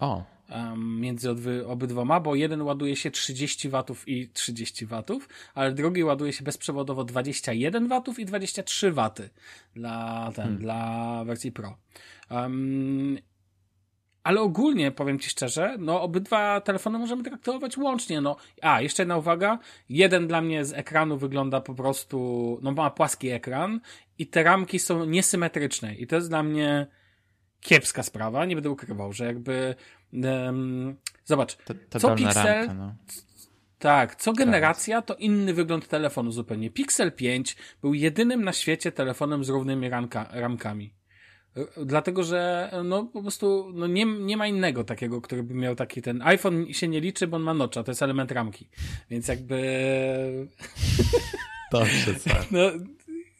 O. 0.00 0.24
Um, 0.50 1.00
między 1.00 1.30
obydwoma, 1.66 2.20
bo 2.20 2.34
jeden 2.34 2.62
ładuje 2.62 2.96
się 2.96 3.10
30 3.10 3.68
watów 3.68 4.08
i 4.08 4.28
30 4.28 4.86
watów, 4.86 5.28
ale 5.54 5.72
drugi 5.72 6.04
ładuje 6.04 6.32
się 6.32 6.44
bezprzewodowo 6.44 7.04
21 7.04 7.88
watów 7.88 8.18
i 8.18 8.24
23 8.24 8.92
waty 8.92 9.30
dla, 9.74 10.30
ten, 10.34 10.44
hmm. 10.44 10.62
dla 10.62 11.24
wersji 11.24 11.52
Pro. 11.52 11.76
Um, 12.30 13.18
ale 14.24 14.40
ogólnie, 14.40 14.90
powiem 14.90 15.18
Ci 15.18 15.30
szczerze, 15.30 15.76
no 15.78 16.02
obydwa 16.02 16.60
telefony 16.60 16.98
możemy 16.98 17.22
traktować 17.22 17.78
łącznie. 17.78 18.20
No. 18.20 18.36
A, 18.62 18.80
jeszcze 18.80 19.02
jedna 19.02 19.16
uwaga. 19.16 19.58
Jeden 19.88 20.28
dla 20.28 20.40
mnie 20.40 20.64
z 20.64 20.72
ekranu 20.72 21.18
wygląda 21.18 21.60
po 21.60 21.74
prostu, 21.74 22.58
no 22.62 22.72
ma 22.72 22.90
płaski 22.90 23.28
ekran 23.28 23.80
i 24.18 24.26
te 24.26 24.42
ramki 24.42 24.78
są 24.78 25.04
niesymetryczne. 25.04 25.94
I 25.94 26.06
to 26.06 26.16
jest 26.16 26.28
dla 26.28 26.42
mnie 26.42 26.86
kiepska 27.60 28.02
sprawa, 28.02 28.44
nie 28.44 28.54
będę 28.54 28.70
ukrywał, 28.70 29.12
że 29.12 29.26
jakby 29.26 29.74
um, 30.12 30.96
zobacz, 31.24 31.56
ta, 31.56 31.74
ta 31.90 31.98
co 31.98 32.14
Pixel 32.14 32.44
ramka, 32.44 32.74
no. 32.74 32.94
tak, 33.78 34.16
co 34.16 34.32
generacja 34.32 35.02
to 35.02 35.14
inny 35.14 35.54
wygląd 35.54 35.88
telefonu 35.88 36.30
zupełnie. 36.30 36.70
Pixel 36.70 37.12
5 37.12 37.56
był 37.80 37.94
jedynym 37.94 38.44
na 38.44 38.52
świecie 38.52 38.92
telefonem 38.92 39.44
z 39.44 39.48
równymi 39.48 39.88
ramka, 39.88 40.28
ramkami. 40.30 40.94
Dlatego, 41.86 42.22
że 42.22 42.70
no 42.84 43.04
po 43.04 43.22
prostu 43.22 43.70
no 43.74 43.86
nie, 43.86 44.04
nie 44.04 44.36
ma 44.36 44.46
innego 44.46 44.84
takiego, 44.84 45.20
który 45.20 45.42
by 45.42 45.54
miał 45.54 45.74
taki 45.74 46.02
ten 46.02 46.22
iPhone 46.22 46.72
się 46.72 46.88
nie 46.88 47.00
liczy, 47.00 47.26
bo 47.26 47.36
on 47.36 47.42
ma 47.42 47.54
nocza, 47.54 47.82
to 47.82 47.90
jest 47.90 48.02
element 48.02 48.32
ramki. 48.32 48.68
Więc 49.10 49.28
jakby 49.28 49.58
Dobrze, 51.72 52.14
tak. 52.24 52.46
No, 52.50 52.70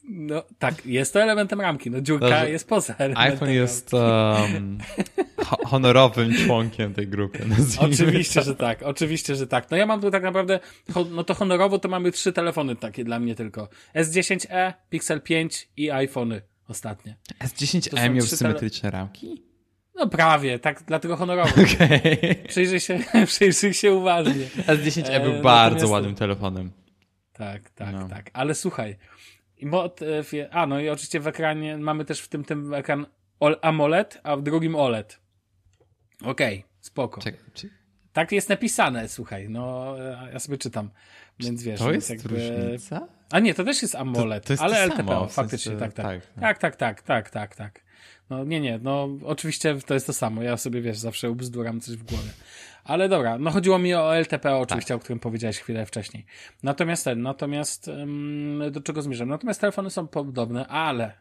no 0.09 0.43
tak, 0.59 0.87
jest 0.87 1.13
to 1.13 1.23
elementem 1.23 1.61
ramki. 1.61 1.91
No 1.91 2.01
dziurka 2.01 2.29
Dobrze. 2.29 2.51
jest 2.51 2.69
poza 2.69 2.95
elementem 2.99 3.33
iPhone 3.33 3.51
jest 3.51 3.95
um, 3.95 4.79
honorowym 5.67 6.35
członkiem 6.35 6.95
tej 6.95 7.09
grupy. 7.09 7.39
Oczywiście, 7.79 8.43
że 8.43 8.55
tak. 8.55 8.83
Oczywiście, 8.83 9.37
że 9.37 9.47
tak. 9.47 9.71
No 9.71 9.77
ja 9.77 9.87
mam 9.87 10.01
tu 10.01 10.11
tak 10.11 10.23
naprawdę, 10.23 10.61
no 11.11 11.25
to 11.25 11.35
honorowo 11.35 11.79
to 11.79 11.89
mamy 11.89 12.13
trzy 12.13 12.33
telefony 12.33 12.77
takie 12.77 13.05
dla 13.05 13.19
mnie 13.19 13.35
tylko. 13.35 13.69
S10e, 13.95 14.73
Pixel 14.91 15.21
5 15.21 15.69
i 15.77 15.91
iPhony 15.91 16.43
ostatnie. 16.73 17.17
S10e 17.41 18.11
miał 18.11 18.27
symetryczne 18.27 18.91
tele... 18.91 19.01
ramki? 19.03 19.43
No 19.95 20.09
prawie, 20.09 20.59
tak 20.59 20.83
dlatego 20.87 21.17
honorowo. 21.17 21.51
Okay. 21.51 22.35
Przyjrzyj, 22.49 22.81
się, 22.81 22.99
przyjrzyj 23.27 23.75
się 23.75 23.93
uważnie. 23.93 24.47
S10e 24.57 25.11
e, 25.11 25.21
był 25.21 25.43
bardzo 25.43 25.89
ładnym 25.89 26.15
telefonem. 26.15 26.71
Tak, 27.33 27.71
tak, 27.71 27.93
no. 27.93 28.09
tak. 28.09 28.31
Ale 28.33 28.55
słuchaj, 28.55 28.97
e, 29.63 30.55
a 30.55 30.67
no 30.67 30.81
i 30.81 30.89
oczywiście 30.89 31.21
w 31.21 31.27
ekranie 31.27 31.79
mamy 31.79 32.05
też 32.05 32.21
w 32.21 32.29
tym, 32.29 32.45
tym 32.45 32.75
ekran 32.75 33.07
AMOLED, 33.63 34.21
a 34.23 34.37
w 34.37 34.43
drugim 34.43 34.77
OLED. 34.77 35.21
Okej, 36.23 36.59
okay, 36.59 36.71
spoko. 36.81 37.21
Czekaj, 37.21 37.41
czy... 37.55 37.82
Tak 38.13 38.33
jest 38.33 38.49
napisane, 38.49 39.09
słuchaj, 39.09 39.49
no 39.49 39.95
ja 40.33 40.39
sobie 40.39 40.59
czytam. 40.59 40.91
Więc 41.39 41.63
wiesz, 41.63 41.81
to 41.81 41.93
jest 41.93 42.11
jakby... 42.11 42.29
różnica? 42.29 43.09
A 43.31 43.39
nie, 43.39 43.55
to 43.55 43.65
też 43.65 43.83
jest 43.83 43.95
AMOLED, 43.95 44.43
to, 44.43 44.47
to 44.47 44.53
jest 44.53 44.63
ale 44.63 44.87
LTPO, 44.87 45.13
samo, 45.13 45.29
faktycznie, 45.29 45.77
w 45.77 45.79
sensie, 45.79 45.95
tak, 45.95 46.07
tak. 46.07 46.41
Tak, 46.41 46.59
tak, 46.59 46.77
tak, 46.77 47.03
tak, 47.03 47.31
tak, 47.31 47.57
tak. 47.57 47.81
No 48.31 48.45
nie, 48.45 48.61
nie, 48.61 48.79
no 48.83 49.09
oczywiście 49.25 49.77
to 49.87 49.95
jest 49.95 50.07
to 50.07 50.13
samo. 50.13 50.43
Ja 50.43 50.57
sobie, 50.57 50.81
wiesz, 50.83 50.99
zawsze 50.99 51.31
ubzduram 51.31 51.81
coś 51.81 51.97
w 51.97 52.03
głowie. 52.03 52.31
Ale 52.85 53.09
dobra, 53.09 53.39
no 53.39 53.51
chodziło 53.51 53.79
mi 53.79 53.95
o 53.95 54.17
LTPO 54.17 54.61
oczywiście, 54.61 54.95
tak. 54.95 54.97
o 54.97 55.01
którym 55.01 55.19
powiedziałeś 55.19 55.59
chwilę 55.59 55.87
wcześniej. 55.87 56.27
Natomiast 56.63 57.05
ten, 57.05 57.23
natomiast 57.23 57.91
do 58.71 58.81
czego 58.81 59.03
zmierzam? 59.03 59.29
Natomiast 59.29 59.61
telefony 59.61 59.91
są 59.91 60.09
podobne, 60.09 60.67
ale 60.67 61.13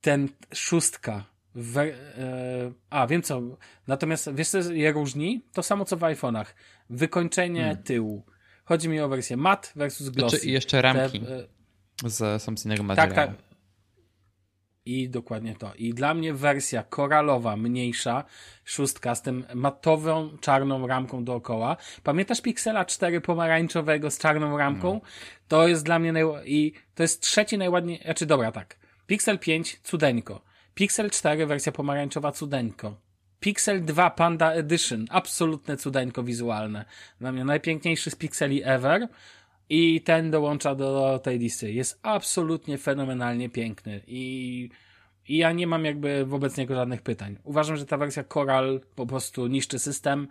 ten 0.00 0.28
szóstka 0.54 1.24
We, 1.54 1.82
e, 1.82 2.72
a, 2.90 3.06
wiem 3.06 3.22
co. 3.22 3.42
Natomiast 3.86 4.34
wiesz, 4.34 4.48
co 4.48 4.58
je 4.58 4.92
różni? 4.92 5.44
To 5.52 5.62
samo 5.62 5.84
co 5.84 5.96
w 5.96 6.00
iPhone'ach. 6.00 6.46
Wykończenie 6.90 7.62
hmm. 7.62 7.82
tyłu. 7.82 8.26
Chodzi 8.64 8.88
mi 8.88 9.00
o 9.00 9.08
wersję 9.08 9.36
mat 9.36 9.72
versus 9.76 10.08
glossy. 10.08 10.36
Znaczy, 10.36 10.50
jeszcze 10.50 10.82
ramki 10.82 11.20
Te, 11.20 11.46
z 12.10 12.42
samsungnego 12.42 12.82
materiału. 12.82 13.14
Tak, 13.14 13.36
tak. 13.36 13.50
I 14.84 15.08
dokładnie 15.08 15.54
to. 15.54 15.74
I 15.74 15.94
dla 15.94 16.14
mnie 16.14 16.34
wersja 16.34 16.82
koralowa, 16.82 17.56
mniejsza, 17.56 18.24
szóstka 18.64 19.14
z 19.14 19.22
tym 19.22 19.44
matową, 19.54 20.38
czarną 20.40 20.86
ramką 20.86 21.24
dookoła. 21.24 21.76
Pamiętasz 22.02 22.40
Pixela 22.40 22.84
4 22.84 23.20
pomarańczowego 23.20 24.10
z 24.10 24.18
czarną 24.18 24.58
ramką? 24.58 24.94
No. 24.94 25.00
To 25.48 25.68
jest 25.68 25.84
dla 25.84 25.98
mnie 25.98 26.12
naj... 26.12 26.24
i 26.44 26.72
to 26.94 27.02
jest 27.02 27.22
trzeci 27.22 27.58
najładniej, 27.58 28.00
znaczy 28.04 28.26
dobra, 28.26 28.52
tak. 28.52 28.78
Pixel 29.06 29.38
5 29.38 29.80
cudeńko. 29.82 30.49
Pixel 30.74 31.10
4 31.10 31.46
wersja 31.46 31.72
pomarańczowa 31.72 32.32
cudeńko. 32.32 32.96
Pixel 33.40 33.84
2 33.84 34.10
Panda 34.10 34.52
Edition, 34.52 35.06
absolutne 35.10 35.76
cudeńko 35.76 36.22
wizualne. 36.22 36.84
Dla 37.20 37.32
mnie 37.32 37.44
najpiękniejszy 37.44 38.10
z 38.10 38.16
Pixeli 38.16 38.62
ever 38.64 39.08
i 39.68 40.00
ten 40.00 40.30
dołącza 40.30 40.74
do 40.74 41.20
tej 41.22 41.38
listy. 41.38 41.72
Jest 41.72 41.98
absolutnie 42.02 42.78
fenomenalnie 42.78 43.48
piękny 43.48 44.00
i, 44.06 44.68
i 45.28 45.36
ja 45.36 45.52
nie 45.52 45.66
mam 45.66 45.84
jakby 45.84 46.24
wobec 46.26 46.56
niego 46.56 46.74
żadnych 46.74 47.02
pytań. 47.02 47.36
Uważam, 47.44 47.76
że 47.76 47.86
ta 47.86 47.96
wersja 47.96 48.24
Coral 48.24 48.80
po 48.96 49.06
prostu 49.06 49.46
niszczy 49.46 49.78
system. 49.78 50.28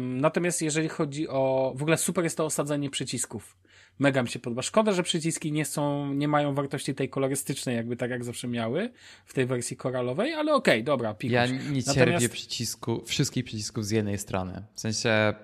Natomiast 0.00 0.62
jeżeli 0.62 0.88
chodzi 0.88 1.28
o, 1.28 1.72
w 1.76 1.82
ogóle 1.82 1.96
super 1.96 2.24
jest 2.24 2.36
to 2.36 2.44
osadzenie 2.44 2.90
przycisków. 2.90 3.56
Mega 3.98 4.22
mi 4.22 4.28
się 4.28 4.38
podoba. 4.38 4.62
Szkoda, 4.62 4.92
że 4.92 5.02
przyciski 5.02 5.52
nie 5.52 5.64
są, 5.64 6.12
nie 6.14 6.28
mają 6.28 6.54
wartości 6.54 6.94
tej 6.94 7.08
kolorystycznej, 7.08 7.76
jakby 7.76 7.96
tak 7.96 8.10
jak 8.10 8.24
zawsze 8.24 8.48
miały 8.48 8.90
w 9.26 9.34
tej 9.34 9.46
wersji 9.46 9.76
koralowej, 9.76 10.34
ale 10.34 10.54
okej, 10.54 10.74
okay, 10.74 10.84
dobra, 10.84 11.14
pikuś. 11.14 11.32
Ja 11.32 11.46
nie 11.46 11.82
cierpię 11.82 12.00
Natomiast... 12.00 12.28
przycisku, 12.28 13.02
wszystkich 13.04 13.44
przycisków 13.44 13.86
z 13.86 13.90
jednej 13.90 14.18
strony. 14.18 14.64
W 14.74 14.80
sensie 14.80 15.34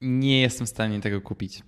nie 0.00 0.40
jestem 0.40 0.66
w 0.66 0.70
stanie 0.70 1.00
tego 1.00 1.20
kupić. 1.20 1.62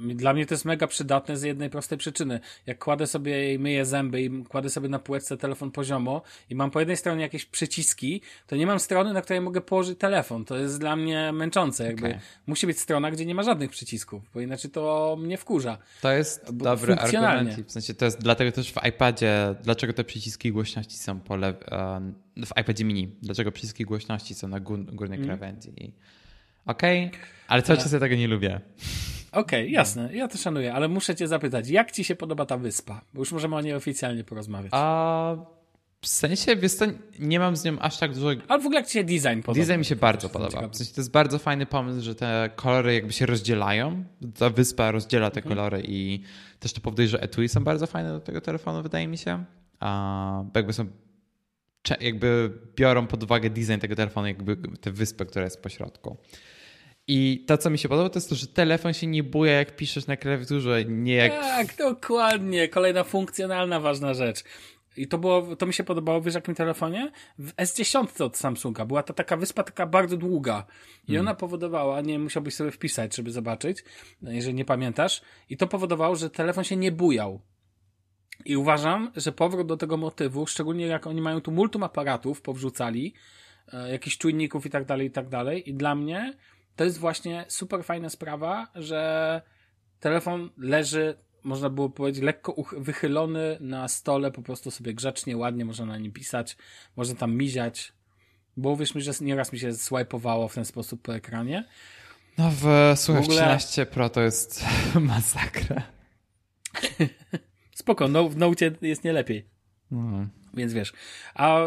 Dla 0.00 0.32
mnie 0.32 0.46
to 0.46 0.54
jest 0.54 0.64
mega 0.64 0.86
przydatne 0.86 1.36
z 1.36 1.42
jednej 1.42 1.70
prostej 1.70 1.98
przyczyny. 1.98 2.40
Jak 2.66 2.78
kładę 2.78 3.06
sobie 3.06 3.54
i 3.54 3.58
myję 3.58 3.86
zęby 3.86 4.22
i 4.22 4.44
kładę 4.44 4.70
sobie 4.70 4.88
na 4.88 4.98
półeczce 4.98 5.36
telefon 5.36 5.70
poziomo 5.70 6.22
i 6.50 6.54
mam 6.54 6.70
po 6.70 6.78
jednej 6.78 6.96
stronie 6.96 7.22
jakieś 7.22 7.44
przyciski, 7.44 8.22
to 8.46 8.56
nie 8.56 8.66
mam 8.66 8.80
strony, 8.80 9.12
na 9.12 9.22
której 9.22 9.40
mogę 9.40 9.60
położyć 9.60 9.98
telefon. 9.98 10.44
To 10.44 10.56
jest 10.56 10.80
dla 10.80 10.96
mnie 10.96 11.32
męczące. 11.32 11.86
Jakby 11.86 12.06
okay. 12.06 12.20
Musi 12.46 12.66
być 12.66 12.78
strona, 12.78 13.10
gdzie 13.10 13.26
nie 13.26 13.34
ma 13.34 13.42
żadnych 13.42 13.70
przycisków, 13.70 14.22
bo 14.34 14.40
inaczej 14.40 14.70
to 14.70 15.16
mnie 15.20 15.36
wkurza. 15.36 15.78
To 16.02 16.12
jest 16.12 16.56
dobry 16.56 16.94
argument. 16.94 17.66
W 17.66 17.72
sensie 17.72 17.94
to 17.94 18.04
jest 18.04 18.20
dlatego 18.20 18.52
też 18.52 18.72
w 18.72 18.86
iPadzie, 18.88 19.54
dlaczego 19.62 19.92
te 19.92 20.04
przyciski 20.04 20.52
głośności 20.52 20.96
są 20.96 21.20
po 21.20 21.36
lew... 21.36 21.56
w 22.36 22.60
iPadzie 22.60 22.84
mini, 22.84 23.16
dlaczego 23.22 23.52
przyciski 23.52 23.84
głośności 23.84 24.34
są 24.34 24.48
na 24.48 24.60
górnej 24.60 25.18
mm. 25.18 25.24
krawędzi. 25.24 25.70
Okej, 26.66 27.06
okay, 27.06 27.20
ale 27.48 27.62
cały 27.62 27.78
czas 27.78 27.92
ja 27.92 27.98
tego 27.98 28.16
nie 28.16 28.28
lubię. 28.28 28.60
Okej, 29.32 29.62
okay, 29.62 29.70
jasne, 29.70 30.14
ja 30.14 30.28
to 30.28 30.38
szanuję, 30.38 30.74
ale 30.74 30.88
muszę 30.88 31.14
cię 31.14 31.28
zapytać, 31.28 31.68
jak 31.68 31.92
ci 31.92 32.04
się 32.04 32.16
podoba 32.16 32.46
ta 32.46 32.56
wyspa? 32.56 33.00
Bo 33.14 33.20
już 33.20 33.32
możemy 33.32 33.56
o 33.56 33.60
niej 33.60 33.74
oficjalnie 33.74 34.24
porozmawiać. 34.24 34.70
A 34.74 35.36
w 36.02 36.08
sensie, 36.08 36.56
wiesz 36.56 36.74
co, 36.74 36.84
nie 37.18 37.38
mam 37.38 37.56
z 37.56 37.64
nią 37.64 37.78
aż 37.78 37.98
tak 37.98 38.14
dużo... 38.14 38.28
Ale 38.48 38.62
w 38.62 38.66
ogóle 38.66 38.80
jak 38.80 38.88
ci 38.88 38.92
się 38.92 39.04
design 39.04 39.42
podoba? 39.42 39.66
Design 39.66 39.78
mi 39.78 39.84
się 39.84 39.96
bardzo 39.96 40.28
podoba. 40.28 40.68
W 40.68 40.76
sensie 40.76 40.94
to 40.94 41.00
jest 41.00 41.10
bardzo 41.10 41.38
fajny 41.38 41.66
pomysł, 41.66 42.00
że 42.00 42.14
te 42.14 42.50
kolory 42.56 42.94
jakby 42.94 43.12
się 43.12 43.26
rozdzielają. 43.26 44.04
Ta 44.38 44.50
wyspa 44.50 44.90
rozdziela 44.90 45.30
te 45.30 45.40
mhm. 45.40 45.56
kolory 45.56 45.82
i 45.86 46.22
też 46.60 46.72
to 46.72 46.80
powoduje, 46.80 47.08
że 47.08 47.22
etui 47.22 47.48
są 47.48 47.64
bardzo 47.64 47.86
fajne 47.86 48.12
do 48.12 48.20
tego 48.20 48.40
telefonu, 48.40 48.82
wydaje 48.82 49.08
mi 49.08 49.18
się. 49.18 49.44
A 49.80 50.44
jakby 50.54 50.72
są 50.72 50.86
jakby 52.00 52.52
biorą 52.76 53.06
pod 53.06 53.22
uwagę 53.22 53.50
design 53.50 53.78
tego 53.78 53.96
telefonu, 53.96 54.26
jakby 54.26 54.56
tę 54.56 54.90
wyspę, 54.92 55.26
która 55.26 55.44
jest 55.44 55.62
po 55.62 55.68
środku. 55.68 56.16
I 57.12 57.44
to, 57.46 57.58
co 57.58 57.70
mi 57.70 57.78
się 57.78 57.88
podoba, 57.88 58.08
to 58.08 58.18
jest 58.18 58.28
to, 58.28 58.34
że 58.34 58.46
telefon 58.46 58.92
się 58.92 59.06
nie 59.06 59.22
buja, 59.22 59.52
jak 59.52 59.76
piszesz 59.76 60.06
na 60.06 60.16
klawiaturze, 60.16 60.84
nie 60.84 61.14
jak... 61.14 61.32
Tak, 61.32 61.76
dokładnie. 61.76 62.68
Kolejna 62.68 63.04
funkcjonalna, 63.04 63.80
ważna 63.80 64.14
rzecz. 64.14 64.44
I 64.96 65.08
to 65.08 65.18
było, 65.18 65.56
to 65.56 65.66
mi 65.66 65.74
się 65.74 65.84
podobało, 65.84 66.20
wiesz, 66.20 66.34
jakim 66.34 66.54
telefonie? 66.54 67.12
W 67.38 67.52
S10 67.52 68.24
od 68.24 68.36
Samsunga. 68.36 68.84
Była 68.84 69.02
to 69.02 69.12
taka 69.12 69.36
wyspa, 69.36 69.62
taka 69.62 69.86
bardzo 69.86 70.16
długa. 70.16 70.66
I 71.02 71.06
hmm. 71.06 71.26
ona 71.26 71.34
powodowała, 71.34 72.00
nie 72.00 72.18
musiałbyś 72.18 72.54
sobie 72.54 72.70
wpisać, 72.70 73.16
żeby 73.16 73.30
zobaczyć, 73.30 73.84
jeżeli 74.22 74.54
nie 74.54 74.64
pamiętasz. 74.64 75.22
I 75.48 75.56
to 75.56 75.66
powodowało, 75.66 76.16
że 76.16 76.30
telefon 76.30 76.64
się 76.64 76.76
nie 76.76 76.92
bujał. 76.92 77.40
I 78.44 78.56
uważam, 78.56 79.12
że 79.16 79.32
powrót 79.32 79.66
do 79.66 79.76
tego 79.76 79.96
motywu, 79.96 80.46
szczególnie 80.46 80.86
jak 80.86 81.06
oni 81.06 81.20
mają 81.20 81.40
tu 81.40 81.52
multum 81.52 81.82
aparatów, 81.82 82.42
powrzucali, 82.42 83.14
e, 83.72 83.90
jakichś 83.90 84.18
czujników 84.18 84.66
i 84.66 84.70
tak 84.70 84.84
dalej, 84.84 85.06
i 85.06 85.10
tak 85.10 85.28
dalej. 85.28 85.70
I 85.70 85.74
dla 85.74 85.94
mnie 85.94 86.34
to 86.76 86.84
jest 86.84 86.98
właśnie 86.98 87.44
super 87.48 87.84
fajna 87.84 88.10
sprawa, 88.10 88.66
że 88.74 89.42
telefon 90.00 90.50
leży, 90.58 91.16
można 91.42 91.70
było 91.70 91.90
powiedzieć, 91.90 92.22
lekko 92.22 92.54
wychylony 92.76 93.56
na 93.60 93.88
stole, 93.88 94.30
po 94.30 94.42
prostu 94.42 94.70
sobie 94.70 94.94
grzecznie, 94.94 95.36
ładnie 95.36 95.64
można 95.64 95.86
na 95.86 95.98
nim 95.98 96.12
pisać, 96.12 96.56
można 96.96 97.14
tam 97.14 97.34
miziać, 97.34 97.92
bo 98.56 98.70
uwierz 98.70 98.94
mi, 98.94 99.02
że 99.02 99.12
nieraz 99.20 99.52
mi 99.52 99.58
się 99.58 99.72
swipeowało 99.72 100.48
w 100.48 100.54
ten 100.54 100.64
sposób 100.64 101.02
po 101.02 101.14
ekranie. 101.14 101.64
No 102.38 102.50
w 102.50 102.92
Słuchaj 102.96 103.22
w 103.22 103.26
ogóle... 103.26 103.40
13 103.40 103.86
Pro 103.86 104.08
to 104.08 104.20
jest 104.20 104.64
masakra. 104.94 105.82
Spoko, 107.74 108.08
no, 108.08 108.28
w 108.28 108.36
Note 108.36 108.70
jest 108.82 109.04
nie 109.04 109.12
lepiej. 109.12 109.46
No. 109.90 110.26
Więc 110.54 110.72
wiesz. 110.72 110.92
A 111.34 111.60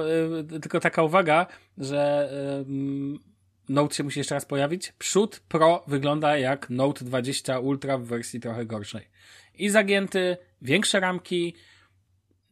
y, 0.54 0.60
tylko 0.60 0.80
taka 0.80 1.04
uwaga, 1.04 1.48
że 1.78 2.30
y, 2.62 3.33
Note 3.70 3.96
się 3.96 4.04
musi 4.04 4.20
jeszcze 4.20 4.36
raz 4.36 4.46
pojawić. 4.46 4.92
Przód 5.00 5.40
Pro 5.40 5.84
wygląda 5.88 6.38
jak 6.38 6.70
Note 6.70 7.06
20 7.06 7.60
Ultra 7.60 7.98
w 7.98 8.04
wersji 8.04 8.40
trochę 8.40 8.66
gorszej. 8.66 9.08
I 9.56 9.70
zagięty, 9.70 10.38
większe 10.62 11.00
ramki. 11.00 11.56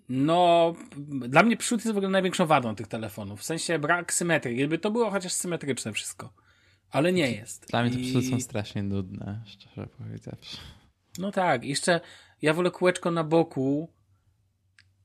No, 0.10 0.74
dla 1.08 1.44
mnie 1.44 1.58
przód 1.58 1.86
jest 1.86 1.94
w 1.94 1.98
ogóle 1.98 2.10
największą 2.10 2.46
wadą 2.46 2.76
tych 2.76 2.88
telefonów. 2.88 3.40
W 3.40 3.44
sensie 3.44 3.80
brak 3.80 4.14
symetrii. 4.14 4.56
Gdyby 4.56 4.78
to 4.78 4.92
było 4.92 5.12
chociaż 5.12 5.34
symetryczne 5.34 5.94
wszystko. 5.94 6.34
Ale 6.90 7.14
nie 7.14 7.32
jest. 7.32 7.68
Dla 7.70 7.84
mnie 7.84 7.92
te 7.92 8.12
przód 8.12 8.26
są 8.26 8.40
strasznie 8.40 8.84
nudne, 8.84 9.42
szczerze 9.46 9.88
powiedziawszy. 9.88 10.58
No 11.18 11.32
tak, 11.32 11.66
jeszcze 11.66 12.02
ja 12.42 12.54
wolę 12.54 12.72
kółeczko 12.72 13.12
na 13.12 13.24
boku, 13.24 13.90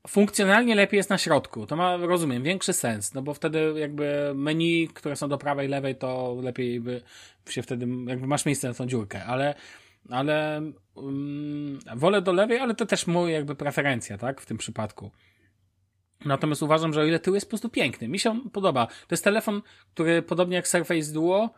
funkcjonalnie 0.07 0.75
lepiej 0.75 0.97
jest 0.97 1.09
na 1.09 1.17
środku. 1.17 1.65
To 1.65 1.75
ma, 1.75 1.97
rozumiem, 1.97 2.43
większy 2.43 2.73
sens, 2.73 3.13
no 3.13 3.21
bo 3.21 3.33
wtedy 3.33 3.73
jakby 3.75 4.31
menu, 4.35 4.87
które 4.87 5.15
są 5.15 5.29
do 5.29 5.37
prawej, 5.37 5.67
lewej, 5.67 5.95
to 5.95 6.37
lepiej 6.41 6.79
by 6.79 7.01
się 7.49 7.61
wtedy, 7.61 7.87
jakby 8.05 8.27
masz 8.27 8.45
miejsce 8.45 8.67
na 8.67 8.73
tą 8.73 8.85
dziurkę, 8.85 9.25
ale 9.25 9.55
ale 10.09 10.61
um, 10.95 11.79
wolę 11.95 12.21
do 12.21 12.33
lewej, 12.33 12.59
ale 12.59 12.75
to 12.75 12.85
też 12.85 13.07
moja 13.07 13.35
jakby 13.35 13.55
preferencja, 13.55 14.17
tak, 14.17 14.41
w 14.41 14.45
tym 14.45 14.57
przypadku. 14.57 15.11
Natomiast 16.25 16.63
uważam, 16.63 16.93
że 16.93 17.01
o 17.01 17.05
ile 17.05 17.19
tył 17.19 17.35
jest 17.35 17.45
po 17.45 17.49
prostu 17.49 17.69
piękny, 17.69 18.07
mi 18.07 18.19
się 18.19 18.41
podoba. 18.53 18.85
To 18.85 19.11
jest 19.11 19.23
telefon, 19.23 19.61
który 19.93 20.21
podobnie 20.21 20.55
jak 20.55 20.67
Surface 20.67 21.13
Duo 21.13 21.49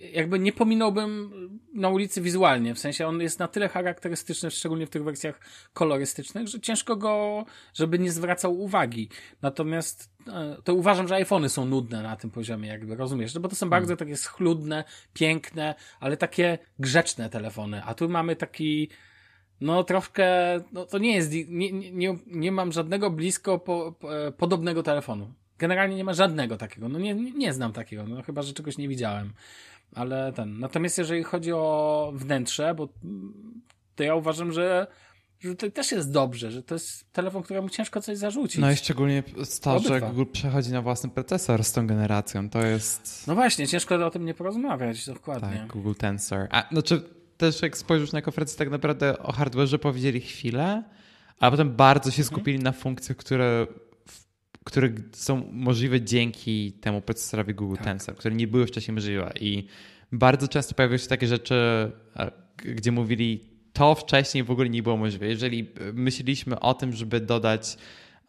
jakby 0.00 0.38
nie 0.38 0.52
pominąłbym 0.52 1.30
na 1.74 1.88
ulicy 1.88 2.20
wizualnie. 2.20 2.74
W 2.74 2.78
sensie 2.78 3.06
on 3.06 3.20
jest 3.20 3.38
na 3.38 3.48
tyle 3.48 3.68
charakterystyczny, 3.68 4.50
szczególnie 4.50 4.86
w 4.86 4.90
tych 4.90 5.04
wersjach 5.04 5.40
kolorystycznych, 5.72 6.48
że 6.48 6.60
ciężko 6.60 6.96
go, 6.96 7.44
żeby 7.74 7.98
nie 7.98 8.12
zwracał 8.12 8.60
uwagi. 8.60 9.08
Natomiast 9.42 10.10
e, 10.28 10.56
to 10.64 10.74
uważam, 10.74 11.08
że 11.08 11.14
iPhony 11.14 11.48
są 11.48 11.64
nudne 11.64 12.02
na 12.02 12.16
tym 12.16 12.30
poziomie, 12.30 12.68
jakby 12.68 12.96
rozumiesz, 12.96 13.34
no 13.34 13.40
bo 13.40 13.48
to 13.48 13.56
są 13.56 13.70
bardzo 13.70 13.88
hmm. 13.88 13.98
takie 13.98 14.16
schludne, 14.16 14.84
piękne, 15.12 15.74
ale 16.00 16.16
takie 16.16 16.58
grzeczne 16.78 17.30
telefony. 17.30 17.82
A 17.84 17.94
tu 17.94 18.08
mamy 18.08 18.36
taki, 18.36 18.88
no 19.60 19.84
troszkę, 19.84 20.26
no 20.72 20.86
to 20.86 20.98
nie 20.98 21.14
jest, 21.14 21.32
nie, 21.48 21.72
nie, 21.72 22.18
nie 22.26 22.52
mam 22.52 22.72
żadnego 22.72 23.10
blisko 23.10 23.58
po, 23.58 23.94
po, 24.00 24.26
e, 24.26 24.32
podobnego 24.32 24.82
telefonu. 24.82 25.34
Generalnie 25.58 25.96
nie 25.96 26.04
ma 26.04 26.14
żadnego 26.14 26.56
takiego. 26.56 26.88
No 26.88 26.98
nie, 26.98 27.14
nie 27.14 27.52
znam 27.52 27.72
takiego, 27.72 28.06
no 28.06 28.22
chyba, 28.22 28.42
że 28.42 28.52
czegoś 28.52 28.78
nie 28.78 28.88
widziałem 28.88 29.32
ale 29.94 30.32
ten. 30.32 30.58
Natomiast 30.58 30.98
jeżeli 30.98 31.22
chodzi 31.22 31.52
o 31.52 32.12
wnętrze, 32.14 32.74
bo 32.74 32.88
to 33.96 34.02
ja 34.02 34.14
uważam, 34.14 34.52
że 34.52 34.86
że 35.40 35.54
to 35.54 35.70
też 35.70 35.92
jest 35.92 36.12
dobrze, 36.12 36.50
że 36.50 36.62
to 36.62 36.74
jest 36.74 37.12
telefon, 37.12 37.42
któremu 37.42 37.68
ciężko 37.68 38.00
coś 38.00 38.18
zarzucić. 38.18 38.58
No 38.60 38.70
i 38.70 38.76
szczególnie 38.76 39.22
to, 39.60 39.78
że 39.78 40.00
Google 40.00 40.24
przechodzi 40.32 40.72
na 40.72 40.82
własny 40.82 41.10
procesor 41.10 41.64
z 41.64 41.72
tą 41.72 41.86
generacją, 41.86 42.50
to 42.50 42.66
jest... 42.66 43.24
No 43.26 43.34
właśnie, 43.34 43.68
ciężko 43.68 44.06
o 44.06 44.10
tym 44.10 44.24
nie 44.24 44.34
porozmawiać, 44.34 45.06
dokładnie. 45.06 45.58
Tak, 45.58 45.66
Google 45.66 45.92
Tensor. 45.98 46.48
A, 46.50 46.68
znaczy 46.72 47.02
też 47.36 47.62
jak 47.62 47.76
spojrzysz 47.76 48.12
na 48.12 48.22
konferencję, 48.22 48.58
tak 48.58 48.70
naprawdę 48.70 49.18
o 49.18 49.32
hardware'ze 49.32 49.78
powiedzieli 49.78 50.20
chwilę, 50.20 50.82
a 51.40 51.50
potem 51.50 51.76
bardzo 51.76 52.10
się 52.10 52.22
mhm. 52.22 52.26
skupili 52.26 52.56
mhm. 52.56 52.74
na 52.74 52.80
funkcjach, 52.80 53.16
które 53.16 53.66
które 54.64 54.88
są 55.12 55.48
możliwe 55.52 56.00
dzięki 56.00 56.72
temu 56.72 57.00
procesorowi 57.00 57.54
Google 57.54 57.76
tak. 57.76 57.84
Tensor, 57.84 58.16
które 58.16 58.34
nie 58.34 58.46
były 58.46 58.66
wcześniej 58.66 58.94
możliwe. 58.94 59.32
I 59.40 59.66
bardzo 60.12 60.48
często 60.48 60.74
pojawiają 60.74 60.98
się 60.98 61.08
takie 61.08 61.26
rzeczy, 61.26 61.54
gdzie 62.56 62.92
mówili, 62.92 63.40
to 63.72 63.94
wcześniej 63.94 64.44
w 64.44 64.50
ogóle 64.50 64.68
nie 64.68 64.82
było 64.82 64.96
możliwe. 64.96 65.26
Jeżeli 65.26 65.70
myśleliśmy 65.92 66.60
o 66.60 66.74
tym, 66.74 66.92
żeby 66.92 67.20
dodać 67.20 67.76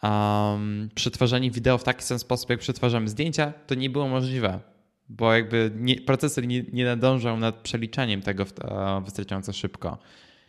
um, 0.03 0.89
przetwarzanie 0.95 1.51
wideo 1.51 1.77
w 1.77 1.83
taki 1.83 2.03
sam 2.03 2.19
sposób, 2.19 2.49
jak 2.49 2.59
przetwarzamy 2.59 3.09
zdjęcia, 3.09 3.53
to 3.67 3.75
nie 3.75 3.89
było 3.89 4.07
możliwe, 4.07 4.59
bo 5.09 5.33
jakby 5.33 5.71
nie, 5.75 5.95
procesor 5.95 6.47
nie, 6.47 6.63
nie 6.73 6.85
nadążał 6.85 7.37
nad 7.37 7.55
przeliczaniem 7.55 8.21
tego 8.21 8.45
wystarczająco 9.05 9.53
szybko. 9.53 9.97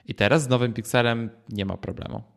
I 0.08 0.14
teraz 0.14 0.42
z 0.42 0.48
nowym 0.48 0.72
Pixelem 0.72 1.30
nie 1.48 1.64
ma 1.64 1.76
problemu. 1.76 2.35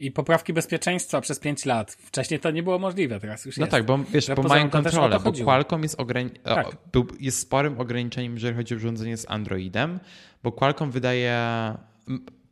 I 0.00 0.12
poprawki 0.12 0.52
bezpieczeństwa 0.52 1.20
przez 1.20 1.38
5 1.38 1.64
lat. 1.64 1.92
Wcześniej 1.92 2.40
to 2.40 2.50
nie 2.50 2.62
było 2.62 2.78
możliwe, 2.78 3.20
teraz 3.20 3.44
już 3.44 3.56
no 3.56 3.62
jest. 3.62 3.72
No 3.72 3.78
tak, 3.78 3.86
bo 3.86 3.98
wiesz, 3.98 4.30
bo 4.36 4.42
mają 4.42 4.70
kontrolę, 4.70 5.20
bo 5.24 5.32
Qualcomm 5.32 5.82
jest, 5.82 5.98
ograni- 5.98 6.38
tak. 6.42 6.76
jest 7.20 7.38
sporym 7.38 7.80
ograniczeniem, 7.80 8.34
jeżeli 8.34 8.56
chodzi 8.56 8.74
o 8.74 8.76
urządzenie 8.76 9.16
z 9.16 9.30
Androidem, 9.30 10.00
bo 10.42 10.52
Qualcomm 10.52 10.90
wydaje 10.90 11.38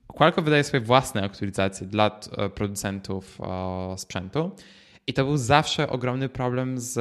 Qualcomm 0.07 0.45
wydaje 0.45 0.65
swoje 0.65 0.81
własne 0.81 1.23
aktualizacje 1.23 1.87
dla 1.87 2.21
e, 2.37 2.49
producentów 2.49 3.39
sprzętu. 3.97 4.51
I 5.07 5.13
to 5.13 5.25
był 5.25 5.37
zawsze 5.37 5.91
ogromny 5.91 6.29
problem 6.29 6.79
z 6.79 6.99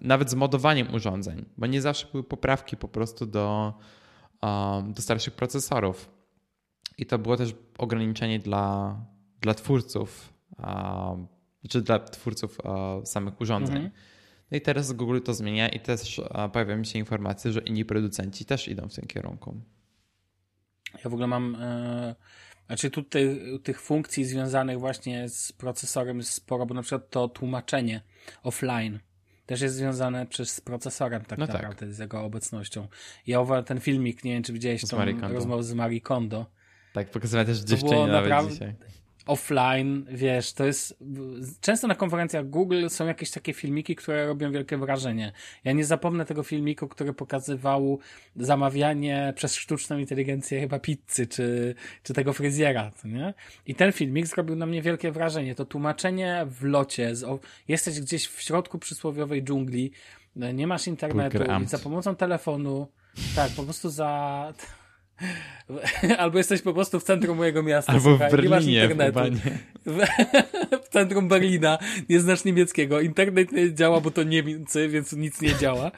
nawet 0.00 0.30
z 0.30 0.34
modowaniem 0.34 0.94
urządzeń, 0.94 1.44
bo 1.56 1.66
nie 1.66 1.80
zawsze 1.80 2.06
były 2.12 2.24
poprawki 2.24 2.76
po 2.76 2.88
prostu 2.88 3.26
do, 3.26 3.74
do 4.86 5.02
starszych 5.02 5.34
procesorów. 5.34 6.10
I 6.98 7.06
to 7.06 7.18
było 7.18 7.36
też 7.36 7.54
ograniczenie 7.78 8.38
dla, 8.38 8.96
dla 9.40 9.54
twórców, 9.54 10.32
czy 11.68 11.82
dla 11.82 11.98
twórców 11.98 12.58
samych 13.04 13.40
urządzeń. 13.40 13.76
Mhm. 13.76 13.92
No 14.50 14.56
i 14.56 14.60
teraz 14.60 14.92
Google 14.92 15.20
to 15.20 15.34
zmienia 15.34 15.68
i 15.68 15.80
też 15.80 16.20
pojawiają 16.52 16.84
się 16.84 16.98
informacje, 16.98 17.52
że 17.52 17.60
inni 17.60 17.84
producenci 17.84 18.44
też 18.44 18.68
idą 18.68 18.88
w 18.88 18.94
tym 18.94 19.06
kierunku. 19.06 19.60
Ja 21.04 21.10
w 21.10 21.14
ogóle 21.14 21.26
mam. 21.26 21.56
E, 21.60 22.14
znaczy 22.66 22.90
tutaj 22.90 23.40
tych 23.62 23.80
funkcji 23.80 24.24
związanych 24.24 24.78
właśnie 24.78 25.28
z 25.28 25.52
procesorem 25.52 26.18
jest 26.18 26.32
sporo, 26.32 26.66
bo 26.66 26.74
na 26.74 26.82
przykład 26.82 27.10
to 27.10 27.28
tłumaczenie 27.28 28.00
offline 28.42 28.98
też 29.46 29.60
jest 29.60 29.74
związane 29.74 30.26
przez 30.26 30.60
procesorem 30.60 31.24
tak 31.24 31.38
no 31.38 31.46
tak. 31.46 31.54
naprawdę 31.54 31.86
tak. 31.86 31.94
z 31.94 31.98
jego 31.98 32.22
obecnością. 32.22 32.88
Ja 33.26 33.62
ten 33.62 33.80
filmik, 33.80 34.24
nie 34.24 34.32
wiem 34.32 34.42
czy 34.42 34.52
widziałeś 34.52 34.82
z 34.82 34.88
tą 34.88 34.98
rozmowę 35.20 35.62
z 35.62 35.74
Marie 35.74 36.00
Kondo. 36.00 36.46
Tak, 36.92 37.10
pokazywałem 37.10 37.46
też 37.46 37.58
dziewczynie 37.58 38.06
nawet 38.06 38.30
naprawdę, 38.30 38.52
dzisiaj 38.52 38.74
offline, 39.26 40.06
wiesz, 40.10 40.52
to 40.52 40.66
jest, 40.66 40.98
często 41.60 41.86
na 41.86 41.94
konferencjach 41.94 42.50
Google 42.50 42.88
są 42.88 43.06
jakieś 43.06 43.30
takie 43.30 43.52
filmiki, 43.52 43.96
które 43.96 44.26
robią 44.26 44.52
wielkie 44.52 44.76
wrażenie. 44.76 45.32
Ja 45.64 45.72
nie 45.72 45.84
zapomnę 45.84 46.24
tego 46.24 46.42
filmiku, 46.42 46.88
który 46.88 47.12
pokazywał 47.12 47.98
zamawianie 48.36 49.32
przez 49.36 49.54
sztuczną 49.54 49.98
inteligencję 49.98 50.60
chyba 50.60 50.78
pizzy, 50.78 51.26
czy, 51.26 51.74
czy 52.02 52.14
tego 52.14 52.32
fryzjera, 52.32 52.92
nie? 53.04 53.34
I 53.66 53.74
ten 53.74 53.92
filmik 53.92 54.26
zrobił 54.26 54.56
na 54.56 54.66
mnie 54.66 54.82
wielkie 54.82 55.12
wrażenie. 55.12 55.54
To 55.54 55.64
tłumaczenie 55.64 56.46
w 56.50 56.64
locie, 56.64 57.16
z, 57.16 57.42
jesteś 57.68 58.00
gdzieś 58.00 58.26
w 58.26 58.42
środku 58.42 58.78
przysłowiowej 58.78 59.44
dżungli, 59.44 59.92
nie 60.54 60.66
masz 60.66 60.86
internetu 60.86 61.38
i 61.62 61.66
za 61.66 61.78
pomocą 61.78 62.16
telefonu, 62.16 62.88
tak, 63.36 63.50
po 63.50 63.62
prostu 63.62 63.90
za 63.90 64.52
Albo 66.18 66.38
jesteś 66.38 66.62
po 66.62 66.74
prostu 66.74 67.00
w 67.00 67.04
centrum 67.04 67.36
mojego 67.36 67.62
miasta. 67.62 67.92
Albo 67.92 68.10
słuchaj, 68.10 68.28
w 68.28 68.30
Berlinie, 68.30 68.48
nie 68.48 68.80
masz 68.80 68.90
internetu. 68.90 69.20
W, 69.86 70.06
w, 70.84 70.88
centrum 70.88 71.28
Berlina, 71.28 71.78
nie 72.08 72.20
znasz 72.20 72.44
niemieckiego. 72.44 73.00
Internet 73.00 73.52
nie 73.52 73.74
działa, 73.74 74.00
bo 74.00 74.10
to 74.10 74.22
Niemcy, 74.22 74.88
więc 74.88 75.12
nic 75.12 75.40
nie 75.40 75.54
działa. 75.54 75.90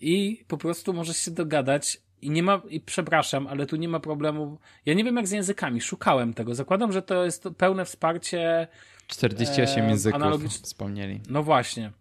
I 0.00 0.44
po 0.48 0.58
prostu 0.58 0.92
możesz 0.92 1.16
się 1.16 1.30
dogadać 1.30 2.00
i 2.22 2.30
nie 2.30 2.42
ma, 2.42 2.62
i 2.68 2.80
przepraszam, 2.80 3.46
ale 3.46 3.66
tu 3.66 3.76
nie 3.76 3.88
ma 3.88 4.00
problemu. 4.00 4.58
Ja 4.86 4.94
nie 4.94 5.04
wiem 5.04 5.16
jak 5.16 5.28
z 5.28 5.30
językami, 5.30 5.80
szukałem 5.80 6.34
tego. 6.34 6.54
Zakładam, 6.54 6.92
że 6.92 7.02
to 7.02 7.24
jest 7.24 7.48
pełne 7.58 7.84
wsparcie. 7.84 8.68
48 9.06 9.84
e, 9.84 9.88
języków 9.88 10.22
analogicz... 10.22 10.52
wspomnieli. 10.52 11.20
No 11.28 11.42
właśnie. 11.42 11.92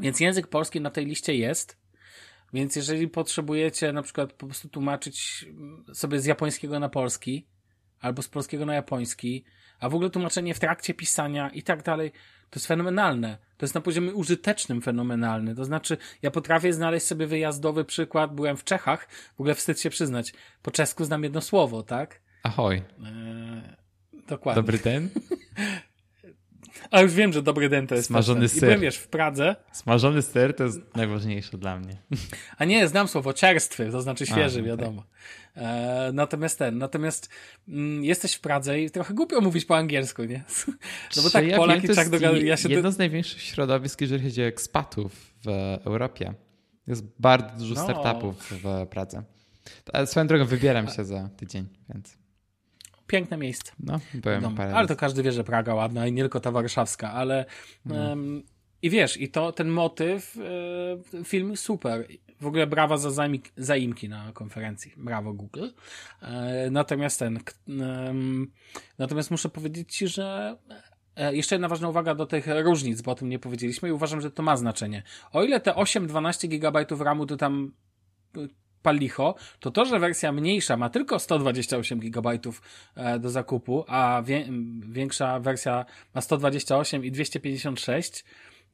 Więc 0.00 0.20
język 0.20 0.46
polski 0.46 0.80
na 0.80 0.90
tej 0.90 1.06
liście 1.06 1.34
jest. 1.34 1.79
Więc 2.52 2.76
jeżeli 2.76 3.08
potrzebujecie 3.08 3.92
na 3.92 4.02
przykład 4.02 4.32
po 4.32 4.46
prostu 4.46 4.68
tłumaczyć 4.68 5.46
sobie 5.92 6.20
z 6.20 6.26
japońskiego 6.26 6.80
na 6.80 6.88
polski, 6.88 7.46
albo 8.00 8.22
z 8.22 8.28
polskiego 8.28 8.66
na 8.66 8.74
japoński, 8.74 9.44
a 9.80 9.88
w 9.88 9.94
ogóle 9.94 10.10
tłumaczenie 10.10 10.54
w 10.54 10.60
trakcie 10.60 10.94
pisania 10.94 11.50
i 11.50 11.62
tak 11.62 11.82
dalej, 11.82 12.12
to 12.50 12.58
jest 12.58 12.66
fenomenalne. 12.66 13.38
To 13.56 13.64
jest 13.64 13.74
na 13.74 13.80
poziomie 13.80 14.14
użytecznym 14.14 14.82
fenomenalny. 14.82 15.54
To 15.54 15.64
znaczy, 15.64 15.96
ja 16.22 16.30
potrafię 16.30 16.72
znaleźć 16.72 17.06
sobie 17.06 17.26
wyjazdowy 17.26 17.84
przykład. 17.84 18.34
Byłem 18.34 18.56
w 18.56 18.64
Czechach, 18.64 19.08
w 19.36 19.40
ogóle 19.40 19.54
wstyd 19.54 19.80
się 19.80 19.90
przyznać. 19.90 20.32
Po 20.62 20.70
czesku 20.70 21.04
znam 21.04 21.22
jedno 21.22 21.40
słowo, 21.40 21.82
tak? 21.82 22.20
Ahoj. 22.42 22.76
Eee, 22.76 23.62
dokładnie. 24.28 24.62
Dobry 24.62 24.78
ten? 24.78 25.08
A 26.90 27.00
już 27.00 27.14
wiem, 27.14 27.32
że 27.32 27.42
dobry 27.42 27.68
den 27.68 27.86
to 27.86 27.94
jest 27.94 28.06
Smażony 28.06 28.48
ser. 28.48 28.58
I 28.58 28.60
byłem, 28.60 28.80
wiesz, 28.80 28.96
w 28.96 29.08
Pradze. 29.08 29.56
Smażony 29.72 30.22
ser 30.22 30.56
to 30.56 30.64
jest 30.64 30.80
najważniejsze 30.96 31.58
dla 31.58 31.78
mnie. 31.78 31.96
A 32.58 32.64
nie, 32.64 32.88
znam 32.88 33.08
słowo 33.08 33.32
czerstwy, 33.32 33.90
to 33.90 34.02
znaczy 34.02 34.26
świeży, 34.26 34.58
A, 34.58 34.62
no 34.62 34.68
wiadomo. 34.68 35.02
Tak. 35.02 35.64
E, 35.64 36.10
natomiast 36.12 36.58
ten, 36.58 36.78
natomiast 36.78 37.28
mm, 37.68 38.04
jesteś 38.04 38.34
w 38.34 38.40
Pradze 38.40 38.80
i 38.80 38.90
trochę 38.90 39.14
głupio 39.14 39.40
mówić 39.40 39.64
po 39.64 39.76
angielsku, 39.76 40.24
nie? 40.24 40.44
No 41.16 41.22
bo 41.22 41.30
tak 41.30 41.46
ja 41.46 41.56
Polak 41.56 41.80
wiem, 41.80 41.92
i 41.92 41.94
Czech 41.94 42.10
dogaduje. 42.10 42.46
Ja 42.46 42.56
jedno 42.68 42.82
do... 42.82 42.92
z 42.92 42.98
największych 42.98 43.42
środowisk, 43.42 44.00
jeżeli 44.00 44.24
chodzi 44.24 44.42
o 44.42 44.46
ekspatów 44.46 45.34
w 45.44 45.48
Europie. 45.84 46.34
Jest 46.86 47.04
bardzo 47.18 47.58
dużo 47.58 47.74
no. 47.74 47.82
startupów 47.84 48.50
w 48.50 48.86
Pradze. 48.90 49.22
Swoją 50.04 50.26
drogą 50.26 50.44
wybieram 50.44 50.88
się 50.88 51.04
za 51.04 51.28
tydzień, 51.28 51.68
więc 51.94 52.19
piękne 53.10 53.36
miejsce. 53.36 53.72
No, 53.80 54.00
byłem 54.14 54.54
parę 54.54 54.74
Ale 54.74 54.88
to 54.88 54.96
każdy 54.96 55.22
wie, 55.22 55.32
że 55.32 55.44
Praga 55.44 55.74
ładna 55.74 56.06
i 56.06 56.12
nie 56.12 56.22
tylko 56.22 56.40
ta 56.40 56.50
warszawska, 56.50 57.12
ale 57.12 57.44
no. 57.84 57.94
um, 57.94 58.42
i 58.82 58.90
wiesz, 58.90 59.20
i 59.20 59.28
to 59.28 59.52
ten 59.52 59.68
motyw 59.68 60.36
e, 61.20 61.24
film 61.24 61.56
super. 61.56 62.06
W 62.40 62.46
ogóle 62.46 62.66
brawa 62.66 62.96
za 62.96 63.10
zaimki, 63.10 63.50
zaimki 63.56 64.08
na 64.08 64.32
konferencji. 64.32 64.92
Brawo 64.96 65.32
Google. 65.32 65.68
E, 66.22 66.68
natomiast 66.70 67.18
ten 67.18 67.38
natomiast 68.98 69.30
muszę 69.30 69.48
powiedzieć 69.48 69.96
ci, 69.96 70.08
że 70.08 70.56
e, 71.16 71.36
jeszcze 71.36 71.54
jedna 71.54 71.68
ważna 71.68 71.88
uwaga 71.88 72.14
do 72.14 72.26
tych 72.26 72.46
różnic, 72.64 73.02
bo 73.02 73.10
o 73.10 73.14
tym 73.14 73.28
nie 73.28 73.38
powiedzieliśmy 73.38 73.88
i 73.88 73.92
uważam, 73.92 74.20
że 74.20 74.30
to 74.30 74.42
ma 74.42 74.56
znaczenie. 74.56 75.02
O 75.32 75.44
ile 75.44 75.60
te 75.60 75.70
8-12 75.70 76.48
GB 76.48 76.86
RAMu 77.00 77.26
to 77.26 77.36
tam 77.36 77.72
palicho, 78.82 79.34
to 79.60 79.70
to, 79.70 79.84
że 79.84 79.98
wersja 79.98 80.32
mniejsza 80.32 80.76
ma 80.76 80.90
tylko 80.90 81.18
128 81.18 81.98
GB 81.98 82.38
e, 82.96 83.18
do 83.18 83.30
zakupu, 83.30 83.84
a 83.88 84.22
wie, 84.24 84.48
większa 84.88 85.40
wersja 85.40 85.84
ma 86.14 86.20
128 86.20 87.04
i 87.04 87.10
256, 87.10 88.24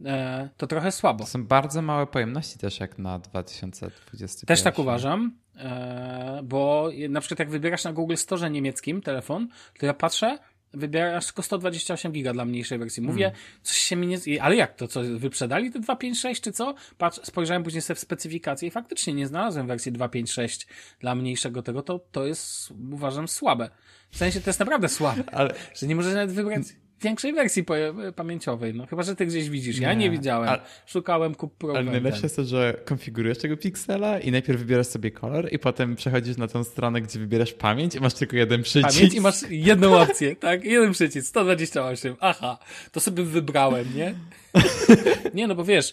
e, 0.04 0.48
to 0.56 0.66
trochę 0.66 0.92
słabo. 0.92 1.24
To 1.24 1.30
są 1.30 1.46
bardzo 1.46 1.82
małe 1.82 2.06
pojemności 2.06 2.58
też 2.58 2.80
jak 2.80 2.98
na 2.98 3.18
2021. 3.18 4.46
Też 4.46 4.62
tak 4.62 4.78
uważam, 4.78 5.38
e, 5.56 6.40
bo 6.44 6.90
na 7.08 7.20
przykład 7.20 7.38
jak 7.38 7.50
wybierasz 7.50 7.84
na 7.84 7.92
Google 7.92 8.16
Store 8.16 8.50
niemieckim 8.50 9.02
telefon, 9.02 9.48
to 9.78 9.86
ja 9.86 9.94
patrzę, 9.94 10.38
wybierasz 10.78 11.26
tylko 11.26 11.42
128 11.42 12.12
giga 12.12 12.32
dla 12.32 12.44
mniejszej 12.44 12.78
wersji. 12.78 13.02
Mówię, 13.02 13.24
hmm. 13.24 13.40
coś 13.62 13.76
się 13.76 13.96
mi 13.96 14.06
nie... 14.06 14.42
Ale 14.42 14.56
jak 14.56 14.74
to? 14.76 14.88
Co, 14.88 15.02
wyprzedali 15.02 15.70
te 15.70 15.80
256 15.80 16.42
czy 16.42 16.52
co? 16.52 16.74
Patrz, 16.98 17.20
spojrzałem 17.22 17.62
później 17.62 17.82
sobie 17.82 17.94
w 17.94 18.00
specyfikację 18.00 18.68
i 18.68 18.70
faktycznie 18.70 19.12
nie 19.12 19.26
znalazłem 19.26 19.66
wersji 19.66 19.92
256 19.92 20.66
dla 21.00 21.14
mniejszego 21.14 21.62
tego. 21.62 21.82
To, 21.82 21.98
to 22.12 22.26
jest, 22.26 22.72
uważam, 22.92 23.28
słabe. 23.28 23.70
W 24.10 24.16
sensie 24.16 24.40
to 24.40 24.50
jest 24.50 24.60
naprawdę 24.60 24.88
słabe, 24.88 25.24
ale... 25.32 25.54
że 25.74 25.86
nie 25.86 25.96
możesz 25.96 26.14
nawet 26.14 26.34
wybrać 26.34 26.62
większej 27.02 27.32
wersji 27.32 27.64
pamięciowej, 28.16 28.74
no 28.74 28.86
chyba, 28.86 29.02
że 29.02 29.16
ty 29.16 29.26
gdzieś 29.26 29.50
widzisz. 29.50 29.78
Ja 29.78 29.94
nie, 29.94 30.00
nie 30.00 30.10
widziałem. 30.10 30.48
Ale, 30.48 30.60
Szukałem 30.86 31.34
kup 31.34 31.64
Ale 31.64 31.84
najlepsze 31.84 32.22
jest 32.22 32.36
to, 32.36 32.44
że 32.44 32.80
konfigurujesz 32.84 33.38
tego 33.38 33.56
piksela 33.56 34.20
i 34.20 34.30
najpierw 34.30 34.58
wybierasz 34.58 34.86
sobie 34.86 35.10
kolor 35.10 35.52
i 35.52 35.58
potem 35.58 35.96
przechodzisz 35.96 36.36
na 36.36 36.48
tą 36.48 36.64
stronę, 36.64 37.00
gdzie 37.00 37.18
wybierasz 37.18 37.52
pamięć 37.52 37.94
i 37.94 38.00
masz 38.00 38.14
tylko 38.14 38.36
jeden 38.36 38.62
przycisk. 38.62 38.94
Pamięć 38.94 39.14
i 39.14 39.20
masz 39.20 39.42
jedną 39.70 40.00
opcję, 40.00 40.36
tak? 40.36 40.64
Jeden 40.64 40.92
przycisk, 40.92 41.28
128. 41.28 42.16
Aha, 42.20 42.58
to 42.92 43.00
sobie 43.00 43.22
wybrałem, 43.22 43.96
nie? 43.96 44.14
Nie, 45.34 45.46
no 45.46 45.54
bo 45.54 45.64
wiesz, 45.64 45.92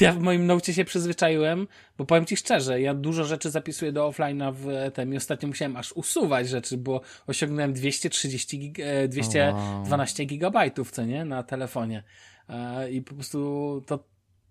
ja 0.00 0.12
w 0.12 0.18
moim 0.18 0.46
nocie 0.46 0.74
się 0.74 0.84
przyzwyczaiłem, 0.84 1.68
bo 1.98 2.06
powiem 2.06 2.24
ci 2.24 2.36
szczerze, 2.36 2.80
ja 2.80 2.94
dużo 2.94 3.24
rzeczy 3.24 3.50
zapisuję 3.50 3.92
do 3.92 4.08
offline'a 4.08 4.54
w 4.54 4.92
tym 4.94 5.14
i 5.14 5.16
ostatnio 5.16 5.48
musiałem 5.48 5.76
aż 5.76 5.92
usuwać 5.92 6.48
rzeczy, 6.48 6.76
bo 6.76 7.00
osiągnąłem 7.26 7.72
230 7.72 8.58
gig, 8.58 8.78
212 9.08 10.22
wow. 10.22 10.28
gigabajtów, 10.28 10.90
co 10.90 11.04
nie, 11.04 11.24
na 11.24 11.42
telefonie. 11.42 12.02
E, 12.48 12.90
I 12.90 13.02
po 13.02 13.14
prostu 13.14 13.82
to 13.86 14.04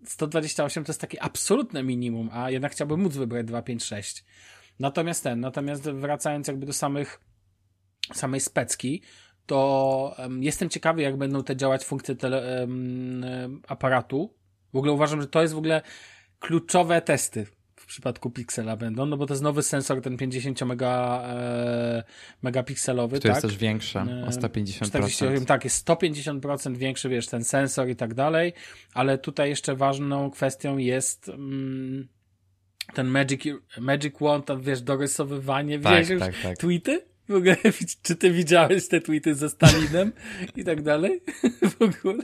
128 0.05 0.83
to 0.83 0.89
jest 0.89 1.01
takie 1.01 1.23
absolutne 1.23 1.83
minimum, 1.83 2.29
a 2.33 2.49
jednak 2.49 2.71
chciałbym 2.71 2.99
móc 3.01 3.15
wybrać 3.15 3.45
256. 3.45 4.25
Natomiast 4.79 5.23
ten, 5.23 5.39
natomiast 5.39 5.83
wracając 5.83 6.47
jakby 6.47 6.65
do 6.65 6.73
samych 6.73 7.19
samej 8.13 8.39
specki, 8.39 9.01
to 9.45 10.15
um, 10.17 10.43
jestem 10.43 10.69
ciekawy, 10.69 11.01
jak 11.01 11.17
będą 11.17 11.43
te 11.43 11.55
działać 11.55 11.85
funkcje 11.85 12.15
tele, 12.15 12.61
um, 12.61 13.61
aparatu. 13.67 14.33
W 14.73 14.77
ogóle 14.77 14.91
uważam, 14.91 15.21
że 15.21 15.27
to 15.27 15.41
jest 15.41 15.53
w 15.53 15.57
ogóle 15.57 15.81
kluczowe 16.39 17.01
testy 17.01 17.45
w 17.81 17.85
przypadku 17.85 18.29
Pixela 18.31 18.77
będą, 18.77 19.05
no 19.05 19.17
bo 19.17 19.25
to 19.25 19.33
jest 19.33 19.43
nowy 19.43 19.63
sensor, 19.63 20.01
ten 20.01 20.17
50 20.17 20.61
mega, 20.65 21.23
e, 21.27 22.03
megapikselowy, 22.41 23.19
Który 23.19 23.33
tak? 23.33 23.43
jest 23.43 23.55
też 23.55 23.57
większy 23.61 23.99
o 23.99 24.31
150%. 24.31 24.87
48, 24.87 25.45
tak, 25.45 25.63
jest 25.63 25.87
150% 25.87 26.77
większy, 26.77 27.09
wiesz, 27.09 27.27
ten 27.27 27.43
sensor 27.43 27.89
i 27.89 27.95
tak 27.95 28.13
dalej, 28.13 28.53
ale 28.93 29.17
tutaj 29.17 29.49
jeszcze 29.49 29.75
ważną 29.75 30.31
kwestią 30.31 30.77
jest 30.77 31.29
mm, 31.29 32.07
ten 32.93 33.07
Magic, 33.07 33.43
Magic 33.79 34.15
Wand, 34.21 34.45
tam 34.45 34.61
wiesz, 34.61 34.81
dorysowywanie, 34.81 35.79
Tak, 35.79 36.05
wiesz 36.05 36.19
tak, 36.19 36.33
tak. 36.43 36.57
tweety? 36.57 37.10
W 37.31 37.35
ogóle, 37.35 37.57
czy 38.03 38.15
ty 38.15 38.31
widziałeś 38.31 38.87
te 38.87 39.01
tweety 39.01 39.35
ze 39.35 39.49
Stalinem 39.49 40.11
i 40.55 40.63
tak 40.63 40.81
dalej? 40.81 41.21
W 41.79 41.81
ogóle. 41.81 42.23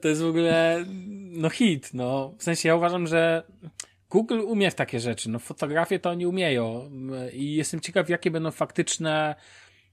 To 0.00 0.08
jest 0.08 0.22
w 0.22 0.26
ogóle, 0.26 0.84
no 1.30 1.50
hit, 1.50 1.94
no. 1.94 2.34
W 2.38 2.42
sensie 2.42 2.68
ja 2.68 2.76
uważam, 2.76 3.06
że 3.06 3.42
Google 4.10 4.40
umie 4.40 4.70
w 4.70 4.74
takie 4.74 5.00
rzeczy. 5.00 5.30
No 5.30 5.38
fotografię 5.38 5.98
to 5.98 6.10
oni 6.10 6.26
umieją 6.26 6.90
i 7.32 7.54
jestem 7.54 7.80
ciekaw, 7.80 8.08
jakie 8.08 8.30
będą 8.30 8.50
faktyczne 8.50 9.34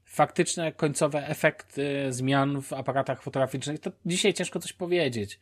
faktyczne 0.04 0.72
końcowe 0.72 1.26
efekty 1.26 2.06
zmian 2.12 2.62
w 2.62 2.72
aparatach 2.72 3.22
fotograficznych. 3.22 3.80
To 3.80 3.92
dzisiaj 4.06 4.34
ciężko 4.34 4.60
coś 4.60 4.72
powiedzieć. 4.72 5.40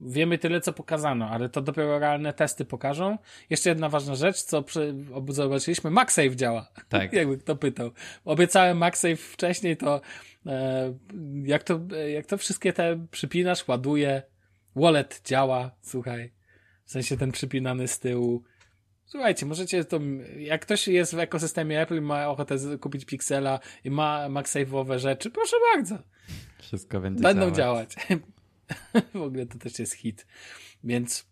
Wiemy 0.00 0.38
tyle, 0.38 0.60
co 0.60 0.72
pokazano, 0.72 1.28
ale 1.28 1.48
to 1.48 1.60
dopiero 1.60 1.98
realne 1.98 2.32
testy 2.32 2.64
pokażą. 2.64 3.18
Jeszcze 3.50 3.68
jedna 3.68 3.88
ważna 3.88 4.14
rzecz, 4.14 4.42
co 4.42 4.62
przy, 4.62 4.94
zobaczyliśmy, 5.28 5.90
MagSafe 5.90 6.36
działa. 6.36 6.68
Tak. 6.88 7.12
Jakby 7.20 7.38
kto 7.38 7.56
pytał. 7.56 7.90
Obiecałem 8.24 8.78
MagSafe 8.78 9.16
wcześniej, 9.16 9.76
to 9.76 10.00
e, 10.46 10.94
jak 11.44 11.62
to, 11.64 11.80
jak 12.14 12.26
to 12.26 12.38
wszystkie 12.38 12.72
te 12.72 13.06
przypinasz, 13.10 13.68
ładuje, 13.68 14.22
wallet 14.76 15.20
działa, 15.24 15.70
słuchaj. 15.82 16.32
W 16.84 16.90
sensie 16.90 17.16
ten 17.16 17.32
przypinany 17.32 17.88
z 17.88 17.98
tyłu. 17.98 18.42
Słuchajcie, 19.06 19.46
możecie 19.46 19.84
to, 19.84 20.00
jak 20.36 20.62
ktoś 20.62 20.88
jest 20.88 21.14
w 21.14 21.18
ekosystemie 21.18 21.80
Apple 21.80 21.96
i 21.96 22.00
ma 22.00 22.28
ochotę 22.28 22.56
kupić 22.80 23.04
Pixela 23.04 23.60
i 23.84 23.90
ma 23.90 24.26
MagSafe'owe 24.28 24.98
rzeczy, 24.98 25.30
proszę 25.30 25.56
bardzo. 25.74 25.98
Wszystko 26.58 27.00
będzie 27.00 27.22
Będą 27.22 27.50
działać. 27.50 27.94
działać. 27.94 28.22
w 29.14 29.22
ogóle 29.22 29.46
to 29.46 29.58
też 29.58 29.78
jest 29.78 29.92
hit. 29.92 30.26
Więc 30.84 31.26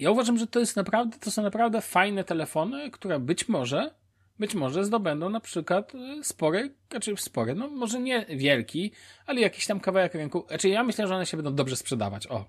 ja 0.00 0.10
uważam, 0.10 0.38
że 0.38 0.46
to 0.46 0.60
jest 0.60 0.76
naprawdę, 0.76 1.18
to 1.18 1.30
są 1.30 1.42
naprawdę 1.42 1.80
fajne 1.80 2.24
telefony, 2.24 2.90
które 2.90 3.20
być 3.20 3.48
może, 3.48 3.94
być 4.38 4.54
może 4.54 4.84
zdobędą 4.84 5.30
na 5.30 5.40
przykład 5.40 5.94
e, 5.94 6.24
spory, 6.24 6.74
znaczy 6.90 7.14
spory, 7.16 7.54
no 7.54 7.68
może 7.68 8.00
nie 8.00 8.26
wielki, 8.28 8.92
ale 9.26 9.40
jakiś 9.40 9.66
tam 9.66 9.80
kawałek 9.80 10.14
rynku. 10.14 10.44
Znaczy 10.48 10.68
ja 10.68 10.84
myślę, 10.84 11.06
że 11.06 11.14
one 11.14 11.26
się 11.26 11.36
będą 11.36 11.54
dobrze 11.54 11.76
sprzedawać. 11.76 12.26
O, 12.26 12.44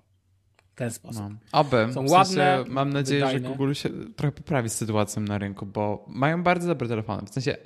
w 0.72 0.74
ten 0.74 0.90
sposób. 0.90 1.22
No. 1.22 1.30
Oby. 1.52 1.76
Są 1.76 2.04
w 2.04 2.08
sensie 2.08 2.12
ładne, 2.12 2.64
Mam 2.68 2.92
nadzieję, 2.92 3.20
wydajne. 3.20 3.48
że 3.48 3.54
Google 3.54 3.72
się 3.72 3.88
trochę 4.16 4.32
poprawi 4.32 4.68
z 4.68 4.74
sytuacją 4.74 5.22
na 5.22 5.38
rynku, 5.38 5.66
bo 5.66 6.04
mają 6.08 6.42
bardzo 6.42 6.68
dobre 6.68 6.88
telefony. 6.88 7.26
W 7.26 7.30
sensie 7.30 7.56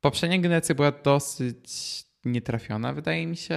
poprzednia 0.00 0.38
generacja 0.38 0.74
była 0.74 0.92
dosyć 0.92 2.04
nietrafiona, 2.24 2.92
wydaje 2.92 3.26
mi 3.26 3.36
się. 3.36 3.54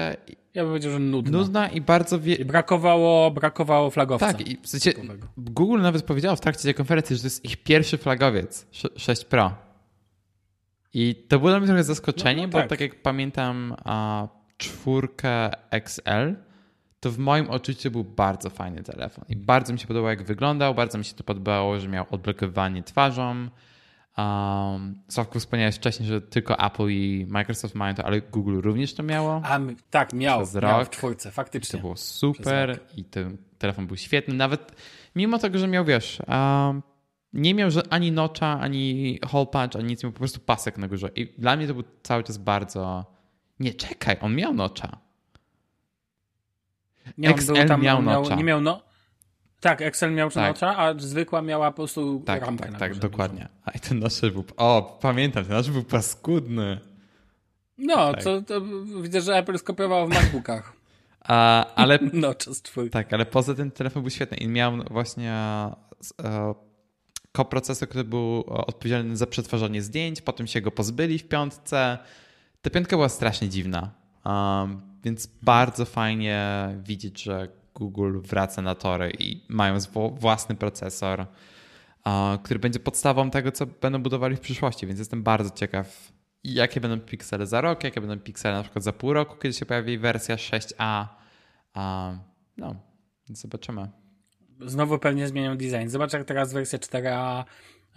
Ja 0.54 0.64
bym 0.64 0.72
powiedział, 0.72 0.92
że 0.92 1.00
nudno. 1.00 1.38
Nudna 1.38 1.70
i 1.70 1.82
bardzo 1.82 2.20
wie... 2.20 2.36
I 2.36 2.46
brakowało, 2.46 3.32
brakowało 3.32 3.90
flagowca. 3.90 4.28
Tak, 4.34 4.48
i 4.48 4.58
w 4.62 4.68
sensie. 4.68 4.92
Google 5.38 5.82
nawet 5.82 6.04
powiedział 6.04 6.36
w 6.36 6.42
trakcie 6.42 6.64
tej 6.64 6.74
konferencji, 6.74 7.16
że 7.16 7.22
to 7.22 7.26
jest 7.26 7.46
ich 7.46 7.58
pierwszy 7.64 7.98
flagowiec, 7.98 8.68
sz- 8.72 9.02
6 9.02 9.26
Pro. 9.26 9.54
I 10.94 11.16
to 11.28 11.40
było 11.40 11.50
dla 11.52 11.60
mnie 11.60 11.68
trochę 11.68 11.84
zaskoczenie, 11.84 12.42
No, 12.42 12.48
no 12.48 12.52
bo 12.52 12.58
tak. 12.60 12.70
tak 12.70 12.82
jak 12.82 13.02
pamiętam 13.02 13.76
a, 13.86 14.28
czwórkę 14.58 15.50
XL, 15.72 16.36
to 17.00 17.12
w 17.12 17.18
moim 17.18 17.50
odczuciu 17.50 17.92
był 17.92 18.04
bardzo 18.04 18.50
fajny 18.50 18.84
telefon. 18.84 19.26
I 19.30 19.36
bardzo 19.36 19.74
mi 19.74 19.80
się 19.80 19.88
podobało, 19.88 20.10
jak 20.10 20.24
wyglądał, 20.24 20.76
bardzo 20.76 20.98
mi 20.98 21.06
się 21.06 21.14
to 21.14 21.24
podobało, 21.24 21.80
że 21.80 21.88
miał 21.88 22.06
odblokowanie 22.12 22.84
twarzą. 22.84 23.50
Um, 24.18 25.02
Sławku, 25.08 25.40
wspomniałeś 25.40 25.76
wcześniej, 25.76 26.10
że 26.10 26.22
tylko 26.22 26.60
Apple 26.60 26.90
i 26.90 27.26
Microsoft 27.30 27.76
mają 27.76 27.96
to, 27.96 28.06
ale 28.06 28.22
Google 28.22 28.62
również 28.62 28.94
to 28.94 29.04
miało. 29.04 29.42
A, 29.44 29.60
tak, 29.90 30.14
miał, 30.14 30.42
Przez 30.42 30.56
miał 30.56 30.80
rok. 30.80 30.88
w 30.88 30.90
czwórce, 30.90 31.32
faktycznie. 31.32 31.78
To 31.78 31.82
było 31.82 31.98
super 31.98 32.80
i 32.96 33.04
ten 33.04 33.38
telefon 33.58 33.88
był 33.88 33.98
świetny. 33.98 34.34
Nawet 34.34 34.72
mimo 35.16 35.40
tego, 35.40 35.60
że 35.60 35.68
miał, 35.68 35.86
wiesz, 35.86 36.22
um, 36.28 36.82
nie 37.34 37.54
miał 37.54 37.72
że 37.72 37.82
ani 37.90 38.12
nocza, 38.12 38.60
ani 38.60 39.20
hole 39.28 39.46
punch, 39.46 39.76
ani 39.76 39.86
nic, 39.86 40.04
miał 40.04 40.12
po 40.12 40.20
prostu 40.20 40.40
pasek 40.40 40.78
na 40.78 40.88
górze. 40.88 41.10
I 41.16 41.34
dla 41.38 41.56
mnie 41.56 41.68
to 41.68 41.74
był 41.74 41.84
cały 42.04 42.24
czas 42.24 42.38
bardzo... 42.38 43.06
Nie, 43.60 43.74
czekaj, 43.74 44.18
on 44.22 44.36
miał 44.36 44.54
nocza. 44.54 44.98
Nie, 47.18 47.30
XL 47.30 47.54
był 47.54 47.68
tam, 47.68 47.82
miał 47.82 48.02
miał, 48.02 48.22
nocza. 48.22 48.36
nie 48.36 48.44
miał 48.44 48.62
no. 48.62 48.87
Tak, 49.60 49.82
Excel 49.82 50.14
miał 50.14 50.32
Tak. 50.32 50.48
nocza, 50.48 50.78
a 50.78 50.94
zwykła 51.00 51.42
miała 51.42 51.72
po 51.72 51.76
prostu 51.76 52.24
Tak, 52.26 52.42
rampkę 52.42 52.64
tak, 52.64 52.74
na 52.74 52.80
tak, 52.80 52.96
dokładnie. 52.96 53.48
A 53.66 53.72
i 53.72 53.80
ten 53.80 54.00
nasz 54.00 54.22
był... 54.22 54.44
O, 54.58 54.98
pamiętam, 55.02 55.46
ten 55.46 55.54
nasz 55.54 55.72
był 55.72 55.84
paskudny. 55.84 56.80
No, 57.78 58.14
Tak. 58.14 58.24
to, 58.24 58.42
to 58.42 58.62
widzę, 59.02 59.22
że 59.22 59.38
Apple 59.38 59.58
skopiował 59.58 60.08
w 60.08 60.10
MacBookach. 60.10 60.74
A, 61.20 61.66
ale 61.76 62.00
Nocza 62.14 62.54
z 62.54 62.62
czwórki. 62.62 62.90
Tak, 62.90 63.14
ale 63.14 63.26
poza 63.26 63.56
tym 63.56 63.72
telefon 63.72 64.04
był 64.04 64.10
świetny 64.10 64.38
i 64.38 64.48
miał 64.48 64.74
właśnie 64.92 65.34
e, 66.24 66.54
koprocesor, 67.32 67.90
który 67.90 68.04
był 68.04 68.44
odpowiedzialny 68.48 69.18
za 69.18 69.28
przetwarzanie 69.28 69.82
zdjęć, 69.82 70.22
potem 70.22 70.48
się 70.48 70.62
go 70.62 70.72
pozbyli 70.72 71.20
w 71.20 71.28
piątce. 71.28 71.98
Ta 72.62 72.70
piątka 72.70 72.96
była 72.96 73.10
strasznie 73.10 73.50
dziwna, 73.50 73.92
um, 74.26 74.82
więc 75.04 75.28
bardzo 75.42 75.86
fajnie 75.86 76.70
widzieć, 76.84 77.24
że 77.24 77.48
Google 77.78 78.20
wraca 78.20 78.62
na 78.62 78.76
tory 78.76 79.12
i 79.20 79.46
mają 79.50 79.78
własny 80.14 80.56
procesor, 80.56 81.26
który 82.44 82.60
będzie 82.60 82.80
podstawą 82.80 83.30
tego, 83.30 83.52
co 83.52 83.66
będą 83.66 84.04
budowali 84.04 84.36
w 84.36 84.40
przyszłości, 84.40 84.88
więc 84.88 85.00
jestem 85.00 85.24
bardzo 85.24 85.50
ciekaw, 85.50 86.12
jakie 86.44 86.82
będą 86.82 87.00
piksele 87.00 87.48
za 87.48 87.62
rok, 87.62 87.84
jakie 87.84 88.02
będą 88.02 88.20
piksele 88.20 88.56
na 88.56 88.64
przykład 88.64 88.84
za 88.84 88.94
pół 88.94 89.14
roku, 89.14 89.36
kiedy 89.36 89.54
się 89.54 89.66
pojawi 89.66 89.98
wersja 89.98 90.36
6a. 90.36 91.06
Um, 91.76 92.20
no, 92.58 92.76
zobaczymy. 93.30 93.90
Znowu 94.62 95.00
pewnie 95.00 95.28
zmienią 95.28 95.58
design. 95.58 95.88
Zobacz, 95.88 96.14
jak 96.14 96.26
teraz 96.26 96.54
wersje 96.54 96.80
4A 96.80 97.44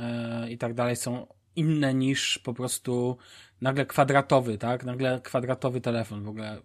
e, 0.00 0.50
i 0.50 0.58
tak 0.58 0.74
dalej 0.74 0.96
są 0.96 1.26
inne 1.56 1.94
niż 1.94 2.38
po 2.38 2.54
prostu 2.54 3.16
nagle 3.60 3.86
kwadratowy, 3.86 4.58
tak? 4.58 4.84
Nagle 4.84 5.20
kwadratowy 5.20 5.80
telefon 5.80 6.22
w 6.22 6.28
ogóle. 6.28 6.60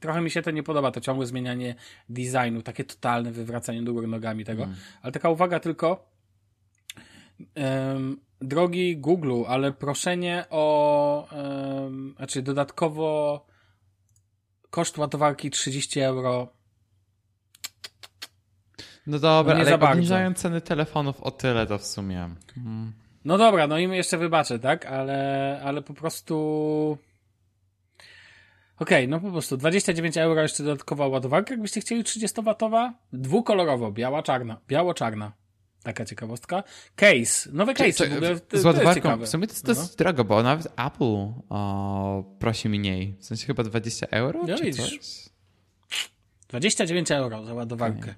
Trochę 0.00 0.20
mi 0.20 0.30
się 0.30 0.42
to 0.42 0.50
nie 0.50 0.62
podoba, 0.62 0.90
to 0.90 1.00
ciągłe 1.00 1.26
zmienianie 1.26 1.74
designu, 2.08 2.62
takie 2.62 2.84
totalne 2.84 3.32
wywracanie 3.32 3.82
do 3.82 3.92
góry 3.92 4.06
nogami 4.06 4.44
tego. 4.44 4.68
Ale 5.02 5.12
taka 5.12 5.30
uwaga 5.30 5.60
tylko, 5.60 6.10
em, 7.54 8.20
drogi 8.40 8.96
Google, 8.96 9.42
ale 9.48 9.72
proszenie 9.72 10.44
o, 10.50 11.28
em, 11.30 12.14
znaczy 12.16 12.42
dodatkowo 12.42 13.46
koszt 14.70 14.98
ładowarki 14.98 15.50
30 15.50 16.00
euro 16.00 16.48
No 19.06 19.18
dobra, 19.18 19.54
No 19.54 19.60
ale 19.60 19.80
obniżają 19.80 20.34
ceny 20.34 20.60
telefonów 20.60 21.22
o 21.22 21.30
tyle, 21.30 21.66
to 21.66 21.78
w 21.78 21.86
sumie. 21.86 22.30
Mm. 22.56 22.92
No 23.24 23.38
dobra, 23.38 23.66
no 23.66 23.78
im 23.78 23.92
jeszcze 23.92 24.18
wybaczę, 24.18 24.58
tak? 24.58 24.86
Ale, 24.86 25.60
ale 25.64 25.82
po 25.82 25.94
prostu. 25.94 26.98
Okej, 28.78 29.08
no 29.08 29.20
po 29.20 29.30
prostu 29.30 29.56
29 29.56 30.16
euro 30.16 30.42
jeszcze 30.42 30.62
dodatkowa 30.62 31.06
ładowarka. 31.08 31.50
Jakbyście 31.54 31.80
chcieli 31.80 32.02
30-watowa, 32.04 32.92
dwukolorowo, 33.12 33.92
biała, 33.92 34.22
czarna. 34.22 34.60
Biało-czarna. 34.68 35.32
Taka 35.82 36.04
ciekawostka. 36.04 36.62
Case, 36.96 37.50
nowy 37.52 37.74
case. 37.74 37.92
Czy- 37.92 38.08
to, 38.20 38.36
z 38.36 38.42
to 38.48 38.56
jest 38.56 38.64
ładowarką, 38.66 39.16
w 39.16 39.28
sumie 39.28 39.46
to 39.46 39.52
jest 39.52 39.68
No. 39.68 39.74
dosyć 39.74 39.96
drogo, 39.96 40.24
bo 40.24 40.42
nawet 40.42 40.66
Apple 40.76 41.32
o, 41.48 42.24
prosi 42.38 42.68
mniej. 42.68 43.16
W 43.20 43.24
sensie 43.24 43.46
chyba 43.46 43.62
20 43.62 44.06
euro, 44.10 44.40
No 44.48 44.56
czy 44.58 44.64
widzisz. 44.64 44.98
coś? 44.98 45.28
29 46.48 47.10
euro 47.10 47.44
za 47.44 47.54
ładowarkę. 47.54 48.14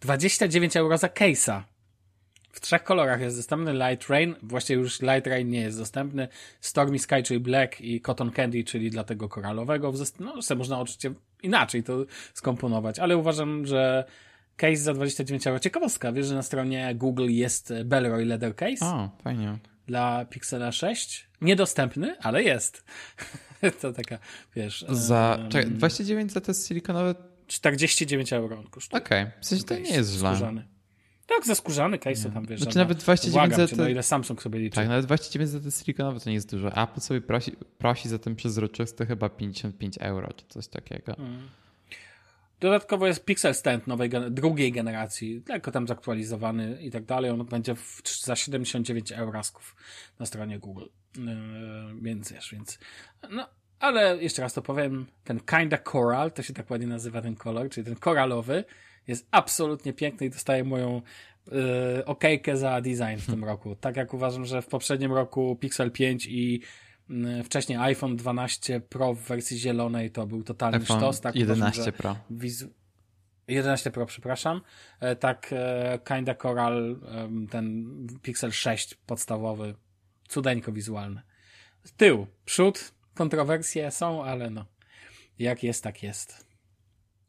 29 0.00 0.76
euro 0.76 0.98
za 0.98 1.06
case'a. 1.08 1.62
W 2.52 2.60
trzech 2.60 2.84
kolorach 2.84 3.20
jest 3.20 3.36
dostępny 3.36 3.72
Light 3.72 4.08
Rain, 4.08 4.34
właściwie 4.42 4.80
już 4.80 5.00
Light 5.02 5.26
Rain 5.26 5.50
nie 5.50 5.60
jest 5.60 5.78
dostępny, 5.78 6.28
Stormy 6.60 6.98
Sky, 6.98 7.22
czyli 7.24 7.40
Black 7.40 7.80
i 7.80 8.00
Cotton 8.00 8.30
Candy, 8.30 8.64
czyli 8.64 8.90
dla 8.90 9.04
tego 9.04 9.28
koralowego. 9.28 9.92
No, 10.20 10.42
sobie 10.42 10.58
można 10.58 10.80
oczywiście 10.80 11.12
inaczej 11.42 11.82
to 11.82 12.04
skomponować, 12.34 12.98
ale 12.98 13.16
uważam, 13.16 13.66
że 13.66 14.04
case 14.56 14.76
za 14.76 14.94
29 14.94 15.46
euro. 15.46 15.60
Ciekawostka, 15.60 16.12
wiesz, 16.12 16.26
że 16.26 16.34
na 16.34 16.42
stronie 16.42 16.94
Google 16.94 17.28
jest 17.28 17.72
Bellroy 17.84 18.24
Leather 18.24 18.56
Case 18.56 18.86
O, 18.86 19.10
fajnie. 19.24 19.58
dla 19.86 20.24
Pixela 20.24 20.72
6. 20.72 21.28
Niedostępny, 21.40 22.16
ale 22.18 22.42
jest. 22.42 22.84
to 23.80 23.92
taka, 23.92 24.18
wiesz... 24.56 24.84
Za, 24.88 25.38
em, 25.40 25.48
czekaj, 25.48 25.70
29 25.70 26.32
za 26.32 26.40
te 26.40 26.54
silikonowe? 26.54 27.14
49 27.46 28.32
euro 28.32 28.58
on 28.58 28.66
kosztuje. 28.66 29.02
Okej, 29.02 29.26
w 29.40 29.46
sensie 29.46 29.64
to 29.64 29.74
nie 29.74 29.90
jest 29.90 30.12
źle. 30.12 30.64
Tak, 31.36 31.46
za 31.46 31.54
skórzany 31.54 31.98
case 31.98 32.30
tam 32.30 32.46
wiesz. 32.46 32.60
Znaczy 32.60 32.70
żadna- 32.72 32.82
nawet 32.82 32.98
29 32.98 33.32
Błagam 33.32 33.68
za 33.68 33.76
te- 33.76 33.82
no 33.82 33.88
ile 33.88 34.02
Samsung 34.02 34.42
sobie 34.42 34.58
liczy. 34.58 34.76
Tak, 34.76 34.88
nawet 34.88 35.06
29 35.06 35.50
za 35.50 35.60
te 35.60 35.70
silikonowe 35.70 36.20
to 36.20 36.30
nie 36.30 36.34
jest 36.34 36.50
dużo. 36.50 36.82
Apple 36.82 37.00
sobie 37.00 37.20
prosi, 37.20 37.52
prosi 37.78 38.08
za 38.08 38.18
ten 38.18 38.36
przezroczysty 38.36 39.06
chyba 39.06 39.28
55 39.28 39.98
euro, 40.00 40.32
czy 40.32 40.44
coś 40.48 40.68
takiego. 40.68 41.16
Mm. 41.16 41.48
Dodatkowo 42.60 43.06
jest 43.06 43.24
Pixel 43.24 43.54
Stand 43.54 43.86
nowej, 43.86 44.10
drugiej 44.30 44.72
generacji, 44.72 45.42
lekko 45.48 45.70
tam 45.70 45.88
zaktualizowany 45.88 46.82
i 46.82 46.90
tak 46.90 47.04
dalej. 47.04 47.30
On 47.30 47.44
będzie 47.46 47.74
w, 47.74 48.02
za 48.24 48.36
79 48.36 49.12
eurasków 49.12 49.76
na 50.18 50.26
stronie 50.26 50.58
Google. 50.58 50.84
Yy, 51.16 51.24
więc 52.02 52.32
wiesz, 52.32 52.52
więc 52.52 52.78
no, 53.30 53.48
ale 53.80 54.16
jeszcze 54.22 54.42
raz 54.42 54.52
to 54.52 54.62
powiem, 54.62 55.06
ten 55.24 55.40
Kinda 55.40 55.78
Coral, 55.92 56.32
to 56.32 56.42
się 56.42 56.54
tak 56.54 56.70
ładnie 56.70 56.86
nazywa 56.86 57.22
ten 57.22 57.34
kolor, 57.36 57.70
czyli 57.70 57.84
ten 57.84 57.96
koralowy, 57.96 58.64
jest 59.10 59.28
absolutnie 59.30 59.92
piękny 59.92 60.26
i 60.26 60.30
dostaje 60.30 60.64
moją 60.64 61.02
yy, 61.46 62.04
okejkę 62.04 62.56
za 62.56 62.80
design 62.80 63.16
w 63.18 63.26
tym 63.26 63.44
roku. 63.44 63.76
Tak 63.76 63.96
jak 63.96 64.14
uważam, 64.14 64.44
że 64.44 64.62
w 64.62 64.66
poprzednim 64.66 65.12
roku 65.12 65.56
Pixel 65.56 65.90
5 65.90 66.26
i 66.26 66.60
wcześniej 67.44 67.78
iPhone 67.78 68.16
12 68.16 68.80
Pro 68.80 69.14
w 69.14 69.20
wersji 69.20 69.58
zielonej 69.58 70.10
to 70.10 70.26
był 70.26 70.42
totalny 70.42 70.78
iPhone 70.78 70.98
sztos. 70.98 71.20
Tak 71.20 71.36
11 71.36 71.80
uważam, 71.80 71.94
Pro. 71.94 72.16
Wizu... 72.30 72.68
11 73.48 73.90
Pro, 73.90 74.06
przepraszam. 74.06 74.60
E, 75.00 75.16
tak, 75.16 75.50
e, 75.52 75.98
Kinda 76.04 76.34
Coral, 76.34 77.00
ten 77.50 77.86
Pixel 78.22 78.52
6 78.52 78.94
podstawowy, 78.94 79.74
cudeńko 80.28 80.72
wizualny. 80.72 81.22
Tył, 81.96 82.26
przód, 82.44 82.92
kontrowersje 83.14 83.90
są, 83.90 84.24
ale 84.24 84.50
no, 84.50 84.64
jak 85.38 85.62
jest, 85.62 85.84
tak 85.84 86.02
jest. 86.02 86.49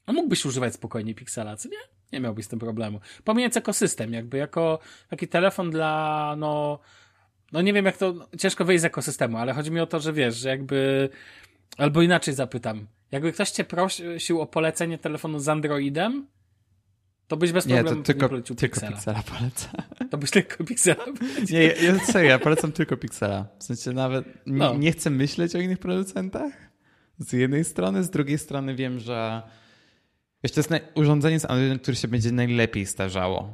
A 0.05 0.13
mógłbyś 0.13 0.45
używać 0.45 0.73
spokojnie 0.73 1.15
Pixela, 1.15 1.55
co 1.55 1.69
nie? 1.69 1.77
Nie 2.13 2.19
miałbyś 2.19 2.45
z 2.45 2.47
tym 2.47 2.59
problemu. 2.59 2.99
Pomijając 3.23 3.57
ekosystem, 3.57 4.13
jakby 4.13 4.37
jako 4.37 4.79
taki 5.09 5.27
telefon 5.27 5.71
dla, 5.71 6.35
no, 6.37 6.79
no 7.51 7.61
nie 7.61 7.73
wiem 7.73 7.85
jak 7.85 7.97
to, 7.97 8.13
ciężko 8.37 8.65
wyjść 8.65 8.81
z 8.81 8.85
ekosystemu, 8.85 9.37
ale 9.37 9.53
chodzi 9.53 9.71
mi 9.71 9.79
o 9.79 9.87
to, 9.87 9.99
że 9.99 10.13
wiesz, 10.13 10.35
że 10.35 10.49
jakby, 10.49 11.09
albo 11.77 12.01
inaczej 12.01 12.33
zapytam, 12.33 12.87
jakby 13.11 13.31
ktoś 13.31 13.51
cię 13.51 13.63
prosił 13.63 14.41
o 14.41 14.45
polecenie 14.45 14.97
telefonu 14.97 15.39
z 15.39 15.49
Androidem, 15.49 16.27
to 17.27 17.37
byś 17.37 17.51
bez 17.51 17.65
problemu 17.65 17.89
nie, 17.89 17.95
to 17.95 18.03
tylko, 18.03 18.35
nie 18.35 18.41
tylko 18.41 18.61
Pixela. 18.61 18.91
Pixela 18.91 19.23
poleca. 19.23 19.69
To 20.11 20.17
byś 20.17 20.31
tylko 20.31 20.63
Pixela 20.63 21.05
Nie, 21.51 21.63
ja, 21.63 21.73
ja, 21.73 21.99
serio, 21.99 22.29
ja 22.29 22.39
polecam 22.39 22.71
tylko 22.71 22.97
Pixela. 22.97 23.47
W 23.59 23.63
sensie 23.63 23.91
nawet 23.91 24.25
nie, 24.47 24.57
No. 24.57 24.73
nie 24.77 24.91
chcę 24.91 25.09
myśleć 25.09 25.55
o 25.55 25.59
innych 25.59 25.79
producentach. 25.79 26.53
Z 27.19 27.33
jednej 27.33 27.63
strony, 27.63 28.03
z 28.03 28.09
drugiej 28.09 28.37
strony 28.37 28.75
wiem, 28.75 28.99
że 28.99 29.41
wiesz, 30.43 30.51
to 30.51 30.59
jest 30.59 30.69
urządzenie 30.95 31.39
z 31.39 31.45
Androidem, 31.45 31.79
które 31.79 31.97
się 31.97 32.07
będzie 32.07 32.31
najlepiej 32.31 32.85
starzało. 32.85 33.53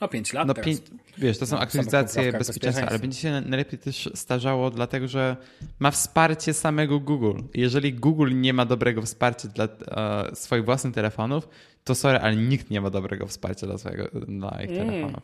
O 0.00 0.08
5 0.08 0.32
lat 0.32 0.48
No, 0.48 0.54
teraz. 0.54 0.66
pięć, 0.66 0.80
wiesz, 1.18 1.38
to 1.38 1.46
są 1.46 1.56
No, 1.56 1.62
aktualizacje 1.62 2.32
bezpieczeństwa, 2.32 2.86
ale 2.86 2.98
będzie 2.98 3.18
się 3.18 3.30
na- 3.30 3.40
najlepiej 3.40 3.78
też 3.78 4.10
starzało, 4.14 4.70
dlatego 4.70 5.08
że 5.08 5.36
ma 5.78 5.90
wsparcie 5.90 6.54
samego 6.54 7.00
Google. 7.00 7.32
Jeżeli 7.54 7.92
Google 7.94 8.40
nie 8.40 8.52
ma 8.52 8.64
dobrego 8.66 9.02
wsparcia 9.02 9.48
dla 9.48 9.64
e, 9.64 10.36
swoich 10.36 10.64
własnych 10.64 10.94
telefonów, 10.94 11.48
to 11.84 11.94
sorry, 11.94 12.18
ale 12.18 12.36
nikt 12.36 12.70
nie 12.70 12.80
ma 12.80 12.90
dobrego 12.90 13.26
wsparcia 13.26 13.66
dla, 13.66 13.78
swojego, 13.78 14.08
dla 14.26 14.62
ich 14.62 14.70
Mm. 14.70 14.86
telefonów. 14.88 15.22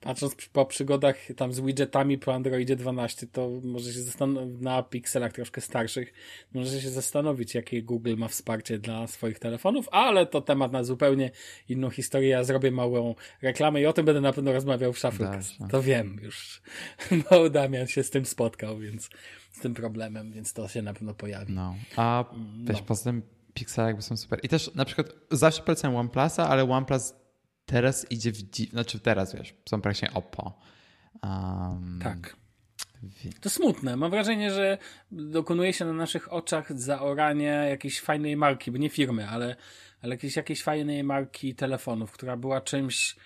Patrząc 0.00 0.34
po 0.52 0.66
przygodach 0.66 1.16
tam 1.36 1.52
z 1.52 1.60
widgetami 1.60 2.18
po 2.18 2.34
Androidzie 2.34 2.76
12, 2.76 3.26
to 3.26 3.50
może 3.62 3.92
się 3.92 4.02
zastanowić, 4.02 4.60
na 4.60 4.82
pikselach 4.82 5.32
troszkę 5.32 5.60
starszych, 5.60 6.12
może 6.54 6.80
się 6.80 6.90
zastanowić, 6.90 7.54
jakie 7.54 7.82
Google 7.82 8.14
ma 8.16 8.28
wsparcie 8.28 8.78
dla 8.78 9.06
swoich 9.06 9.38
telefonów, 9.38 9.88
ale 9.92 10.26
to 10.26 10.40
temat 10.40 10.72
na 10.72 10.84
zupełnie 10.84 11.30
inną 11.68 11.90
historię. 11.90 12.28
Ja 12.28 12.44
zrobię 12.44 12.70
małą 12.70 13.14
reklamę 13.42 13.80
i 13.80 13.86
o 13.86 13.92
tym 13.92 14.06
będę 14.06 14.20
na 14.20 14.32
pewno 14.32 14.52
rozmawiał 14.52 14.92
w. 14.92 15.00
Dobrze. 15.02 15.68
To 15.70 15.82
wiem 15.82 16.18
już, 16.22 16.62
bo 17.30 17.50
Damian 17.50 17.86
się 17.86 18.02
z 18.02 18.10
tym 18.10 18.26
spotkał, 18.26 18.78
więc 18.78 19.10
z 19.52 19.60
tym 19.60 19.74
problemem, 19.74 20.32
więc 20.32 20.52
to 20.52 20.68
się 20.68 20.82
na 20.82 20.92
pewno 20.94 21.14
pojawi. 21.14 21.52
No. 21.52 21.74
A 21.96 22.24
wiesz, 22.64 22.78
No. 22.78 22.84
poza 22.86 23.04
tym 23.04 23.22
Pixele 23.54 23.86
jakby 23.88 24.02
są 24.02 24.16
super. 24.16 24.40
I 24.42 24.48
też 24.48 24.74
na 24.74 24.84
przykład 24.84 25.06
zawsze 25.30 25.62
polecam 25.62 25.96
OnePlusa, 25.96 26.48
ale 26.48 26.70
OnePlus 26.70 27.14
teraz 27.66 28.10
idzie 28.10 28.32
w... 28.32 28.36
dzi- 28.36 28.70
Znaczy 28.70 29.00
teraz, 29.00 29.34
wiesz, 29.34 29.54
są 29.68 29.80
praktycznie 29.80 30.12
Oppo. 30.12 30.60
Um, 31.22 32.00
Tak. 32.02 32.36
To 33.40 33.50
smutne. 33.50 33.96
Mam 33.96 34.10
wrażenie, 34.10 34.50
że 34.50 34.78
dokonuje 35.12 35.72
się 35.72 35.84
na 35.84 35.92
naszych 35.92 36.32
oczach 36.32 36.78
zaoranie 36.78 37.66
jakiejś 37.70 38.00
fajnej 38.00 38.36
marki, 38.36 38.70
bo 38.70 38.78
nie 38.78 38.88
firmy, 38.90 39.28
ale, 39.28 39.56
ale 40.02 40.14
jakiejś, 40.14 40.36
jakiejś 40.36 40.62
fajnej 40.62 41.04
marki 41.04 41.54
telefonów, 41.54 42.12
która 42.12 42.36
była 42.36 42.60
czymś 42.60 43.16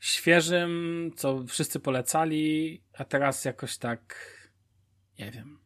świeżym, 0.00 1.10
co 1.16 1.44
wszyscy 1.46 1.80
polecali, 1.80 2.80
a 2.94 3.04
teraz 3.04 3.44
jakoś 3.44 3.78
tak, 3.78 4.14
nie 5.18 5.30
wiem, 5.30 5.58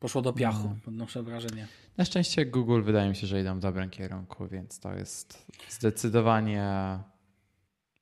poszło 0.00 0.22
do 0.22 0.32
piachu, 0.32 0.68
No. 0.68 0.76
odnoszę 0.88 1.22
wrażenie. 1.22 1.66
Na 1.96 2.04
szczęście 2.04 2.46
Google 2.46 2.82
wydaje 2.82 3.08
mi 3.08 3.16
się, 3.16 3.26
że 3.26 3.40
idą 3.40 3.56
w 3.56 3.60
dobrym 3.60 3.90
kierunku, 3.90 4.48
więc 4.48 4.80
to 4.80 4.94
jest 4.94 5.46
zdecydowanie 5.68 6.68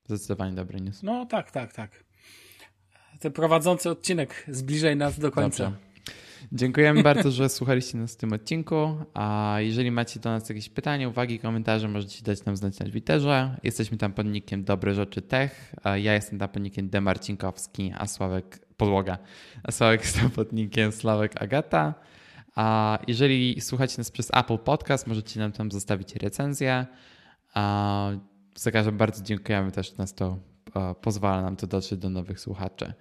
zdecydowanie 0.04 0.52
dobry 0.52 0.80
news. 0.80 1.02
No 1.02 1.26
tak, 1.26 1.50
tak, 1.50 1.72
tak. 1.72 2.04
Ten 3.20 3.32
prowadzący 3.32 3.90
odcinek 3.90 4.44
zbliżaj 4.48 4.96
nas 4.96 5.18
do 5.18 5.30
końca. 5.30 5.64
Dobrze. 5.64 5.87
Dziękujemy 6.52 7.02
bardzo, 7.02 7.30
że 7.30 7.48
słuchaliście 7.48 7.98
nas 7.98 8.14
w 8.14 8.16
tym 8.16 8.32
odcinku. 8.32 8.96
A 9.14 9.56
jeżeli 9.58 9.90
macie 9.90 10.20
do 10.20 10.30
nas 10.30 10.48
jakieś 10.48 10.68
pytania, 10.68 11.08
uwagi, 11.08 11.38
komentarze, 11.38 11.88
możecie 11.88 12.22
dać 12.22 12.44
nam 12.44 12.56
znać 12.56 12.78
na 12.78 12.86
Twitterze. 12.86 13.56
Jesteśmy 13.62 13.98
tam 13.98 14.12
pod 14.12 14.26
nickiem 14.26 14.64
Dobre 14.64 14.94
Rzeczy 14.94 15.22
Tech. 15.22 15.74
Ja 15.84 16.14
jestem 16.14 16.38
tam 16.38 16.48
pod 16.48 16.62
nickiem 16.62 16.88
Demarcinkowski, 16.88 17.92
a 17.98 18.06
Sławek 18.06 18.66
Podłoga. 18.76 19.18
A 19.62 19.72
Sławek 19.72 20.00
jest 20.00 20.20
tam 20.20 20.30
pod 20.30 20.52
nickiem 20.52 20.92
Sławek 20.92 21.42
Agata. 21.42 21.94
A 22.54 22.98
jeżeli 23.06 23.60
słuchacie 23.60 23.94
nas 23.98 24.10
przez 24.10 24.30
Apple 24.34 24.58
Podcast, 24.58 25.06
możecie 25.06 25.40
nam 25.40 25.52
tam 25.52 25.70
zostawić 25.70 26.16
recenzję. 26.16 26.86
A 27.54 28.10
za 28.56 28.70
każdym 28.70 28.96
bardzo 28.96 29.22
dziękujemy 29.22 29.72
też, 29.72 29.96
nas 29.96 30.14
to 30.14 30.38
e, 30.76 30.94
pozwala 30.94 31.42
nam 31.42 31.56
to 31.56 31.66
dotrzeć 31.66 31.98
do 31.98 32.10
nowych 32.10 32.40
słuchaczy. 32.40 32.92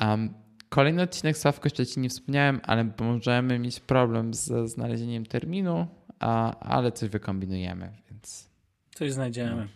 Um, 0.00 0.43
kolejny 0.74 1.02
odcinek 1.02 1.38
Sławko 1.38 1.66
jeszcze 1.66 1.86
ci 1.86 2.00
nie 2.00 2.08
wspomniałem, 2.08 2.60
ale 2.62 2.90
możemy 3.00 3.58
mieć 3.58 3.80
problem 3.80 4.34
ze 4.34 4.68
znalezieniem 4.68 5.26
terminu, 5.26 5.86
a, 6.18 6.58
ale 6.58 6.92
coś 6.92 7.08
wykombinujemy, 7.08 7.92
więc 8.10 8.50
Coś 8.94 9.12
znajdziemy. 9.12 9.68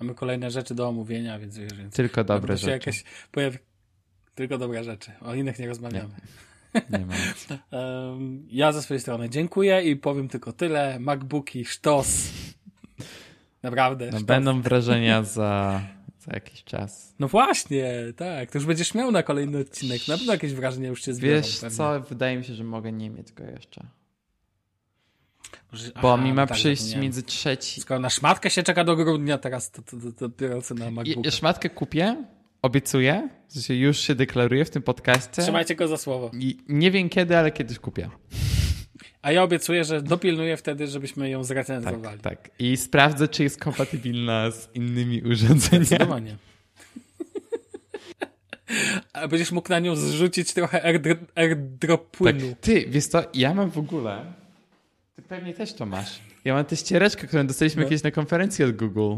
Mamy 0.00 0.14
kolejne 0.14 0.50
rzeczy 0.50 0.74
do 0.74 0.88
omówienia, 0.88 1.38
więc 1.38 1.58
więc 1.58 1.94
tylko 1.94 2.24
dobre 2.24 2.56
rzeczy. 2.56 2.70
Jakieś 2.70 3.04
pojawi... 3.32 3.58
Tylko 4.34 4.58
dobre 4.58 4.84
rzeczy. 4.84 5.10
O 5.20 5.34
innych 5.34 5.58
nie 5.58 5.66
rozmawiamy. 5.66 6.14
Nie 6.74 7.06
ma 7.06 7.14
nic. 7.14 7.46
Em, 7.70 8.46
ja 8.50 8.72
ze 8.72 8.82
swojej 8.82 9.00
strony 9.00 9.30
dziękuję 9.30 9.82
i 9.82 9.96
powiem 9.96 10.28
tylko 10.28 10.52
tyle. 10.52 10.98
MacBooki, 11.00 11.64
sztos. 11.64 12.28
Naprawdę. 13.62 14.04
No, 14.06 14.10
sztos. 14.10 14.22
będą 14.22 14.62
wrażenia 14.62 15.22
za, 15.22 15.80
za 16.26 16.32
jakiś 16.34 16.64
czas. 16.64 17.14
No 17.18 17.28
właśnie, 17.28 17.92
tak. 18.16 18.50
To 18.50 18.58
już 18.58 18.66
będziesz 18.66 18.94
miał 18.94 19.10
na 19.12 19.22
kolejny 19.22 19.58
odcinek. 19.58 20.08
Na 20.08 20.16
pewno 20.18 20.32
jakieś 20.32 20.52
wrażenia 20.54 20.88
już 20.88 21.02
cię 21.02 21.14
zbiorą. 21.14 21.36
Wiesz 21.36 21.60
pewnie. 21.60 21.76
co, 21.76 22.00
wydaje 22.00 22.36
mi 22.36 22.44
się, 22.44 22.54
że 22.54 22.64
mogę 22.64 22.92
nie 22.92 23.10
mieć 23.10 23.32
go 23.32 23.44
jeszcze. 23.44 23.86
Może- 25.72 25.90
Bo 26.02 26.14
aha, 26.14 26.24
mi 26.24 26.32
ma 26.32 26.46
tak, 26.46 26.56
przyjść 26.58 26.96
między 26.96 27.22
trzeci... 27.22 27.80
Skoro 27.80 28.00
na 28.00 28.10
szmatkę 28.10 28.50
się 28.50 28.62
czeka 28.62 28.84
do 28.84 28.96
grudnia, 28.96 29.38
teraz 29.38 29.70
to, 29.70 29.82
to, 29.82 29.96
to, 29.96 30.12
to 30.12 30.28
dopiero 30.28 30.62
co 30.62 30.74
na 30.74 30.90
MacBooka. 30.90 31.30
szmatkę 31.30 31.70
kupię, 31.70 32.24
obiecuję, 32.62 33.28
sensie 33.48 33.74
już 33.74 33.98
się 33.98 34.14
deklaruję 34.14 34.64
w 34.64 34.70
tym 34.70 34.82
podcaście. 34.82 35.42
Trzymajcie 35.42 35.74
go 35.74 35.88
za 35.88 35.96
słowo. 35.96 36.30
I 36.34 36.58
nie 36.68 36.90
wiem 36.90 37.08
kiedy, 37.08 37.36
ale 37.38 37.52
kiedyś 37.52 37.78
kupię. 37.78 38.10
A 39.26 39.32
ja 39.32 39.42
obiecuję, 39.42 39.84
że 39.84 40.02
dopilnuję 40.02 40.56
wtedy, 40.56 40.86
żebyśmy 40.88 41.30
ją 41.30 41.38
Tak, 41.38 41.46
zrecenzowali. 41.46 42.20
tak. 42.20 42.50
I 42.58 42.76
sprawdzę, 42.76 43.28
czy 43.28 43.42
jest 43.42 43.60
kompatybilna 43.60 44.50
z 44.50 44.68
innymi 44.74 45.22
urządzeniami. 45.22 45.86
Zdecydowanie. 45.86 46.36
A 49.12 49.28
będziesz 49.28 49.52
mógł 49.52 49.68
na 49.68 49.78
nią 49.78 49.96
zrzucić 49.96 50.52
trochę 50.54 50.80
airdro- 50.92 51.16
airdrop 51.34 52.02
Tak. 52.10 52.10
płynu. 52.18 52.54
Ty, 52.60 52.84
wiesz 52.88 53.06
co, 53.06 53.22
ja 53.34 53.54
mam 53.54 53.70
w 53.70 53.78
ogóle, 53.78 54.24
ty 55.16 55.22
pewnie 55.22 55.54
też 55.54 55.72
to 55.72 55.86
masz. 55.86 56.20
Ja 56.44 56.54
mam 56.54 56.64
tę 56.64 56.76
ściereczkę, 56.76 57.26
którą 57.26 57.46
dostaliśmy 57.46 57.82
No. 57.82 57.88
kiedyś 57.88 58.02
na 58.02 58.10
konferencji 58.10 58.64
od 58.64 58.76
Google. 58.76 59.16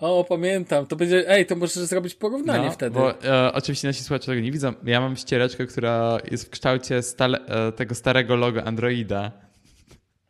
O, 0.00 0.24
pamiętam. 0.28 0.86
To 0.86 0.96
będzie, 0.96 1.28
ej, 1.30 1.46
to 1.46 1.56
możesz 1.56 1.74
zrobić 1.74 2.14
porównanie 2.14 2.64
No, 2.66 2.72
wtedy. 2.72 2.94
Bo 2.98 3.24
e, 3.24 3.52
oczywiście 3.52 3.88
nasi 3.88 4.02
słuchacze 4.04 4.26
tego 4.26 4.40
nie 4.40 4.52
widzą. 4.52 4.72
Ja 4.84 5.00
mam 5.00 5.16
ściereczkę, 5.16 5.66
która 5.66 6.18
jest 6.30 6.44
w 6.46 6.50
kształcie 6.50 7.02
stale, 7.02 7.46
e, 7.46 7.72
tego 7.72 7.94
starego 7.94 8.36
logo 8.36 8.64
Androida. 8.64 9.32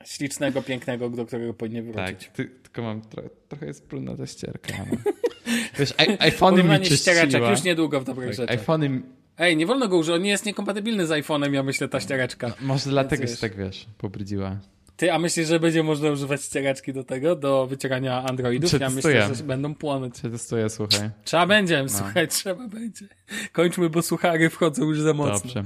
Ślicznego, 0.05 0.63
pięknego, 0.63 1.09
do 1.11 1.27
którego 1.27 1.55
powinien 1.55 1.93
Tak, 1.93 2.07
wrócić. 2.11 2.31
ty, 2.35 2.45
tylko 2.63 2.83
mam 2.83 3.03
tro, 3.03 3.23
trochę 3.49 3.67
jest 3.67 3.87
brudna 3.89 4.17
ta 4.17 4.27
ścierka. 4.27 4.73
No. 4.91 4.97
Wiesz, 5.79 5.95
iPhony 6.19 6.65
mi 6.65 6.79
czyściła. 6.79 6.97
ściereczek 6.97 7.43
już 7.51 7.63
niedługo 7.65 8.01
w 8.01 8.05
dobrych 8.05 8.29
Tak, 8.29 8.37
rzeczach. 8.37 8.59
iPhony, 8.59 9.03
Ej, 9.39 9.57
nie 9.57 9.67
wolno 9.67 9.89
go 9.89 9.97
użyć, 9.97 10.15
on 10.15 10.23
nie 10.23 10.31
jest 10.31 10.47
niekompatybilny 10.47 11.07
z 11.07 11.11
iPhone'em, 11.11 11.53
ja 11.53 11.63
myślę, 11.63 11.89
ta 11.89 12.01
ściereczka. 12.01 12.53
może 12.61 12.91
dlatego 12.91 13.23
się 13.23 13.29
wiesz. 13.31 13.41
tak, 13.41 13.57
wiesz, 13.57 13.87
pobrudziła. 13.99 14.57
Ty, 15.03 15.13
a 15.13 15.19
myślisz, 15.19 15.49
że 15.49 15.61
będzie 15.61 15.83
można 15.83 16.11
używać 16.11 16.43
ściereczki 16.43 16.93
do 16.93 17.05
tego, 17.05 17.37
do 17.37 17.67
wycierania 17.67 18.23
Androidów? 18.23 18.81
Ja 18.81 18.91
myślę, 18.91 19.35
że 19.35 19.45
będą 19.45 19.75
płonąć. 19.75 20.15
Przetestuję, 20.15 20.71
słuchaj. 20.71 21.11
Trzeba 21.25 21.47
będzie, 21.47 21.83
No. 21.83 21.89
słuchaj, 21.89 22.29
trzeba 22.29 22.69
będzie. 22.69 23.09
Kończmy, 23.53 23.91
bo 23.91 24.03
suchary 24.03 24.51
wchodzą 24.51 24.85
już 24.85 25.01
za 25.01 25.15
mocno. 25.15 25.63
Dobrze. 25.63 25.65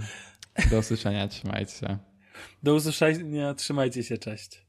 Do 0.71 0.79
usłyszenia, 0.79 1.29
trzymajcie 1.29 1.73
się. 1.73 1.99
Do 2.63 2.75
usłyszenia, 2.75 3.55
trzymajcie 3.55 4.03
się, 4.03 4.19
cześć. 4.19 4.66